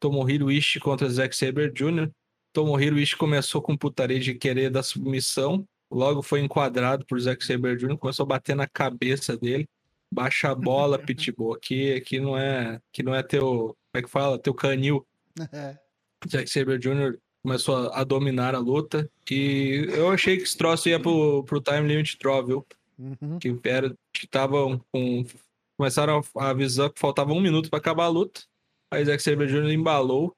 Tomohiro 0.00 0.50
Ishii 0.50 0.80
contra 0.80 1.10
Zack 1.10 1.34
Saber 1.34 1.72
Jr. 1.72 2.10
Tomohiro 2.52 2.98
Ishii 2.98 3.16
começou 3.16 3.62
com 3.62 3.76
putaria 3.76 4.18
de 4.18 4.34
querer 4.34 4.70
dar 4.70 4.82
submissão, 4.82 5.66
logo 5.90 6.22
foi 6.22 6.40
enquadrado 6.40 7.04
por 7.06 7.20
Zack 7.20 7.44
Saber 7.44 7.76
Jr., 7.76 7.96
começou 7.96 8.24
a 8.24 8.28
bater 8.28 8.56
na 8.56 8.66
cabeça 8.66 9.36
dele. 9.36 9.68
Baixa 10.12 10.50
a 10.50 10.54
bola, 10.54 10.98
Pitbull. 11.04 11.54
Aqui, 11.54 11.94
aqui 11.94 12.18
não 12.18 12.36
é, 12.36 12.80
aqui 12.90 13.02
não 13.02 13.14
é 13.14 13.22
teu, 13.22 13.42
como 13.42 13.76
é 13.94 14.02
que 14.02 14.08
fala? 14.08 14.38
Teu 14.38 14.54
canil. 14.54 15.06
Zack 16.28 16.48
Saber 16.48 16.78
Jr. 16.78 17.18
começou 17.42 17.76
a, 17.76 18.00
a 18.00 18.04
dominar 18.04 18.54
a 18.54 18.58
luta. 18.58 19.08
E 19.30 19.86
eu 19.90 20.10
achei 20.10 20.36
que 20.36 20.42
esse 20.42 20.56
troço 20.56 20.88
ia 20.88 20.98
pro, 20.98 21.44
pro 21.44 21.60
Time 21.60 21.86
Limit 21.86 22.18
Draw, 22.18 22.46
viu? 22.46 22.66
Uhum. 22.98 23.38
Que 23.38 23.56
era 23.64 23.90
que 24.12 24.24
estavam 24.24 24.80
com. 24.90 25.24
Começaram 25.78 26.20
a 26.36 26.50
avisar 26.50 26.90
que 26.90 26.98
faltava 26.98 27.32
um 27.32 27.40
minuto 27.40 27.70
para 27.70 27.78
acabar 27.78 28.06
a 28.06 28.08
luta. 28.08 28.40
Aí 28.90 29.04
Zack 29.04 29.22
Saber 29.22 29.46
Jr. 29.46 29.70
embalou, 29.70 30.34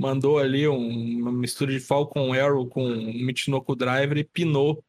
mandou 0.00 0.38
ali 0.38 0.66
um- 0.68 1.18
uma 1.20 1.32
mistura 1.32 1.72
de 1.72 1.80
Falcon 1.80 2.32
Arrow 2.32 2.66
com 2.68 2.84
um 2.84 3.12
Michinoku 3.24 3.74
Driver 3.76 4.16
e 4.18 4.24
pinou 4.24 4.84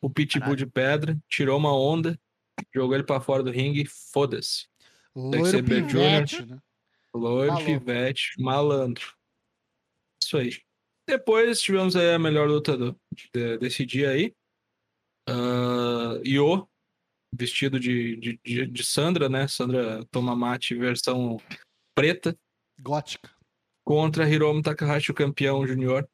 o 0.00 0.08
Pitbull 0.10 0.54
de 0.56 0.66
pedra, 0.66 1.18
tirou 1.28 1.58
uma 1.58 1.74
onda, 1.76 2.18
jogou 2.74 2.94
ele 2.94 3.04
para 3.04 3.20
fora 3.20 3.42
do 3.42 3.50
ringue 3.50 3.82
e 3.82 3.86
foda-se. 3.86 4.66
Loiro 5.14 5.64
pivete, 5.64 6.44
né? 6.46 6.58
Loiro, 7.14 7.54
Maluco. 7.54 7.66
pivete, 7.80 8.32
malandro. 8.38 9.14
Isso 10.22 10.36
aí. 10.36 10.50
Depois 11.08 11.60
tivemos 11.60 11.96
aí 11.96 12.12
a 12.14 12.18
melhor 12.18 12.46
luta 12.48 12.76
do- 12.76 12.98
de- 13.32 13.58
desse 13.58 13.86
dia 13.86 14.10
aí. 14.10 14.34
Ah, 15.28 16.20
Io, 16.24 16.68
vestido 17.32 17.80
de, 17.80 18.16
de, 18.16 18.40
de, 18.44 18.66
de 18.66 18.84
Sandra, 18.84 19.28
né? 19.28 19.48
Sandra 19.48 20.04
Tomamate, 20.10 20.74
versão 20.74 21.38
preta, 21.94 22.36
Gótica. 22.80 23.30
Contra 23.86 24.28
Hiromu 24.28 24.60
Takahashi, 24.62 25.12
o 25.12 25.14
campeão 25.14 25.64
júnior. 25.64 26.08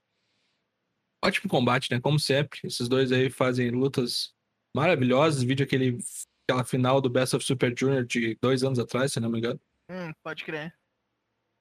Ótimo 1.25 1.49
combate, 1.49 1.91
né? 1.91 1.99
Como 1.99 2.21
sempre. 2.21 2.61
Esses 2.65 2.87
dois 2.87 3.11
aí 3.11 3.31
fazem 3.31 3.71
lutas 3.71 4.35
maravilhosas. 4.77 5.43
Vídeo 5.43 5.65
aquele, 5.65 5.97
aquela 6.47 6.65
final 6.65 7.01
do 7.01 7.09
Best 7.09 7.35
of 7.35 7.43
Super 7.43 7.75
Junior 7.75 8.05
de 8.05 8.37
dois 8.43 8.63
anos 8.63 8.79
atrás, 8.79 9.15
se 9.15 9.21
não 9.21 9.31
me 9.31 9.39
engano. 9.39 9.59
Hum, 9.91 10.13
pode 10.23 10.45
crer. 10.45 10.75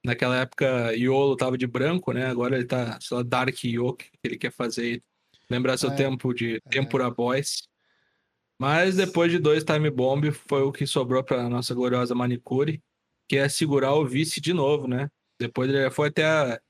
Naquela 0.04 0.36
época, 0.36 0.94
Iolo 0.94 1.34
tava 1.34 1.56
de 1.56 1.66
branco, 1.66 2.12
né? 2.12 2.26
Agora 2.26 2.56
ele 2.56 2.66
tá, 2.66 3.00
sei 3.00 3.16
lá, 3.16 3.22
Dark 3.22 3.64
Io, 3.64 3.94
que 3.94 4.10
ele 4.22 4.36
quer 4.36 4.52
fazer. 4.52 5.02
Lembrar 5.48 5.78
seu 5.78 5.90
É, 5.92 5.96
tempo 5.96 6.34
de 6.34 6.60
Tempura 6.68 7.10
Boys. 7.10 7.62
Mas 8.60 8.96
depois 8.96 9.32
de 9.32 9.38
dois 9.38 9.64
Time 9.64 9.90
Bomb, 9.90 10.30
foi 10.30 10.60
o 10.60 10.72
que 10.72 10.86
sobrou 10.86 11.24
pra 11.24 11.48
nossa 11.48 11.74
gloriosa 11.74 12.14
Manicure, 12.14 12.82
que 13.26 13.38
é 13.38 13.48
segurar 13.48 13.94
o 13.94 14.04
vice 14.04 14.42
de 14.42 14.52
novo, 14.52 14.86
né? 14.86 15.08
Depois 15.42 15.68
ele 15.70 15.90
foi 15.90 16.08
até. 16.08 16.24
a- 16.24 16.60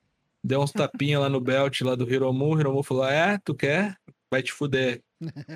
Deu 0.44 0.60
uns 0.60 0.72
tapinhas 0.72 1.20
lá 1.20 1.28
no 1.28 1.40
belt 1.40 1.80
lá 1.82 1.94
do 1.94 2.10
Hiromu. 2.12 2.58
Hiromu 2.58 2.82
falou: 2.82 3.04
É, 3.06 3.38
tu 3.44 3.54
quer? 3.54 3.96
Vai 4.30 4.42
te 4.42 4.52
fuder. 4.52 5.00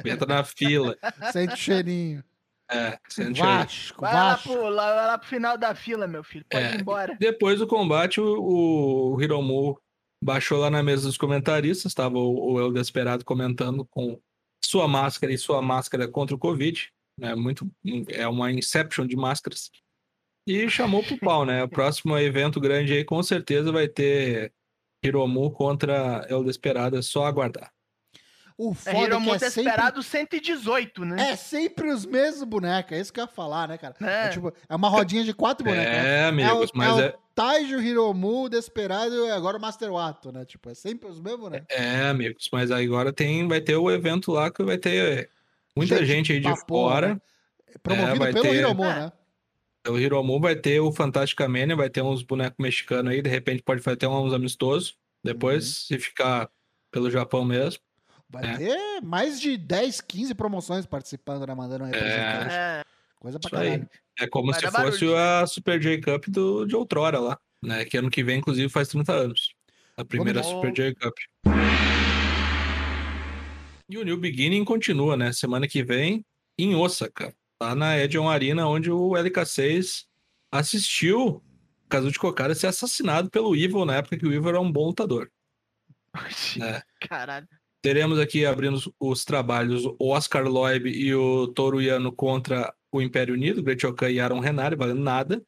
Entra 0.05 0.27
na 0.27 0.45
fila. 0.45 0.97
Sente 1.33 1.55
o 1.55 1.57
cheirinho. 1.57 2.23
É, 2.71 2.99
sente. 3.09 3.41
Vasco, 3.41 4.01
Vai 4.01 4.13
lá, 4.15 4.37
pro, 4.39 4.69
lá, 4.69 4.95
vai 4.95 5.07
lá 5.07 5.19
pro 5.19 5.29
final 5.29 5.57
da 5.57 5.73
fila, 5.75 6.07
meu 6.09 6.23
filho. 6.25 6.45
Pode 6.51 6.65
É. 6.65 6.75
ir 6.75 6.81
embora. 6.81 7.17
Depois 7.19 7.59
do 7.61 7.67
combate, 7.67 8.21
o, 8.21 9.15
o 9.15 9.23
Hiromu 9.23 9.81
baixou 10.23 10.59
lá 10.59 10.69
na 10.69 10.83
mesa 10.83 11.07
dos 11.07 11.17
comentaristas, 11.17 11.91
estava 11.93 12.19
o, 12.19 12.55
o 12.55 12.61
El 12.61 12.73
Desperado 12.73 13.25
comentando 13.25 13.85
com 13.87 14.21
sua 14.65 14.89
máscara 14.89 15.33
e 15.33 15.39
sua 15.39 15.63
máscara 15.63 16.09
contra 16.09 16.35
o 16.35 16.39
Covid, 16.39 16.91
né? 17.21 17.35
Muito, 17.37 17.71
é 18.09 18.27
uma 18.27 18.51
inception 18.51 19.07
de 19.07 19.15
máscaras. 19.17 19.71
E 20.47 20.69
chamou 20.71 21.03
pro 21.03 21.19
pau, 21.19 21.45
né? 21.45 21.63
O 21.65 21.69
próximo 21.69 22.17
evento 22.19 22.61
grande 22.61 22.93
aí 22.93 23.05
com 23.05 23.23
certeza 23.23 23.73
vai 23.73 23.89
ter 23.89 24.53
Hiromu 25.03 25.51
contra 25.51 26.25
El 26.29 26.45
Desperado, 26.45 26.97
é 26.97 27.03
só 27.03 27.27
aguardar. 27.27 27.71
O 28.59 28.73
É 28.73 28.75
foda 28.75 28.91
é 28.91 28.95
que 29.01 29.05
Hiromu 29.07 29.35
é 29.35 29.39
ter 29.39 29.51
sempre, 29.51 29.69
esperado 29.71 30.03
118, 30.03 31.05
né? 31.05 31.31
é 31.33 31.37
sempre 31.37 31.91
os 31.91 32.07
mesmos 32.07 32.45
bonecos. 32.45 32.93
É 32.97 33.01
isso 33.01 33.13
que 33.13 33.21
eu 33.21 33.25
ia 33.25 33.29
falar, 33.29 33.69
né, 33.69 33.77
cara? 33.77 33.95
É, 34.01 34.27
É. 34.27 34.29
tipo, 34.31 34.51
é 34.69 34.75
uma 34.75 34.89
rodinha 34.89 35.25
de 35.25 35.35
quatro 35.35 35.65
bonecos, 35.65 35.93
né? 35.93 36.21
É, 36.21 36.25
amigos, 36.27 36.71
o, 36.71 36.73
mas 36.79 36.99
é, 36.99 37.07
é, 37.07 37.09
o 37.11 37.19
Taiju, 37.35 37.81
Hiromu, 37.83 38.49
Desperado 38.49 39.15
e 39.27 39.31
agora 39.31 39.59
o 39.59 39.61
Master 39.61 39.93
Wato, 39.93 40.33
né? 40.33 40.45
Tipo, 40.47 40.71
é 40.71 40.75
sempre 40.75 41.07
os 41.09 41.21
mesmos, 41.21 41.51
né? 41.51 41.65
é, 41.69 42.03
amigos, 42.09 42.49
mas 42.51 42.71
agora 42.71 43.13
tem, 43.13 43.47
vai 43.47 43.61
ter 43.61 43.77
o 43.77 43.91
evento 43.91 44.33
lá 44.33 44.51
que 44.51 44.63
vai 44.63 44.79
ter 44.79 45.29
muita 45.77 46.03
gente, 46.07 46.33
aí 46.33 46.41
de 46.41 46.49
porra, 46.65 46.65
fora. 46.67 47.09
né? 47.15 47.21
Promovido 47.83 48.19
vai 48.19 48.33
pelo 48.33 48.43
ter- 48.45 48.55
Hiromu, 48.55 48.85
É. 48.87 48.95
né? 49.01 49.13
O 49.89 49.99
Hiromu 49.99 50.41
vai 50.41 50.57
ter 50.57 50.81
o 50.81 50.91
Fantástica 50.93 51.49
Mania, 51.49 51.77
vai 51.77 51.89
ter 51.91 52.03
uns 52.03 52.23
bonecos 52.23 52.57
mexicanos 52.59 53.13
aí, 53.13 53.23
de 53.23 53.31
repente 53.31 53.63
pode 53.63 53.81
fazer 53.83 53.95
até 53.97 54.09
uns 54.09 54.33
amistosos. 54.33 54.97
Depois, 55.25 55.65
Uhum. 55.65 55.73
se 55.87 55.99
ficar 55.99 56.49
pelo 56.91 57.11
Japão 57.11 57.45
mesmo. 57.45 57.81
Vai 58.29 58.45
É. 58.55 58.57
ter 58.57 59.01
mais 59.03 59.41
de 59.41 59.57
10, 59.57 60.01
15 60.01 60.35
promoções 60.35 60.85
participando, 60.87 61.47
né? 61.47 61.55
Mandando 61.55 61.85
um 61.85 61.87
representante. 61.87 62.55
É, 62.55 62.83
Coisa 63.21 63.39
pra 63.41 63.49
Isso 63.49 63.57
aí. 63.57 63.71
caralho. 63.71 63.91
É 64.21 64.27
como 64.29 64.51
Vai 64.53 64.61
se 64.61 64.67
fosse 64.71 65.07
barulho. 65.07 65.17
a 65.17 65.47
Super 65.47 65.81
J 65.81 66.01
Cup 66.01 66.27
do, 66.29 66.65
de 66.67 66.77
outrora 66.77 67.19
lá, 67.19 67.39
né? 67.63 67.85
Que 67.85 67.97
ano 67.97 68.11
que 68.11 68.23
vem, 68.23 68.39
inclusive, 68.39 68.69
faz 68.69 68.89
30 68.89 69.13
anos. 69.13 69.55
A 69.97 70.05
primeira 70.05 70.43
Vamos- 70.43 70.57
Super 70.57 70.73
J 70.73 70.95
Cup. 70.95 71.15
E 73.89 73.97
o 73.99 74.05
New 74.05 74.17
Beginning 74.19 74.65
continua, 74.65 75.17
né? 75.17 75.33
Semana 75.33 75.67
que 75.69 75.83
vem, 75.83 76.25
em 76.59 76.75
Osaka. 76.75 77.33
Lá 77.61 77.75
na 77.75 77.99
Edion 77.99 78.29
Arena, 78.29 78.69
onde 78.69 78.91
o 78.91 79.11
LK6 79.11 80.05
assistiu 80.53 81.43
Kazuchi 81.89 82.19
Kokara 82.19 82.55
ser 82.55 82.67
assassinado 82.67 83.31
pelo 83.31 83.57
Evil 83.57 83.85
na 83.85 83.97
época 83.97 84.19
que 84.19 84.27
o 84.27 84.33
Evil 84.33 84.51
era 84.51 84.61
um 84.61 84.71
bom 84.71 84.87
lutador. 84.87 85.31
É. 86.61 86.83
Caralho. 87.07 87.49
Teremos 87.83 88.19
aqui 88.19 88.45
abrindo 88.45 88.75
os, 88.75 88.91
os 88.99 89.25
trabalhos 89.25 89.85
o 89.85 90.11
Oscar 90.11 90.45
Loeb 90.45 90.89
e 90.89 91.15
o 91.15 91.49
Toru 91.49 91.81
Yano 91.81 92.11
contra 92.11 92.75
o 92.91 93.01
Império 93.01 93.35
Unido, 93.35 93.63
Great 93.63 93.87
Okan 93.87 94.11
e 94.11 94.19
Aaron 94.19 94.41
Renari, 94.41 94.77
valendo 94.77 95.01
nada. 95.01 95.45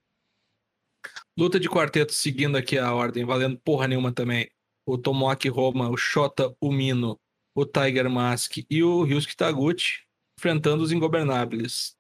Luta 1.37 1.59
de 1.59 1.69
quarteto 1.69 2.13
seguindo 2.13 2.57
aqui 2.57 2.79
a 2.79 2.93
ordem, 2.93 3.25
valendo 3.25 3.59
porra 3.59 3.89
nenhuma 3.89 4.13
também. 4.13 4.49
O 4.87 4.97
Tomoaki 4.97 5.49
Roma, 5.49 5.91
o 5.91 5.97
Shota 5.97 6.55
Umino, 6.61 7.19
o 7.55 7.67
Tiger 7.67 8.09
Mask 8.09 8.59
e 8.71 8.83
o 8.83 9.03
Ryusuke 9.03 9.37
Taguchi 9.37 10.07
enfrentando 10.39 10.85
os 10.85 10.93
ingobernáveis. 10.93 11.98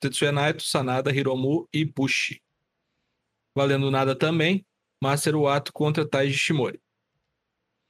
Tetsuya 0.00 0.32
Naito, 0.32 0.62
Sanada, 0.62 1.14
Hiromu 1.14 1.68
e 1.72 1.84
Bushi. 1.84 2.42
Valendo 3.54 3.90
nada 3.90 4.14
também, 4.16 4.66
Master 5.02 5.36
Wato 5.36 5.72
contra 5.72 6.06
Taiji 6.06 6.36
Shimori. 6.36 6.80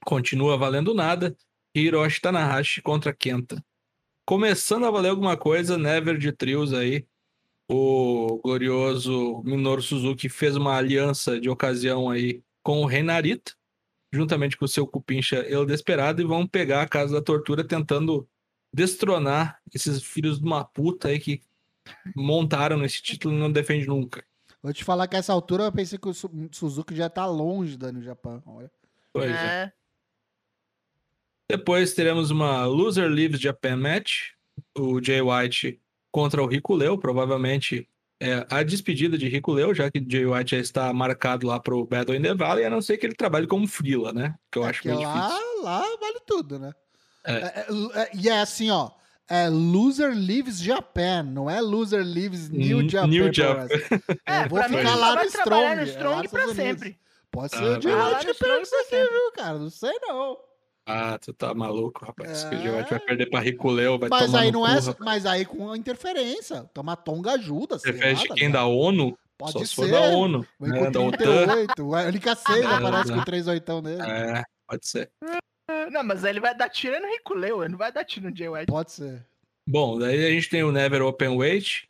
Continua 0.05 0.57
valendo 0.57 0.93
nada, 0.93 1.35
Hiroshi 1.73 2.21
Tanahashi 2.21 2.81
contra 2.81 3.11
Kenta. 3.11 3.63
Começando 4.25 4.85
a 4.85 4.91
valer 4.91 5.09
alguma 5.09 5.35
coisa, 5.35 5.77
Never 5.77 6.17
de 6.17 6.31
trios 6.31 6.73
aí. 6.73 7.05
O 7.67 8.39
glorioso 8.43 9.41
Minoru 9.43 9.81
Suzuki 9.81 10.29
fez 10.29 10.55
uma 10.55 10.75
aliança 10.75 11.39
de 11.39 11.49
ocasião 11.49 12.09
aí 12.09 12.43
com 12.61 12.81
o 12.81 12.85
Renarita, 12.85 13.53
juntamente 14.13 14.55
com 14.55 14.65
o 14.65 14.67
seu 14.67 14.85
cupincha 14.85 15.37
El 15.37 15.65
Desperado, 15.65 16.21
e 16.21 16.25
vão 16.25 16.47
pegar 16.47 16.83
a 16.83 16.87
Casa 16.87 17.15
da 17.15 17.21
Tortura 17.21 17.63
tentando 17.63 18.27
destronar 18.71 19.59
esses 19.73 20.03
filhos 20.03 20.39
de 20.39 20.45
uma 20.45 20.63
puta 20.63 21.07
aí 21.07 21.19
que 21.19 21.41
montaram 22.15 22.77
nesse 22.77 23.01
título 23.01 23.33
e 23.35 23.37
não 23.39 23.51
defende 23.51 23.87
nunca. 23.87 24.23
Vou 24.61 24.73
te 24.73 24.83
falar 24.83 25.07
que 25.07 25.15
a 25.15 25.19
essa 25.19 25.31
altura 25.33 25.65
eu 25.65 25.71
pensei 25.71 25.99
que 25.99 26.07
o 26.07 26.13
Su- 26.13 26.31
Suzuki 26.51 26.95
já 26.95 27.09
tá 27.09 27.25
longe 27.25 27.77
da 27.77 27.91
no 27.91 28.01
Japão. 28.01 28.41
Olha. 28.45 28.71
Pois 29.13 29.29
é. 29.31 29.33
É. 29.35 29.71
Depois 31.49 31.93
teremos 31.93 32.31
uma 32.31 32.65
Loser 32.65 33.09
Leaves 33.09 33.39
Japan 33.39 33.77
Match. 33.77 34.31
O 34.77 35.03
Jay 35.03 35.21
White 35.21 35.79
contra 36.11 36.41
o 36.41 36.47
Rico 36.47 36.73
Leo. 36.73 36.97
Provavelmente 36.97 37.87
é 38.19 38.45
a 38.49 38.63
despedida 38.63 39.17
de 39.17 39.27
Rico 39.27 39.51
Leo, 39.51 39.73
já 39.75 39.91
que 39.91 39.99
o 39.99 40.05
Jay 40.09 40.25
White 40.25 40.51
já 40.51 40.57
está 40.61 40.93
marcado 40.93 41.45
lá 41.45 41.59
pro 41.59 41.85
Battle 41.85 42.15
in 42.15 42.21
the 42.21 42.33
Valley, 42.33 42.63
a 42.65 42.69
não 42.69 42.81
ser 42.81 42.97
que 42.97 43.05
ele 43.05 43.13
trabalhe 43.13 43.45
como 43.45 43.67
Freela, 43.67 44.13
né? 44.13 44.33
Que 44.51 44.57
eu 44.57 44.63
acho 44.63 44.81
Porque 44.81 44.95
meio 44.95 45.07
lá, 45.07 45.27
difícil. 45.27 45.63
lá 45.63 45.81
vale 45.99 46.19
tudo, 46.25 46.57
né? 46.57 46.71
É. 47.25 47.33
É, 47.33 47.37
é, 47.45 47.65
é, 48.01 48.11
e 48.15 48.29
é 48.29 48.39
assim, 48.39 48.69
ó. 48.71 48.91
É 49.27 49.49
Loser 49.49 50.13
Leaves 50.15 50.59
Japan, 50.59 51.23
não 51.23 51.49
é 51.49 51.59
Loser 51.59 52.03
Leaves 52.05 52.49
New 52.49 52.81
N- 52.81 52.89
Japan. 52.89 53.07
New 53.07 53.33
Japan. 53.33 53.63
Wrestling. 53.65 53.99
É, 54.27 54.43
Eu 54.45 54.49
vou 54.49 54.63
ficar 54.63 54.95
lá 54.95 55.15
no 55.15 55.23
Strong. 55.23 55.75
no 55.75 55.81
é 55.81 55.83
Strong 55.85 56.21
nos 56.23 56.31
pra 56.31 56.43
Unidos. 56.43 56.55
sempre. 56.63 56.99
Pode 57.31 57.51
ser 57.55 57.57
Ah. 57.63 57.79
Vai 57.79 57.93
lá 57.95 58.07
White 58.19 58.27
no 58.27 58.33
Japan 58.33 58.61
isso 58.61 58.75
aqui, 58.75 58.95
viu, 59.09 59.31
cara? 59.35 59.57
Não 59.59 59.69
sei 59.69 59.91
não. 60.03 60.37
Ah, 60.87 61.17
tu 61.17 61.33
tá 61.33 61.51
maluco, 61.55 62.05
rapaz. 62.05 62.43
É. 62.43 62.49
Que 62.49 62.55
o 62.55 62.59
vai 62.73 62.99
perder 62.99 63.25
pra 63.31 63.39
Rico 63.39 63.71
Leo, 63.71 63.97
vai 63.97 64.07
Mas 64.07 64.25
tomar 64.27 64.39
aí 64.41 64.51
no 64.51 64.59
não 64.59 64.65
cu, 64.67 64.67
é. 64.71 64.79
rapaz. 64.79 64.95
Mas 64.99 65.25
aí 65.25 65.43
com 65.43 65.71
a 65.71 65.77
interferência. 65.77 66.69
Toma 66.73 66.95
Tonga 66.95 67.31
ajuda. 67.31 67.79
lá, 67.79 68.21
de 68.21 68.27
tá 68.27 68.35
quem? 68.35 68.51
Da 68.51 68.65
ONU? 68.65 69.17
Pode 69.37 69.51
Só 69.53 69.59
ser. 69.59 69.65
se 69.65 69.75
for 69.75 69.89
da 69.89 70.01
ONU. 70.01 70.45
Vem 70.59 70.71
né, 70.71 70.85
com 70.85 70.91
da 70.91 71.01
OTAN. 71.01 71.17
38. 71.47 71.95
A 71.95 72.01
única 72.03 72.35
6 72.35 72.61
É, 72.63 72.65
aparece 72.67 73.11
com 73.11 73.19
o 73.19 73.25
38 73.25 73.81
dele. 73.81 74.01
É, 74.03 74.43
pode 74.67 74.87
ser. 74.87 75.09
Não, 75.91 76.03
mas 76.03 76.23
aí 76.23 76.31
ele 76.31 76.39
vai 76.39 76.55
dar 76.55 76.69
tiro 76.69 76.99
no 76.99 77.07
Rico 77.07 77.33
Leo, 77.33 77.63
ele 77.63 77.71
não 77.71 77.77
vai 77.77 77.91
dar 77.91 78.05
tiro 78.05 78.29
no 78.29 78.35
Jay 78.35 78.47
White. 78.49 78.67
Pode 78.67 78.91
ser. 78.91 79.25
Bom, 79.67 79.97
daí 79.97 80.25
a 80.25 80.29
gente 80.29 80.49
tem 80.49 80.63
o 80.63 80.71
Never 80.71 81.01
Open 81.01 81.29
Weight, 81.29 81.89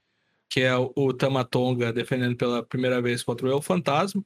que 0.49 0.61
é 0.61 0.75
o, 0.75 0.91
o 0.95 1.13
Tamatonga 1.13 1.91
defendendo 1.91 2.37
pela 2.37 2.63
primeira 2.63 3.01
vez 3.01 3.21
contra 3.21 3.45
o 3.45 3.51
El 3.51 3.61
Fantasma. 3.61 4.23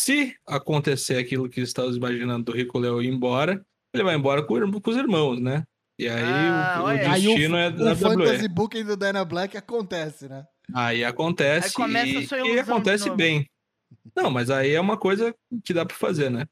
Se 0.00 0.36
acontecer 0.46 1.16
aquilo 1.16 1.48
que 1.48 1.60
estamos 1.60 1.96
imaginando 1.96 2.44
do 2.44 2.56
Rico 2.56 2.78
Leo 2.78 3.02
ir 3.02 3.08
embora, 3.08 3.64
ele 3.92 4.04
vai 4.04 4.14
embora 4.14 4.44
com, 4.44 4.54
o 4.54 4.80
com 4.80 4.90
os 4.90 4.96
irmãos, 4.96 5.40
né? 5.40 5.64
E 5.98 6.08
aí 6.08 6.22
Ah, 6.22 6.76
o, 6.78 6.82
o 6.82 6.84
olha. 6.84 7.12
Aí 7.12 7.22
destino 7.22 7.56
é 7.56 7.68
o 7.68 7.72
da 7.72 7.92
WWE. 7.92 7.96
Fantasy 7.96 8.48
Booking 8.48 8.84
do 8.84 8.96
Dana 8.96 9.24
Black 9.24 9.56
acontece, 9.56 10.28
né? 10.28 10.46
Aí 10.72 11.04
acontece 11.04 11.68
Aí 11.68 11.72
começa 11.72 12.18
a 12.18 12.20
e, 12.20 12.26
sua 12.26 12.38
e 12.46 12.58
acontece 12.60 13.10
bem. 13.10 13.44
Não, 14.14 14.30
mas 14.30 14.50
aí 14.50 14.72
é 14.72 14.80
uma 14.80 14.96
coisa 14.96 15.34
que 15.64 15.74
dá 15.74 15.84
pra 15.84 15.96
fazer, 15.96 16.30
né? 16.30 16.46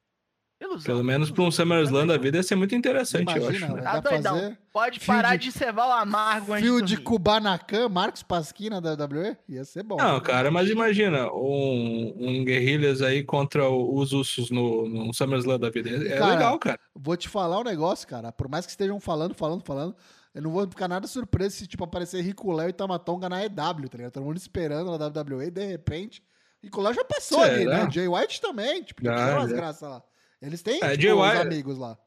Ilusão. 0.59 0.85
Pelo 0.85 1.05
menos 1.05 1.31
pra 1.31 1.43
um 1.43 1.51
SummerSlam 1.51 2.07
da 2.07 2.17
vida 2.17 2.39
ia 2.39 2.43
ser 2.43 2.55
muito 2.57 2.75
interessante, 2.75 3.31
eu 3.37 3.43
Imagina, 3.43 3.67
acho. 3.67 3.77
Né? 3.77 3.83
Tá 3.83 4.01
doidão. 4.01 4.35
fazer 4.39 4.59
Pode 4.73 5.01
parar 5.01 5.37
de- 5.37 5.45
de 5.47 5.53
cevar 5.53 5.87
o 5.89 5.93
amargo 5.93 6.53
antes 6.55 6.65
fio 6.65 6.81
de. 6.81 6.97
Kubanacan, 6.97 7.89
Marcos 7.91 8.23
Pasquina 8.23 8.81
da 8.81 8.93
WWE? 8.95 9.37
Ia 9.49 9.65
ser 9.67 9.83
bom. 9.83 9.97
Não, 9.97 10.19
cara, 10.21 10.51
mas 10.51 10.71
imagina 10.71 11.31
um, 11.33 12.15
um 12.19 12.45
Guerrilhas 12.45 13.03
aí 13.03 13.23
contra 13.23 13.69
os 13.69 14.13
Usos 14.15 14.51
no, 14.51 14.89
no 14.89 15.13
SummerSlam 15.13 15.59
da 15.59 15.69
vida. 15.69 15.91
É, 15.91 16.17
Cara, 16.19 16.33
legal, 16.33 16.59
cara. 16.59 16.81
Vou 16.95 17.17
te 17.19 17.29
falar 17.29 17.61
um 17.61 17.65
negócio, 17.65 18.09
cara. 18.09 18.33
Por 18.33 18.49
mais 18.49 18.65
que 18.65 18.71
estejam 18.73 18.99
falando, 18.99 19.35
falando, 19.35 19.63
falando, 19.63 19.95
eu 20.35 20.41
não 20.41 20.51
vou 20.51 20.67
ficar 20.67 20.89
nada 20.89 21.07
surpreso 21.07 21.57
se, 21.57 21.67
tipo, 21.67 21.85
aparecer 21.85 22.23
Rico 22.23 22.51
Léo 22.51 22.71
e 22.71 22.73
Tamatonga 22.73 23.29
na 23.29 23.45
EW, 23.45 23.89
tá 23.91 23.97
ligado? 23.99 24.13
Todo 24.13 24.25
mundo 24.25 24.39
esperando 24.39 24.97
na 24.97 25.07
WWE 25.07 25.49
e, 25.49 25.51
de 25.51 25.67
repente, 25.67 26.23
Rico 26.63 26.81
Léo 26.81 26.95
já 26.95 27.05
passou 27.05 27.41
Será? 27.43 27.55
ali, 27.55 27.65
né? 27.67 27.89
Jay 27.93 28.09
White 28.09 28.41
também, 28.41 28.83
tipo, 28.83 29.05
Já, 29.05 29.17
já, 29.17 29.39
umas 29.39 29.51
já. 29.51 29.57
graças 29.57 29.89
lá. 29.89 30.03
Eles 30.43 30.63
têm, 30.63 30.81
É, 30.83 30.97
tipo, 30.97 31.15
os 31.15 31.41
amigos 31.41 31.79
lá. 31.79 31.99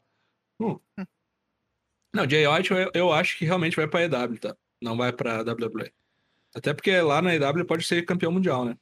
Não, 2.13 2.27
Jay 2.29 2.47
White 2.47 2.71
eu, 2.71 2.91
eu 2.93 3.13
acho 3.13 3.37
que 3.37 3.45
realmente 3.45 3.75
vai 3.75 3.87
pra 3.87 4.03
EW, 4.03 4.39
tá? 4.39 4.55
Não 4.81 4.97
vai 4.97 5.11
pra 5.13 5.41
WWE. 5.43 5.91
Até 6.55 6.73
porque 6.73 6.99
lá 7.01 7.21
na 7.21 7.35
EW 7.35 7.65
pode 7.65 7.85
ser 7.85 8.03
campeão 8.03 8.31
mundial, 8.31 8.65
né? 8.65 8.77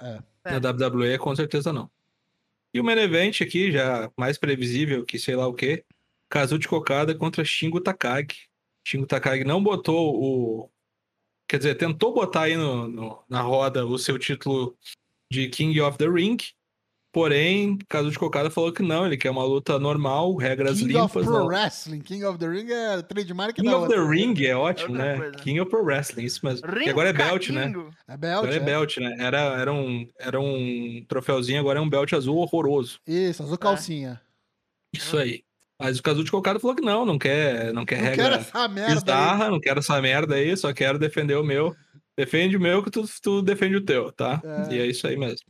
É. 0.00 0.22
É. 0.44 0.58
Na 0.58 0.70
WWE 0.70 1.18
com 1.18 1.34
certeza 1.34 1.72
não. 1.72 1.90
E 2.72 2.80
o 2.80 2.84
main 2.84 2.98
event 2.98 3.40
aqui, 3.40 3.72
já 3.72 4.10
mais 4.16 4.38
previsível 4.38 5.04
que 5.04 5.18
sei 5.18 5.34
lá 5.36 5.46
o 5.46 5.54
quê. 5.54 5.84
Kazuchi 6.28 6.68
Kokada 6.68 7.14
contra 7.14 7.44
Shingo 7.44 7.80
Takagi. 7.80 8.48
Shingo 8.86 9.06
Takagi 9.06 9.44
não 9.44 9.62
botou 9.62 10.14
o... 10.14 10.70
Quer 11.48 11.56
dizer, 11.58 11.74
tentou 11.74 12.14
botar 12.14 12.42
aí 12.42 12.56
no, 12.56 12.86
no- 12.86 13.24
na 13.28 13.40
roda 13.40 13.84
o 13.84 13.98
seu 13.98 14.16
título 14.18 14.78
de 15.30 15.48
King 15.48 15.80
of 15.80 15.98
the 15.98 16.06
Ring. 16.08 16.36
Porém, 17.12 17.76
Kazuchi 17.88 18.16
Kokada 18.18 18.50
falou 18.50 18.72
que 18.72 18.82
não, 18.84 19.04
ele 19.04 19.16
quer 19.16 19.30
uma 19.30 19.42
luta 19.44 19.78
normal, 19.80 20.34
regras 20.36 20.78
King 20.78 20.92
limpas. 20.92 21.04
of 21.16 21.24
Pro 21.26 21.32
não. 21.40 21.46
Wrestling. 21.46 22.00
King 22.00 22.24
of 22.24 22.38
the 22.38 22.46
Ring 22.48 22.70
é 22.70 23.02
trademark 23.02 23.54
King 23.56 23.68
da 23.68 23.76
of 23.78 23.88
the 23.88 23.98
outra. 23.98 24.14
Ring 24.14 24.34
é 24.44 24.54
ótimo, 24.54 24.90
Outra 24.92 25.04
né? 25.12 25.16
coisa. 25.18 25.32
King 25.38 25.60
of 25.60 25.70
Pro 25.70 25.82
Wrestling, 25.84 26.24
isso 26.24 26.46
mesmo. 26.46 26.66
Ringo 26.68 26.84
Que 26.84 26.90
agora 26.90 27.08
é 27.08 27.12
belt, 27.12 27.48
né? 27.50 27.62
Caquingo. 27.66 27.90
É 28.06 28.16
belt, 28.16 28.38
Agora 28.38 28.54
é 28.54 28.56
é. 28.56 28.60
belt, 28.60 28.96
né? 28.98 29.16
Era, 29.18 29.38
era, 29.60 29.72
um, 29.72 30.08
era 30.20 30.40
um 30.40 31.04
troféuzinho, 31.08 31.58
agora 31.58 31.80
é 31.80 31.82
um 31.82 31.90
belt 31.90 32.12
azul 32.12 32.36
horroroso. 32.38 33.00
Isso, 33.06 33.42
azul 33.42 33.58
calcinha. 33.58 34.20
Isso 34.94 35.16
aí. 35.18 35.42
Mas 35.78 35.98
o 35.98 36.02
Kazuchi 36.02 36.30
Kokada 36.30 36.60
falou 36.60 36.76
que 36.76 36.82
não, 36.82 37.06
não 37.06 37.18
quer, 37.18 37.72
não 37.72 37.86
quer 37.86 37.96
Não 37.96 38.04
regra 38.04 38.22
quero 38.30 38.34
essa 38.36 38.68
merda 38.68 38.92
aí. 38.92 38.94
bizarra, 39.00 39.50
não 39.50 39.58
quero 39.60 39.78
essa 39.80 40.00
merda 40.02 40.34
aí, 40.34 40.56
só 40.56 40.72
quero 40.74 40.98
defender 40.98 41.36
o 41.36 41.42
meu. 41.42 41.74
Defende 42.16 42.56
o 42.56 42.60
meu 42.60 42.82
que 42.82 42.90
tu, 42.90 43.02
tu 43.22 43.40
defende 43.40 43.76
o 43.76 43.84
teu, 43.84 44.12
tá? 44.12 44.40
É. 44.44 44.74
E 44.74 44.78
é 44.78 44.86
isso 44.86 45.06
aí 45.06 45.16
mesmo. 45.16 45.46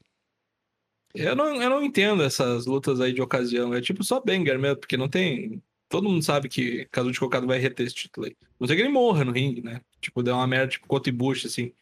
Eu 1.15 1.35
não, 1.35 1.61
eu 1.61 1.69
não 1.71 1.83
entendo 1.83 2.23
essas 2.23 2.67
lutas 2.67 3.01
aí 3.01 3.13
de 3.13 3.21
ocasião. 3.23 3.75
É 3.75 3.81
tipo 3.81 4.05
só 4.05 4.21
banger 4.21 4.59
mesmo, 4.59 4.77
porque 4.77 4.97
não 4.97 5.09
tem. 5.09 5.63
Todo 5.89 6.09
mundo 6.09 6.23
sabe 6.25 6.49
que 6.49 6.87
Kazuchi 6.93 7.19
Kokada 7.19 7.47
vai 7.47 7.59
reter 7.59 7.85
esse 7.87 7.95
título 7.97 8.27
aí. 8.27 8.37
Não 8.61 8.67
sei 8.69 8.77
que 8.77 8.83
ele 8.83 8.89
morra 8.91 9.25
no 9.25 9.33
ringue, 9.33 9.61
né? 9.63 9.81
Tipo, 10.01 10.23
deu 10.23 10.35
uma 10.37 10.47
merda, 10.47 10.69
tipo, 10.69 10.87
Kota 10.87 11.09
Ibushi, 11.09 11.47
assim. 11.49 11.73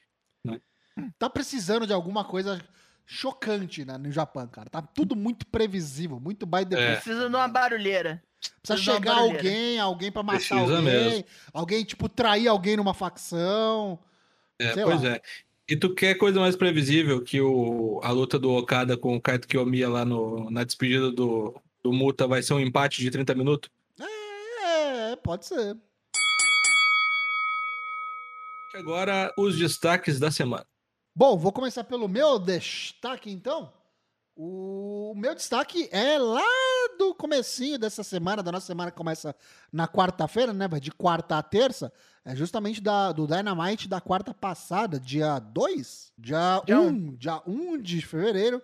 Tá 1.19 1.31
precisando 1.31 1.87
de 1.87 1.93
alguma 1.93 2.25
coisa 2.25 2.61
chocante 3.07 3.85
né, 3.85 3.97
no 3.97 4.11
Japão, 4.11 4.47
cara. 4.49 4.69
Tá 4.69 4.83
tudo 4.83 5.15
muito 5.15 5.47
previsível, 5.47 6.19
muito 6.19 6.45
by 6.45 6.67
the 6.67 6.77
É. 6.77 6.95
Precisa 6.97 7.29
de 7.29 7.35
uma 7.37 7.47
barulheira. 7.49 8.23
Precisa 8.41 8.59
Precisa 8.63 8.93
chegar 8.95 9.15
barulheira. 9.15 9.39
alguém, 9.39 9.79
alguém 9.81 10.11
pra 10.13 10.23
matar 10.23 10.39
Precisa 10.39 10.61
alguém, 10.61 10.83
mesmo. 10.83 11.25
alguém, 11.53 11.85
tipo, 11.85 12.09
trair 12.09 12.49
alguém 12.49 12.77
numa 12.77 12.95
facção. 12.95 13.99
É, 14.59 14.73
Sei 14.73 14.83
pois 14.83 15.03
lá. 15.03 15.11
é. 15.11 15.23
E 15.69 15.77
tu 15.77 15.95
quer 15.95 16.15
coisa 16.15 16.41
mais 16.41 16.57
previsível 16.57 17.23
que 17.23 17.43
o, 17.43 18.01
a 18.03 18.11
luta 18.11 18.39
do 18.39 18.51
Okada 18.55 18.97
com 18.97 19.15
o 19.15 19.21
Kaito 19.21 19.47
Kiyomiya 19.47 19.91
lá 19.91 20.03
no, 20.03 20.51
na 20.51 20.65
despedida 20.65 21.13
do, 21.13 21.55
do 21.83 21.93
Muta 21.93 22.27
vai 22.27 22.43
ser 22.43 22.55
um 22.55 22.61
empate 22.61 23.03
de 23.03 23.11
30 23.11 23.35
minutos? 23.35 23.71
É, 24.01 25.15
pode 25.17 25.45
ser. 25.45 25.77
Agora, 28.75 29.31
os 29.37 29.59
destaques 29.59 30.19
da 30.19 30.31
semana. 30.31 30.65
Bom, 31.15 31.37
vou 31.37 31.53
começar 31.53 31.85
pelo 31.85 32.09
meu 32.09 32.39
destaque, 32.39 33.31
então. 33.31 33.71
O 34.35 35.13
meu 35.17 35.35
destaque 35.35 35.87
é 35.93 36.17
lá 36.17 36.41
do 36.99 37.15
comecinho 37.15 37.79
dessa 37.79 38.03
semana, 38.03 38.43
da 38.43 38.53
nossa 38.53 38.67
semana 38.67 38.91
que 38.91 38.97
começa 38.97 39.35
na 39.73 39.89
quarta-feira, 39.89 40.53
né? 40.53 40.69
De 40.81 40.91
quarta 40.91 41.39
a 41.39 41.43
terça. 41.43 41.93
É 42.25 42.37
justamente 42.37 42.81
da, 42.81 43.13
do 43.13 43.27
Dynamite 43.27 43.89
da 43.89 44.01
quarta 44.01 44.35
passada, 44.35 45.01
dia 45.01 45.39
2? 45.39 46.13
Dia 46.19 46.61
1, 46.61 46.65
Dia 46.67 46.81
um, 46.81 47.17
dia 47.17 47.43
1 47.47 47.79
de 47.81 48.03
fevereiro. 48.03 48.61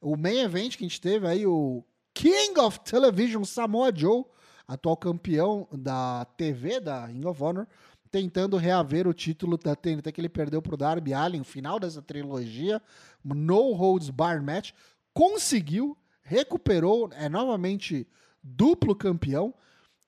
O 0.00 0.16
main 0.16 0.38
event 0.38 0.76
que 0.76 0.84
a 0.84 0.88
gente 0.88 1.00
teve 1.00 1.26
aí, 1.26 1.44
o 1.44 1.82
King 2.14 2.60
of 2.60 2.78
Television 2.80 3.42
Samoa 3.42 3.90
Joe, 3.92 4.24
atual 4.68 4.96
campeão 4.96 5.66
da 5.72 6.24
TV, 6.36 6.78
da 6.78 7.06
Ring 7.06 7.26
of 7.26 7.42
Honor, 7.42 7.66
tentando 8.08 8.56
reaver 8.56 9.08
o 9.08 9.12
título 9.12 9.58
da 9.58 9.74
TNT 9.74 10.12
que 10.12 10.20
ele 10.20 10.28
perdeu 10.28 10.62
pro 10.62 10.76
Darby 10.76 11.12
Allin 11.12 11.42
final 11.42 11.80
dessa 11.80 12.00
trilogia, 12.00 12.80
No 13.24 13.72
Holds 13.72 14.10
Bar 14.10 14.40
Match, 14.42 14.70
conseguiu, 15.12 15.97
recuperou, 16.28 17.10
é 17.14 17.28
novamente 17.28 18.06
duplo 18.42 18.94
campeão. 18.94 19.54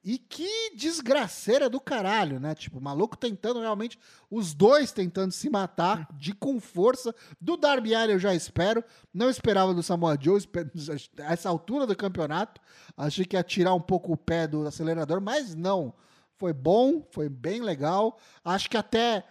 E 0.03 0.17
que 0.17 0.75
desgraceira 0.75 1.69
do 1.69 1.79
caralho, 1.79 2.41
né? 2.41 2.55
Tipo, 2.55 2.79
o 2.79 2.83
maluco 2.83 3.19
tentando 3.19 3.61
realmente, 3.61 3.99
os 4.31 4.55
dois 4.55 4.93
tentando 4.93 5.31
se 5.31 5.51
matar 5.51 6.09
de 6.17 6.33
com 6.33 6.59
força. 6.59 7.15
Do 7.39 7.55
Darby 7.55 7.95
Allin 7.95 8.13
eu 8.15 8.19
já 8.19 8.35
espero, 8.35 8.83
não 9.13 9.29
esperava 9.29 9.75
do 9.75 9.83
Samoa 9.83 10.17
Joe, 10.19 10.39
espe- 10.39 10.67
essa 11.19 11.51
altura 11.51 11.87
do 11.87 11.95
campeonato, 11.95 12.63
achei 12.97 13.27
que 13.27 13.37
ia 13.37 13.43
tirar 13.45 13.75
um 13.75 13.81
pouco 13.81 14.11
o 14.15 14.17
pé 14.17 14.47
do 14.49 14.67
acelerador, 14.67 15.21
mas 15.21 15.55
não. 15.55 15.93
Foi 16.39 16.55
bom, 16.55 17.07
foi 17.13 17.29
bem 17.29 17.61
legal. 17.61 18.19
Acho 18.43 18.71
que 18.71 18.79
até 18.79 19.23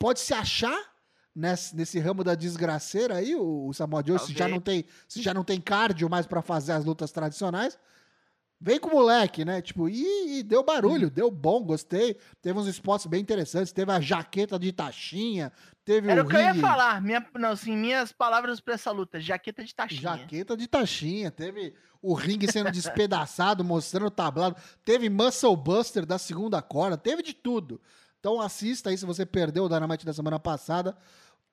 pode 0.00 0.18
se 0.18 0.34
achar 0.34 0.95
nesse, 1.36 1.76
nesse 1.76 1.98
ramo 1.98 2.24
da 2.24 2.34
desgraceira 2.34 3.16
aí, 3.16 3.36
o, 3.36 3.68
o 3.68 3.74
Samoa 3.74 4.02
Joe, 4.04 4.18
se 4.18 4.32
já 4.32 4.48
não 4.48 4.58
tem, 4.58 4.86
se 5.06 5.20
já 5.20 5.34
não 5.34 5.44
tem 5.44 5.60
cardio 5.60 6.08
mais 6.08 6.26
pra 6.26 6.40
fazer 6.40 6.72
as 6.72 6.84
lutas 6.84 7.12
tradicionais. 7.12 7.78
Vem 8.58 8.80
com 8.80 8.88
o 8.88 8.92
moleque, 8.92 9.44
né? 9.44 9.60
Tipo, 9.60 9.86
e, 9.86 10.38
e 10.38 10.42
deu 10.42 10.64
barulho, 10.64 11.10
deu 11.10 11.30
bom, 11.30 11.62
gostei. 11.62 12.16
Teve 12.40 12.58
uns 12.58 12.66
spots 12.68 13.04
bem 13.04 13.20
interessantes. 13.20 13.70
Teve 13.70 13.92
a 13.92 14.00
jaqueta 14.00 14.58
de 14.58 14.72
taxinha, 14.72 15.52
teve 15.84 16.10
Era 16.10 16.22
o 16.22 16.24
o 16.24 16.28
que 16.28 16.36
eu 16.36 16.40
ia 16.40 16.54
falar. 16.54 17.02
Minha, 17.02 17.24
não, 17.34 17.50
assim, 17.50 17.76
minhas 17.76 18.12
palavras 18.12 18.58
pra 18.58 18.72
essa 18.72 18.90
luta. 18.90 19.20
Jaqueta 19.20 19.62
de 19.62 19.74
taxinha. 19.74 20.00
Jaqueta 20.00 20.56
de 20.56 20.66
taxinha, 20.66 21.30
teve 21.30 21.74
o 22.00 22.14
ringue 22.14 22.50
sendo 22.50 22.70
despedaçado, 22.70 23.62
mostrando 23.64 24.06
o 24.06 24.10
tablado, 24.10 24.56
teve 24.86 25.10
Muscle 25.10 25.54
Buster 25.54 26.06
da 26.06 26.16
segunda 26.16 26.62
corda, 26.62 26.96
teve 26.96 27.22
de 27.22 27.34
tudo. 27.34 27.78
Então 28.18 28.40
assista 28.40 28.88
aí 28.88 28.96
se 28.96 29.04
você 29.04 29.26
perdeu 29.26 29.64
o 29.64 29.68
Dynamite 29.68 30.06
da 30.06 30.14
semana 30.14 30.38
passada. 30.38 30.96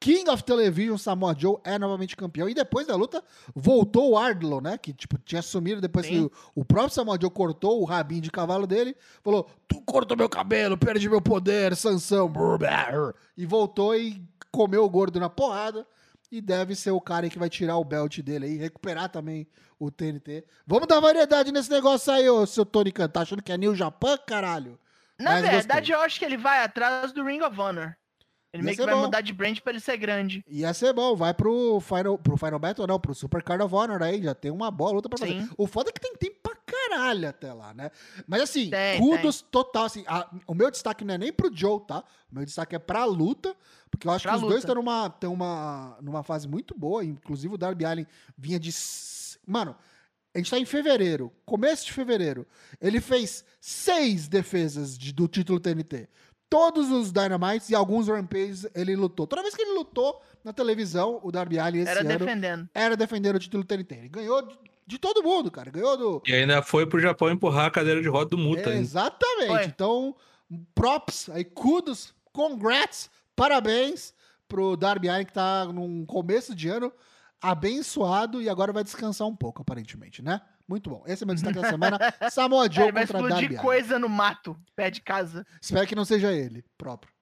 King 0.03 0.29
of 0.29 0.43
Television, 0.43 0.97
Samoa 0.97 1.33
Joe 1.33 1.59
é 1.63 1.79
novamente 1.79 2.17
campeão. 2.17 2.49
E 2.49 2.53
depois 2.53 2.85
da 2.85 2.93
luta, 2.93 3.23
voltou 3.55 4.11
o 4.11 4.17
Ardlow, 4.17 4.59
né? 4.59 4.77
Que 4.77 4.91
tipo, 4.91 5.17
tinha 5.19 5.41
sumido 5.41 5.79
depois 5.79 6.05
Sim. 6.05 6.11
que 6.11 6.19
o, 6.19 6.31
o 6.55 6.65
próprio 6.65 6.93
Samoa 6.93 7.17
Joe 7.17 7.31
cortou 7.31 7.79
o 7.81 7.85
rabinho 7.85 8.19
de 8.19 8.29
cavalo 8.29 8.67
dele. 8.67 8.97
Falou: 9.23 9.49
Tu 9.65 9.79
cortou 9.83 10.17
meu 10.17 10.27
cabelo, 10.27 10.77
perdi 10.77 11.07
meu 11.07 11.21
poder, 11.21 11.73
Sansão. 11.77 12.27
brr, 12.27 12.57
brr", 12.57 13.15
E 13.37 13.45
voltou 13.45 13.95
e 13.95 14.21
comeu 14.51 14.83
o 14.83 14.89
gordo 14.89 15.21
na 15.21 15.29
porrada. 15.29 15.87
E 16.29 16.41
deve 16.41 16.75
ser 16.75 16.91
o 16.91 16.99
cara 16.99 17.29
que 17.29 17.39
vai 17.39 17.49
tirar 17.49 17.77
o 17.77 17.85
belt 17.85 18.19
dele 18.19 18.45
aí, 18.45 18.57
recuperar 18.57 19.07
também 19.07 19.47
o 19.79 19.89
TNT. 19.89 20.43
Vamos 20.67 20.87
dar 20.87 20.99
variedade 20.99 21.49
nesse 21.49 21.71
negócio 21.71 22.11
aí, 22.11 22.29
ô 22.29 22.45
seu 22.45 22.65
Tony 22.65 22.91
Khan. 22.91 23.07
Tá 23.07 23.21
achando 23.21 23.41
que 23.41 23.53
é 23.53 23.57
New 23.57 23.73
Japan, 23.73 24.17
caralho? 24.17 24.77
Na 25.17 25.31
Mas 25.31 25.43
verdade, 25.43 25.93
eu 25.93 26.01
acho 26.01 26.19
que 26.19 26.25
ele 26.25 26.35
vai 26.35 26.61
atrás 26.61 27.13
do 27.13 27.23
Ring 27.23 27.41
of 27.41 27.57
Honor. 27.57 27.95
Ele 28.53 28.61
meio 28.63 28.77
que 28.77 28.85
vai 28.85 28.93
bom. 28.93 29.01
mudar 29.01 29.21
de 29.21 29.33
brand 29.33 29.59
pra 29.61 29.71
ele 29.73 29.79
ser 29.79 29.97
grande. 29.97 30.45
Ia 30.47 30.73
ser 30.75 30.93
bom, 30.93 31.15
vai 31.15 31.33
pro 31.33 31.79
Final, 31.81 32.17
pro 32.19 32.37
Final 32.37 32.59
Battle, 32.59 32.85
não, 32.85 32.99
pro 32.99 33.15
Super 33.15 33.41
Card 33.41 33.63
of 33.63 33.73
Honor 33.73 34.01
aí, 34.03 34.21
já 34.21 34.35
tem 34.35 34.51
uma 34.51 34.69
boa 34.69 34.91
luta 34.91 35.09
pra 35.09 35.17
fazer. 35.17 35.41
Sim. 35.41 35.49
O 35.57 35.65
foda 35.65 35.89
é 35.89 35.91
que 35.91 35.99
tem 35.99 36.15
tempo 36.15 36.37
pra 36.43 36.55
caralho 36.55 37.27
até 37.27 37.51
lá, 37.51 37.73
né? 37.73 37.89
Mas 38.27 38.43
assim, 38.43 38.69
Tem, 38.69 38.99
kudos 38.99 39.41
total, 39.41 39.85
assim, 39.85 40.03
a- 40.07 40.29
o 40.45 40.53
meu 40.53 40.69
destaque 40.69 41.03
não 41.03 41.15
é 41.15 41.17
nem 41.17 41.33
pro 41.33 41.51
Joe, 41.51 41.81
tá? 41.87 42.03
O 42.31 42.35
meu 42.35 42.45
destaque 42.45 42.75
é 42.75 42.79
pra 42.79 43.05
luta, 43.05 43.55
porque 43.89 44.07
eu 44.07 44.11
acho 44.11 44.23
Pra 44.23 44.33
que 44.33 44.35
os 44.37 44.41
dois 44.41 44.53
luta. 44.63 44.67
estão 44.67 44.75
numa, 44.75 45.09
tão 45.09 45.33
uma, 45.33 45.97
numa 45.99 46.21
fase 46.21 46.47
muito 46.47 46.77
boa, 46.77 47.03
inclusive 47.03 47.55
o 47.55 47.57
Darby 47.57 47.85
Allin 47.85 48.05
vinha 48.37 48.59
de... 48.59 48.69
Mano, 49.47 49.75
a 50.33 50.37
gente 50.37 50.49
tá 50.51 50.57
em 50.59 50.65
fevereiro, 50.65 51.31
começo 51.45 51.85
de 51.85 51.91
fevereiro, 51.93 52.47
ele 52.81 53.01
fez 53.01 53.43
seis 53.59 54.27
defesas 54.27 54.97
de- 54.97 55.11
do 55.11 55.27
título 55.27 55.59
TNT. 55.59 56.07
Todos 56.49 56.91
os 56.91 57.11
Dynamites 57.11 57.69
e 57.69 57.75
alguns 57.75 58.07
Rampages 58.07 58.67
ele 58.75 58.95
lutou. 58.95 59.25
Toda 59.25 59.41
vez 59.41 59.55
que 59.55 59.61
ele 59.61 59.73
lutou 59.73 60.21
na 60.43 60.53
televisão, 60.53 61.19
o 61.23 61.31
Darby 61.31 61.57
Allin 61.57 61.79
esse 61.79 61.89
Era 61.89 62.01
ano 62.01 62.09
defendendo. 62.09 62.69
era 62.73 62.95
defender 62.95 63.35
o 63.35 63.39
título 63.39 63.63
TNT. 63.63 63.95
Ele 63.95 64.09
ganhou 64.09 64.41
de, 64.45 64.57
de 64.85 64.99
todo 64.99 65.23
mundo, 65.23 65.49
cara. 65.49 65.71
Ganhou 65.71 65.97
do. 65.97 66.21
E 66.27 66.33
ainda 66.33 66.61
foi 66.61 66.85
pro 66.85 66.99
Japão 66.99 67.31
empurrar 67.31 67.65
a 67.65 67.71
cadeira 67.71 68.01
de 68.01 68.07
roda 68.07 68.29
do 68.29 68.37
Muta. 68.37 68.71
hein? 68.71 68.79
Exatamente. 68.79 69.47
Foi. 69.47 69.65
Então, 69.65 70.15
props, 70.75 71.29
aí, 71.29 71.43
kudos, 71.43 72.13
congrats, 72.31 73.09
parabéns 73.35 74.13
pro 74.47 74.77
Darby 74.77 75.09
Allin 75.09 75.25
que 75.25 75.33
tá 75.33 75.65
num 75.65 76.05
começo 76.05 76.53
de 76.53 76.69
ano 76.69 76.93
abençoado 77.41 78.41
e 78.41 78.47
agora 78.47 78.71
vai 78.71 78.83
descansar 78.83 79.27
um 79.27 79.35
pouco, 79.35 79.61
aparentemente, 79.61 80.21
né? 80.21 80.39
Muito 80.67 80.89
bom. 80.89 81.03
Esse 81.05 81.23
é 81.23 81.25
meu 81.25 81.35
destaque 81.35 81.59
da 81.59 81.69
semana. 81.69 81.97
Samoa 82.29 82.71
Joe 82.71 82.85
Ele 82.85 82.91
vai 82.91 83.07
contra 83.07 83.19
explodir 83.19 83.61
coisa 83.61 83.99
no 83.99 84.09
mato, 84.09 84.57
pé 84.75 84.89
de 84.89 85.01
casa. 85.01 85.45
Espero 85.61 85.87
que 85.87 85.95
não 85.95 86.05
seja 86.05 86.31
ele 86.31 86.63
próprio. 86.77 87.13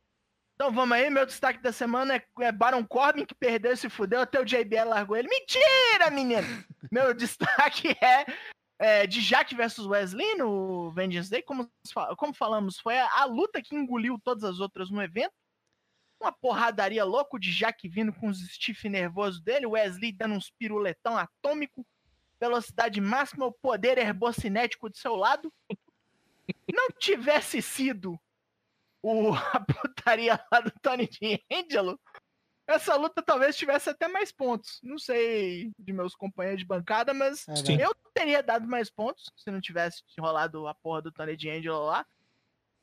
Então 0.61 0.72
vamos 0.72 0.95
aí, 0.95 1.09
meu 1.09 1.26
destaque 1.26 1.59
da 1.59 1.72
semana 1.72 2.15
é, 2.15 2.23
é 2.41 2.51
Baron 2.51 2.85
Corbin, 2.85 3.26
que 3.26 3.34
perdeu 3.34 3.72
e 3.72 3.77
se 3.77 3.89
fudeu, 3.89 4.22
até 4.22 4.39
o 4.39 4.45
JBL 4.45 4.88
largou 4.88 5.18
ele. 5.18 5.27
Mentira, 5.27 6.11
menino! 6.11 6.45
meu 6.91 7.15
destaque 7.15 7.97
é, 7.99 8.26
é 8.77 9.07
de 9.07 9.22
Jack 9.22 9.55
versus 9.55 9.88
Wesley 9.88 10.35
no 10.35 10.91
Vengeance 10.91 11.31
Day, 11.31 11.41
como, 11.41 11.68
como 12.15 12.34
falamos, 12.35 12.77
foi 12.77 12.95
a, 12.95 13.09
a 13.22 13.26
luta 13.26 13.59
que 13.59 13.76
engoliu 13.76 14.19
todas 14.23 14.43
as 14.43 14.59
outras 14.59 14.91
no 14.91 15.01
evento. 15.01 15.34
Uma 16.22 16.31
porradaria 16.31 17.03
louco 17.03 17.39
de 17.39 17.51
Jack 17.51 17.89
vindo 17.89 18.13
com 18.13 18.27
os 18.27 18.38
stiff 18.53 18.88
nervoso 18.88 19.41
dele, 19.43 19.65
Wesley 19.65 20.11
dando 20.11 20.35
uns 20.35 20.51
piruletão 20.59 21.18
atômico, 21.18 21.84
velocidade 22.41 22.99
máxima, 22.99 23.45
o 23.45 23.51
poder 23.53 23.99
herbocinético 23.99 24.89
do 24.89 24.97
seu 24.97 25.15
lado. 25.15 25.53
Não 26.73 26.89
tivesse 26.99 27.61
sido 27.61 28.19
o, 29.03 29.31
a 29.34 29.59
putaria 29.59 30.43
lá 30.51 30.59
do 30.59 30.72
Tony 30.81 31.07
D'Angelo, 31.49 31.99
essa 32.68 32.95
luta 32.95 33.22
talvez 33.22 33.55
tivesse 33.57 33.89
até 33.89 34.07
mais 34.07 34.31
pontos. 34.31 34.80
Não 34.81 34.97
sei 34.97 35.72
de 35.77 35.91
meus 35.93 36.15
companheiros 36.15 36.59
de 36.61 36.65
bancada, 36.65 37.13
mas 37.13 37.47
É, 37.47 37.55
Sim. 37.57 37.63
velho. 37.77 37.81
eu 37.84 37.95
teria 38.13 38.41
dado 38.41 38.68
mais 38.68 38.89
pontos 38.89 39.31
se 39.35 39.51
não 39.51 39.59
tivesse 39.61 40.01
rolado 40.19 40.68
a 40.68 40.73
porra 40.73 41.01
do 41.01 41.11
Tony 41.11 41.35
D'Angelo 41.35 41.85
lá. 41.85 42.05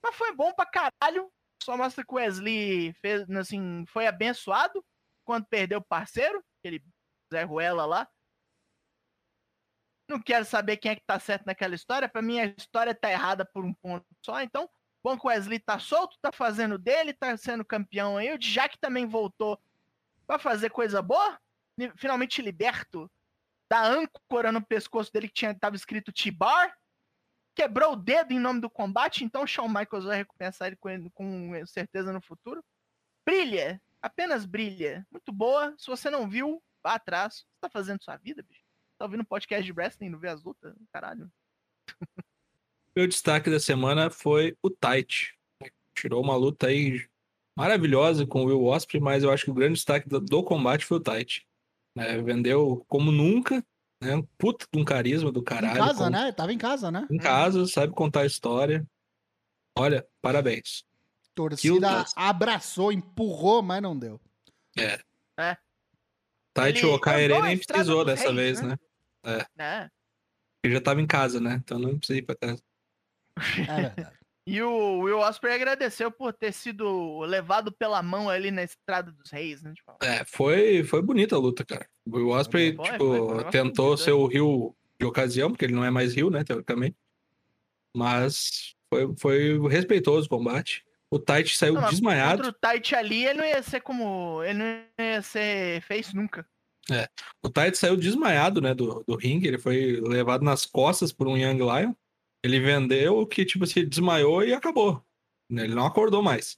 Mas 0.02 0.14
foi 0.14 0.34
bom 0.34 0.52
pra 0.52 0.66
caralho. 0.66 1.30
Só 1.62 1.76
mostra 1.76 2.04
que 2.04 2.12
o 2.12 2.16
Wesley 2.16 2.92
fez, 2.94 3.28
assim, 3.30 3.84
foi 3.88 4.06
abençoado 4.06 4.84
quando 5.24 5.46
perdeu 5.46 5.78
o 5.80 5.84
parceiro, 5.84 6.42
aquele 6.60 6.82
Zé 7.32 7.42
Ruela 7.42 7.84
lá. 7.84 8.08
Não 10.08 10.20
quero 10.20 10.44
saber 10.44 10.78
quem 10.78 10.92
é 10.92 10.96
que 10.96 11.04
tá 11.06 11.20
certo 11.20 11.44
naquela 11.44 11.74
história. 11.74 12.08
Pra 12.08 12.22
mim, 12.22 12.40
a 12.40 12.46
história 12.46 12.94
tá 12.94 13.10
errada 13.10 13.44
por 13.44 13.64
um 13.64 13.74
ponto 13.74 14.06
só. 14.24 14.40
Então, 14.40 14.68
bom 15.04 15.18
que 15.18 15.26
o 15.26 15.28
Wesley 15.28 15.58
tá 15.58 15.78
solto, 15.78 16.16
tá 16.22 16.32
fazendo 16.32 16.78
dele, 16.78 17.12
tá 17.12 17.36
sendo 17.36 17.64
campeão 17.64 18.16
aí. 18.16 18.32
O 18.32 18.38
Jack 18.38 18.78
também 18.78 19.06
voltou 19.06 19.60
pra 20.26 20.38
fazer 20.38 20.70
coisa 20.70 21.02
boa. 21.02 21.38
Finalmente 21.96 22.40
liberto 22.40 23.10
da 23.70 23.86
âncora 23.86 24.50
no 24.50 24.64
pescoço 24.64 25.12
dele 25.12 25.28
que 25.28 25.34
tinha, 25.34 25.54
tava 25.54 25.76
escrito 25.76 26.10
T-Bar. 26.10 26.74
Quebrou 27.54 27.92
o 27.92 27.96
dedo 27.96 28.32
em 28.32 28.38
nome 28.38 28.60
do 28.60 28.70
combate, 28.70 29.24
então 29.24 29.42
o 29.42 29.46
Shawn 29.46 29.68
Michaels 29.68 30.04
vai 30.04 30.16
recompensar 30.16 30.68
ele 30.68 30.76
com, 30.76 31.10
com 31.10 31.66
certeza 31.66 32.12
no 32.12 32.20
futuro. 32.20 32.64
Brilha, 33.26 33.82
apenas 34.00 34.46
brilha. 34.46 35.06
Muito 35.10 35.32
boa. 35.32 35.74
Se 35.76 35.86
você 35.86 36.08
não 36.08 36.28
viu, 36.28 36.62
vá 36.82 36.94
atrás. 36.94 37.38
Você 37.40 37.60
tá 37.60 37.68
fazendo 37.68 38.02
sua 38.02 38.16
vida, 38.16 38.42
bicho? 38.42 38.67
Tá 38.98 39.04
ouvindo 39.04 39.24
podcast 39.24 39.64
de 39.64 39.72
wrestling, 39.72 40.08
não 40.08 40.18
vê 40.18 40.28
as 40.28 40.42
lutas? 40.42 40.74
Caralho. 40.92 41.30
Meu 42.96 43.06
destaque 43.06 43.48
da 43.48 43.60
semana 43.60 44.10
foi 44.10 44.56
o 44.60 44.68
Tight. 44.68 45.38
Tirou 45.94 46.20
uma 46.22 46.34
luta 46.34 46.66
aí 46.66 47.08
maravilhosa 47.56 48.26
com 48.26 48.42
o 48.42 48.46
Will 48.46 48.64
Osprey, 48.64 49.00
mas 49.00 49.22
eu 49.22 49.30
acho 49.30 49.44
que 49.44 49.50
o 49.52 49.54
grande 49.54 49.74
destaque 49.74 50.08
do, 50.08 50.42
combate 50.42 50.84
foi 50.84 50.96
o 50.96 51.00
Tight. 51.00 51.46
né? 51.96 52.20
vendeu 52.20 52.84
como 52.88 53.12
nunca, 53.12 53.64
né? 54.02 54.16
Um 54.16 54.22
puta 54.36 54.66
de 54.72 54.80
um 54.80 54.84
carisma 54.84 55.30
do 55.30 55.42
caralho. 55.42 55.74
em 55.74 55.78
casa, 55.78 55.98
como- 55.98 56.10
né? 56.10 56.32
Tava 56.32 56.52
em 56.52 56.58
casa, 56.58 56.90
né? 56.90 57.06
Em 57.08 57.18
casa, 57.18 57.66
sabe 57.66 57.92
contar 57.94 58.22
a 58.22 58.26
história. 58.26 58.84
Olha, 59.76 60.04
parabéns. 60.20 60.84
Torcida 61.36 62.04
abraçou, 62.16 62.90
empurrou, 62.90 63.62
mas 63.62 63.80
não 63.80 63.96
deu. 63.96 64.20
Taichi 66.52 66.84
Ele 66.84 66.94
Okaere 66.94 67.32
andou 67.32 67.44
a 67.44 67.46
nem 67.46 67.58
precisou 67.58 68.04
dessa 68.04 68.32
reis, 68.32 68.36
vez, 68.36 68.60
né? 68.60 68.70
né? 68.70 68.78
Né? 69.56 69.90
Ele 70.64 70.74
já 70.74 70.80
tava 70.80 71.00
em 71.00 71.06
casa, 71.06 71.40
né? 71.40 71.60
Então 71.62 71.78
não 71.78 71.98
precisa 71.98 72.18
ir 72.18 72.22
pra 72.22 72.36
casa. 72.36 72.62
É 73.68 73.82
verdade. 73.82 74.18
E 74.50 74.62
o 74.62 75.00
Will 75.00 75.18
Ospreay 75.18 75.56
agradeceu 75.56 76.10
por 76.10 76.32
ter 76.32 76.52
sido 76.52 77.20
levado 77.20 77.70
pela 77.70 78.02
mão 78.02 78.30
ali 78.30 78.50
na 78.50 78.62
Estrada 78.62 79.12
dos 79.12 79.30
Reis, 79.30 79.62
né? 79.62 79.74
Tipo, 79.74 79.92
É, 80.00 80.24
foi, 80.24 80.82
foi 80.84 81.02
bonita 81.02 81.36
a 81.36 81.38
luta, 81.38 81.66
cara. 81.66 81.86
O 82.06 82.16
Will 82.16 82.30
Osprey, 82.30 82.74
Foi, 82.74 82.84
tipo, 82.86 82.98
foi, 82.98 83.42
foi 83.42 83.50
tentou 83.50 83.88
bonito, 83.88 84.02
ser 84.02 84.12
o 84.12 84.26
Rio 84.26 84.74
de 84.98 85.04
ocasião, 85.04 85.50
porque 85.50 85.66
ele 85.66 85.74
não 85.74 85.84
é 85.84 85.90
mais 85.90 86.14
Rio, 86.14 86.30
né, 86.30 86.42
teoricamente. 86.44 86.96
Mas 87.94 88.74
foi, 88.88 89.14
foi 89.18 89.68
respeitoso 89.68 90.24
o 90.24 90.30
combate. 90.30 90.82
O 91.10 91.18
Tite 91.18 91.54
saiu 91.54 91.74
Não, 91.74 91.86
desmaiado. 91.90 92.48
O 92.48 92.52
Tite 92.52 92.94
ali, 92.94 93.26
ele 93.26 93.40
não 93.40 93.46
ia 93.46 93.62
ser 93.62 93.82
como. 93.82 94.42
Ele 94.42 94.58
não 94.58 95.04
ia 95.04 95.20
ser 95.20 95.82
face 95.82 96.16
nunca. 96.16 96.46
O 97.42 97.48
Tite 97.48 97.76
saiu 97.76 97.96
desmaiado, 97.96 98.60
né, 98.60 98.74
do, 98.74 99.04
do 99.06 99.16
ringue. 99.16 99.48
Ele 99.48 99.58
foi 99.58 100.00
levado 100.00 100.44
nas 100.44 100.64
costas 100.64 101.12
por 101.12 101.28
um 101.28 101.36
Young 101.36 101.58
Lion. 101.58 101.92
Ele 102.42 102.60
vendeu 102.60 103.26
que, 103.26 103.44
tipo 103.44 103.64
assim, 103.64 103.80
ele 103.80 103.88
desmaiou 103.88 104.44
e 104.44 104.52
acabou. 104.52 105.02
Ele 105.50 105.74
não 105.74 105.86
acordou 105.86 106.22
mais. 106.22 106.56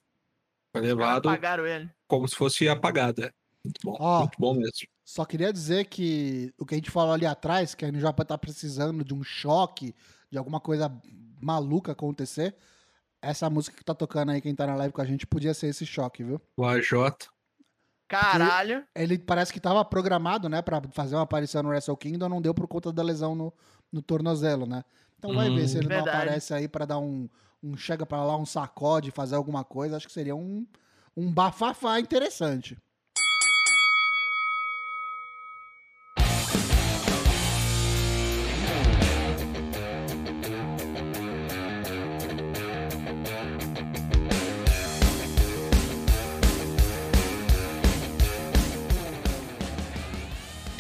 Foi 0.75 0.83
levado 0.83 1.29
Apagaram 1.29 1.67
ele. 1.67 1.91
como 2.07 2.29
se 2.29 2.37
fosse 2.37 2.69
apagado. 2.69 3.25
é. 3.25 3.31
Muito 3.65 3.81
bom, 3.85 3.97
Ó. 4.01 4.21
muito 4.21 4.39
bom 4.39 4.55
mesmo. 4.55 4.89
Só 5.05 5.25
queria 5.25 5.53
dizer 5.53 5.87
que 5.87 6.53
o 6.59 6.65
que 6.65 6.75
a 6.75 6.79
gente 6.79 6.91
falou 6.91 7.13
ali 7.13 7.27
atrás, 7.27 7.75
que 7.75 7.85
a 7.85 7.93
Japa 7.93 8.25
tá 8.25 8.39
precisando 8.39 9.05
de 9.05 9.13
um 9.13 9.23
choque, 9.23 9.95
de 10.31 10.39
alguma 10.39 10.61
coisa 10.61 10.91
maluca 11.43 11.93
acontecer, 11.93 12.55
essa 13.21 13.51
música 13.51 13.77
que 13.77 13.85
tá 13.85 13.95
tocando 13.95 14.31
aí, 14.31 14.41
quem 14.41 14.55
tá 14.55 14.67
na 14.67 14.77
live 14.77 14.95
com 14.95 15.03
a 15.03 15.05
gente, 15.05 15.27
podia 15.27 15.53
ser 15.53 15.67
esse 15.69 15.85
choque, 15.85 16.25
viu? 16.25 16.41
O 16.57 16.65
AJ. 16.65 16.93
Caralho. 18.11 18.85
Ele 18.95 19.19
parece 19.19 19.53
que 19.53 19.61
tava 19.61 19.85
programado, 19.85 20.49
né, 20.49 20.61
pra 20.61 20.83
fazer 20.91 21.15
uma 21.15 21.23
aparição 21.23 21.63
no 21.63 21.69
Wrestle 21.69 21.97
Kingdom, 21.97 22.29
não 22.29 22.43
deu 22.43 22.53
por 22.53 22.67
conta 22.67 22.93
da 22.93 23.03
lesão 23.03 23.35
no, 23.37 23.53
no 23.93 24.03
tornozelo, 24.03 24.67
né? 24.67 24.85
Então 25.19 25.33
vai 25.33 25.49
Hum. 25.49 25.55
ver 25.55 25.69
se 25.69 25.79
ele 25.79 25.89
não 25.89 25.95
Verdade. 25.95 26.19
aparece 26.19 26.53
aí 26.55 26.67
pra 26.67 26.85
dar 26.85 26.99
um, 26.99 27.29
um 27.63 27.77
chega 27.77 28.05
pra 28.05 28.25
lá, 28.25 28.37
um 28.37 28.45
sacode, 28.45 29.11
fazer 29.13 29.37
alguma 29.37 29.63
coisa, 29.63 29.97
acho 29.97 30.07
que 30.09 30.13
seria 30.13 30.35
um, 30.35 30.67
um 31.17 31.33
bafafá 31.33 32.01
interessante. 32.01 32.77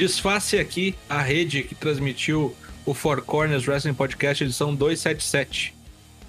Desface 0.01 0.59
aqui 0.59 0.95
a 1.11 1.21
rede 1.21 1.63
que 1.63 1.75
transmitiu 1.75 2.57
o 2.87 2.95
Four 2.95 3.21
Corners 3.21 3.69
Wrestling 3.69 3.93
Podcast 3.93 4.43
edição 4.43 4.75
277. 4.75 5.75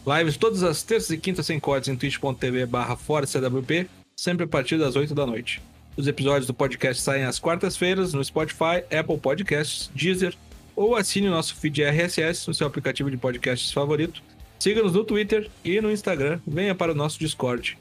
Lives 0.06 0.36
todas 0.36 0.62
as 0.62 0.84
terças 0.84 1.12
e 1.12 1.18
quintas 1.18 1.46
sem 1.46 1.58
cortes 1.58 1.88
em 1.88 1.96
twitch.tv 1.96 2.66
barra 2.66 2.98
ForaCWP, 2.98 3.88
sempre 4.14 4.44
a 4.44 4.48
partir 4.48 4.78
das 4.78 4.98
8 4.98 5.16
da 5.16 5.26
noite. 5.26 5.62
Os 5.96 6.06
episódios 6.06 6.48
do 6.48 6.54
podcast 6.54 7.02
saem 7.02 7.24
às 7.24 7.40
quartas-feiras 7.40 8.14
no 8.14 8.22
Spotify, 8.22 8.84
Apple 8.94 9.18
Podcasts, 9.18 9.90
Deezer 9.96 10.36
ou 10.76 10.98
assine 10.98 11.30
o 11.30 11.32
nosso 11.32 11.56
feed 11.56 11.82
RSS 11.82 12.50
no 12.50 12.54
seu 12.54 12.68
aplicativo 12.68 13.10
de 13.10 13.16
podcasts 13.16 13.72
favorito. 13.72 14.22
Siga-nos 14.60 14.92
no 14.92 15.06
Twitter 15.06 15.50
e 15.64 15.80
no 15.80 15.90
Instagram. 15.90 16.42
Venha 16.46 16.76
para 16.76 16.92
o 16.92 16.96
nosso 16.96 17.18
Discord. 17.18 17.78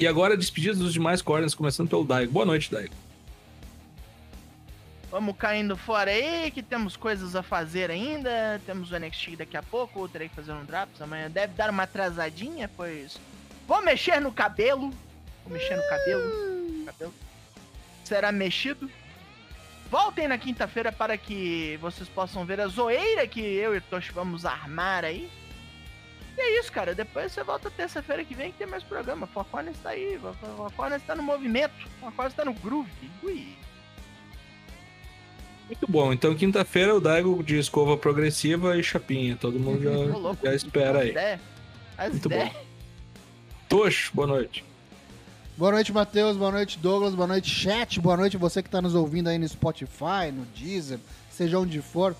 E 0.00 0.08
agora, 0.08 0.36
despedidas 0.36 0.78
dos 0.78 0.92
demais 0.92 1.22
corners, 1.22 1.54
começando 1.54 1.88
pelo 1.88 2.02
Daigo. 2.02 2.32
Boa 2.32 2.44
noite, 2.44 2.68
Daigo. 2.68 3.01
Vamos 5.12 5.36
caindo 5.36 5.76
fora 5.76 6.10
aí, 6.10 6.50
que 6.50 6.62
temos 6.62 6.96
coisas 6.96 7.36
a 7.36 7.42
fazer 7.42 7.90
ainda. 7.90 8.58
Temos 8.64 8.90
o 8.90 8.98
NXT 8.98 9.36
daqui 9.36 9.58
a 9.58 9.62
pouco, 9.62 10.00
ou 10.00 10.08
terei 10.08 10.26
que 10.26 10.34
fazer 10.34 10.52
um 10.52 10.64
Drops 10.64 11.02
amanhã. 11.02 11.30
Deve 11.30 11.52
dar 11.52 11.68
uma 11.68 11.82
atrasadinha, 11.82 12.66
pois. 12.74 13.20
Vou 13.68 13.82
mexer 13.82 14.18
no 14.22 14.32
cabelo. 14.32 14.88
Vou 15.44 15.52
mexer 15.52 15.76
no 15.76 15.86
cabelo. 15.86 16.86
cabelo. 16.86 17.14
Será 18.02 18.32
mexido. 18.32 18.90
Voltem 19.90 20.26
na 20.26 20.38
quinta-feira 20.38 20.90
para 20.90 21.18
que 21.18 21.76
vocês 21.82 22.08
possam 22.08 22.46
ver 22.46 22.58
a 22.58 22.66
zoeira 22.66 23.26
que 23.26 23.38
eu 23.38 23.74
e 23.74 23.78
o 23.78 23.82
Toshi 23.82 24.12
vamos 24.12 24.46
armar 24.46 25.04
aí. 25.04 25.30
E 26.38 26.40
é 26.40 26.58
isso, 26.58 26.72
cara. 26.72 26.94
Depois 26.94 27.32
você 27.32 27.44
volta 27.44 27.70
terça-feira 27.70 28.24
que 28.24 28.34
vem 28.34 28.50
que 28.50 28.56
tem 28.56 28.66
mais 28.66 28.82
programa. 28.82 29.26
Four 29.26 29.44
Corners 29.44 29.76
tá 29.82 29.90
aí. 29.90 30.18
Four 30.56 30.72
Corners 30.72 31.02
tá 31.02 31.14
no 31.14 31.22
movimento. 31.22 31.74
Four 32.00 32.12
Corners 32.12 32.34
tá 32.34 32.46
no 32.46 32.54
groove. 32.54 33.10
Ui. 33.22 33.61
Muito 35.72 35.90
bom. 35.90 36.12
Então, 36.12 36.34
quinta-feira, 36.34 36.94
o 36.94 37.00
Daigo 37.00 37.42
de 37.42 37.58
escova 37.58 37.96
progressiva 37.96 38.76
e 38.76 38.82
chapinha. 38.82 39.38
Todo 39.40 39.58
mundo 39.58 39.82
já, 39.82 40.50
já 40.50 40.54
espera 40.54 41.00
aí. 41.00 41.14
As 41.96 42.10
Muito 42.10 42.26
ideias. 42.26 42.52
Tosh, 43.70 44.10
boa 44.12 44.26
noite. 44.26 44.62
Boa 45.56 45.72
noite, 45.72 45.90
Matheus. 45.90 46.36
Boa 46.36 46.50
noite, 46.50 46.78
Douglas. 46.78 47.14
Boa 47.14 47.26
noite, 47.26 47.48
chat. 47.48 47.98
Boa 48.00 48.18
noite 48.18 48.36
você 48.36 48.62
que 48.62 48.68
tá 48.68 48.82
nos 48.82 48.94
ouvindo 48.94 49.28
aí 49.28 49.38
no 49.38 49.48
Spotify, 49.48 50.30
no 50.30 50.44
Deezer, 50.54 50.98
seja 51.30 51.58
onde 51.58 51.80
for. 51.80 52.14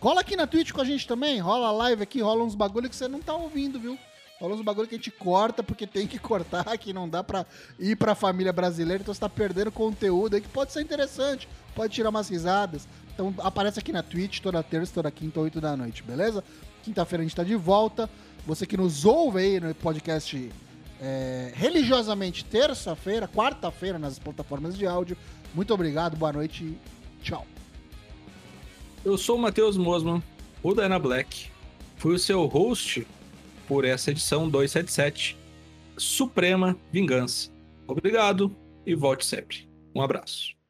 Cola 0.00 0.22
aqui 0.22 0.34
na 0.34 0.46
Twitch 0.46 0.72
com 0.72 0.80
a 0.80 0.84
gente 0.84 1.06
também. 1.06 1.40
Rola 1.40 1.68
a 1.68 1.72
live 1.72 2.02
aqui, 2.02 2.22
rola 2.22 2.42
uns 2.42 2.54
bagulho 2.54 2.88
que 2.88 2.96
você 2.96 3.06
não 3.06 3.20
tá 3.20 3.34
ouvindo, 3.34 3.78
viu? 3.78 3.98
Rola 4.42 4.56
uns 4.56 4.60
bagulho 4.60 4.88
que 4.88 4.96
a 4.96 4.98
gente 4.98 5.12
corta, 5.12 5.62
porque 5.62 5.86
tem 5.86 6.04
que 6.04 6.18
cortar, 6.18 6.76
que 6.76 6.92
não 6.92 7.08
dá 7.08 7.22
pra 7.22 7.46
ir 7.78 7.94
pra 7.94 8.12
família 8.12 8.52
brasileira, 8.52 9.00
então 9.00 9.14
você 9.14 9.20
tá 9.20 9.28
perdendo 9.28 9.70
conteúdo 9.70 10.34
aí 10.34 10.40
que 10.40 10.48
pode 10.48 10.72
ser 10.72 10.82
interessante, 10.82 11.48
pode 11.76 11.94
tirar 11.94 12.10
umas 12.10 12.28
risadas. 12.28 12.88
Então 13.14 13.32
aparece 13.38 13.78
aqui 13.78 13.92
na 13.92 14.02
Twitch 14.02 14.40
toda 14.40 14.60
terça, 14.60 14.94
toda 14.94 15.12
quinta, 15.12 15.38
8 15.38 15.60
da 15.60 15.76
noite, 15.76 16.02
beleza? 16.02 16.42
Quinta-feira 16.82 17.22
a 17.22 17.24
gente 17.24 17.36
tá 17.36 17.44
de 17.44 17.54
volta. 17.54 18.10
Você 18.44 18.66
que 18.66 18.76
nos 18.76 19.04
ouve 19.04 19.38
aí 19.38 19.60
no 19.60 19.72
podcast 19.76 20.50
é, 21.00 21.52
religiosamente 21.54 22.44
terça-feira, 22.44 23.28
quarta-feira 23.28 23.96
nas 23.96 24.18
plataformas 24.18 24.76
de 24.76 24.84
áudio. 24.88 25.16
Muito 25.54 25.72
obrigado, 25.72 26.16
boa 26.16 26.32
noite 26.32 26.76
tchau. 27.22 27.46
Eu 29.04 29.16
sou 29.16 29.36
o 29.36 29.40
Matheus 29.40 29.76
Mosman, 29.76 30.20
o 30.64 30.74
Dyna 30.74 30.98
Black. 30.98 31.48
Fui 31.96 32.16
o 32.16 32.18
seu 32.18 32.44
host 32.46 33.06
por 33.72 33.86
essa 33.86 34.10
edição 34.10 34.50
277, 34.50 35.34
Suprema 35.96 36.76
Vingança. 36.92 37.50
Obrigado 37.88 38.54
e 38.84 38.94
volte 38.94 39.24
sempre. 39.24 39.66
Um 39.94 40.02
abraço. 40.02 40.61